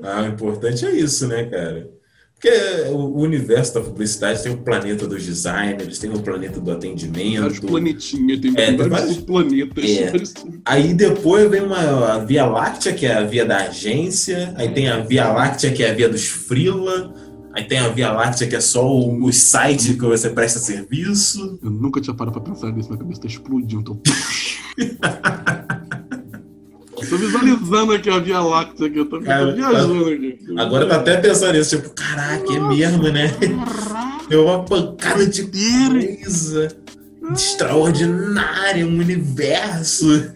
Ah, 0.03 0.23
o 0.23 0.27
importante 0.29 0.87
é 0.87 0.93
isso, 0.93 1.27
né, 1.27 1.45
cara? 1.45 1.91
Porque 2.41 2.89
o 2.89 3.21
universo 3.21 3.75
da 3.75 3.81
publicidade 3.83 4.43
tem 4.43 4.51
o 4.51 4.57
planeta 4.57 5.07
dos 5.07 5.27
designers, 5.27 5.99
tem 5.99 6.11
o 6.11 6.21
planeta 6.21 6.59
do 6.59 6.73
atendimento. 6.73 7.43
Vários 7.43 7.61
planetinhas, 7.61 8.41
tem, 8.41 8.55
É, 8.57 8.73
tem 8.73 8.89
vários 8.89 9.19
planetas. 9.19 9.85
É. 9.85 10.13
Aí 10.65 10.95
depois 10.95 11.51
vem 11.51 11.61
uma 11.61 12.15
a 12.15 12.19
Via 12.21 12.47
Láctea, 12.47 12.95
que 12.95 13.05
é 13.05 13.13
a 13.13 13.25
via 13.25 13.45
da 13.45 13.59
agência. 13.59 14.55
Aí 14.57 14.71
tem 14.71 14.89
a 14.89 15.01
Via 15.01 15.31
Láctea, 15.31 15.71
que 15.71 15.85
é 15.85 15.91
a 15.91 15.95
via 15.95 16.09
dos 16.09 16.25
freela. 16.25 17.13
Aí 17.53 17.65
tem 17.65 17.79
a 17.79 17.89
Via 17.89 18.11
Láctea, 18.11 18.47
que 18.47 18.57
é 18.57 18.61
só 18.61 18.91
o, 18.91 19.23
o 19.23 19.31
site 19.31 19.93
que 19.93 20.05
você 20.07 20.31
presta 20.31 20.59
serviço. 20.59 21.59
Eu 21.63 21.71
nunca 21.71 22.01
tinha 22.01 22.17
parado 22.17 22.41
pra 22.41 22.51
pensar 22.51 22.73
nisso, 22.73 22.89
minha 22.89 23.01
cabeça 23.01 23.21
tá 23.21 23.27
explodindo. 23.27 23.83
Tô... 23.83 24.01
tô 27.11 27.17
visualizando 27.17 27.93
aqui 27.93 28.09
a 28.11 28.19
Via 28.19 28.41
Láctea 28.41 28.87
aqui, 28.87 28.99
eu 28.99 29.07
tô, 29.07 29.21
Cara, 29.21 29.51
tô 29.51 29.57
viajando 29.57 30.09
aqui. 30.09 30.39
Agora 30.57 30.87
tá 30.87 30.97
até 30.97 31.17
pensando 31.17 31.53
nisso, 31.53 31.77
tipo, 31.77 31.91
caraca, 31.91 32.53
é 32.53 32.61
mesmo, 32.61 33.03
né? 33.09 33.29
Caraca, 33.29 34.25
É 34.35 34.37
uma 34.39 34.65
pancada 34.65 35.27
de 35.27 35.43
coisa 35.45 36.69
extraordinária, 37.33 38.87
um 38.87 38.99
universo. 38.99 40.33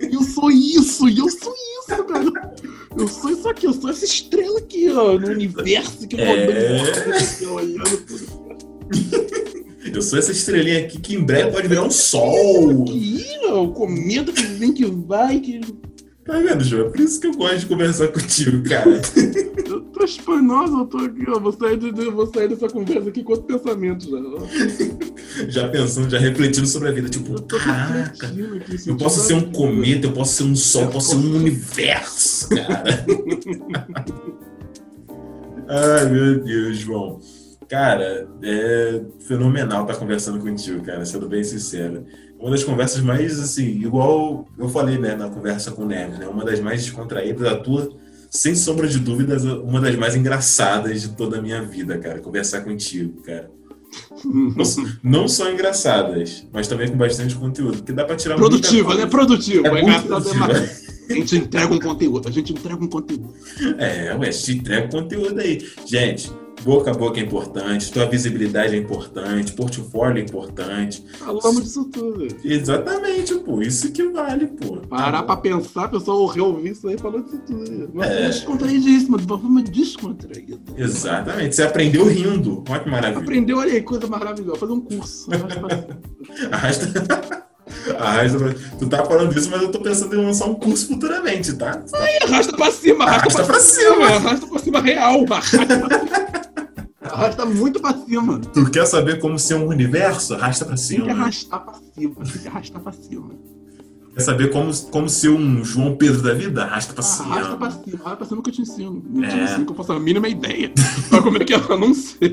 eu 0.00 0.22
sou 0.22 0.50
isso, 0.50 1.08
eu 1.08 1.28
sou 1.28 1.52
isso, 1.54 2.04
cara. 2.04 2.52
Eu 2.96 3.06
sou 3.08 3.30
isso 3.30 3.48
aqui, 3.48 3.66
eu 3.66 3.72
sou 3.72 3.90
essa 3.90 4.04
estrela 4.04 4.58
aqui, 4.58 4.90
ó, 4.90 5.18
no 5.18 5.28
universo 5.28 6.06
que 6.08 6.16
É. 6.20 6.80
aqui, 6.80 7.46
olhando 7.46 7.96
tudo. 8.06 8.48
Eu 9.94 10.02
sou 10.02 10.18
essa 10.18 10.32
estrelinha 10.32 10.80
aqui 10.80 11.00
que 11.00 11.14
em 11.14 11.24
breve 11.24 11.50
pode 11.50 11.68
virar 11.68 11.82
um 11.82 11.90
sol. 11.90 12.84
Que 12.84 13.24
ó, 13.46 13.64
o 13.64 13.72
cometa 13.72 14.32
que 14.32 14.42
vem 14.42 14.72
que 14.72 14.84
vai, 14.84 15.40
que. 15.40 15.60
Tá 16.28 16.38
vendo, 16.40 16.62
João? 16.62 16.86
É 16.86 16.90
por 16.90 17.00
isso 17.00 17.18
que 17.18 17.26
eu 17.26 17.32
gosto 17.34 17.60
de 17.60 17.66
conversar 17.66 18.08
contigo, 18.08 18.62
cara. 18.68 19.00
Eu 19.66 19.80
tô 19.80 20.04
espanhoso, 20.04 20.78
eu 20.80 20.84
tô 20.86 20.98
aqui, 20.98 21.24
ó. 21.26 21.40
Vou 21.40 21.52
sair, 21.52 21.78
de, 21.78 21.90
vou 21.90 22.26
sair 22.26 22.48
dessa 22.48 22.68
conversa 22.68 23.08
aqui 23.08 23.22
com 23.24 23.32
outro 23.32 23.46
pensamento 23.46 24.04
já. 24.10 24.18
Já 25.48 25.68
pensando, 25.68 26.10
já 26.10 26.18
refletindo 26.18 26.66
sobre 26.66 26.88
a 26.90 26.92
vida. 26.92 27.06
Eu 27.06 27.10
Tipo, 27.10 27.40
tô 27.40 27.56
caraca. 27.58 28.26
aqui. 28.26 28.44
Eu 28.86 28.96
posso 28.98 29.20
ser 29.20 29.34
um 29.34 29.40
vida. 29.40 29.52
cometa, 29.52 30.06
eu 30.06 30.12
posso 30.12 30.34
ser 30.34 30.42
um 30.44 30.54
sol, 30.54 30.82
eu 30.82 30.90
posso 30.90 31.10
ser 31.10 31.16
um 31.16 31.34
universo, 31.36 32.48
cara. 32.50 33.06
Ai, 35.66 36.10
meu 36.10 36.40
Deus, 36.44 36.76
João. 36.76 37.20
Cara, 37.68 38.26
é 38.42 39.02
fenomenal 39.26 39.82
estar 39.82 39.96
conversando 39.96 40.38
contigo, 40.40 40.82
cara, 40.82 41.04
sendo 41.04 41.28
bem 41.28 41.44
sincero. 41.44 42.04
Uma 42.38 42.50
das 42.52 42.62
conversas 42.62 43.00
mais, 43.02 43.40
assim, 43.40 43.66
igual 43.66 44.46
eu 44.56 44.68
falei, 44.68 44.96
né, 44.98 45.16
na 45.16 45.28
conversa 45.28 45.72
com 45.72 45.82
o 45.82 45.86
Neves, 45.86 46.18
né? 46.18 46.28
Uma 46.28 46.44
das 46.44 46.60
mais 46.60 46.84
descontraídas, 46.84 47.46
a 47.46 47.56
tua, 47.56 47.90
sem 48.30 48.54
sombra 48.54 48.86
de 48.86 48.98
dúvidas, 48.98 49.44
uma 49.44 49.80
das 49.80 49.96
mais 49.96 50.14
engraçadas 50.14 51.02
de 51.02 51.08
toda 51.10 51.38
a 51.38 51.42
minha 51.42 51.62
vida, 51.62 51.98
cara, 51.98 52.20
conversar 52.20 52.60
contigo, 52.60 53.22
cara. 53.22 53.50
Não, 55.02 55.26
só 55.26 55.50
engraçadas, 55.50 56.46
mas 56.52 56.68
também 56.68 56.88
com 56.88 56.96
bastante 56.96 57.34
conteúdo, 57.34 57.78
porque 57.78 57.92
dá 57.92 58.04
pra 58.04 58.16
tirar 58.16 58.36
coisa. 58.36 58.50
né? 59.04 59.06
Produtiva. 59.06 59.68
É 59.68 59.70
É 59.70 59.82
muito 59.82 60.08
A 61.08 61.14
gente 61.14 61.36
entrega 61.36 61.72
um 61.72 61.78
conteúdo, 61.78 62.28
a 62.28 62.30
gente 62.30 62.52
entrega 62.52 62.84
um 62.84 62.86
conteúdo. 62.86 63.32
É, 63.78 64.14
ué, 64.14 64.28
te 64.28 64.52
entrega 64.52 64.88
conteúdo 64.88 65.40
aí. 65.40 65.66
Gente, 65.86 66.30
boca 66.62 66.90
a 66.90 66.94
boca 66.94 67.18
é 67.20 67.22
importante, 67.22 67.90
tua 67.92 68.06
visibilidade 68.06 68.74
é 68.74 68.78
importante, 68.78 69.52
portfólio 69.52 70.18
é 70.20 70.24
importante. 70.24 71.04
Falamos 71.18 71.62
disso 71.64 71.84
tudo. 71.86 72.26
Exatamente, 72.44 73.34
pô. 73.36 73.62
Isso 73.62 73.90
que 73.92 74.02
vale, 74.08 74.46
pô. 74.46 74.76
Parar 74.88 75.22
pra 75.22 75.36
pensar, 75.36 75.88
pessoal, 75.88 76.26
reouvir 76.26 76.72
isso 76.72 76.88
aí 76.88 76.98
falando 76.98 77.24
disso 77.24 77.40
tudo. 77.46 77.90
Mas 77.94 78.10
É. 78.10 78.26
descontraidíssimo, 78.28 79.18
de 79.18 79.26
uma 79.26 79.38
forma 79.38 79.62
descontraída. 79.62 80.58
Exatamente. 80.76 81.54
Você 81.56 81.62
aprendeu 81.62 82.06
rindo. 82.06 82.62
Olha 82.68 82.80
que 82.80 82.90
maravilha. 82.90 83.22
Aprendeu, 83.22 83.58
olha 83.58 83.72
aí, 83.72 83.82
coisa 83.82 84.06
maravilhosa. 84.06 84.58
Fazer 84.58 84.72
um 84.72 84.80
curso. 84.80 85.28
Arrasta. 86.52 86.86
Arrasta. 87.98 88.38
pra- 88.38 88.54
Tu 88.78 88.88
tá 88.88 89.04
falando 89.04 89.34
disso, 89.34 89.50
mas 89.50 89.62
eu 89.62 89.70
tô 89.70 89.80
pensando 89.80 90.14
em 90.14 90.24
lançar 90.24 90.46
um 90.46 90.54
curso 90.54 90.88
futuramente, 90.88 91.52
tá? 91.54 91.82
arrasta 92.24 92.56
pra 92.56 92.70
cima, 92.70 93.04
arrasta, 93.04 93.42
Arrasta 93.42 93.44
pra 93.44 93.52
pra 93.54 93.60
cima. 93.60 93.94
cima. 93.94 94.06
Arrasta 94.16 94.46
pra 94.46 94.58
cima 94.58 94.80
real. 94.80 95.24
Arrasta, 95.30 95.66
pra 95.66 95.76
cima. 95.76 96.47
arrasta 97.12 97.44
muito 97.46 97.80
pra 97.80 97.94
cima. 97.94 98.38
Tu 98.40 98.70
quer 98.70 98.86
saber 98.86 99.20
como 99.20 99.38
ser 99.38 99.54
um 99.54 99.66
universo? 99.68 100.34
Arrasta 100.34 100.64
pra 100.64 100.74
Tem 100.76 100.82
que 100.84 100.88
cima. 100.94 101.10
arrastar 101.12 101.60
pra 101.64 101.74
cima. 101.74 102.14
Tem 102.24 102.42
que 102.42 102.48
arrastar 102.48 102.80
pra 102.82 102.92
cima. 102.92 103.30
Quer 104.14 104.22
saber 104.24 104.50
como, 104.50 104.74
como 104.90 105.08
ser 105.08 105.28
um 105.28 105.62
João 105.64 105.94
Pedro 105.94 106.20
da 106.22 106.34
vida? 106.34 106.64
Arrasta 106.64 106.92
pra 106.92 107.04
Arrasta 107.04 107.24
cima. 107.24 107.56
pra 107.56 107.70
cima. 107.70 107.98
Arrasta 108.00 108.16
pra 108.16 108.26
cima 108.26 108.42
que 108.42 108.50
eu 108.50 108.54
te 108.54 108.62
ensino. 108.62 109.04
Não 109.08 109.22
te 109.28 109.36
É. 109.38 109.44
ensino 109.44 109.64
que 109.66 109.72
eu 109.72 109.76
faço 109.76 109.92
a 109.92 110.00
mínima 110.00 110.28
ideia. 110.28 110.72
Mas 111.10 111.20
como 111.22 111.36
é 111.36 111.44
que 111.44 111.54
é? 111.54 111.56
Eu 111.56 111.78
não 111.78 111.94
sei. 111.94 112.30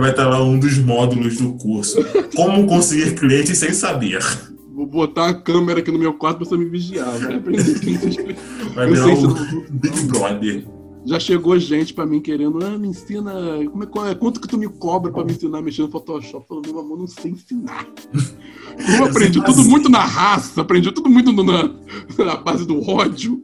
Vai 0.00 0.10
estar 0.10 0.28
lá 0.28 0.42
um 0.42 0.58
dos 0.58 0.78
módulos 0.78 1.36
do 1.38 1.52
curso. 1.54 1.98
Como 2.34 2.66
conseguir 2.66 3.14
clientes 3.14 3.56
sem 3.58 3.72
saber. 3.72 4.18
Vou 4.74 4.86
botar 4.86 5.28
a 5.28 5.34
câmera 5.34 5.78
aqui 5.78 5.92
no 5.92 5.98
meu 5.98 6.14
quarto 6.14 6.38
pra 6.38 6.46
você 6.46 6.56
me 6.56 6.64
vigiar. 6.64 7.08
Vai 7.18 7.36
aprender 7.36 7.78
te. 7.78 8.36
Vai 8.74 8.90
virar 8.90 9.06
o 9.06 9.64
Big 9.70 10.00
Brother. 10.06 10.66
Já 11.04 11.18
chegou 11.18 11.58
gente 11.58 11.92
pra 11.92 12.06
mim 12.06 12.20
querendo, 12.20 12.64
ah, 12.64 12.78
me 12.78 12.88
ensina, 12.88 13.32
como 13.70 13.82
é, 13.82 13.86
qual 13.86 14.06
é- 14.06 14.14
quanto 14.14 14.40
que 14.40 14.46
tu 14.46 14.56
me 14.56 14.68
cobra 14.68 15.10
pra 15.10 15.24
me 15.24 15.32
ensinar 15.32 15.58
a 15.58 15.62
mexer 15.62 15.82
no 15.82 15.90
Photoshop? 15.90 16.46
Falando, 16.48 16.68
meu 16.70 16.78
amor, 16.80 16.98
não 16.98 17.06
sei 17.08 17.32
ensinar. 17.32 17.86
Eu 18.98 19.04
aprendi 19.04 19.42
tudo 19.44 19.62
muito 19.64 19.88
na 19.88 20.04
raça, 20.04 20.60
aprendi 20.62 20.90
tudo 20.92 21.10
muito 21.10 21.30
na, 21.32 21.64
na 22.24 22.36
base 22.36 22.66
do 22.66 22.80
ódio. 22.88 23.42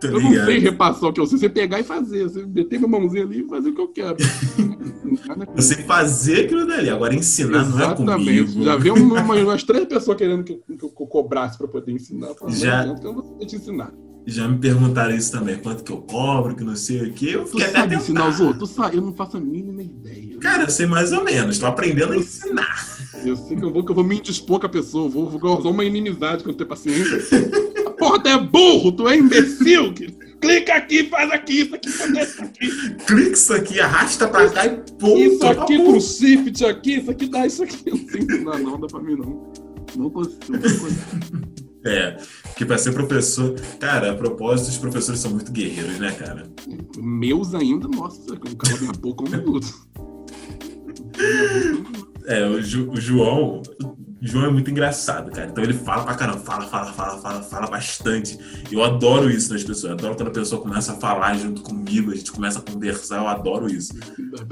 Tá 0.00 0.08
Eu 0.08 0.18
não 0.20 0.30
sei 0.46 0.58
repassar 0.58 1.10
o 1.10 1.12
que 1.12 1.20
eu 1.20 1.26
sei, 1.26 1.38
você 1.38 1.48
pegar 1.50 1.78
e 1.78 1.82
fazer, 1.82 2.22
você 2.24 2.46
meter 2.46 2.78
minha 2.78 2.88
mãozinha 2.90 3.22
ali 3.24 3.40
e 3.42 3.48
fazer 3.48 3.68
o 3.68 3.74
que 3.74 3.80
eu 3.82 3.88
quero. 3.88 4.16
Eu 5.56 5.62
sei 5.62 5.78
fazer 5.84 6.44
aquilo 6.46 6.66
dali. 6.66 6.88
Agora 6.88 7.14
ensinar 7.14 7.68
não 7.68 7.78
é 7.82 7.94
comigo. 7.94 8.62
Já 8.62 8.76
uma- 8.92 9.20
uma- 9.20 9.34
umas 9.34 9.62
três 9.62 9.84
pessoas 9.86 10.16
querendo 10.16 10.42
que 10.44 10.52
eu, 10.52 10.76
que 10.76 10.84
eu 10.84 10.88
cobrasse 11.06 11.58
pra 11.58 11.68
poder 11.68 11.92
ensinar. 11.92 12.28
Falei, 12.34 12.54
Já. 12.54 12.86
Não, 12.86 12.96
eu 12.96 13.12
não 13.12 13.22
vou 13.22 13.38
te 13.46 13.56
ensinar. 13.56 13.92
Já 14.30 14.46
me 14.48 14.58
perguntaram 14.58 15.14
isso 15.14 15.32
também. 15.32 15.56
Quanto 15.58 15.82
que 15.82 15.90
eu 15.90 15.98
cobro, 15.98 16.54
que 16.54 16.62
não 16.62 16.76
sei 16.76 17.02
o 17.02 17.12
quê. 17.12 17.30
Eu 17.34 17.44
Tu 17.44 17.50
fiquei 17.50 17.66
até 17.66 17.80
sabe 17.80 17.96
ensinar 17.96 18.28
os 18.28 18.38
outros? 18.40 18.70
Tu 18.70 18.74
sabe, 18.76 18.96
eu 18.96 19.02
não 19.02 19.12
faço 19.12 19.36
a 19.36 19.40
mínima 19.40 19.82
ideia. 19.82 20.38
Cara, 20.38 20.62
eu 20.64 20.70
sei 20.70 20.86
mais 20.86 21.12
ou 21.12 21.24
menos. 21.24 21.58
Tô 21.58 21.66
aprendendo 21.66 22.12
a 22.12 22.16
ensinar. 22.16 22.86
Eu 23.24 23.36
sei 23.36 23.56
que 23.56 23.64
eu 23.64 23.72
vou, 23.72 23.84
que 23.84 23.90
eu 23.90 23.94
vou 23.94 24.04
me 24.04 24.18
indispor 24.18 24.60
com 24.60 24.66
a 24.66 24.68
pessoa, 24.68 25.08
vou, 25.08 25.28
vou 25.28 25.40
causar 25.40 25.68
uma 25.68 25.84
inimizade 25.84 26.42
que 26.42 26.48
não 26.48 26.54
tenho 26.54 26.68
paciência. 26.68 27.18
A 27.86 27.90
porra, 27.90 28.18
tu 28.22 28.28
é 28.28 28.38
burro, 28.38 28.92
tu 28.92 29.08
é 29.08 29.16
imbecil. 29.16 29.92
que- 29.92 30.20
Clica 30.40 30.74
aqui, 30.74 31.04
faz 31.10 31.30
aqui, 31.32 31.60
isso 31.60 31.74
aqui, 31.74 31.88
faz 31.90 32.28
isso 32.30 32.42
aqui. 32.42 32.70
Clica 33.06 33.30
isso 33.32 33.52
aqui, 33.52 33.78
arrasta 33.80 34.26
pra 34.26 34.48
cá 34.48 34.64
e 34.64 34.70
ponto. 34.98 35.18
Isso 35.18 35.46
aqui 35.46 36.00
shift 36.00 36.64
aqui, 36.64 36.94
isso 36.94 37.10
aqui 37.10 37.26
dá 37.28 37.46
isso 37.46 37.62
aqui. 37.62 37.76
Eu 37.84 37.96
não 37.96 38.08
sei 38.08 38.20
ensinar, 38.22 38.58
não, 38.58 38.80
dá 38.80 38.86
pra 38.86 39.00
mim 39.02 39.16
não. 39.16 39.52
Não 39.96 40.08
consigo, 40.08 40.38
não 40.48 40.58
consigo. 40.60 41.59
É, 41.84 42.16
porque 42.42 42.64
pra 42.66 42.76
ser 42.76 42.92
professor. 42.92 43.54
Cara, 43.78 44.12
a 44.12 44.14
propósito, 44.14 44.68
os 44.68 44.78
professores 44.78 45.20
são 45.20 45.30
muito 45.30 45.50
guerreiros, 45.50 45.98
né, 45.98 46.12
cara? 46.12 46.44
Meus 46.98 47.54
ainda, 47.54 47.88
nossa, 47.88 48.20
eu 48.30 48.56
calo 48.56 48.78
minha 48.80 48.92
boca 48.92 49.24
um 49.24 49.30
minuto. 49.30 49.66
É, 52.26 52.46
o, 52.46 52.60
Ju- 52.62 52.90
o 52.90 53.00
João. 53.00 53.62
O 54.22 54.26
João 54.26 54.44
é 54.44 54.50
muito 54.50 54.70
engraçado, 54.70 55.30
cara. 55.30 55.48
Então 55.50 55.64
ele 55.64 55.72
fala 55.72 56.04
pra 56.04 56.14
caramba, 56.14 56.40
fala, 56.40 56.66
fala, 56.66 56.92
fala, 56.92 57.18
fala, 57.22 57.42
fala 57.42 57.66
bastante. 57.68 58.38
Eu 58.70 58.84
adoro 58.84 59.30
isso 59.30 59.50
nas 59.50 59.64
pessoas. 59.64 59.84
Eu 59.84 59.92
adoro 59.92 60.14
quando 60.14 60.28
a 60.28 60.32
pessoa 60.32 60.60
começa 60.60 60.92
a 60.92 60.96
falar 60.96 61.38
junto 61.38 61.62
comigo, 61.62 62.10
a 62.10 62.14
gente 62.14 62.30
começa 62.30 62.58
a 62.58 62.62
conversar, 62.62 63.16
eu 63.22 63.26
adoro 63.28 63.66
isso. 63.66 63.94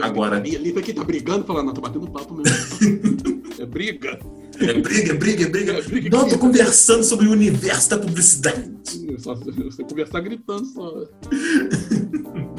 Agora- 0.00 0.42
E 0.48 0.56
ali, 0.56 0.70
aqui 0.78 0.94
tá 0.94 1.04
brigando, 1.04 1.44
falando, 1.44 1.66
não, 1.66 1.74
tô 1.74 1.82
batendo 1.82 2.10
papo 2.10 2.34
mesmo. 2.34 3.38
É 3.60 3.66
briga. 3.66 4.16
É 4.60 4.72
briga, 4.74 5.12
é 5.12 5.14
briga, 5.14 5.44
é 5.44 5.48
briga. 5.48 5.72
É 5.72 5.82
briga. 5.82 6.10
Não, 6.16 6.24
eu 6.24 6.30
tô 6.30 6.38
conversando 6.38 7.04
sobre 7.04 7.26
o 7.28 7.32
universo 7.32 7.90
da 7.90 7.98
publicidade. 7.98 8.70
Só 9.18 9.34
você 9.34 9.82
conversar 9.84 10.20
gritando 10.20 10.64
só. 10.66 11.04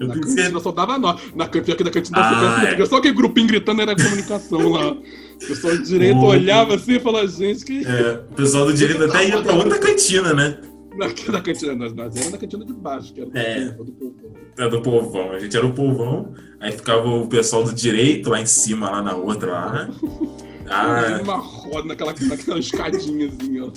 Eu 0.00 0.08
Na 0.08 0.14
cantina 0.14 0.34
certeza. 0.36 0.60
só 0.60 0.72
dava 0.72 0.98
nó. 0.98 1.16
Na 1.36 1.46
cantina 1.46 1.74
aqui 1.74 1.84
da 1.84 1.90
cantina 1.90 2.18
da 2.18 2.26
Ah, 2.28 2.34
segurança, 2.60 2.82
é. 2.82 2.86
só 2.86 2.96
aquele 2.96 3.14
grupinho 3.14 3.46
gritando 3.46 3.80
era 3.80 3.94
comunicação 3.94 4.68
lá. 4.70 4.90
O 4.90 5.02
pessoal 5.38 5.76
de 5.76 5.84
direito 5.84 6.18
Pô. 6.18 6.26
olhava 6.26 6.74
assim 6.74 6.94
e 6.96 7.00
falava, 7.00 7.26
gente, 7.28 7.64
que. 7.64 7.86
É, 7.86 8.24
o 8.30 8.34
pessoal 8.34 8.66
do 8.66 8.74
direito 8.74 9.04
até 9.04 9.28
ia 9.28 9.40
pra 9.40 9.54
outra 9.54 9.78
cantina, 9.78 10.34
né? 10.34 10.58
Na, 10.96 11.06
na 11.32 11.40
cantina, 11.40 11.74
nós, 11.76 11.92
nós 11.94 12.14
era 12.16 12.30
na 12.30 12.38
cantina 12.38 12.64
de 12.64 12.72
baixo, 12.72 13.14
que 13.14 13.20
era 13.20 13.30
do, 13.30 13.38
É. 13.38 13.64
do 13.70 13.84
povo. 13.92 14.14
É 14.58 14.68
do 14.68 14.82
povão. 14.82 15.30
A 15.32 15.38
gente 15.38 15.56
era 15.56 15.66
o 15.66 15.72
povão, 15.72 16.34
aí 16.60 16.72
ficava 16.72 17.08
o 17.08 17.26
pessoal 17.28 17.62
do 17.64 17.72
direito 17.72 18.30
lá 18.30 18.40
em 18.40 18.46
cima, 18.46 18.90
lá 18.90 19.00
na 19.02 19.14
outra 19.14 19.52
lá. 19.52 19.90
Ah, 20.68 21.20
Uma 21.22 21.36
roda 21.36 21.88
naquela, 21.88 22.14
naquela 22.22 22.58
escadinha 22.58 23.28
assim, 23.28 23.60
ó. 23.60 23.70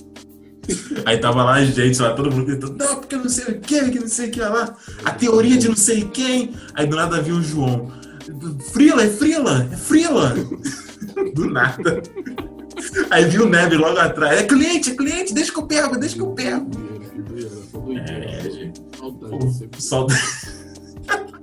aí 1.06 1.18
tava 1.18 1.44
lá 1.44 1.56
a 1.56 1.66
gente, 1.66 2.02
lá, 2.02 2.14
todo 2.14 2.32
mundo 2.32 2.46
gritando, 2.46 2.78
não, 2.78 2.96
porque 2.98 3.16
não 3.16 3.30
sei 3.30 3.56
o 3.56 3.60
que, 3.60 3.90
que 3.90 4.00
não 4.00 4.08
sei 4.08 4.28
o 4.30 4.32
que 4.32 4.40
lá. 4.40 4.76
A 5.04 5.12
teoria 5.12 5.58
de 5.58 5.68
não 5.70 5.76
sei 5.76 6.06
quem. 6.06 6.54
Aí 6.74 6.86
do 6.88 6.96
nada 6.96 7.22
viu 7.22 7.36
o 7.36 7.44
João. 7.44 7.92
Frila, 8.74 9.04
é 9.04 9.10
Frila, 9.10 9.70
é 9.72 9.78
Frila. 9.78 10.36
Do 11.34 11.50
nada. 11.50 12.04
Aí 13.10 13.26
viu 13.26 13.46
o 13.46 13.50
Neve 13.50 13.76
logo 13.76 13.98
atrás. 13.98 14.40
É 14.40 14.44
cliente, 14.44 14.92
é 14.92 14.96
cliente, 14.96 15.34
deixa 15.34 15.52
que 15.52 15.58
eu 15.60 15.66
pego, 15.66 15.98
deixa 15.98 16.16
que 16.16 16.22
eu 16.22 16.32
pego. 16.34 16.70
É, 17.96 18.50
gente. 18.50 18.82
Saudade. 19.80 20.22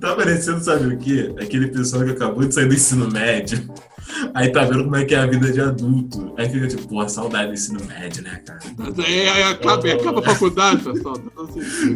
Tá 0.00 0.16
parecendo, 0.16 0.58
sabe 0.60 0.94
o 0.94 0.98
quê? 0.98 1.32
Aquele 1.40 1.68
pessoal 1.68 2.02
que 2.04 2.10
acabou 2.10 2.44
de 2.44 2.52
sair 2.52 2.66
do 2.66 2.74
ensino 2.74 3.08
médio. 3.08 3.72
Aí 4.34 4.50
tá 4.50 4.64
vendo 4.64 4.84
como 4.84 4.96
é 4.96 5.04
que 5.04 5.14
é 5.14 5.18
a 5.18 5.26
vida 5.26 5.52
de 5.52 5.60
adulto. 5.60 6.34
Aí 6.36 6.48
fica 6.48 6.66
tipo, 6.68 6.88
pô, 6.88 7.08
saudade 7.08 7.48
do 7.48 7.54
ensino 7.54 7.80
médio, 7.84 8.22
né, 8.22 8.42
cara? 8.44 8.60
É, 9.06 9.40
é, 9.40 9.44
acaba, 9.44 9.92
acaba 9.92 10.20
a 10.20 10.22
faculdade, 10.22 10.82
pessoal. 10.82 11.16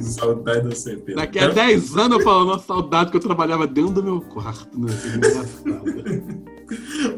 Saudade 0.02 0.68
do 0.68 0.74
CP. 0.74 1.14
Daqui 1.14 1.38
a 1.38 1.48
10 1.48 1.96
anos 1.96 2.18
eu 2.18 2.24
falo, 2.24 2.44
nossa, 2.44 2.66
saudade 2.66 3.10
que 3.10 3.16
eu 3.16 3.20
trabalhava 3.20 3.66
dentro 3.66 3.94
do 3.94 4.02
meu 4.02 4.20
quarto, 4.20 4.78
né? 4.78 4.92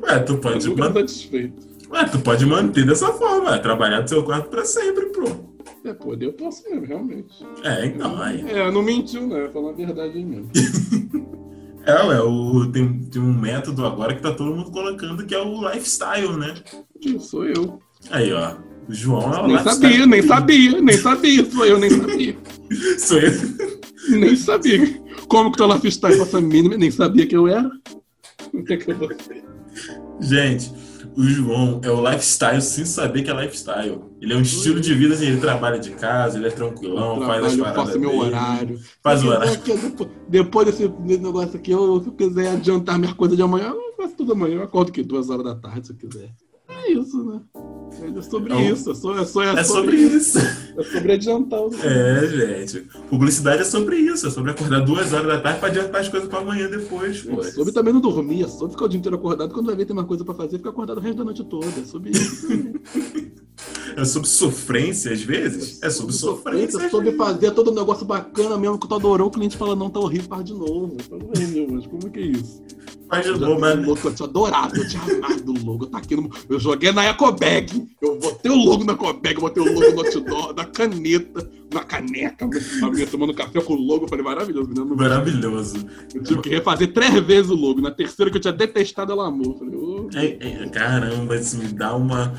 Ué, 0.02 0.18
tu 0.20 0.36
pode 0.38 0.68
manter. 0.74 1.52
Ué, 1.90 2.04
tu 2.04 2.18
pode 2.18 2.44
manter 2.44 2.86
dessa 2.86 3.12
forma, 3.12 3.54
é, 3.54 3.58
trabalhar 3.58 4.02
no 4.02 4.08
seu 4.08 4.22
quarto 4.22 4.48
pra 4.48 4.64
sempre, 4.64 5.06
pô. 5.06 5.48
É, 5.84 5.94
poder 5.94 6.26
eu 6.26 6.32
posso 6.34 6.62
realmente. 6.68 7.46
É, 7.64 7.86
então, 7.86 8.20
aí. 8.20 8.44
É, 8.46 8.70
não 8.70 8.82
mentiu, 8.82 9.26
né? 9.26 9.48
Falando 9.52 9.70
a 9.70 9.86
verdade 9.86 10.18
aí 10.18 10.24
mesmo. 10.24 10.50
É, 11.86 12.02
ué, 12.04 12.20
o, 12.20 12.70
tem, 12.70 13.04
tem 13.04 13.22
um 13.22 13.32
método 13.32 13.86
agora 13.86 14.14
que 14.14 14.20
tá 14.22 14.32
todo 14.32 14.54
mundo 14.54 14.70
colocando 14.70 15.24
que 15.24 15.34
é 15.34 15.38
o 15.38 15.68
lifestyle, 15.70 16.36
né? 16.36 16.54
Sou 17.20 17.44
eu. 17.44 17.80
Aí, 18.10 18.32
ó. 18.32 18.56
O 18.88 18.94
João 18.94 19.32
é 19.34 19.40
o 19.40 19.46
Nem 19.46 19.56
lifestyle. 19.56 19.80
sabia, 19.92 20.06
nem 20.06 20.22
sabia, 20.22 20.80
nem 20.82 20.96
sabia. 20.96 21.50
Sou 21.50 21.64
eu, 21.66 21.78
nem 21.78 21.90
sabia. 21.90 22.36
Sou 22.98 23.18
eu. 23.18 23.32
Nem 24.10 24.36
sabia. 24.36 25.02
Como 25.28 25.50
que 25.50 25.58
teu 25.58 25.66
lifestyle 25.72 26.18
passa 26.18 26.40
mínima, 26.40 26.76
nem 26.76 26.90
sabia 26.90 27.26
que 27.26 27.36
eu 27.36 27.48
era. 27.48 27.70
O 28.52 28.62
que 28.64 28.74
é 28.74 28.76
que 28.76 28.90
eu 28.90 28.96
vou 28.96 29.08
ser? 29.08 29.44
Gente, 30.20 30.72
o 31.18 31.24
João 31.24 31.80
é 31.82 31.90
o 31.90 32.00
lifestyle 32.00 32.62
sem 32.62 32.84
saber 32.84 33.24
que 33.24 33.30
é 33.30 33.34
lifestyle. 33.34 34.00
Ele 34.20 34.32
é 34.32 34.36
um 34.36 34.40
estilo 34.40 34.80
de 34.80 34.94
vida, 34.94 35.14
assim, 35.14 35.26
ele 35.26 35.40
trabalha 35.40 35.76
de 35.76 35.90
casa, 35.90 36.38
ele 36.38 36.46
é 36.46 36.50
tranquilão, 36.50 37.20
faz 37.22 37.44
as 37.44 37.56
paradas 37.56 37.86
faço 37.86 37.98
meu 37.98 38.10
dele, 38.10 38.22
horário. 38.22 38.80
Faz 39.02 39.24
o 39.24 39.28
horário. 39.28 39.60
Depois, 39.60 40.10
depois 40.28 40.66
desse, 40.66 40.86
desse 40.86 41.20
negócio 41.20 41.56
aqui, 41.56 41.72
eu, 41.72 42.00
se 42.00 42.06
eu 42.06 42.12
quiser 42.12 42.52
adiantar 42.52 43.00
minha 43.00 43.12
coisa 43.16 43.34
de 43.34 43.42
amanhã, 43.42 43.70
eu 43.70 43.94
faço 43.96 44.14
tudo 44.14 44.32
amanhã. 44.32 44.58
Eu 44.58 44.62
acordo 44.62 44.92
que 44.92 45.02
duas 45.02 45.28
horas 45.28 45.44
da 45.44 45.56
tarde, 45.56 45.88
se 45.88 45.92
eu 45.92 45.96
quiser. 45.96 46.32
É 46.68 46.92
isso, 46.92 47.24
né? 47.24 47.40
É 48.18 48.22
sobre 48.22 48.52
Então, 48.52 48.72
isso. 48.72 48.90
É, 48.90 48.94
só, 48.94 49.18
é, 49.18 49.24
só, 49.26 49.42
é, 49.42 49.60
É 49.60 49.64
sobre, 49.64 49.96
sobre 49.96 49.96
isso. 49.96 50.38
isso. 50.38 50.48
É 50.76 50.82
sobre 50.84 51.12
adiantar 51.12 51.62
os 51.62 51.84
É, 51.84 52.26
gente. 52.66 52.86
Publicidade 53.10 53.62
é 53.62 53.64
sobre 53.64 53.96
isso. 53.96 54.26
É 54.26 54.30
sobre 54.30 54.50
acordar 54.50 54.80
duas 54.80 55.12
horas 55.12 55.26
da 55.26 55.40
tarde 55.40 55.58
pra 55.60 55.68
adiantar 55.68 56.00
as 56.00 56.08
coisas 56.08 56.28
pra 56.28 56.38
amanhã 56.40 56.68
depois, 56.68 57.22
pô. 57.22 57.40
É 57.40 57.50
sobre 57.50 57.72
também 57.72 57.92
não 57.92 58.00
dormir, 58.00 58.44
é 58.44 58.48
sobre 58.48 58.72
ficar 58.72 58.84
o 58.84 58.88
dia 58.88 58.98
inteiro 58.98 59.16
acordado. 59.16 59.52
Quando 59.52 59.66
vai 59.66 59.74
ver 59.76 59.84
tem 59.86 59.94
uma 59.96 60.04
coisa 60.04 60.24
pra 60.24 60.34
fazer, 60.34 60.58
fica 60.58 60.70
acordado 60.70 60.98
o 60.98 61.00
resto 61.00 61.18
da 61.18 61.24
noite 61.24 61.44
toda. 61.44 61.66
É 61.66 61.84
sobre 61.84 62.10
isso. 62.10 62.46
É 63.96 64.04
sobre 64.04 64.28
sofrência, 64.28 65.12
às 65.12 65.20
vezes. 65.20 65.82
É 65.82 65.90
sobre 65.90 66.12
sofrência. 66.14 66.78
É 66.78 66.84
às 66.84 66.90
sobre 66.92 67.12
fazer 67.16 67.50
todo 67.50 67.72
um 67.72 67.74
negócio 67.74 68.06
bacana 68.06 68.56
mesmo 68.56 68.78
que 68.78 68.86
tu 68.86 68.94
adorou, 68.94 69.26
o 69.26 69.30
cliente 69.32 69.56
fala, 69.56 69.74
não, 69.74 69.90
tá 69.90 69.98
horrível, 69.98 70.28
faz 70.28 70.44
de 70.44 70.54
novo. 70.54 70.96
"Ai, 71.36 71.46
meu, 71.46 71.66
mas 71.68 71.84
como 71.88 72.08
que 72.08 72.20
é 72.20 72.22
isso? 72.22 72.62
De 73.10 73.28
Eu 73.28 73.38
novo, 73.38 73.60
logo 73.86 73.96
que 73.96 74.06
eu 74.06 74.14
tinha 74.14 74.28
adorado, 74.28 74.76
eu 74.76 74.88
tinha 74.88 75.02
amado 75.02 75.48
o 75.52 75.64
logo. 75.64 75.84
Eu, 75.84 75.88
taquei 75.90 76.16
no- 76.16 76.30
eu 76.48 76.60
joguei 76.60 76.92
na 76.92 77.06
Ecobag, 77.06 77.88
eu 78.02 78.18
botei 78.18 78.50
o 78.52 78.54
logo 78.56 78.84
na 78.84 78.92
Ecobag, 78.92 79.34
eu 79.34 79.40
botei 79.40 79.62
o 79.62 79.66
logo 79.72 79.92
no 79.92 80.00
outdoor, 80.04 80.54
na 80.54 80.64
caneta, 80.66 81.50
na 81.72 81.84
caneca, 81.84 82.48
a 82.82 82.90
minha 82.90 83.06
tomando 83.06 83.32
café 83.34 83.60
com 83.60 83.72
o 83.74 83.76
logo, 83.76 84.04
eu 84.04 84.08
falei, 84.08 84.24
maravilhoso, 84.24 84.68
menino. 84.68 84.94
maravilhoso. 84.96 85.86
Eu 86.14 86.22
tive 86.22 86.40
que 86.42 86.48
refazer 86.50 86.92
três 86.92 87.14
vezes 87.24 87.50
o 87.50 87.54
logo. 87.54 87.80
Na 87.80 87.90
terceira 87.90 88.30
que 88.30 88.36
eu 88.36 88.40
tinha 88.40 88.52
detestado, 88.52 89.12
ela 89.12 89.28
amou. 89.28 89.52
Eu 89.52 89.58
falei, 89.58 89.76
ô, 89.76 90.08
É, 90.14 90.64
é, 90.64 90.68
caramba, 90.68 91.36
isso 91.36 91.56
me 91.58 91.68
dá 91.68 91.94
uma. 91.96 92.32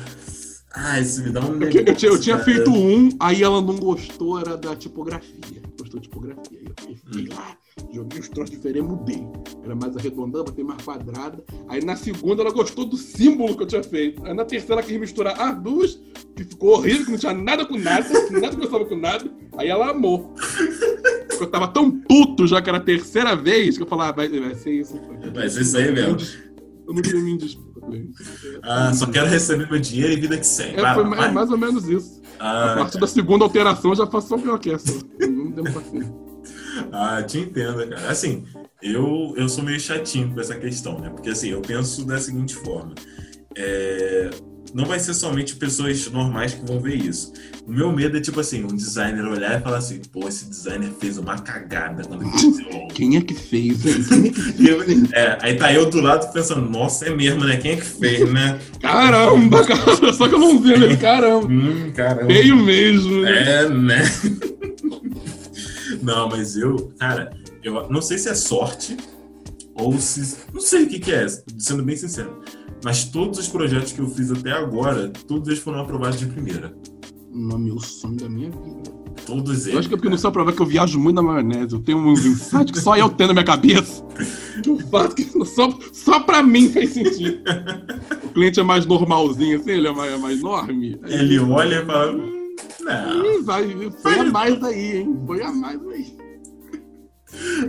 Ah, 0.72 1.00
isso 1.00 1.22
me 1.24 1.30
dá 1.30 1.40
um 1.40 1.58
Porque 1.58 1.78
eu, 1.78 1.94
tinha, 1.94 2.12
eu 2.12 2.20
tinha 2.20 2.38
feito 2.44 2.70
um, 2.70 3.08
aí 3.18 3.42
ela 3.42 3.60
não 3.60 3.76
gostou, 3.76 4.38
era 4.38 4.56
da 4.56 4.76
tipografia. 4.76 5.62
Gostou 5.78 5.98
de 5.98 6.08
tipografia. 6.08 6.58
Aí 6.58 6.64
eu 6.64 6.74
fiquei, 6.76 6.96
fiquei 6.96 7.34
lá, 7.34 7.56
joguei 7.92 8.20
os 8.20 8.28
troços 8.28 8.50
diferentes, 8.50 8.88
mudei. 8.88 9.26
Era 9.64 9.74
mais 9.74 9.96
arredondada, 9.96 10.44
botei 10.44 10.64
mais 10.64 10.80
quadrada. 10.82 11.42
Aí 11.68 11.84
na 11.84 11.96
segunda 11.96 12.42
ela 12.42 12.52
gostou 12.52 12.84
do 12.84 12.96
símbolo 12.96 13.56
que 13.56 13.64
eu 13.64 13.66
tinha 13.66 13.82
feito. 13.82 14.24
Aí 14.24 14.32
na 14.32 14.44
terceira 14.44 14.74
ela 14.74 14.82
quis 14.82 14.98
misturar 14.98 15.40
as 15.40 15.60
duas, 15.60 16.00
que 16.36 16.44
ficou 16.44 16.74
horrível, 16.74 17.04
que 17.04 17.10
não 17.10 17.18
tinha 17.18 17.34
nada 17.34 17.66
com 17.66 17.76
nada, 17.76 18.04
que 18.28 18.32
nada 18.34 18.54
gostava 18.54 18.84
com 18.84 18.96
nada. 18.96 19.28
Aí 19.56 19.68
ela 19.68 19.90
amou. 19.90 20.32
Eu 21.40 21.46
tava 21.48 21.66
tão 21.68 21.90
puto 21.90 22.46
já 22.46 22.62
que 22.62 22.68
era 22.68 22.78
a 22.78 22.82
terceira 22.82 23.34
vez 23.34 23.76
que 23.76 23.82
eu 23.82 23.88
falava, 23.88 24.12
vai, 24.12 24.28
vai 24.28 24.54
ser 24.54 24.72
isso. 24.72 25.00
Vai 25.34 25.48
ser 25.48 25.62
isso 25.62 25.76
aí 25.76 25.90
mesmo. 25.90 26.18
Eu 26.86 26.94
não 26.94 27.02
queria 27.02 27.20
me 27.20 27.36
isso. 27.38 27.69
Ah, 28.62 28.92
só 28.94 29.06
quero 29.06 29.26
receber 29.28 29.68
meu 29.70 29.78
dinheiro 29.80 30.12
e 30.12 30.16
vida 30.16 30.36
que 30.36 30.46
segue. 30.46 30.78
É, 30.78 30.82
Vai 30.82 30.94
foi 30.94 31.04
mais, 31.04 31.16
vai. 31.22 31.32
mais 31.32 31.50
ou 31.50 31.58
menos 31.58 31.88
isso. 31.88 32.20
A 32.38 32.72
Ah, 32.72 32.74
partir 32.76 32.98
da 32.98 33.06
segunda 33.06 33.44
alteração 33.44 33.94
já 33.94 34.06
faço 34.06 34.28
só 34.28 34.38
pior 34.38 34.58
que 34.58 34.70
essa. 34.72 34.92
Não 35.20 35.50
deu 35.50 35.64
paciência. 35.64 36.12
Ah, 36.92 37.22
te 37.22 37.38
entendo, 37.38 37.86
cara. 37.88 38.08
Assim, 38.10 38.46
eu, 38.80 39.34
eu 39.36 39.48
sou 39.48 39.62
meio 39.62 39.78
chatinho 39.78 40.32
com 40.32 40.40
essa 40.40 40.54
questão, 40.54 40.98
né? 40.98 41.10
Porque 41.10 41.28
assim, 41.30 41.48
eu 41.48 41.60
penso 41.60 42.06
da 42.06 42.18
seguinte 42.18 42.54
forma. 42.54 42.94
É, 43.56 44.30
Não 44.72 44.84
vai 44.84 45.00
ser 45.00 45.14
somente 45.14 45.56
pessoas 45.56 46.08
normais 46.10 46.54
que 46.54 46.64
vão 46.64 46.78
ver 46.80 46.94
isso. 46.94 47.32
O 47.66 47.72
meu 47.72 47.90
medo 47.92 48.16
é, 48.16 48.20
tipo 48.20 48.38
assim, 48.38 48.62
um 48.64 48.68
designer 48.68 49.24
olhar 49.24 49.58
e 49.58 49.62
falar 49.62 49.78
assim, 49.78 50.00
pô, 50.12 50.28
esse 50.28 50.44
designer 50.46 50.90
fez 51.00 51.18
uma 51.18 51.38
cagada 51.38 52.04
quando 52.04 52.22
ele 52.22 52.30
fez. 52.38 52.92
Quem 52.94 53.16
é 53.16 53.20
que 53.20 53.34
fez, 53.34 53.80
é 53.84 54.70
eu- 54.70 54.88
hein? 54.88 55.08
É, 55.12 55.38
aí 55.42 55.56
tá 55.56 55.72
eu 55.72 55.90
do 55.90 56.00
lado 56.00 56.32
pensando, 56.32 56.68
nossa, 56.70 57.06
é 57.06 57.10
mesmo, 57.10 57.44
né? 57.44 57.56
Quem 57.56 57.72
é 57.72 57.76
que 57.76 57.84
fez, 57.84 58.32
né? 58.32 58.58
Caramba, 58.80 59.62
cara. 59.66 60.12
Só 60.12 60.28
que 60.28 60.34
eu 60.34 60.38
não 60.38 60.60
vi 60.60 60.72
ele. 60.72 60.96
Caramba. 60.98 61.46
Hum, 61.48 61.90
caramba. 61.94 62.26
Feio 62.32 62.56
mesmo. 62.56 63.22
né? 63.22 63.62
É, 63.62 63.68
né? 63.68 64.02
Não, 66.02 66.28
mas 66.28 66.56
eu, 66.56 66.92
cara, 66.98 67.30
eu 67.62 67.88
não 67.90 68.00
sei 68.00 68.18
se 68.18 68.28
é 68.28 68.34
sorte 68.34 68.96
ou 69.74 69.98
se. 69.98 70.36
Não 70.52 70.60
sei 70.60 70.84
o 70.84 70.88
que, 70.88 70.98
que 70.98 71.12
é, 71.12 71.26
sendo 71.58 71.82
bem 71.82 71.96
sincero. 71.96 72.40
Mas 72.82 73.04
todos 73.04 73.38
os 73.38 73.48
projetos 73.48 73.92
que 73.92 74.00
eu 74.00 74.08
fiz 74.08 74.30
até 74.30 74.52
agora, 74.52 75.10
todos 75.28 75.48
eles 75.48 75.60
foram 75.60 75.80
aprovados 75.80 76.18
de 76.18 76.26
primeira. 76.26 76.74
Não, 77.32 77.58
meu 77.58 77.78
sonho 77.78 78.16
da 78.16 78.28
minha 78.28 78.50
vida. 78.50 79.00
Todos 79.26 79.62
eles. 79.66 79.74
Eu 79.74 79.78
acho 79.80 79.88
que 79.88 79.94
é 79.94 79.96
porque 79.98 80.08
não 80.08 80.16
só 80.18 80.30
provar 80.30 80.52
que 80.52 80.60
eu 80.62 80.66
viajo 80.66 80.98
muito 80.98 81.16
na 81.16 81.22
maionese. 81.22 81.74
Eu 81.74 81.80
tenho 81.80 81.98
uns 81.98 82.24
insights 82.24 82.72
que 82.72 82.80
só 82.80 82.96
eu 82.96 83.08
tenho 83.10 83.28
na 83.28 83.34
minha 83.34 83.44
cabeça. 83.44 84.04
O 84.68 84.78
fato 84.90 85.14
que 85.14 85.24
só, 85.46 85.70
só 85.92 86.20
pra 86.20 86.42
mim 86.42 86.68
faz 86.68 86.90
sentido. 86.90 87.38
O 88.24 88.28
cliente 88.28 88.60
é 88.60 88.62
mais 88.62 88.84
normalzinho, 88.84 89.58
assim, 89.58 89.70
ele 89.70 89.88
é 89.88 89.92
mais, 89.92 90.12
é 90.12 90.18
mais 90.18 90.38
enorme. 90.38 90.98
Aí 91.02 91.14
Ele 91.14 91.38
olha 91.38 91.80
e 91.82 91.86
fala. 91.86 92.12
"Hum, 92.12 92.54
Não. 92.80 93.24
Ih, 93.24 93.42
vai, 93.42 93.90
foi 94.02 94.18
a 94.18 94.24
mais 94.24 94.62
aí, 94.62 94.98
hein? 94.98 95.18
Foi 95.26 95.42
a 95.42 95.50
mais 95.52 95.80
aí. 95.86 96.14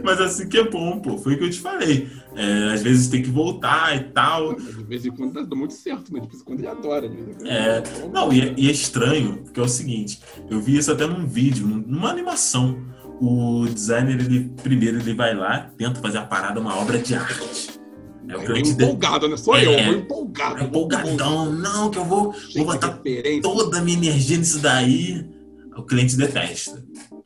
Mas 0.04 0.20
assim 0.20 0.50
que 0.50 0.58
é 0.58 0.70
bom, 0.70 1.00
pô. 1.00 1.18
Foi 1.18 1.36
o 1.36 1.38
que 1.38 1.44
eu 1.46 1.50
te 1.50 1.60
falei. 1.60 2.10
É, 2.36 2.74
às 2.74 2.82
vezes 2.82 3.08
tem 3.10 3.22
que 3.22 3.30
voltar 3.30 3.96
e 3.96 4.06
tal. 4.06 4.56
De 4.56 4.84
vez 4.84 5.06
em 5.06 5.12
quando 5.12 5.46
dá 5.46 5.56
muito 5.56 5.74
certo, 5.74 6.14
né? 6.14 6.20
De 6.22 6.28
vez 6.28 6.42
em 6.42 6.46
quando 6.46 6.60
ele 6.60 6.68
adora. 6.68 7.10
quando 7.10 7.48
É. 7.48 7.84
Não, 8.14 8.32
e 8.32 8.42
é, 8.42 8.54
e 8.58 8.68
é 8.70 8.72
estranho, 8.72 9.38
porque 9.44 9.60
é 9.60 9.64
o 9.64 9.68
seguinte, 9.68 10.20
eu 10.50 10.62
vi 10.62 10.78
isso 10.78 10.92
até 10.92 11.06
num 11.06 11.26
vídeo, 11.26 11.68
num- 11.68 11.84
numa 11.86 12.10
animação. 12.10 12.80
O 13.20 13.66
designer, 13.68 14.20
ele 14.20 14.52
primeiro 14.64 14.98
ele 14.98 15.14
vai 15.14 15.36
lá, 15.36 15.70
tenta 15.78 16.00
fazer 16.02 16.18
a 16.18 16.24
parada 16.26 16.60
uma 16.60 16.76
obra 16.78 16.98
de 16.98 17.14
arte. 17.14 17.80
É 18.28 18.38
o 18.38 18.46
cliente 18.46 18.70
empolgado, 18.72 19.28
né? 19.28 19.36
Só 19.36 19.56
É, 19.58 19.66
eu, 19.66 19.86
vou 19.86 19.94
empolgado. 20.02 20.58
É 20.60 20.64
empolgadão, 20.64 21.52
não, 21.52 21.90
que 21.92 21.98
eu 22.00 22.06
vou, 22.06 22.34
vou 22.56 22.66
botar 22.66 23.00
toda 23.42 23.80
a 23.80 23.82
minha 23.82 23.98
energia 23.98 24.38
nisso 24.38 24.60
daí. 24.60 25.30
O 25.76 25.84
cliente 25.84 26.16
detesta. 26.16 26.84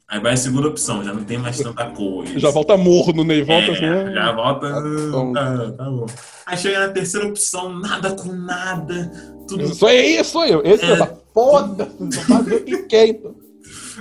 Aí 0.07 0.19
vai 0.19 0.33
a 0.33 0.37
segunda 0.37 0.67
opção, 0.67 1.03
já 1.03 1.11
não 1.13 1.23
tem 1.23 1.37
mais 1.39 1.57
tanta 1.57 1.85
coisa. 1.89 2.37
Já 2.39 2.51
volta 2.51 2.77
morno, 2.77 3.23
né? 3.23 3.41
Volta 3.41 3.71
É, 3.71 3.71
assim. 3.71 3.85
ah, 3.85 4.11
já 4.13 4.31
volta. 4.33 4.69
tá. 4.71 5.33
Tá, 5.33 5.71
tá 5.71 5.83
bom. 5.89 6.05
Aí 6.45 6.57
chega 6.57 6.79
na 6.87 6.89
terceira 6.93 7.27
opção, 7.27 7.79
nada 7.79 8.11
com 8.11 8.31
nada. 8.31 9.11
Tudo. 9.47 9.73
Sou 9.73 9.89
eu, 9.89 10.23
sou 10.23 10.45
eu. 10.45 10.61
Esse 10.63 10.85
É. 10.85 10.91
é. 11.01 11.17
Foda-se, 11.33 11.91
só 12.15 12.21
fazer 12.21 12.55
o 12.55 12.63
que 12.63 12.77
quer, 12.83 13.07
então. 13.07 13.35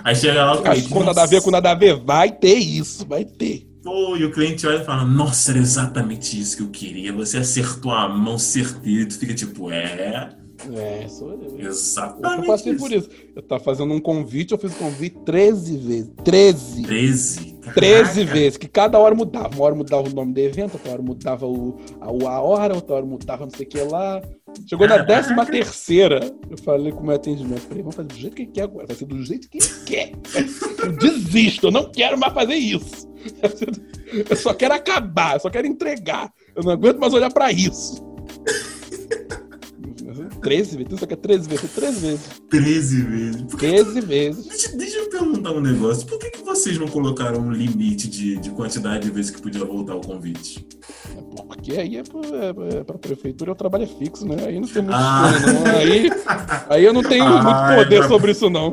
Aí 0.05 0.15
chega 0.15 0.45
lá 0.45 0.55
o 0.55 0.63
cliente. 0.63 0.89
com 0.91 1.03
nada 1.03 1.23
a 1.23 1.27
ver, 1.27 1.41
com 1.43 1.51
nada 1.51 1.71
a 1.71 1.75
ver, 1.75 1.97
vai 1.97 2.31
ter 2.31 2.55
isso, 2.55 3.07
vai 3.07 3.25
ter. 3.25 3.67
Pô, 3.83 4.17
e 4.17 4.25
o 4.25 4.31
cliente 4.31 4.67
olha 4.67 4.83
e 4.83 4.85
fala: 4.85 5.05
Nossa, 5.05 5.51
era 5.53 5.59
exatamente 5.59 6.39
isso 6.39 6.57
que 6.59 6.63
eu 6.63 6.69
queria. 6.69 7.13
Você 7.15 7.39
acertou 7.39 7.91
a 7.93 8.09
mão 8.09 8.39
certeira. 8.39 9.07
Tu 9.09 9.19
fica 9.19 9.35
tipo: 9.35 9.71
É, 9.71 10.31
É, 10.73 11.09
sou 11.09 11.31
eu. 11.33 11.59
Eu 11.59 11.69
exatamente. 11.69 12.47
passei 12.47 12.73
isso. 12.73 12.81
por 12.83 12.93
isso. 12.93 13.09
Eu 13.35 13.43
tava 13.43 13.63
fazendo 13.63 13.93
um 13.93 14.01
convite, 14.01 14.53
eu 14.53 14.59
fiz 14.59 14.73
o 14.73 14.77
convite 14.77 15.19
13 15.25 15.77
vezes. 15.79 16.11
13. 16.25 16.83
13. 16.83 17.55
13 17.75 18.21
Caraca. 18.21 18.35
vezes, 18.39 18.57
que 18.59 18.69
cada 18.69 18.99
hora 18.99 19.15
mudava. 19.15 19.55
Uma 19.55 19.65
hora 19.65 19.75
mudava 19.75 20.09
o 20.09 20.13
nome 20.13 20.33
do 20.35 20.39
evento, 20.39 20.75
outra 20.75 20.93
hora 20.93 21.03
mudava 21.03 21.47
o, 21.47 21.77
a, 22.01 22.07
a 22.07 22.41
hora, 22.43 22.75
outra 22.75 22.97
hora 22.97 23.07
mudava 23.07 23.45
não 23.45 23.51
sei 23.51 23.67
o 23.67 23.69
que 23.69 23.81
lá. 23.81 24.23
Chegou 24.69 24.87
na 24.87 24.99
Caraca. 24.99 25.15
décima 25.15 25.47
terceira, 25.47 26.21
eu 26.49 26.59
falei 26.59 26.93
com 26.93 27.01
o 27.01 27.07
meu 27.07 27.17
atendimento, 27.17 27.63
falei, 27.63 27.83
vamos 27.83 27.97
fazer 27.97 28.09
do 28.09 28.15
jeito 28.15 28.37
que 28.37 28.43
ele 28.43 28.51
quer 28.53 28.63
agora, 28.63 28.87
vai 28.87 28.97
ser 28.97 29.07
do 29.07 29.23
jeito 29.23 29.49
que 29.49 29.59
ele 29.59 29.67
quer. 29.87 30.13
Eu 30.83 30.93
desisto, 30.93 31.67
eu 31.69 31.73
não 31.73 31.91
quero 31.91 32.19
mais 32.19 32.33
fazer 32.33 32.55
isso. 32.55 33.09
Eu 34.31 34.37
só 34.37 34.53
quero 34.55 34.75
acabar, 34.75 35.35
eu 35.35 35.41
só 35.41 35.51
quero 35.51 35.67
entregar. 35.67 36.31
Eu 36.55 36.63
não 36.63 36.73
aguento 36.73 36.99
mais 36.99 37.15
olhar 37.15 37.33
pra 37.33 37.51
isso. 37.51 38.14
13 40.45 40.77
vezes, 40.77 40.89
tu 40.91 40.99
só 40.99 41.07
quer 41.07 41.17
13 41.17 41.49
vezes, 41.49 41.71
13 41.73 42.01
vezes. 42.01 42.21
13 42.51 43.03
vezes. 43.03 43.43
Por 43.43 43.59
que- 43.59 43.67
13 43.67 44.01
vezes. 44.01 44.47
Deixa, 44.47 44.77
deixa 44.77 44.97
eu 44.99 45.09
perguntar 45.11 45.51
um 45.53 45.61
negócio. 45.61 46.07
Por 46.07 46.19
que, 46.19 46.31
que 46.31 46.43
vocês 46.45 46.79
não 46.79 46.87
colocaram 46.87 47.41
um 47.41 47.51
limite 47.51 48.07
de, 48.09 48.37
de 48.37 48.51
quantidade 48.51 49.05
de 49.07 49.11
vezes 49.11 49.31
que 49.31 49.41
podia 49.43 49.65
voltar 49.65 49.95
o 49.97 50.01
convite? 50.01 50.67
É 51.17 51.43
porque 51.43 51.73
aí 51.73 51.97
é 51.97 52.03
pra, 52.03 52.21
é, 52.21 52.79
é 52.81 52.85
pra 52.85 52.99
prefeitura 52.99 53.53
o 53.53 53.55
trabalho 53.55 53.85
é 53.85 53.87
fixo, 53.87 54.27
né? 54.27 54.37
Aí 54.47 54.61
não 54.61 54.69
tem 54.69 54.83
muito 54.83 54.95
Ah. 54.97 55.33
escolha, 55.35 55.53
não. 55.53 55.67
Aí, 55.77 56.11
aí 56.69 56.85
eu 56.85 56.93
não 56.93 57.03
tenho 57.03 57.25
Ah, 57.27 57.43
muito 57.43 57.73
é 57.81 57.85
poder 57.85 57.99
pra- 58.01 58.09
sobre 58.09 58.33
isso, 58.33 58.51
não. 58.51 58.73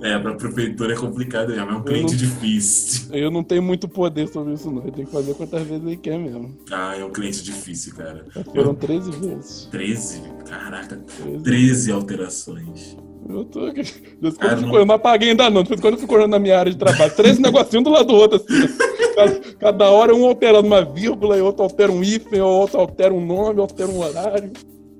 É, 0.00 0.16
pra 0.18 0.34
prefeitura 0.34 0.92
é 0.94 0.96
complicado 0.96 1.48
mesmo, 1.48 1.70
é 1.70 1.74
um 1.74 1.82
cliente 1.82 2.12
não- 2.12 2.16
difícil. 2.18 3.14
Eu 3.14 3.30
não 3.30 3.42
tenho 3.42 3.62
muito 3.62 3.88
poder 3.88 4.28
sobre 4.28 4.54
isso, 4.54 4.70
não. 4.70 4.82
Ele 4.82 4.92
tem 4.92 5.04
que 5.04 5.10
fazer 5.10 5.34
quantas 5.34 5.62
vezes 5.66 5.84
ele 5.84 5.96
quer 5.96 6.18
mesmo. 6.18 6.56
Ah, 6.70 6.96
é 6.96 7.04
um 7.04 7.10
cliente 7.10 7.42
difícil, 7.42 7.94
cara. 7.96 8.24
Já 8.34 8.44
foram 8.44 8.74
13 8.74 9.10
vezes. 9.10 9.68
13? 9.70 10.22
Caraca, 10.48 10.96
13. 11.24 11.42
13 11.42 11.92
alterações. 11.92 12.96
Eu 13.28 13.44
tô 13.44 13.60
aqui. 13.66 13.82
De 13.82 13.90
vez 14.20 14.34
em 14.34 14.38
Cara, 14.38 14.54
quando 14.54 14.62
eu, 14.66 14.68
não- 14.72 14.78
eu 14.78 14.86
não 14.86 14.94
apaguei 14.94 15.30
ainda 15.30 15.50
não. 15.50 15.64
Quando 15.64 15.94
eu 15.94 15.98
fico 15.98 16.14
olhando 16.14 16.30
na 16.30 16.38
minha 16.38 16.58
área 16.58 16.70
de 16.70 16.78
trabalho. 16.78 17.14
13 17.14 17.40
negocinhos 17.42 17.84
do 17.84 17.90
lado 17.90 18.06
do 18.06 18.14
outro, 18.14 18.36
assim. 18.36 18.68
Cada, 19.16 19.40
cada 19.58 19.90
hora 19.90 20.14
um 20.14 20.24
alterando 20.26 20.66
uma 20.68 20.84
vírgula, 20.84 21.36
e 21.36 21.40
outro 21.42 21.64
altera 21.64 21.90
um 21.90 22.04
hífen, 22.04 22.40
outro 22.40 22.78
altera 22.78 23.12
um 23.12 23.24
nome, 23.26 23.60
altera 23.60 23.90
um 23.90 23.98
horário. 23.98 24.52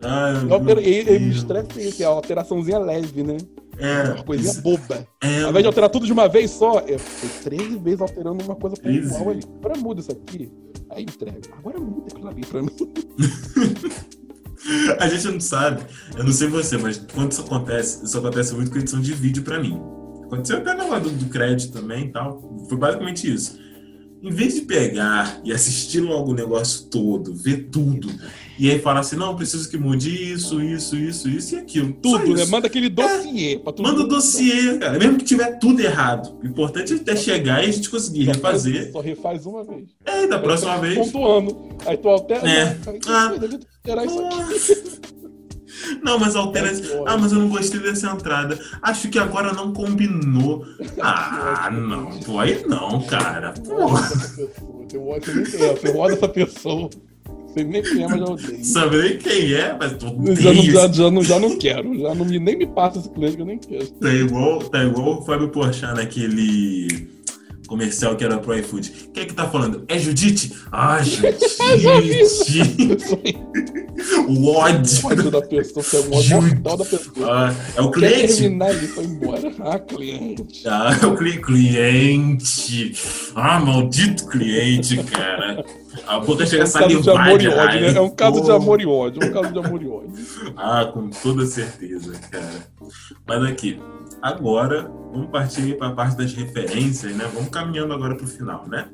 Ah, 0.03 0.43
Eu 0.47 0.55
altero- 0.55 0.81
meu 0.81 0.91
e, 0.91 1.01
e 1.03 1.05
me 1.12 1.19
Deus. 1.20 1.37
estressa 1.37 1.81
isso, 1.81 2.03
é 2.03 2.07
a 2.07 2.09
alteraçãozinha 2.09 2.79
leve, 2.81 3.23
né? 3.23 3.37
É, 3.79 4.03
Uma 4.15 4.25
coisinha 4.25 4.51
isso- 4.51 4.61
boba. 4.63 5.07
é, 5.23 5.43
Ao 5.43 5.51
invés 5.51 5.63
de 5.63 5.67
alterar 5.69 5.89
tudo 5.91 6.05
de 6.07 6.13
uma 6.13 6.29
vez 6.29 6.51
só, 6.51 6.81
eu 6.81 6.99
fui 6.99 7.29
13 7.45 7.77
vezes 7.79 8.01
alterando 8.01 8.43
uma 8.45 8.57
coisa 8.57 8.77
13? 8.77 9.09
pontual 9.11 9.31
ali. 9.31 9.41
Agora 9.61 9.79
muda 9.79 10.01
isso 10.01 10.11
aqui. 10.13 10.51
Aí 10.91 11.03
entrega. 11.05 11.41
Agora 11.57 11.79
muda 11.79 12.07
aquilo 12.11 12.29
ali 12.29 12.45
pra 12.45 12.63
mim. 12.63 12.71
A 14.99 15.09
gente 15.09 15.29
não 15.29 15.41
sabe, 15.41 15.83
eu 16.17 16.25
não 16.25 16.33
sei 16.33 16.49
você, 16.49 16.77
mas 16.77 16.99
quando 17.15 17.33
isso 17.33 17.41
acontece, 17.43 18.05
isso 18.05 18.19
acontece 18.19 18.55
muito 18.55 18.71
com 18.71 18.79
edição 18.79 19.01
de 19.01 19.15
vídeo 19.15 19.43
pra 19.43 19.61
mim. 19.61 19.81
Aconteceu 20.25 20.59
até 20.59 20.75
na 20.75 20.85
hora 20.85 21.01
do, 21.01 21.11
do 21.11 21.27
crédito 21.27 21.73
também 21.73 22.07
e 22.07 22.13
tal. 22.13 22.67
Foi 22.69 22.77
basicamente 22.77 23.33
isso. 23.33 23.59
Em 24.20 24.31
vez 24.31 24.55
de 24.55 24.62
pegar 24.62 25.40
e 25.45 25.53
assistir 25.53 26.01
logo 26.01 26.32
o 26.32 26.35
negócio 26.35 26.86
todo, 26.86 27.32
ver 27.35 27.69
tudo, 27.70 28.11
e 28.59 28.69
aí 28.69 28.81
falar 28.81 29.01
assim, 29.01 29.15
não, 29.15 29.36
preciso 29.36 29.70
que 29.70 29.78
mude 29.78 30.11
isso, 30.32 30.61
isso, 30.61 30.97
isso, 30.97 31.28
isso 31.28 31.55
e 31.55 31.59
aquilo. 31.59 31.93
Tudo, 32.03 32.35
né? 32.35 32.45
Manda 32.47 32.66
aquele 32.66 32.89
dossiê 32.89 33.61
pra 33.61 33.73
tudo. 33.73 33.86
Manda 33.89 34.01
o 34.03 34.09
dossiê, 34.09 34.77
cara. 34.78 34.99
Mesmo 34.99 35.19
que 35.19 35.24
tiver 35.24 35.59
tudo 35.61 35.81
errado. 35.81 36.36
O 36.43 36.47
importante 36.47 36.93
é 36.95 36.97
até 36.97 37.15
chegar 37.15 37.62
e 37.65 37.69
a 37.69 37.70
gente 37.70 37.89
conseguir 37.89 38.24
Só 38.24 38.32
refazer. 38.32 38.81
faz- 38.81 38.93
Só 38.93 39.01
refaz 39.01 39.47
uma 39.47 39.62
vez. 39.62 39.89
É, 40.05 40.27
da 40.27 40.39
próxima 40.40 40.74
Aí 40.74 40.81
vez. 40.81 40.95
Pontuando. 40.99 41.69
Aí 41.86 41.97
tu 41.97 42.09
altera. 42.09 42.51
É. 42.51 42.74
Que 42.99 43.09
Ah. 43.09 43.35
Não, 46.03 46.19
mas 46.19 46.37
altera. 46.37 46.71
Ah, 47.07 47.17
mas 47.17 47.33
eu 47.33 47.39
não 47.39 47.49
gostei 47.49 47.81
dessa 47.81 48.11
entrada. 48.11 48.59
Acho 48.83 49.09
que 49.09 49.19
agora 49.19 49.53
não 49.53 49.73
combinou. 49.73 50.65
Ah, 51.01 51.71
não. 51.73 52.11
Pô, 52.21 52.39
aí 52.39 52.63
não, 52.67 53.03
cara. 53.03 53.55
Eu 53.59 53.65
pessoa. 53.65 54.01
Eu 54.93 55.05
você 55.21 55.35
nem 55.35 55.45
quem 55.45 55.63
é. 55.63 55.97
Ódio 55.97 56.17
essa 56.17 56.29
pessoa. 56.29 56.91
Você 57.47 57.65
nem 57.65 57.83
quem 57.83 58.05
é, 58.05 58.09
mas 58.09 58.19
já 58.19 58.27
odeio. 58.27 58.65
sabe 58.65 58.97
nem 59.03 59.19
quem 59.19 59.55
é, 59.55 59.77
mas 59.79 59.93
tu 59.95 60.07
Eu 60.25 60.37
Já 60.37 60.53
não, 60.53 60.63
já, 60.63 60.93
já, 60.93 61.11
não, 61.11 61.23
já 61.23 61.41
não 61.41 61.59
quero. 61.59 61.99
Já 61.99 62.15
não 62.15 62.25
nem 62.25 62.41
me 62.41 62.67
passa 62.67 62.99
esse 62.99 63.11
cliente 63.11 63.37
que 63.37 63.43
eu 63.43 63.47
nem 63.47 63.59
quero. 63.59 63.87
Tá 63.87 64.13
igual, 64.13 64.59
tá 64.65 64.85
igual 64.85 65.19
o 65.21 65.25
Fábio 65.25 65.49
Porchat 65.49 65.95
naquele 65.95 67.18
comercial 67.69 68.16
que 68.16 68.24
era 68.24 68.39
pro 68.39 68.59
iFood. 68.59 69.11
Quem 69.15 69.23
é 69.23 69.27
que 69.27 69.35
tá 69.35 69.49
falando? 69.49 69.85
É 69.86 69.97
Judite? 69.99 70.53
Ah, 70.73 71.01
Judite! 71.03 71.45
Isso 71.45 73.20
aí, 73.23 73.36
o 74.27 74.47
ódio. 74.53 75.05
o 75.05 75.07
ódio 75.07 75.31
da 75.31 75.43
pessoa, 75.43 75.82
você 75.85 75.97
é 75.97 76.01
um 76.01 76.15
ódio 76.16 76.23
Jud- 76.40 76.55
da 76.62 76.77
pessoa. 76.78 77.49
Ah, 77.49 77.55
é 77.77 77.81
o 77.82 77.90
Quer 77.90 78.12
cliente. 78.12 78.35
terminar 78.39 78.70
ele 78.74 78.89
foi 78.89 79.05
embora. 79.05 79.53
Ah, 79.61 79.78
cliente. 79.78 80.62
Ah, 80.66 80.99
é 81.01 81.07
o 81.07 81.16
cli- 81.16 81.40
cliente. 81.40 82.93
Ah, 83.35 83.61
maldito 83.61 84.27
cliente, 84.28 84.97
cara. 85.05 85.65
A 86.07 86.19
boca 86.20 86.43
É 86.43 86.47
chega 86.47 86.65
a 86.65 86.66
um 86.66 86.70
caso 86.73 86.89
de 86.89 87.05
salivar 87.05 87.39
de 87.39 87.45
e 87.45 87.49
ódio, 87.49 87.81
né? 87.81 87.95
É 87.97 88.01
um 88.01 88.11
caso 88.11 88.41
de 88.43 88.51
amor 88.51 88.81
e 88.81 88.87
ódio. 88.87 89.23
É 89.23 89.27
um 89.27 89.33
caso 89.33 89.53
de 89.53 89.59
amor 89.59 89.83
e 89.83 89.89
ódio. 89.89 90.12
Ah, 90.57 90.85
com 90.93 91.11
toda 91.11 91.47
certeza, 91.47 92.12
cara. 92.31 92.69
Mas 93.27 93.45
aqui, 93.45 93.81
agora, 94.23 94.91
vamos 95.12 95.31
partir 95.31 95.77
para 95.77 95.89
a 95.89 95.93
parte 95.93 96.16
das 96.16 96.33
referências, 96.33 97.15
né? 97.15 97.29
Vamos 97.35 97.49
caminhando 97.51 97.93
agora 97.93 98.15
para 98.15 98.25
o 98.25 98.29
final, 98.29 98.66
né? 98.69 98.89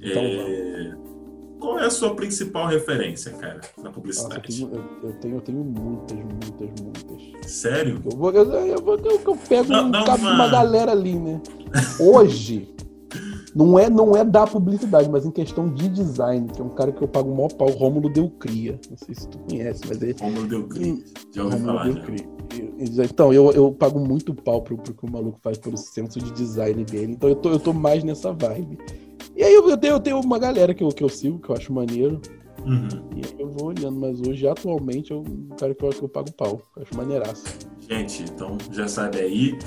Então 0.00 0.22
É, 0.22 0.92
Qual 1.60 1.78
é 1.78 1.84
a 1.86 1.90
sua 1.90 2.14
principal 2.16 2.66
referência, 2.66 3.30
cara, 3.32 3.60
na 3.78 3.84
Nossa, 3.84 3.88
eu 3.88 3.92
publicidade? 3.92 4.42
tenho, 4.56 4.70
eu, 5.04 5.12
tenho, 5.12 5.34
eu 5.36 5.40
tenho 5.40 5.58
muitas, 5.64 6.18
muitas, 6.18 6.80
muitas. 6.82 7.50
Sério? 7.52 8.00
Eu 8.04 8.16
vou, 8.16 8.32
eu, 8.32 8.42
eu, 8.52 8.66
eu, 8.66 9.20
eu 9.24 9.38
pego 9.48 9.68
Dá- 9.68 9.82
um 9.82 9.90
de 9.92 9.98
uma- 9.98 10.16
uma 10.34 10.48
galera 10.48 10.90
ali, 10.90 11.14
né? 11.14 11.40
Hoje, 12.00 12.68
não 13.54 13.78
é, 13.78 13.88
não 13.90 14.16
é 14.16 14.24
da 14.24 14.46
publicidade, 14.46 15.08
mas 15.10 15.24
em 15.26 15.30
questão 15.30 15.68
de 15.68 15.88
design, 15.88 16.48
que 16.48 16.60
é 16.60 16.64
um 16.64 16.70
cara 16.70 16.90
que 16.92 17.02
eu 17.02 17.08
pago 17.08 17.30
o 17.30 17.34
maior 17.34 17.52
pau, 17.52 17.68
o 17.68 17.72
Rômulo 17.72 18.08
Deu 18.10 18.30
Cria. 18.30 18.78
Não 18.90 18.96
sei 18.96 19.14
se 19.14 19.28
tu 19.28 19.38
conhece, 19.38 19.82
mas 19.88 20.00
ele. 20.02 20.14
Como 20.14 20.46
deu 20.46 20.66
cri? 20.68 21.04
Já 21.34 21.44
ouvi 21.44 21.56
Rômulo 21.56 21.78
falar, 21.78 21.92
Deu? 21.92 22.02
Cria. 22.02 22.28
E- 22.54 23.02
Então, 23.04 23.32
eu, 23.32 23.50
eu 23.52 23.72
pago 23.72 23.98
muito 24.00 24.34
pau 24.34 24.62
pro, 24.62 24.76
pro 24.76 24.94
que 24.94 25.04
o 25.06 25.10
maluco 25.10 25.38
faz 25.42 25.58
pelo 25.58 25.76
senso 25.76 26.18
de 26.18 26.30
design 26.32 26.84
dele. 26.84 27.12
Então 27.12 27.28
eu 27.28 27.36
tô, 27.36 27.50
eu 27.50 27.60
tô 27.60 27.72
mais 27.72 28.02
nessa 28.04 28.32
vibe. 28.32 28.78
E 29.36 29.42
aí 29.42 29.54
eu, 29.54 29.68
eu, 29.70 29.76
tenho, 29.78 29.94
eu 29.94 30.00
tenho 30.00 30.20
uma 30.20 30.38
galera 30.38 30.74
que 30.74 30.84
eu, 30.84 30.88
que 30.88 31.02
eu 31.02 31.08
sigo, 31.08 31.38
que 31.38 31.48
eu 31.50 31.56
acho 31.56 31.72
maneiro. 31.72 32.20
Uhum. 32.66 32.88
E 33.16 33.24
aí 33.26 33.34
eu 33.40 33.48
vou 33.50 33.68
olhando, 33.68 33.98
mas 33.98 34.20
hoje, 34.20 34.46
atualmente, 34.46 35.10
eu 35.10 35.20
um 35.20 35.48
cara 35.58 35.74
que 35.74 35.84
eu, 35.84 35.90
que 35.90 36.02
eu 36.02 36.08
pago 36.08 36.30
pau. 36.32 36.60
Eu 36.76 36.82
acho 36.82 36.96
maneiraço. 36.96 37.44
Gente, 37.88 38.22
então 38.24 38.56
já 38.70 38.86
sabe 38.86 39.18
aí, 39.18 39.58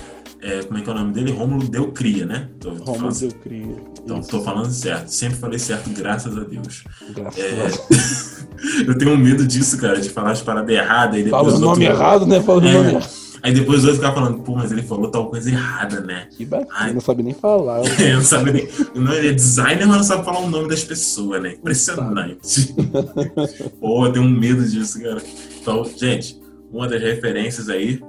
é, 0.42 0.64
como 0.64 0.78
é 0.78 0.82
que 0.82 0.90
é 0.90 0.94
o 0.94 0.96
nome 0.96 1.14
dele? 1.14 1.32
Rômulo 1.32 1.68
Deu 1.68 1.92
Cria, 1.92 2.26
né? 2.26 2.50
Tô, 2.60 2.70
Rômulo 2.70 2.96
falando, 2.98 3.20
Deu 3.20 3.32
Cria. 3.44 3.76
então, 4.04 4.22
tô 4.22 4.42
falando 4.42 4.72
certo. 4.72 5.08
Sempre 5.10 5.38
falei 5.38 5.60
certo, 5.60 5.90
graças 5.92 6.38
a 6.38 6.42
Deus. 6.44 6.84
Graças 7.16 7.40
É, 7.40 7.50
a 7.52 7.66
Deus. 7.68 8.46
eu 8.88 8.98
tenho 8.98 9.18
medo 9.18 9.46
disso, 9.46 9.78
cara, 9.78 10.00
de 10.00 10.10
falar 10.10 10.32
as 10.32 10.42
paradas 10.42 10.70
erradas 10.76 11.30
Fala 11.30 11.48
o 11.54 11.60
nome 11.60 11.86
outros- 11.86 12.00
errado, 12.00 12.26
né? 12.28 12.42
Fala 12.42 12.62
o 12.62 12.68
É. 12.68 12.74
nome 12.74 12.90
errado. 12.92 13.10
Aí 13.44 13.54
depois 13.54 13.80
os 13.80 13.86
outros 13.86 14.00
ficam 14.04 14.16
falando, 14.16 14.42
pô, 14.42 14.56
mas 14.56 14.72
ele 14.72 14.82
falou 14.82 15.08
tal 15.12 15.30
coisa 15.30 15.52
errada, 15.52 16.02
né? 16.02 16.28
Que 16.36 16.44
bacana, 16.46 16.68
Ai. 16.80 16.94
não 16.94 17.00
sabe 17.02 17.22
nem 17.22 17.34
falar. 17.36 17.82
Ele 18.00 18.14
não 18.16 18.24
sabe 18.24 18.52
nem. 18.52 18.68
Não, 18.96 19.14
ele 19.14 19.28
é 19.28 19.34
designer, 19.34 19.86
mas 19.88 19.98
não 19.98 20.04
sabe 20.04 20.26
falar 20.26 20.40
o 20.40 20.50
nome 20.50 20.68
das 20.68 20.84
pessoas, 20.84 21.44
né? 21.44 21.52
Impressionante. 21.54 22.74
pô, 23.80 24.06
eu 24.08 24.14
tenho 24.14 24.26
um 24.26 24.30
medo 24.30 24.64
disso, 24.68 25.00
cara. 25.00 25.22
Então, 25.62 25.86
gente, 25.96 26.40
uma 26.72 26.88
das 26.88 27.02
referências 27.02 27.70
aí, 27.70 28.02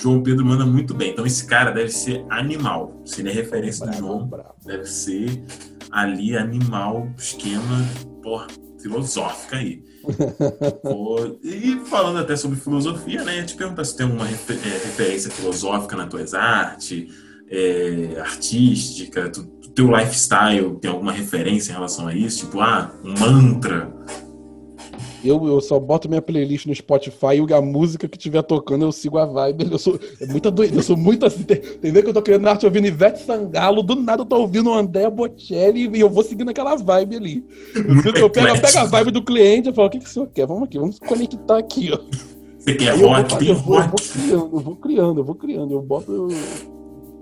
João 0.00 0.22
Pedro 0.22 0.44
manda 0.44 0.64
muito 0.64 0.94
bem. 0.94 1.10
Então, 1.12 1.26
esse 1.26 1.46
cara 1.46 1.70
deve 1.70 1.90
ser 1.90 2.24
animal. 2.30 3.02
Se 3.04 3.20
ele 3.20 3.30
é 3.30 3.32
referência 3.32 3.84
do 3.84 3.90
Bravo, 3.90 4.06
João, 4.06 4.26
bravo. 4.26 4.54
deve 4.64 4.86
ser 4.86 5.42
ali 5.90 6.36
animal, 6.36 7.08
esquema, 7.18 7.84
porra, 8.22 8.46
filosófica 8.80 9.56
aí. 9.56 9.82
Pô, 10.82 11.38
e 11.42 11.80
falando 11.86 12.18
até 12.18 12.36
sobre 12.36 12.58
filosofia, 12.58 13.22
né? 13.24 13.42
Te 13.42 13.54
perguntar 13.54 13.84
se 13.84 13.96
tem 13.96 14.04
alguma 14.06 14.26
refer- 14.26 14.58
é, 14.64 14.68
referência 14.84 15.30
filosófica 15.30 15.96
nas 15.96 16.08
tuas 16.08 16.34
artes, 16.34 17.06
é, 17.50 18.16
artística, 18.20 19.30
tu- 19.30 19.44
teu 19.74 19.90
lifestyle, 19.90 20.78
tem 20.80 20.90
alguma 20.90 21.10
referência 21.12 21.72
em 21.72 21.74
relação 21.74 22.06
a 22.06 22.14
isso? 22.14 22.44
Tipo, 22.46 22.60
ah, 22.60 22.92
um 23.04 23.12
mantra. 23.18 23.90
Eu, 25.24 25.46
eu 25.46 25.60
só 25.60 25.80
boto 25.80 26.08
minha 26.08 26.20
playlist 26.20 26.66
no 26.66 26.74
Spotify 26.74 27.36
e 27.48 27.52
a 27.54 27.60
música 27.60 28.06
que 28.06 28.16
estiver 28.18 28.42
tocando 28.42 28.84
eu 28.84 28.92
sigo 28.92 29.18
a 29.18 29.24
vibe. 29.24 29.68
Eu 29.72 29.78
sou 29.78 29.98
é 30.20 30.26
muita 30.26 30.50
doida, 30.50 30.76
eu 30.76 30.82
sou 30.82 30.96
muito 30.96 31.24
assim. 31.24 31.42
Tem, 31.42 31.56
tem 31.60 31.92
vez 31.92 32.04
que 32.04 32.10
eu 32.10 32.14
tô 32.14 32.22
criando 32.22 32.46
arte 32.46 32.66
ouvindo 32.66 32.86
Ivete 32.86 33.20
Sangalo, 33.20 33.82
do 33.82 33.94
nada 33.94 34.22
eu 34.22 34.26
tô 34.26 34.36
ouvindo 34.36 34.70
o 34.70 34.74
André 34.74 35.08
Bocelli 35.08 35.88
e 35.96 36.00
eu 36.00 36.10
vou 36.10 36.22
seguindo 36.22 36.50
aquela 36.50 36.76
vibe 36.76 37.16
ali. 37.16 37.44
Eu, 37.74 38.22
eu 38.22 38.30
pego, 38.30 38.48
eu 38.48 38.60
pego 38.60 38.78
a 38.78 38.84
vibe 38.84 39.10
do 39.10 39.22
cliente 39.24 39.68
e 39.70 39.72
falo: 39.72 39.88
o 39.88 39.90
que, 39.90 39.98
que 39.98 40.06
o 40.06 40.08
senhor 40.08 40.28
quer? 40.28 40.46
Vamos 40.46 40.64
aqui, 40.64 40.78
vamos 40.78 40.98
conectar 40.98 41.58
aqui, 41.58 41.90
ó. 41.92 41.98
Você 42.58 42.74
quer 42.74 42.94
rock, 42.96 43.46
eu, 43.46 43.54
vou, 43.56 43.78
eu 43.78 43.88
vou 43.88 43.96
criando, 44.00 44.56
eu 44.56 44.60
vou 44.60 44.76
criando, 44.76 45.20
eu 45.20 45.24
vou 45.24 45.34
criando. 45.34 45.72
Eu 45.74 45.82
boto 45.82 46.12
eu- 46.12 46.28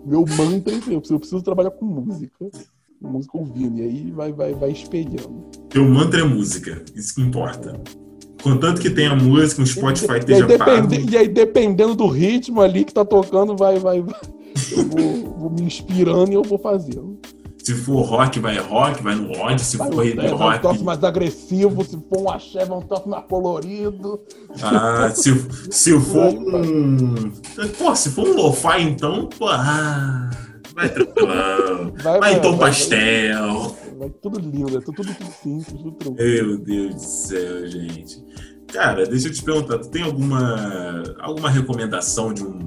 meu 0.05 0.25
mantra, 0.37 0.73
eu 0.73 0.81
preciso, 0.81 1.15
eu 1.15 1.19
preciso 1.21 1.43
trabalhar 1.43 1.71
com 1.71 1.85
música. 1.85 2.51
Música 3.03 3.37
ouvindo, 3.39 3.79
e 3.79 3.83
aí 3.83 4.11
vai, 4.13 4.33
vai, 4.33 4.55
vai 4.55 4.71
espelhando. 4.71 5.45
Teu 5.69 5.85
mantra 5.85 6.21
é 6.21 6.25
música, 6.25 6.85
isso 6.95 7.15
que 7.17 7.23
importa. 7.23 7.81
Contanto 8.43 8.81
que 8.81 8.91
tenha 8.91 9.15
música, 9.15 9.61
um 9.63 9.67
Spotify 9.67 10.15
e, 10.15 10.19
esteja 10.19 10.59
pago. 10.59 10.87
depende- 10.87 11.11
e 11.13 11.17
aí, 11.17 11.29
dependendo 11.29 11.95
do 11.95 12.07
ritmo 12.07 12.61
ali 12.61 12.85
que 12.85 12.93
tá 12.95 13.05
tocando, 13.05 13.57
vai, 13.57 13.79
vai, 13.79 14.01
vai. 14.03 14.21
Eu 14.71 14.85
vou, 14.85 15.35
vou 15.39 15.51
me 15.51 15.63
inspirando 15.63 16.31
e 16.31 16.35
eu 16.35 16.43
vou 16.43 16.59
fazendo. 16.59 17.19
Se 17.59 17.73
for 17.75 18.03
rock, 18.03 18.41
vai 18.41 18.59
rock, 18.59 19.01
vai 19.03 19.15
no 19.15 19.31
ódio. 19.39 19.65
Se 19.65 19.77
Vai, 19.77 19.89
for 19.93 19.99
um, 20.01 20.03
hip 20.05 20.17
vai 20.17 20.59
um 20.59 20.61
toque 20.61 20.83
mais 20.83 21.05
agressivo, 21.05 21.85
se 21.85 21.97
for 22.09 22.21
um 22.21 22.29
axé, 22.29 22.65
vai 22.65 22.79
um 22.79 22.83
toque 22.83 23.09
mais 23.09 23.25
colorido. 23.27 24.21
Ah, 24.61 25.09
se, 25.15 25.31
se 25.71 25.99
for 26.01 26.35
um. 26.35 27.31
Pô, 27.79 27.95
se 27.95 28.11
for 28.11 28.27
um 28.27 28.35
lo-fi, 28.35 28.83
então, 28.83 29.29
pô, 29.39 29.47
ah, 29.47 30.29
vai 30.75 30.89
tranquilão. 30.89 31.93
Vai, 32.03 32.19
Vai 32.21 32.35
em 32.35 32.41
tom 32.41 32.57
vai, 32.57 32.71
pastel. 32.71 33.77
Vai 33.99 34.11
tudo 34.11 34.41
lindo, 34.41 34.79
é 34.79 34.81
tudo, 34.81 34.97
tudo, 34.97 35.15
tudo 35.15 35.33
simples, 35.43 35.67
tudo 35.67 35.93
tranquilo. 35.93 36.49
Meu 36.49 36.59
Deus 36.59 36.95
do 36.95 37.01
céu, 37.01 37.67
gente. 37.67 38.25
Cara, 38.73 39.05
deixa 39.07 39.29
eu 39.29 39.33
te 39.33 39.43
perguntar, 39.43 39.79
tu 39.79 39.91
tem 39.91 40.03
alguma 40.03 41.03
alguma 41.21 41.51
recomendação 41.51 42.33
de 42.33 42.43
um. 42.43 42.59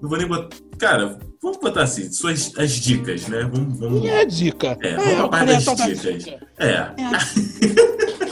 Não 0.00 0.08
vou 0.08 0.16
nem 0.16 0.28
botar. 0.28 0.56
Cara, 0.78 1.18
vamos 1.48 1.58
botar 1.58 1.82
assim, 1.82 2.10
suas 2.12 2.52
as 2.58 2.72
dicas, 2.72 3.26
né? 3.28 3.48
Vamos, 3.50 3.78
vamos... 3.78 4.04
E 4.04 4.08
é 4.08 4.20
a 4.20 4.24
dica. 4.24 4.78
É, 4.80 4.96
vamos 4.96 5.28
pra 5.28 5.28
parte 5.28 5.64
das 5.64 6.00
dicas. 6.02 6.26
É. 6.58 6.68
É. 6.68 6.92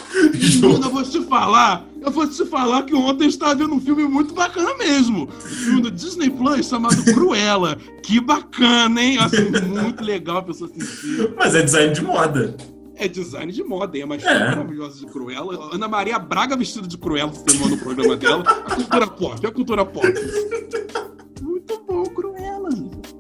Eu 0.62 0.90
vou 0.90 1.02
te 1.02 1.20
falar, 1.26 1.84
eu 2.00 2.10
vou 2.10 2.26
te 2.26 2.44
falar 2.46 2.84
que 2.84 2.94
ontem 2.94 3.24
eu 3.24 3.28
estava 3.28 3.54
vendo 3.54 3.74
um 3.74 3.80
filme 3.80 4.04
muito 4.04 4.32
bacana 4.32 4.74
mesmo. 4.78 5.24
Um 5.28 5.40
filme 5.40 5.82
do 5.82 5.90
Disney 5.90 6.30
Plus 6.30 6.66
chamado 6.66 7.04
Cruella. 7.12 7.76
Que 8.02 8.18
bacana, 8.20 9.00
hein? 9.02 9.18
Assim, 9.18 9.50
muito 9.68 10.02
legal 10.02 10.38
a 10.38 10.42
pessoa 10.42 10.70
assistir. 10.70 11.34
Mas 11.36 11.54
é 11.54 11.62
design 11.62 11.92
de 11.92 12.02
moda. 12.02 12.56
É 12.96 13.06
design 13.06 13.52
de 13.52 13.62
moda, 13.62 13.98
é 13.98 14.04
uma 14.04 14.16
história 14.16 14.38
É. 14.38 14.50
maravilhosa 14.50 15.00
de 15.00 15.06
Cruella. 15.12 15.74
Ana 15.74 15.86
Maria 15.86 16.18
Braga 16.18 16.56
vestida 16.56 16.86
de 16.88 16.96
Cruella 16.96 17.32
filmando 17.32 17.74
o 17.74 17.78
programa 17.78 18.16
dela. 18.16 18.42
A 18.42 18.74
cultura 18.74 19.06
pop, 19.06 19.46
a 19.46 19.50
cultura 19.52 19.84
pop. 19.84 20.06
Muito 21.42 21.84
bom, 21.86 22.04
Cruella. 22.04 22.70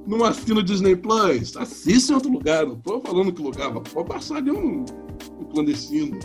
Não 0.06 0.24
assina 0.24 0.60
o 0.60 0.62
Disney 0.62 0.94
Plus? 0.96 1.56
Assiste 1.56 2.10
em 2.10 2.14
outro 2.14 2.30
lugar. 2.30 2.64
Não 2.66 2.76
tô 2.76 3.00
falando 3.00 3.32
que 3.32 3.42
lugar, 3.42 3.72
pode 3.72 4.08
baixar 4.08 4.36
ali 4.36 4.50
um, 4.50 4.84
um 5.40 5.44
clandestino. 5.44 6.18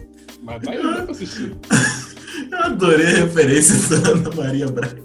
Mas 0.43 0.61
vai 0.63 0.77
lá 0.81 1.01
pra 1.03 1.11
assistir. 1.11 1.55
Eu 2.51 2.57
adorei 2.59 3.05
a 3.07 3.09
referência 3.25 3.97
da 3.99 4.09
Ana 4.09 4.31
Maria 4.35 4.67
Braga. 4.67 5.01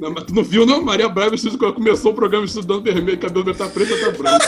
Não, 0.00 0.10
mas 0.12 0.24
tu 0.24 0.34
não 0.34 0.42
viu, 0.42 0.64
não? 0.66 0.82
Maria 0.82 1.08
Braga 1.08 1.36
quando 1.58 1.74
começou 1.74 2.12
o 2.12 2.14
programa 2.14 2.44
estudando 2.46 2.82
vermelho, 2.82 3.18
cabelo 3.18 3.44
metade 3.44 3.72
preto 3.72 3.94
metade 3.94 4.18
branco. 4.18 4.44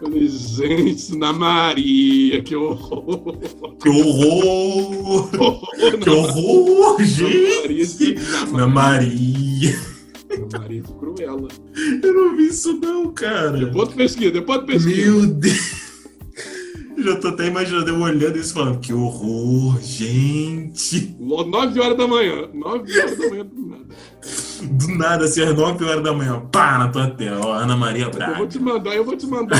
Falei, 0.00 0.28
gente, 0.28 1.16
na 1.16 1.32
Maria, 1.32 2.42
que 2.42 2.56
horror. 2.56 3.38
Que 3.80 3.88
horror! 3.88 5.30
horror 5.38 5.70
Que 6.02 6.10
horror, 6.10 7.02
gente! 7.04 8.14
de- 8.14 8.16
Ana 8.52 8.66
Maria. 8.66 8.66
Na 8.66 8.66
Maria 8.66 9.91
de 10.36 10.92
Cruella. 10.92 11.48
Eu 12.02 12.14
não 12.14 12.36
vi 12.36 12.46
isso 12.46 12.78
não, 12.80 13.12
cara. 13.12 13.52
Depois 13.52 13.88
tu 13.90 13.96
pesquisa, 13.96 14.30
depois 14.30 14.60
tu 14.60 14.66
pesquisa. 14.66 15.10
Meu 15.10 15.26
Deus. 15.26 15.82
Eu 16.96 17.04
já 17.04 17.16
tô 17.16 17.28
até 17.28 17.46
imaginando 17.46 17.88
eu 17.88 18.00
olhando 18.00 18.38
isso 18.38 18.50
e 18.50 18.54
falando, 18.54 18.78
que 18.80 18.92
horror, 18.92 19.80
gente. 19.80 21.16
9 21.18 21.80
horas 21.80 21.96
da 21.96 22.06
manhã. 22.06 22.48
9 22.52 23.00
horas 23.00 23.18
da 23.18 23.30
manhã 23.30 23.46
do 23.46 23.66
nada. 23.66 23.86
Do 24.62 24.88
nada, 24.96 25.24
assim, 25.24 25.42
às 25.42 25.54
9 25.54 25.84
horas 25.84 26.04
da 26.04 26.12
manhã, 26.12 26.40
pá, 26.52 26.78
na 26.78 26.88
tua 26.88 27.10
tela, 27.10 27.44
ó, 27.44 27.54
Ana 27.54 27.76
Maria 27.76 28.04
Eu 28.04 28.10
vou 28.10 28.18
Braga. 28.18 28.46
te 28.46 28.58
mandar, 28.60 28.94
eu 28.94 29.04
vou 29.04 29.16
te 29.16 29.26
mandar. 29.26 29.58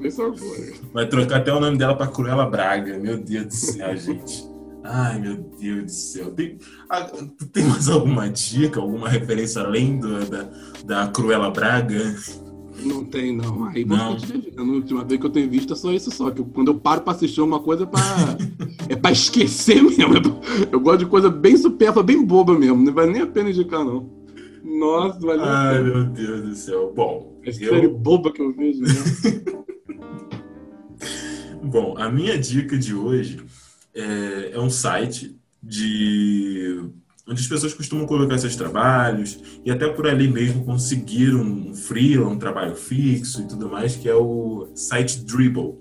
Vê 0.00 0.10
só 0.10 0.26
agora. 0.26 0.72
Vai 0.92 1.08
trocar 1.08 1.38
até 1.38 1.52
o 1.52 1.60
nome 1.60 1.76
dela 1.76 1.94
pra 1.94 2.06
Cruella 2.06 2.46
Braga. 2.46 2.98
Meu 2.98 3.18
Deus 3.18 3.46
do 3.46 3.54
céu, 3.54 3.96
gente. 3.96 4.53
Ai, 4.86 5.18
meu 5.18 5.36
Deus 5.58 5.84
do 5.84 5.90
céu. 5.90 6.30
Tem, 6.32 6.58
ah, 6.90 7.04
tu 7.04 7.46
tem 7.46 7.64
mais 7.64 7.88
alguma 7.88 8.28
dica, 8.28 8.80
alguma 8.80 9.08
referência 9.08 9.62
além 9.62 9.98
do- 9.98 10.24
da, 10.26 10.48
da 10.84 11.08
Cruella 11.08 11.50
Braga? 11.50 12.14
Não 12.84 13.02
tem, 13.04 13.34
não. 13.34 13.64
Aí 13.64 13.82
Não. 13.84 14.16
A 14.58 14.62
última 14.62 15.02
vez 15.04 15.18
que 15.18 15.26
eu 15.26 15.30
tenho 15.30 15.48
visto 15.48 15.72
é 15.72 15.76
só 15.76 15.90
isso 15.92 16.10
só. 16.10 16.30
Que 16.30 16.42
quando 16.44 16.68
eu 16.68 16.74
paro 16.78 17.00
pra 17.00 17.14
assistir 17.14 17.40
uma 17.40 17.60
coisa 17.60 17.84
é 17.84 17.86
pra, 17.86 18.00
é 18.90 18.96
pra 18.96 19.10
esquecer 19.12 19.82
mesmo. 19.82 20.16
É 20.18 20.68
Eu 20.70 20.80
gosto 20.80 20.98
de 20.98 21.06
coisa 21.06 21.30
bem 21.30 21.56
supérflua, 21.56 22.02
bem 22.04 22.22
boba 22.22 22.58
mesmo. 22.58 22.76
Não 22.82 22.92
vale 22.92 23.12
nem 23.12 23.22
a 23.22 23.26
pena 23.26 23.48
indicar, 23.50 23.84
não. 23.84 24.10
Nossa, 24.62 25.18
vale 25.20 25.40
nem 25.40 25.48
a 25.50 25.68
Ai, 25.70 25.82
meu 25.82 26.04
Deus 26.04 26.42
do 26.42 26.54
céu. 26.54 26.92
Bom, 26.94 27.40
É 27.42 27.52
série 27.52 27.86
eu, 27.86 27.96
boba 27.96 28.30
que 28.32 28.42
eu 28.42 28.52
vejo, 28.54 28.82
né? 28.82 28.88
bom, 31.62 31.94
a 31.96 32.10
minha 32.10 32.36
dica 32.38 32.76
de 32.76 32.94
hoje 32.94 33.40
é, 33.94 34.50
é 34.52 34.60
um 34.60 34.70
site 34.70 35.36
de 35.62 36.90
onde 37.26 37.40
as 37.40 37.46
pessoas 37.46 37.72
costumam 37.72 38.06
colocar 38.06 38.36
seus 38.36 38.54
trabalhos 38.54 39.38
e 39.64 39.70
até 39.70 39.88
por 39.88 40.06
ali 40.06 40.28
mesmo 40.28 40.64
conseguir 40.64 41.34
um 41.34 41.74
freela, 41.74 42.28
um 42.28 42.38
trabalho 42.38 42.76
fixo 42.76 43.42
e 43.42 43.48
tudo 43.48 43.68
mais, 43.68 43.96
que 43.96 44.08
é 44.08 44.14
o 44.14 44.70
site 44.74 45.24
Dribble. 45.24 45.78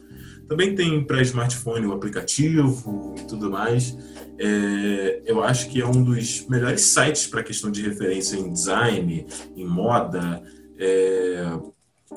Também 0.47 0.75
tem 0.75 1.03
para 1.03 1.21
smartphone 1.21 1.85
o 1.85 1.93
aplicativo 1.93 3.15
e 3.17 3.23
tudo 3.23 3.49
mais. 3.49 3.97
É, 4.37 5.21
eu 5.25 5.43
acho 5.43 5.69
que 5.69 5.81
é 5.81 5.85
um 5.85 6.03
dos 6.03 6.47
melhores 6.47 6.81
sites 6.81 7.27
para 7.27 7.43
questão 7.43 7.71
de 7.71 7.81
referência 7.81 8.37
em 8.37 8.51
design, 8.51 9.25
em 9.55 9.65
moda, 9.65 10.41
é, 10.77 11.45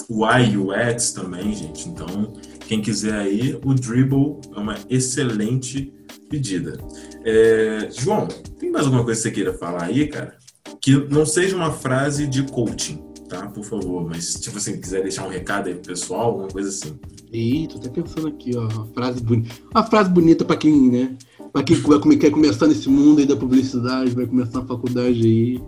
UI, 0.08 0.56
UX 0.56 1.12
também, 1.12 1.54
gente. 1.54 1.88
Então, 1.88 2.34
quem 2.66 2.82
quiser 2.82 3.14
aí, 3.14 3.58
o 3.64 3.74
Dribble 3.74 4.40
é 4.54 4.58
uma 4.58 4.76
excelente 4.90 5.92
pedida. 6.28 6.78
É, 7.24 7.88
João, 7.90 8.26
tem 8.58 8.70
mais 8.70 8.84
alguma 8.84 9.04
coisa 9.04 9.20
que 9.20 9.28
você 9.28 9.34
queira 9.34 9.54
falar 9.54 9.84
aí, 9.84 10.08
cara? 10.08 10.36
Que 10.80 10.96
não 11.08 11.24
seja 11.24 11.56
uma 11.56 11.72
frase 11.72 12.26
de 12.26 12.42
coaching, 12.42 13.02
tá? 13.28 13.46
Por 13.48 13.64
favor. 13.64 14.08
Mas, 14.08 14.34
tipo 14.34 14.58
assim, 14.58 14.80
quiser 14.80 15.02
deixar 15.02 15.26
um 15.26 15.30
recado 15.30 15.68
aí 15.68 15.74
pro 15.74 15.84
pessoal, 15.84 16.26
alguma 16.26 16.48
coisa 16.48 16.68
assim. 16.68 16.98
Ih, 17.32 17.68
tô 17.68 17.78
até 17.78 17.88
pensando 17.88 18.28
aqui, 18.28 18.56
ó. 18.56 18.68
Uma 18.68 18.86
frase 18.86 19.22
bonita. 19.22 19.54
Uma 19.74 19.84
frase 19.84 20.10
bonita 20.10 20.44
pra 20.44 20.56
quem, 20.56 20.90
né? 20.90 21.16
Pra 21.52 21.62
quem 21.62 21.76
vai 21.76 22.16
quer 22.16 22.30
começar 22.30 22.66
nesse 22.66 22.88
mundo 22.88 23.20
aí 23.20 23.26
da 23.26 23.36
publicidade, 23.36 24.10
vai 24.10 24.26
começar 24.26 24.60
a 24.60 24.66
faculdade 24.66 25.22
aí. 25.22 25.62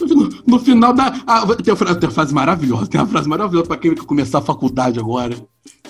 No, 0.00 0.28
no 0.46 0.58
final 0.58 0.92
da. 0.92 1.22
Ah, 1.26 1.46
tem, 1.56 1.72
uma 1.72 1.76
frase, 1.76 1.98
tem 2.00 2.08
uma 2.08 2.14
frase 2.14 2.34
maravilhosa, 2.34 2.86
tem 2.86 3.00
uma 3.00 3.06
frase 3.06 3.28
maravilhosa 3.28 3.66
pra 3.66 3.76
quem 3.76 3.94
quer 3.94 4.04
começar 4.04 4.38
a 4.38 4.42
faculdade 4.42 4.98
agora. 4.98 5.36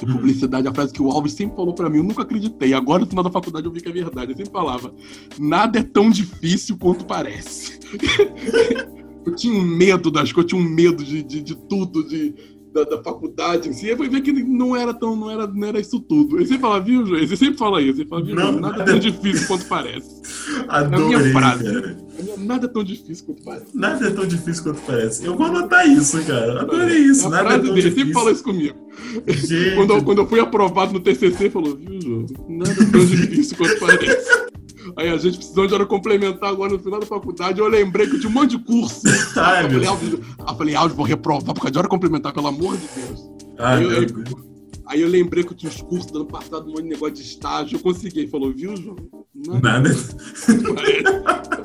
De 0.01 0.06
publicidade, 0.06 0.66
a 0.66 0.72
frase 0.72 0.93
que 0.93 1.02
o 1.02 1.10
Alves 1.10 1.35
sempre 1.35 1.56
falou 1.56 1.74
pra 1.74 1.90
mim, 1.90 1.98
eu 1.98 2.05
nunca 2.05 2.22
acreditei. 2.22 2.72
Agora, 2.72 3.01
no 3.01 3.06
final 3.06 3.22
da 3.22 3.31
faculdade, 3.31 3.66
eu 3.66 3.72
vi 3.72 3.82
que 3.82 3.89
é 3.89 3.93
verdade. 3.93 4.32
Ele 4.32 4.39
sempre 4.39 4.52
falava: 4.52 4.94
nada 5.39 5.78
é 5.78 5.82
tão 5.82 6.10
difícil 6.10 6.78
quanto 6.78 7.05
parece. 7.05 7.78
eu 9.27 9.35
tinha 9.36 9.52
um 9.52 9.62
medo 9.62 10.10
das 10.10 10.32
coisas, 10.32 10.51
eu 10.51 10.59
tinha 10.59 10.68
um 10.68 10.74
medo 10.74 11.05
de, 11.05 11.22
de, 11.22 11.43
de 11.43 11.55
tudo, 11.55 12.06
de, 12.09 12.35
da, 12.72 12.84
da 12.84 13.02
faculdade 13.02 13.68
em 13.68 13.72
si. 13.72 13.94
Foi 13.97 14.09
ver 14.09 14.20
que 14.20 14.32
não 14.32 14.74
era 14.76 14.92
tão, 14.94 15.16
não 15.16 15.30
era, 15.30 15.47
não 15.47 15.66
era 15.68 15.80
isso 15.80 16.01
tudo. 16.01 16.36
Ele 16.36 16.47
sempre 16.47 16.62
fala, 16.62 16.80
viu, 16.80 17.05
João? 17.06 17.18
Ele 17.18 17.36
sempre 17.36 17.59
fala 17.59 17.82
isso. 17.82 18.01
Ele 18.01 18.09
fala, 18.09 18.22
viu, 18.24 18.34
Não? 18.34 18.52
Nada 18.52 18.82
é 18.82 18.86
tão 18.86 18.98
difícil 18.98 19.47
quanto 19.47 19.64
parece. 19.66 20.22
Adorei, 20.68 21.06
minha 21.06 21.32
frase. 21.32 21.64
cara. 21.64 22.10
Nada 22.38 22.66
é 22.66 22.68
tão 22.68 22.84
difícil 22.84 23.24
quanto 23.26 23.42
parece. 23.42 23.66
Nada 23.74 24.06
é 24.06 24.10
tão 24.10 24.26
difícil 24.26 24.62
quanto 24.62 24.80
parece. 24.82 25.24
Eu 25.24 25.36
vou 25.36 25.47
anotar 25.47 25.88
isso, 25.88 26.22
cara. 26.24 26.60
Adorei 26.62 26.98
isso. 26.98 27.26
A 27.26 27.30
Nada 27.30 27.48
é 27.48 27.52
tão 27.52 27.60
dele, 27.62 27.70
ele 27.72 27.82
sempre 27.82 27.94
difícil. 27.97 28.14
fala 28.14 28.32
isso 28.32 28.44
comigo. 28.44 28.76
Gente, 29.26 29.74
Quando 29.76 29.92
eu, 29.94 30.02
quando 30.05 30.18
eu 30.18 30.26
fui 30.28 30.40
aprovado 30.40 30.92
no 30.92 31.01
TCC, 31.01 31.44
ele 31.44 31.51
falou, 31.51 31.76
viu, 31.76 32.01
João? 32.01 32.26
Nada 32.48 32.72
é 32.72 32.74
tão 32.90 33.05
difícil 33.05 33.56
quanto 33.56 33.78
parece. 33.80 34.51
Aí 34.96 35.08
a 35.08 35.16
gente 35.16 35.38
precisou 35.38 35.66
de 35.66 35.74
hora 35.74 35.86
complementar 35.86 36.50
agora 36.50 36.72
no 36.72 36.78
final 36.78 37.00
da 37.00 37.06
faculdade. 37.06 37.60
Eu 37.60 37.68
lembrei 37.68 38.06
que 38.06 38.16
eu 38.16 38.20
tinha 38.20 38.30
um 38.30 38.34
monte 38.34 38.56
de 38.56 38.64
curso. 38.64 39.02
Ai, 39.36 39.64
eu 39.66 39.70
falei, 39.70 39.86
Alves, 39.88 40.12
eu 40.12 40.54
falei, 40.56 40.74
Alves, 40.74 40.96
vou 40.96 41.06
reprovar 41.06 41.54
por 41.54 41.60
causa 41.62 41.70
de 41.72 41.78
hora 41.78 41.88
complementar, 41.88 42.32
pelo 42.32 42.46
amor 42.48 42.76
de 42.76 42.86
Deus. 42.94 43.30
Ai, 43.58 43.80
meu 43.80 43.92
eu- 43.92 44.06
Deus. 44.06 44.50
Aí 44.86 45.02
eu 45.02 45.08
lembrei 45.08 45.44
que 45.44 45.52
eu 45.52 45.56
tinha 45.56 45.70
os 45.70 45.80
cursos 45.80 46.10
do 46.10 46.18
ano 46.18 46.26
passado, 46.26 46.64
um 46.66 46.70
monte 46.72 46.82
de 46.82 46.88
negócio 46.88 47.14
de 47.14 47.22
estágio. 47.22 47.76
Eu 47.76 47.80
consegui. 47.80 48.20
Ele 48.20 48.28
falou, 48.28 48.52
viu, 48.52 48.76
João? 48.76 48.96
Nada 49.62 49.88
Nada. 49.88 49.94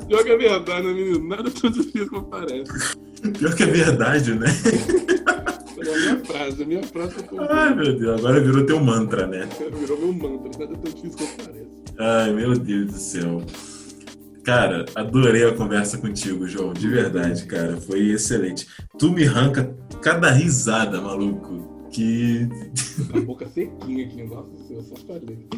Pior 0.06 0.22
que 0.22 0.30
é 0.30 0.36
verdade, 0.36 0.86
né, 0.86 0.92
menino? 0.92 1.28
Nada 1.28 1.50
tão 1.50 1.68
difícil 1.68 2.08
como 2.08 2.22
parece. 2.26 2.96
Pior 3.36 3.54
que 3.56 3.64
é 3.64 3.66
verdade, 3.66 4.32
né? 4.34 4.46
Foi 5.74 5.92
a 5.92 5.98
minha 5.98 6.24
frase, 6.24 6.62
a 6.62 6.66
minha 6.66 6.82
frase 6.84 7.14
tô 7.24 7.40
Ai, 7.50 7.74
meu 7.74 7.98
Deus. 7.98 8.18
Agora 8.20 8.40
virou 8.40 8.64
teu 8.64 8.78
mantra, 8.80 9.26
né? 9.26 9.48
Virou 9.76 9.98
meu 9.98 10.12
mantra. 10.12 10.64
Nada 10.66 10.78
tão 10.78 10.92
difícil 10.92 11.18
como 11.18 11.36
parece. 11.44 11.65
Ai, 11.98 12.32
meu 12.32 12.58
Deus 12.58 12.92
do 12.92 12.98
céu. 12.98 13.42
Cara, 14.46 14.86
adorei 14.94 15.44
a 15.44 15.52
conversa 15.52 15.98
contigo, 15.98 16.46
João. 16.46 16.72
De 16.72 16.86
verdade, 16.86 17.44
cara. 17.46 17.78
Foi 17.78 18.10
excelente. 18.10 18.68
Tu 18.96 19.10
me 19.10 19.26
arranca 19.26 19.74
cada 20.00 20.30
risada, 20.30 21.00
maluco. 21.00 21.88
Que. 21.90 22.48
A 23.12 23.20
boca 23.22 23.48
sequinha 23.48 24.06
aqui, 24.06 24.22
nossa, 24.22 24.48
eu 24.70 24.82
só 24.82 24.94
falei. 25.06 25.48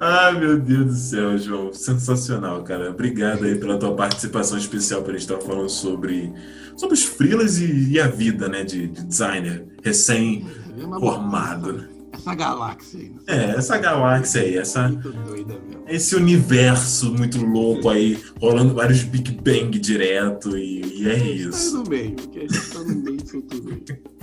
Ai, 0.00 0.38
meu 0.38 0.58
Deus 0.58 0.86
do 0.86 0.94
céu, 0.94 1.36
João. 1.36 1.70
Sensacional, 1.72 2.62
cara. 2.62 2.90
Obrigado 2.90 3.44
aí 3.44 3.56
pela 3.56 3.78
tua 3.78 3.94
participação 3.94 4.56
especial 4.56 5.02
para 5.02 5.12
a 5.12 5.18
gente 5.18 5.30
estar 5.30 5.44
falando 5.44 5.68
sobre, 5.68 6.32
sobre 6.76 6.94
os 6.94 7.04
freelas 7.04 7.58
e, 7.58 7.90
e 7.90 8.00
a 8.00 8.06
vida, 8.06 8.48
né, 8.48 8.64
de, 8.64 8.86
de 8.86 9.04
designer 9.04 9.66
recém-formado. 9.82 11.93
Essa 12.14 12.34
galáxia 12.34 13.00
aí. 13.00 13.08
né? 13.10 13.16
É, 13.26 13.50
essa 13.58 13.78
galáxia 13.78 14.40
aí, 14.42 14.56
essa, 14.56 14.88
Muito 14.88 15.12
doida 15.12 15.54
mesmo. 15.68 15.84
esse 15.88 16.14
universo 16.16 17.12
muito 17.12 17.44
louco 17.44 17.88
aí, 17.90 18.18
rolando 18.40 18.74
vários 18.74 19.02
Big 19.02 19.32
Bang 19.32 19.78
direto, 19.78 20.56
e, 20.56 21.02
e 21.02 21.08
é 21.08 21.18
Tá 21.18 21.24
isso. 21.26 21.76
no 21.82 21.90
meio, 21.90 22.14
que 22.14 22.38
a 22.38 22.42
gente 22.42 22.70
tá 22.70 22.78
no 22.80 22.94
meio 22.94 23.16
disso 23.16 23.42
tudo. 23.42 23.74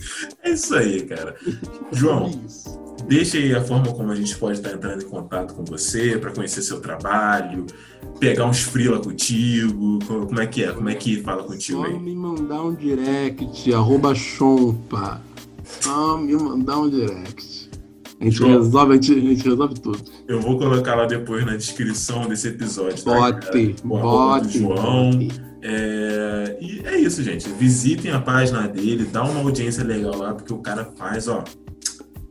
É 0.44 0.50
isso 0.52 0.74
aí, 0.76 1.02
cara. 1.04 1.36
João, 1.92 2.32
É 3.00 3.04
deixa 3.04 3.38
aí 3.38 3.54
a 3.54 3.64
forma 3.64 3.94
como 3.94 4.12
a 4.12 4.16
gente 4.16 4.36
pode 4.36 4.58
estar 4.58 4.72
entrando 4.74 5.04
em 5.04 5.08
contato 5.08 5.54
com 5.54 5.64
você, 5.64 6.18
para 6.18 6.32
conhecer 6.32 6.64
seu 6.64 6.80
trabalho, 6.82 7.68
pegar 8.20 8.46
uns 8.48 8.62
freela 8.62 9.00
contigo, 9.00 10.00
co- 10.08 10.26
como 10.26 10.42
é 10.42 10.48
que 10.48 10.64
é? 10.64 10.72
Como 10.72 10.90
é 10.90 10.96
que 10.96 11.22
fala 11.22 11.44
contigo 11.44 11.82
Só 11.82 11.86
aí? 11.86 12.00
me 12.00 12.16
mandar 12.16 12.64
um 12.64 12.74
direct, 12.74 13.72
arroba 13.72 14.16
chompa. 14.16 15.22
Só 15.64 16.18
me 16.18 16.34
mandar 16.34 16.80
um 16.80 16.90
direct. 16.90 17.61
A 18.22 18.24
gente, 18.24 18.44
resolve, 18.44 18.94
a, 18.94 18.96
gente, 18.96 19.12
a 19.14 19.20
gente 19.20 19.44
resolve 19.50 19.80
tudo. 19.80 20.00
Eu 20.28 20.40
vou 20.40 20.56
colocar 20.56 20.94
lá 20.94 21.08
depois 21.08 21.44
na 21.44 21.56
descrição 21.56 22.28
desse 22.28 22.50
episódio, 22.50 23.04
tá? 23.04 23.16
Bote, 23.16 23.74
do 23.74 23.88
bote, 23.88 24.60
João. 24.60 25.10
bote. 25.10 25.42
É, 25.64 26.58
e 26.62 26.82
é 26.86 27.00
isso, 27.00 27.24
gente. 27.24 27.50
Visitem 27.50 28.12
a 28.12 28.22
página 28.22 28.68
dele, 28.68 29.06
dá 29.06 29.24
uma 29.24 29.40
audiência 29.40 29.84
legal 29.84 30.16
lá, 30.16 30.36
porque 30.36 30.54
o 30.54 30.60
cara 30.60 30.86
faz, 30.96 31.28
ó, 31.28 31.44